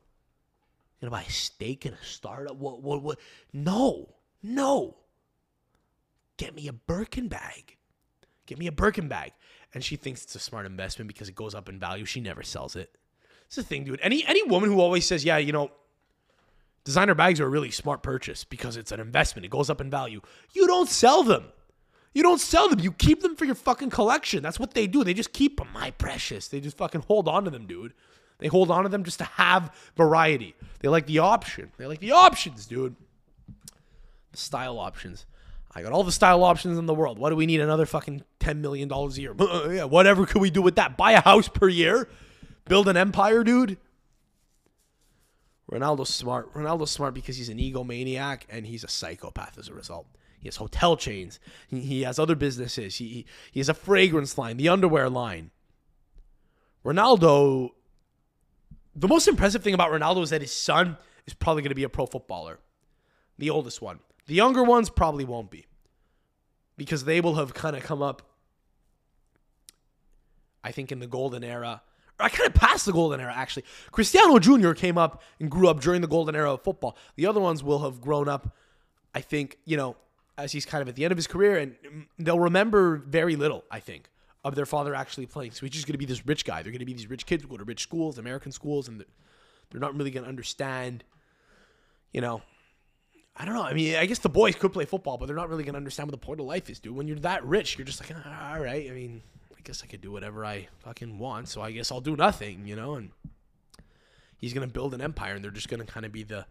gonna 1.03 1.11
buy 1.11 1.25
stake 1.25 1.85
in 1.85 1.93
a 1.93 2.03
startup? 2.03 2.57
What? 2.57 2.81
What? 2.81 3.03
What? 3.03 3.19
No, 3.53 4.15
no. 4.43 4.97
Get 6.39 6.55
me 6.55 6.67
a 6.67 6.73
Birkin 6.73 7.29
bag. 7.29 7.77
Get 8.47 8.59
me 8.59 8.69
a 8.69 8.73
Birkin 8.73 9.09
bag. 9.09 9.33
And 9.75 9.85
she 9.85 9.97
thinks 9.97 10.25
it's 10.25 10.35
a 10.35 10.39
smart 10.39 10.65
investment 10.65 11.09
because 11.09 11.29
it 11.29 11.35
goes 11.35 11.55
up 11.55 11.69
in 11.69 11.79
value. 11.79 12.07
She 12.07 12.23
never 12.23 12.43
sells 12.43 12.75
it. 12.75 12.97
It's 13.49 13.57
the 13.57 13.63
thing, 13.63 13.85
dude. 13.85 14.01
Any 14.03 14.25
any 14.27 14.43
woman 14.45 14.71
who 14.71 14.81
always 14.81 15.07
says, 15.07 15.25
"Yeah, 15.25 15.39
you 15.39 15.53
know, 15.53 15.71
designer 16.85 17.15
bags 17.15 17.41
are 17.41 17.47
a 17.47 17.49
really 17.49 17.71
smart 17.71 18.03
purchase 18.03 18.45
because 18.45 18.77
it's 18.77 18.93
an 18.93 19.01
investment. 19.01 19.47
It 19.47 19.51
goes 19.51 19.71
up 19.71 19.81
in 19.81 19.91
value." 19.91 20.21
You 20.53 20.67
don't 20.67 20.89
sell 20.89 21.23
them. 21.23 21.45
You 22.13 22.23
don't 22.23 22.41
sell 22.41 22.69
them. 22.69 22.81
You 22.81 22.93
keep 22.93 23.23
them 23.23 23.37
for 23.37 23.45
your 23.45 23.55
fucking 23.55 23.91
collection. 23.91 24.43
That's 24.43 24.61
what 24.61 24.75
they 24.75 24.87
do. 24.87 25.05
They 25.05 25.15
just 25.15 25.33
keep 25.33 25.59
them. 25.59 25.69
My 25.73 25.93
precious. 25.93 26.49
They 26.49 26.61
just 26.61 26.77
fucking 26.77 27.03
hold 27.03 27.29
on 27.29 27.45
to 27.45 27.51
them, 27.51 27.67
dude. 27.67 27.95
They 28.39 28.49
hold 28.49 28.71
on 28.71 28.85
to 28.85 28.89
them 28.89 29.05
just 29.05 29.19
to 29.19 29.25
have 29.25 29.75
variety. 29.97 30.55
They 30.81 30.89
like 30.89 31.07
the 31.07 31.19
option. 31.19 31.73
They 31.77 31.87
like 31.87 32.01
the 32.01 32.13
options, 32.13 32.67
dude. 32.67 32.97
The 34.33 34.37
style 34.37 34.79
options. 34.79 35.27
I 35.75 35.83
got 35.83 35.93
all 35.93 36.05
the 36.05 36.13
style 36.13 36.45
options 36.45 36.79
in 36.79 36.87
the 36.87 36.95
world. 36.95 37.19
What 37.19 37.31
do 37.31 37.37
we 37.37 37.47
need? 37.47 37.61
Another 37.61 37.87
fucking 37.87 38.23
$10 38.41 38.59
million 38.59 38.91
a 38.91 39.09
year. 39.11 39.35
yeah, 39.71 39.85
whatever 39.85 40.25
could 40.27 40.41
we 40.41 40.51
do 40.51 40.63
with 40.63 40.77
that? 40.77 40.97
Buy 40.97 41.13
a 41.13 41.21
house 41.21 41.49
per 41.49 41.69
year? 41.69 42.09
Build 42.69 42.89
an 42.89 42.97
empire, 42.97 43.43
dude? 43.43 43.79
Ronaldo's 45.71 46.13
smart. 46.13 46.53
Ronaldo's 46.55 46.91
smart 46.91 47.15
because 47.15 47.37
he's 47.37 47.49
an 47.49 47.59
egomaniac 47.59 48.43
and 48.49 48.67
he's 48.67 48.85
a 48.85 48.89
psychopath 48.89 49.59
as 49.59 49.69
a 49.69 49.75
result. 49.75 50.07
He 50.39 50.49
has 50.49 50.57
hotel 50.57 50.97
chains. 50.97 51.41
He, 51.69 51.81
he 51.81 52.03
has 52.03 52.19
other 52.19 52.35
businesses. 52.35 52.97
He, 52.97 53.09
he, 53.09 53.27
he 53.53 53.61
has 53.61 53.69
a 53.69 53.75
fragrance 53.75 54.39
line, 54.39 54.57
the 54.57 54.69
underwear 54.69 55.11
line. 55.11 55.51
Ronaldo, 56.85 57.71
the 58.95 59.09
most 59.09 59.29
impressive 59.29 59.63
thing 59.63 59.75
about 59.75 59.91
Ronaldo 59.91 60.23
is 60.23 60.31
that 60.31 60.41
his 60.41 60.53
son 60.53 60.97
is 61.27 61.35
probably 61.35 61.63
going 61.63 61.71
to 61.71 61.75
be 61.75 61.85
a 61.85 61.89
pro 61.89 62.07
footballer, 62.07 62.61
the 63.37 63.51
oldest 63.51 63.83
one. 63.83 63.99
The 64.27 64.35
younger 64.35 64.63
ones 64.63 64.89
probably 64.91 65.25
won't 65.25 65.51
be 65.51 65.67
because 66.77 67.05
they 67.05 67.21
will 67.21 67.35
have 67.35 67.53
kind 67.53 67.77
of 67.77 67.83
come 67.83 68.01
up, 68.01 68.23
I 70.63 70.71
think, 70.71 70.93
in 70.93 71.01
the 71.01 71.07
golden 71.07 71.43
era. 71.43 71.83
I 72.21 72.29
kind 72.29 72.49
of 72.49 72.55
passed 72.55 72.87
the 72.87 72.93
golden 72.93 73.21
era, 73.21 73.33
actually. 73.35 73.65
Cristiano 73.93 74.39
Jr. 74.39 74.73
came 74.73 74.99
up 74.99 75.23
and 75.39 75.51
grew 75.51 75.69
up 75.69 75.81
during 75.81 76.01
the 76.01 76.09
golden 76.09 76.35
era 76.35 76.55
of 76.55 76.63
football. 76.63 76.97
The 77.17 77.27
other 77.27 77.41
ones 77.41 77.63
will 77.63 77.81
have 77.81 78.01
grown 78.01 78.29
up, 78.29 78.55
I 79.15 79.21
think, 79.21 79.59
you 79.65 79.77
know, 79.77 79.97
as 80.37 80.53
he's 80.53 80.67
kind 80.67 80.83
of 80.83 80.89
at 80.89 80.97
the 80.97 81.05
end 81.05 81.13
of 81.13 81.19
his 81.19 81.27
career, 81.27 81.57
and 81.57 81.75
they'll 82.19 82.39
remember 82.41 82.97
very 82.97 83.37
little, 83.37 83.65
I 83.71 83.81
think, 83.81 84.09
of 84.45 84.55
their 84.55 84.67
father 84.67 84.95
actually 84.95 85.27
playing. 85.27 85.53
So 85.53 85.67
he's 85.67 85.71
just 85.73 85.87
going 85.87 85.95
to 85.95 85.99
be 85.99 86.07
this 86.07 86.27
rich 86.27 86.45
guy. 86.45 86.63
They're 86.63 86.73
going 86.73 86.81
to 86.81 86.87
be 86.87 86.93
these 86.93 87.11
rich 87.11 87.27
kids 87.27 87.43
who 87.43 87.49
go 87.49 87.57
to 87.57 87.65
rich 87.65 87.83
schools, 87.83 88.19
American 88.19 88.53
schools, 88.53 88.89
and 88.89 89.05
they're 89.71 89.81
not 89.81 89.97
really 89.97 90.11
going 90.11 90.25
to 90.25 90.29
understand, 90.29 91.05
you 92.13 92.21
know, 92.21 92.43
I 93.37 93.45
don't 93.45 93.55
know. 93.55 93.63
I 93.63 93.73
mean, 93.73 93.95
I 93.95 94.07
guess 94.07 94.19
the 94.19 94.29
boys 94.29 94.57
could 94.57 94.73
play 94.73 94.85
football, 94.85 95.17
but 95.17 95.27
they're 95.27 95.37
not 95.37 95.49
really 95.49 95.63
going 95.63 95.75
to 95.75 95.79
understand 95.79 96.09
what 96.09 96.21
the 96.21 96.25
point 96.27 96.41
of 96.41 96.47
life 96.47 96.69
is, 96.69 96.81
dude. 96.81 96.97
When 96.97 97.07
you're 97.07 97.19
that 97.21 97.45
rich, 97.45 97.79
you're 97.79 97.85
just 97.85 98.01
like, 98.01 98.13
"Ah, 98.27 98.55
all 98.55 98.61
right. 98.61 98.91
I 98.91 98.93
mean, 98.93 99.23
I 99.59 99.61
guess 99.65 99.83
I 99.83 99.87
could 99.87 100.01
do 100.01 100.13
whatever 100.13 100.45
I 100.45 100.69
fucking 100.81 101.19
want, 101.19 101.49
so 101.49 101.61
I 101.61 101.73
guess 101.73 101.91
I'll 101.91 102.01
do 102.01 102.17
nothing, 102.17 102.67
you 102.67 102.77
know? 102.77 102.95
And 102.95 103.11
he's 104.39 104.55
going 104.55 104.67
to 104.67 104.73
build 104.73 104.95
an 104.95 105.01
empire, 105.01 105.35
and 105.35 105.45
they're 105.45 105.51
just 105.51 105.69
going 105.69 105.85
to 105.85 105.87
kind 105.87 106.07
of 106.07 106.13
be 106.13 106.23
the. 106.23 106.47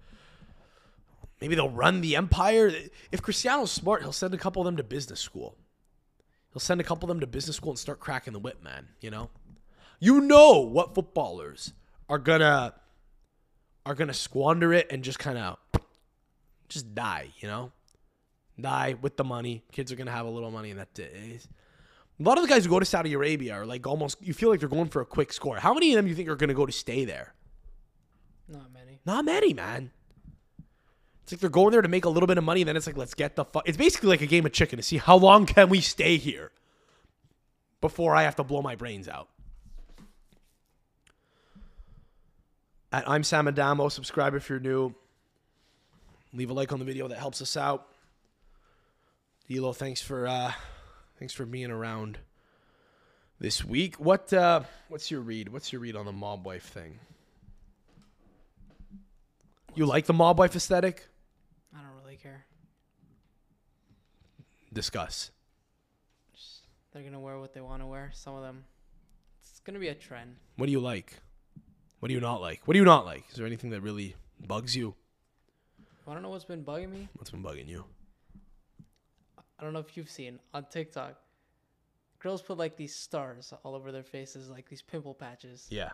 Maybe 1.39 1.55
they'll 1.55 1.69
run 1.69 2.01
the 2.01 2.15
empire. 2.15 2.71
If 3.11 3.21
Cristiano's 3.21 3.71
smart, 3.71 4.01
he'll 4.01 4.11
send 4.11 4.33
a 4.33 4.37
couple 4.37 4.61
of 4.61 4.65
them 4.65 4.77
to 4.77 4.83
business 4.83 5.19
school. 5.19 5.55
He'll 6.51 6.59
send 6.59 6.81
a 6.81 6.83
couple 6.83 7.05
of 7.05 7.09
them 7.09 7.19
to 7.21 7.27
business 7.27 7.55
school 7.55 7.71
and 7.71 7.79
start 7.79 7.99
cracking 7.99 8.33
the 8.33 8.39
whip, 8.39 8.63
man, 8.63 8.87
you 8.99 9.11
know? 9.11 9.29
You 9.99 10.21
know 10.21 10.59
what 10.59 10.95
footballers 10.95 11.73
are 12.09 12.17
going 12.17 12.41
to 12.41 12.73
are 13.85 13.95
going 13.95 14.09
to 14.09 14.13
squander 14.13 14.73
it 14.73 14.87
and 14.91 15.03
just 15.03 15.19
kind 15.19 15.37
of 15.37 15.57
just 16.67 16.93
die, 16.93 17.29
you 17.39 17.47
know? 17.47 17.71
Die 18.59 18.95
with 19.01 19.17
the 19.17 19.23
money. 19.23 19.63
Kids 19.71 19.91
are 19.91 19.95
gonna 19.95 20.11
have 20.11 20.25
a 20.25 20.29
little 20.29 20.49
money, 20.49 20.71
and 20.71 20.79
that's 20.79 20.99
it. 20.99 21.47
A 22.19 22.23
lot 22.23 22.37
of 22.37 22.43
the 22.43 22.49
guys 22.49 22.63
who 22.63 22.71
go 22.71 22.79
to 22.79 22.85
Saudi 22.85 23.13
Arabia 23.13 23.53
are 23.53 23.65
like 23.65 23.85
almost. 23.85 24.17
You 24.21 24.33
feel 24.33 24.49
like 24.49 24.59
they're 24.59 24.69
going 24.69 24.89
for 24.89 25.01
a 25.01 25.05
quick 25.05 25.31
score. 25.31 25.57
How 25.57 25.73
many 25.73 25.91
of 25.91 25.97
them 25.97 26.05
do 26.05 26.09
you 26.09 26.15
think 26.15 26.29
are 26.29 26.35
gonna 26.35 26.53
go 26.53 26.65
to 26.65 26.71
stay 26.71 27.05
there? 27.05 27.33
Not 28.47 28.71
many. 28.73 28.99
Not 29.05 29.25
many, 29.25 29.53
man. 29.53 29.91
It's 31.23 31.33
like 31.33 31.41
they're 31.41 31.49
going 31.49 31.71
there 31.71 31.81
to 31.81 31.89
make 31.89 32.05
a 32.05 32.09
little 32.09 32.25
bit 32.25 32.37
of 32.37 32.43
money, 32.45 32.61
and 32.61 32.69
then 32.69 32.77
it's 32.77 32.87
like, 32.87 32.95
let's 32.95 33.13
get 33.13 33.35
the 33.35 33.43
fuck. 33.43 33.67
It's 33.67 33.77
basically 33.77 34.07
like 34.07 34.21
a 34.21 34.25
game 34.25 34.45
of 34.45 34.53
chicken 34.53 34.77
to 34.77 34.83
see 34.83 34.97
how 34.97 35.17
long 35.17 35.45
can 35.45 35.67
we 35.67 35.81
stay 35.81 36.15
here 36.15 36.51
before 37.81 38.15
I 38.15 38.23
have 38.23 38.37
to 38.37 38.43
blow 38.45 38.61
my 38.61 38.75
brains 38.75 39.09
out. 39.09 39.27
At 42.93 43.07
I'm 43.07 43.23
Sam 43.23 43.47
Adamo. 43.47 43.89
Subscribe 43.89 44.33
if 44.35 44.47
you're 44.47 44.61
new. 44.61 44.95
Leave 46.33 46.49
a 46.49 46.53
like 46.53 46.71
on 46.71 46.79
the 46.79 46.85
video. 46.85 47.09
That 47.09 47.19
helps 47.19 47.41
us 47.41 47.57
out. 47.57 47.87
Dilo, 49.49 49.75
thanks 49.75 50.01
for 50.01 50.27
uh, 50.27 50.53
Thanks 51.19 51.33
for 51.33 51.45
being 51.45 51.71
around 51.71 52.19
this 53.39 53.65
week. 53.65 53.95
What 53.95 54.31
uh, 54.31 54.61
what's 54.87 55.09
your 55.09 55.21
read? 55.21 55.49
What's 55.49 55.71
your 55.71 55.81
read 55.81 55.95
on 55.95 56.05
the 56.05 56.11
mob 56.11 56.45
wife 56.45 56.65
thing? 56.65 56.99
You 59.73 59.85
like 59.85 60.05
the 60.05 60.13
mob 60.13 60.37
wife 60.39 60.55
aesthetic? 60.55 61.07
I 61.75 61.79
don't 61.81 62.03
really 62.03 62.17
care. 62.17 62.45
Discuss. 64.71 65.31
Just, 66.35 66.61
they're 66.93 67.03
gonna 67.03 67.19
wear 67.19 67.39
what 67.39 67.53
they 67.53 67.61
want 67.61 67.81
to 67.81 67.87
wear. 67.87 68.11
Some 68.13 68.35
of 68.35 68.43
them. 68.43 68.65
It's 69.41 69.59
gonna 69.61 69.79
be 69.79 69.87
a 69.87 69.95
trend. 69.95 70.35
What 70.55 70.67
do 70.67 70.71
you 70.71 70.79
like? 70.79 71.13
What 71.99 72.09
do 72.09 72.13
you 72.13 72.21
not 72.21 72.41
like? 72.41 72.61
What 72.65 72.73
do 72.73 72.79
you 72.79 72.85
not 72.85 73.05
like? 73.05 73.25
Is 73.31 73.37
there 73.37 73.47
anything 73.47 73.71
that 73.71 73.81
really 73.81 74.15
bugs 74.45 74.75
you? 74.75 74.93
I 76.07 76.13
don't 76.13 76.21
know 76.21 76.29
what's 76.29 76.45
been 76.45 76.63
bugging 76.63 76.91
me. 76.91 77.09
What's 77.15 77.31
been 77.31 77.43
bugging 77.43 77.67
you? 77.67 77.85
I 79.59 79.63
don't 79.63 79.73
know 79.73 79.79
if 79.79 79.97
you've 79.97 80.09
seen 80.09 80.39
on 80.53 80.65
TikTok. 80.65 81.15
Girls 82.19 82.41
put 82.41 82.57
like 82.57 82.75
these 82.77 82.95
stars 82.95 83.53
all 83.63 83.75
over 83.75 83.91
their 83.91 84.03
faces, 84.03 84.49
like 84.49 84.69
these 84.69 84.81
pimple 84.81 85.13
patches. 85.13 85.67
Yeah. 85.69 85.91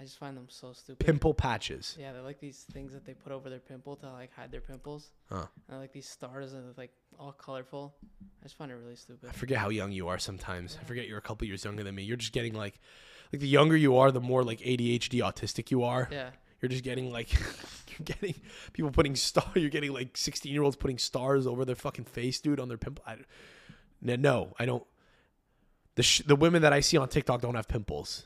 I 0.00 0.04
just 0.04 0.18
find 0.18 0.36
them 0.36 0.46
so 0.48 0.72
stupid. 0.72 1.04
Pimple 1.04 1.32
patches. 1.34 1.96
Yeah, 2.00 2.12
they're 2.12 2.22
like 2.22 2.40
these 2.40 2.66
things 2.72 2.92
that 2.92 3.04
they 3.04 3.14
put 3.14 3.30
over 3.30 3.48
their 3.48 3.60
pimple 3.60 3.94
to 3.96 4.10
like 4.10 4.32
hide 4.34 4.50
their 4.50 4.60
pimples. 4.60 5.10
Huh. 5.30 5.46
And 5.68 5.80
like 5.80 5.92
these 5.92 6.08
stars 6.08 6.54
and 6.54 6.76
like 6.76 6.90
all 7.18 7.32
colorful. 7.32 7.94
I 8.40 8.44
just 8.44 8.56
find 8.56 8.70
it 8.70 8.74
really 8.74 8.96
stupid. 8.96 9.28
I 9.28 9.32
forget 9.32 9.58
how 9.58 9.68
young 9.68 9.92
you 9.92 10.08
are 10.08 10.18
sometimes. 10.18 10.78
I 10.80 10.84
forget 10.84 11.06
you're 11.06 11.18
a 11.18 11.22
couple 11.22 11.46
years 11.46 11.64
younger 11.64 11.84
than 11.84 11.94
me. 11.94 12.02
You're 12.02 12.16
just 12.16 12.32
getting 12.32 12.54
like 12.54 12.80
like 13.32 13.40
the 13.40 13.48
younger 13.48 13.76
you 13.76 13.96
are, 13.96 14.10
the 14.10 14.20
more 14.20 14.42
like 14.42 14.60
ADHD 14.60 15.20
autistic 15.20 15.70
you 15.70 15.84
are. 15.84 16.08
Yeah. 16.10 16.30
You're 16.60 16.68
just 16.68 16.84
getting 16.84 17.12
like 17.12 17.28
you're 17.98 18.04
getting 18.04 18.34
people 18.72 18.90
putting 18.90 19.14
star 19.16 19.50
you're 19.54 19.70
getting 19.70 19.92
like 19.92 20.16
16 20.16 20.52
year 20.52 20.62
olds 20.62 20.76
putting 20.76 20.98
stars 20.98 21.46
over 21.46 21.64
their 21.64 21.74
fucking 21.76 22.04
face, 22.04 22.40
dude, 22.40 22.60
on 22.60 22.68
their 22.68 22.78
pimple. 22.78 23.04
I, 23.06 23.16
no, 24.00 24.16
no, 24.16 24.52
I 24.58 24.64
don't 24.66 24.84
the 25.94 26.02
sh- 26.02 26.22
the 26.26 26.36
women 26.36 26.62
that 26.62 26.72
I 26.72 26.80
see 26.80 26.96
on 26.96 27.08
TikTok 27.08 27.40
don't 27.42 27.54
have 27.54 27.68
pimples. 27.68 28.24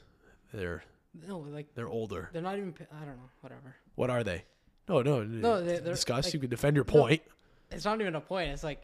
They're 0.54 0.84
No, 1.26 1.38
like 1.40 1.74
they're 1.74 1.88
older. 1.88 2.30
they're 2.32 2.42
not 2.42 2.56
even. 2.56 2.74
I 2.92 3.04
don't 3.04 3.16
know. 3.16 3.30
Whatever. 3.40 3.74
What 3.96 4.10
are 4.10 4.22
they? 4.24 4.44
No, 4.88 5.02
no. 5.02 5.22
No, 5.24 5.60
they- 5.62 5.78
they're, 5.78 5.92
discuss. 5.94 6.26
like- 6.26 6.34
you 6.34 6.40
can 6.40 6.48
defend 6.50 6.76
your 6.76 6.84
no, 6.86 6.92
point. 6.92 7.22
It's 7.70 7.84
not 7.84 8.00
even 8.00 8.14
a 8.14 8.20
point. 8.20 8.50
It's 8.50 8.62
like 8.62 8.82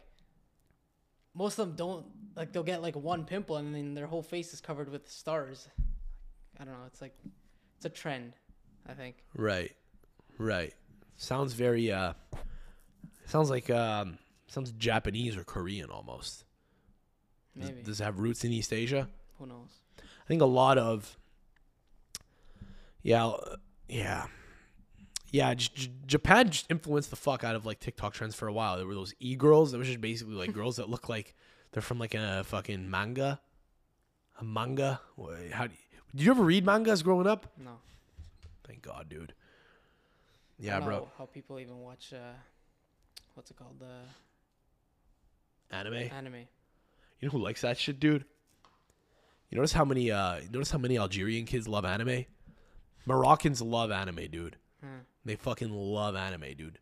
most 1.33 1.57
of 1.57 1.67
them 1.67 1.75
don't 1.75 2.05
like 2.35 2.51
they'll 2.51 2.63
get 2.63 2.81
like 2.81 2.95
one 2.95 3.25
pimple 3.25 3.57
and 3.57 3.73
then 3.73 3.93
their 3.93 4.07
whole 4.07 4.21
face 4.23 4.53
is 4.53 4.61
covered 4.61 4.89
with 4.89 5.09
stars. 5.09 5.67
I 6.59 6.65
don't 6.65 6.73
know. 6.73 6.85
It's 6.87 7.01
like 7.01 7.15
it's 7.77 7.85
a 7.85 7.89
trend. 7.89 8.33
I 8.87 8.93
think. 8.93 9.15
Right. 9.35 9.71
Right. 10.37 10.73
Sounds 11.17 11.53
very 11.53 11.91
uh 11.91 12.13
sounds 13.25 13.49
like 13.49 13.69
um 13.69 14.17
sounds 14.47 14.71
Japanese 14.73 15.35
or 15.37 15.43
Korean 15.43 15.89
almost. 15.89 16.43
Does- 17.57 17.69
Maybe. 17.69 17.83
Does 17.83 18.01
it 18.01 18.03
have 18.03 18.19
roots 18.19 18.43
in 18.43 18.51
East 18.51 18.73
Asia? 18.73 19.07
Who 19.39 19.45
knows? 19.47 19.69
I 19.99 20.25
think 20.27 20.41
a 20.41 20.45
lot 20.45 20.77
of 20.77 21.17
yeah, 23.01 23.27
uh, 23.27 23.55
yeah. 23.89 24.27
Yeah, 25.31 25.53
J- 25.55 25.69
J- 25.73 25.91
Japan 26.05 26.49
just 26.51 26.69
influenced 26.69 27.09
the 27.09 27.15
fuck 27.15 27.43
out 27.43 27.55
of 27.55 27.65
like 27.65 27.79
TikTok 27.79 28.13
trends 28.13 28.35
for 28.35 28.47
a 28.47 28.53
while. 28.53 28.77
There 28.77 28.85
were 28.85 28.93
those 28.93 29.13
e 29.19 29.35
girls 29.35 29.71
that 29.71 29.77
was 29.79 29.87
just 29.87 29.99
basically 30.01 30.35
like 30.35 30.53
girls 30.53 30.75
that 30.77 30.89
look 30.89 31.09
like 31.09 31.33
they're 31.71 31.81
from 31.81 31.97
like 31.99 32.13
a 32.13 32.43
fucking 32.45 32.89
manga, 32.89 33.39
a 34.39 34.43
manga. 34.43 35.01
How 35.51 35.67
do 35.67 35.73
you, 35.73 35.99
did 36.15 36.25
you 36.25 36.31
ever 36.31 36.43
read 36.43 36.65
mangas 36.65 37.01
growing 37.01 37.25
up? 37.27 37.51
No. 37.57 37.71
Thank 38.65 38.83
God, 38.83 39.09
dude. 39.09 39.33
Yeah, 40.59 40.79
bro. 40.79 41.09
How 41.17 41.25
people 41.25 41.59
even 41.59 41.79
watch 41.81 42.13
uh, 42.13 42.33
what's 43.35 43.51
it 43.51 43.57
called? 43.57 43.79
The 43.79 45.75
Anime. 45.75 46.09
anime. 46.15 46.35
You 47.19 47.27
know 47.27 47.31
who 47.31 47.39
likes 47.39 47.61
that 47.61 47.77
shit, 47.77 47.99
dude? 47.99 48.25
You 49.49 49.57
notice 49.57 49.71
how 49.73 49.85
many 49.85 50.11
uh 50.11 50.37
you 50.37 50.49
notice 50.51 50.71
how 50.71 50.77
many 50.77 50.97
Algerian 50.97 51.45
kids 51.45 51.67
love 51.67 51.85
anime? 51.85 52.25
Moroccans 53.05 53.61
love 53.61 53.91
anime, 53.91 54.27
dude. 54.31 54.57
Hmm. 54.81 54.99
They 55.25 55.35
fucking 55.35 55.69
love 55.71 56.15
anime, 56.15 56.53
dude. 56.57 56.79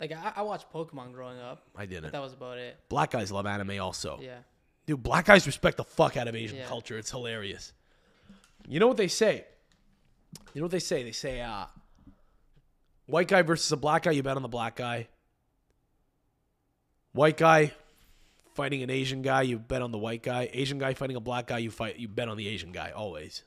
Like 0.00 0.12
I, 0.12 0.32
I 0.36 0.42
watched 0.42 0.72
Pokemon 0.72 1.12
growing 1.12 1.38
up. 1.40 1.62
I 1.76 1.86
didn't. 1.86 2.12
That 2.12 2.22
was 2.22 2.32
about 2.32 2.58
it. 2.58 2.76
Black 2.88 3.10
guys 3.10 3.30
love 3.30 3.46
anime 3.46 3.80
also. 3.80 4.18
Yeah. 4.22 4.38
Dude, 4.86 5.02
black 5.02 5.26
guys 5.26 5.46
respect 5.46 5.76
the 5.76 5.84
fuck 5.84 6.16
out 6.16 6.26
of 6.28 6.34
Asian 6.34 6.58
Yeah. 6.58 6.66
culture. 6.66 6.98
It's 6.98 7.10
hilarious. 7.10 7.72
You 8.68 8.80
know 8.80 8.88
what 8.88 8.96
they 8.96 9.08
say? 9.08 9.44
You 10.54 10.60
know 10.60 10.64
what 10.64 10.72
they 10.72 10.78
say? 10.80 11.02
They 11.02 11.12
say 11.12 11.40
uh 11.40 11.66
white 13.12 13.28
guy 13.28 13.42
versus 13.42 13.70
a 13.70 13.76
black 13.76 14.04
guy, 14.04 14.10
you 14.12 14.22
bet 14.22 14.36
on 14.36 14.42
the 14.42 14.48
black 14.48 14.74
guy. 14.74 15.06
White 17.12 17.36
guy 17.36 17.72
fighting 18.54 18.82
an 18.82 18.88
Asian 18.90 19.20
guy, 19.20 19.42
you 19.42 19.58
bet 19.58 19.82
on 19.82 19.92
the 19.92 19.98
white 19.98 20.22
guy. 20.22 20.48
Asian 20.52 20.78
guy 20.78 20.94
fighting 20.94 21.16
a 21.16 21.20
black 21.20 21.46
guy, 21.46 21.58
you 21.58 21.70
fight 21.70 21.98
you 21.98 22.08
bet 22.08 22.28
on 22.28 22.38
the 22.38 22.48
Asian 22.48 22.72
guy 22.72 22.90
always. 22.90 23.42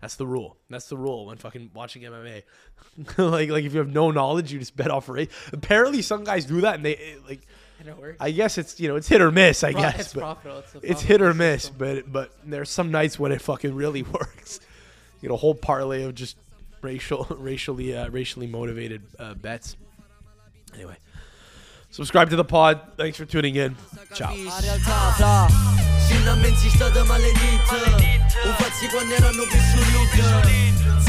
That's 0.00 0.14
the 0.16 0.26
rule. 0.26 0.56
That's 0.70 0.88
the 0.88 0.96
rule 0.96 1.26
when 1.26 1.36
fucking 1.38 1.70
watching 1.74 2.02
MMA. 2.02 2.42
like 3.18 3.50
like 3.50 3.64
if 3.64 3.72
you 3.72 3.80
have 3.80 3.92
no 3.92 4.12
knowledge, 4.12 4.52
you 4.52 4.60
just 4.60 4.76
bet 4.76 4.90
off 4.90 5.08
race. 5.08 5.30
Apparently 5.52 6.00
some 6.02 6.22
guys 6.22 6.44
do 6.44 6.60
that 6.60 6.76
and 6.76 6.84
they 6.84 6.96
it, 6.96 7.26
like 7.26 7.46
And 7.80 7.88
it 7.88 7.98
works. 7.98 8.18
I 8.20 8.30
guess 8.30 8.56
it's 8.56 8.78
you 8.78 8.86
know 8.86 8.94
it's 8.94 9.08
hit 9.08 9.20
or 9.20 9.32
miss. 9.32 9.64
I 9.64 9.72
Pro- 9.72 9.80
guess 9.80 10.00
it's 10.00 10.12
but 10.12 10.20
profitable. 10.20 10.58
It's 10.58 10.74
it's 10.84 11.02
hit 11.02 11.22
or 11.22 11.34
miss. 11.34 11.62
system. 11.64 11.78
But 11.78 12.12
but 12.12 12.32
there's 12.44 12.70
some 12.70 12.92
nights 12.92 13.18
when 13.18 13.32
it 13.32 13.42
fucking 13.42 13.74
really 13.74 14.02
works. 14.18 14.60
You 15.20 15.28
know, 15.28 15.36
whole 15.36 15.54
parlay 15.54 16.04
of 16.04 16.14
just 16.14 16.36
racial, 16.84 17.26
racially, 17.38 17.96
uh, 17.96 18.08
racially 18.10 18.46
motivated 18.46 19.02
uh, 19.18 19.34
bets. 19.34 19.76
Anyway, 20.74 20.96
subscribe 21.90 22.30
to 22.30 22.36
the 22.36 22.44
pod. 22.44 22.80
Thanks 22.96 23.16
for 23.16 23.24
tuning 23.24 23.56
in. 23.56 23.74
Ciao. 24.12 24.32
vissuti 24.32 24.54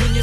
Sogni 0.06 0.20
è 0.20 0.22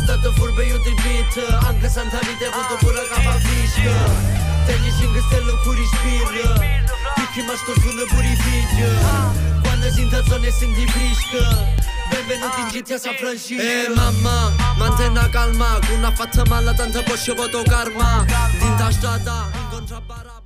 ببینید 12.13 12.53
اینجی 12.59 12.83
تسافرانشی 12.83 13.61
ای 13.61 13.89
ماما 13.89 14.51
من 14.81 14.97
تینا 14.97 15.21
قلما 15.23 15.81
گونا 15.89 16.11
فتمالا 16.11 16.73
تن 16.73 16.91
تباشی 16.93 17.33
و 17.33 17.49
تو 17.49 17.65
گرما 17.65 18.27
دین 18.61 18.77
داشت 18.77 19.01
دادا 19.01 19.35
این 19.55 19.81
گنجا 19.81 20.01
برا 20.01 20.42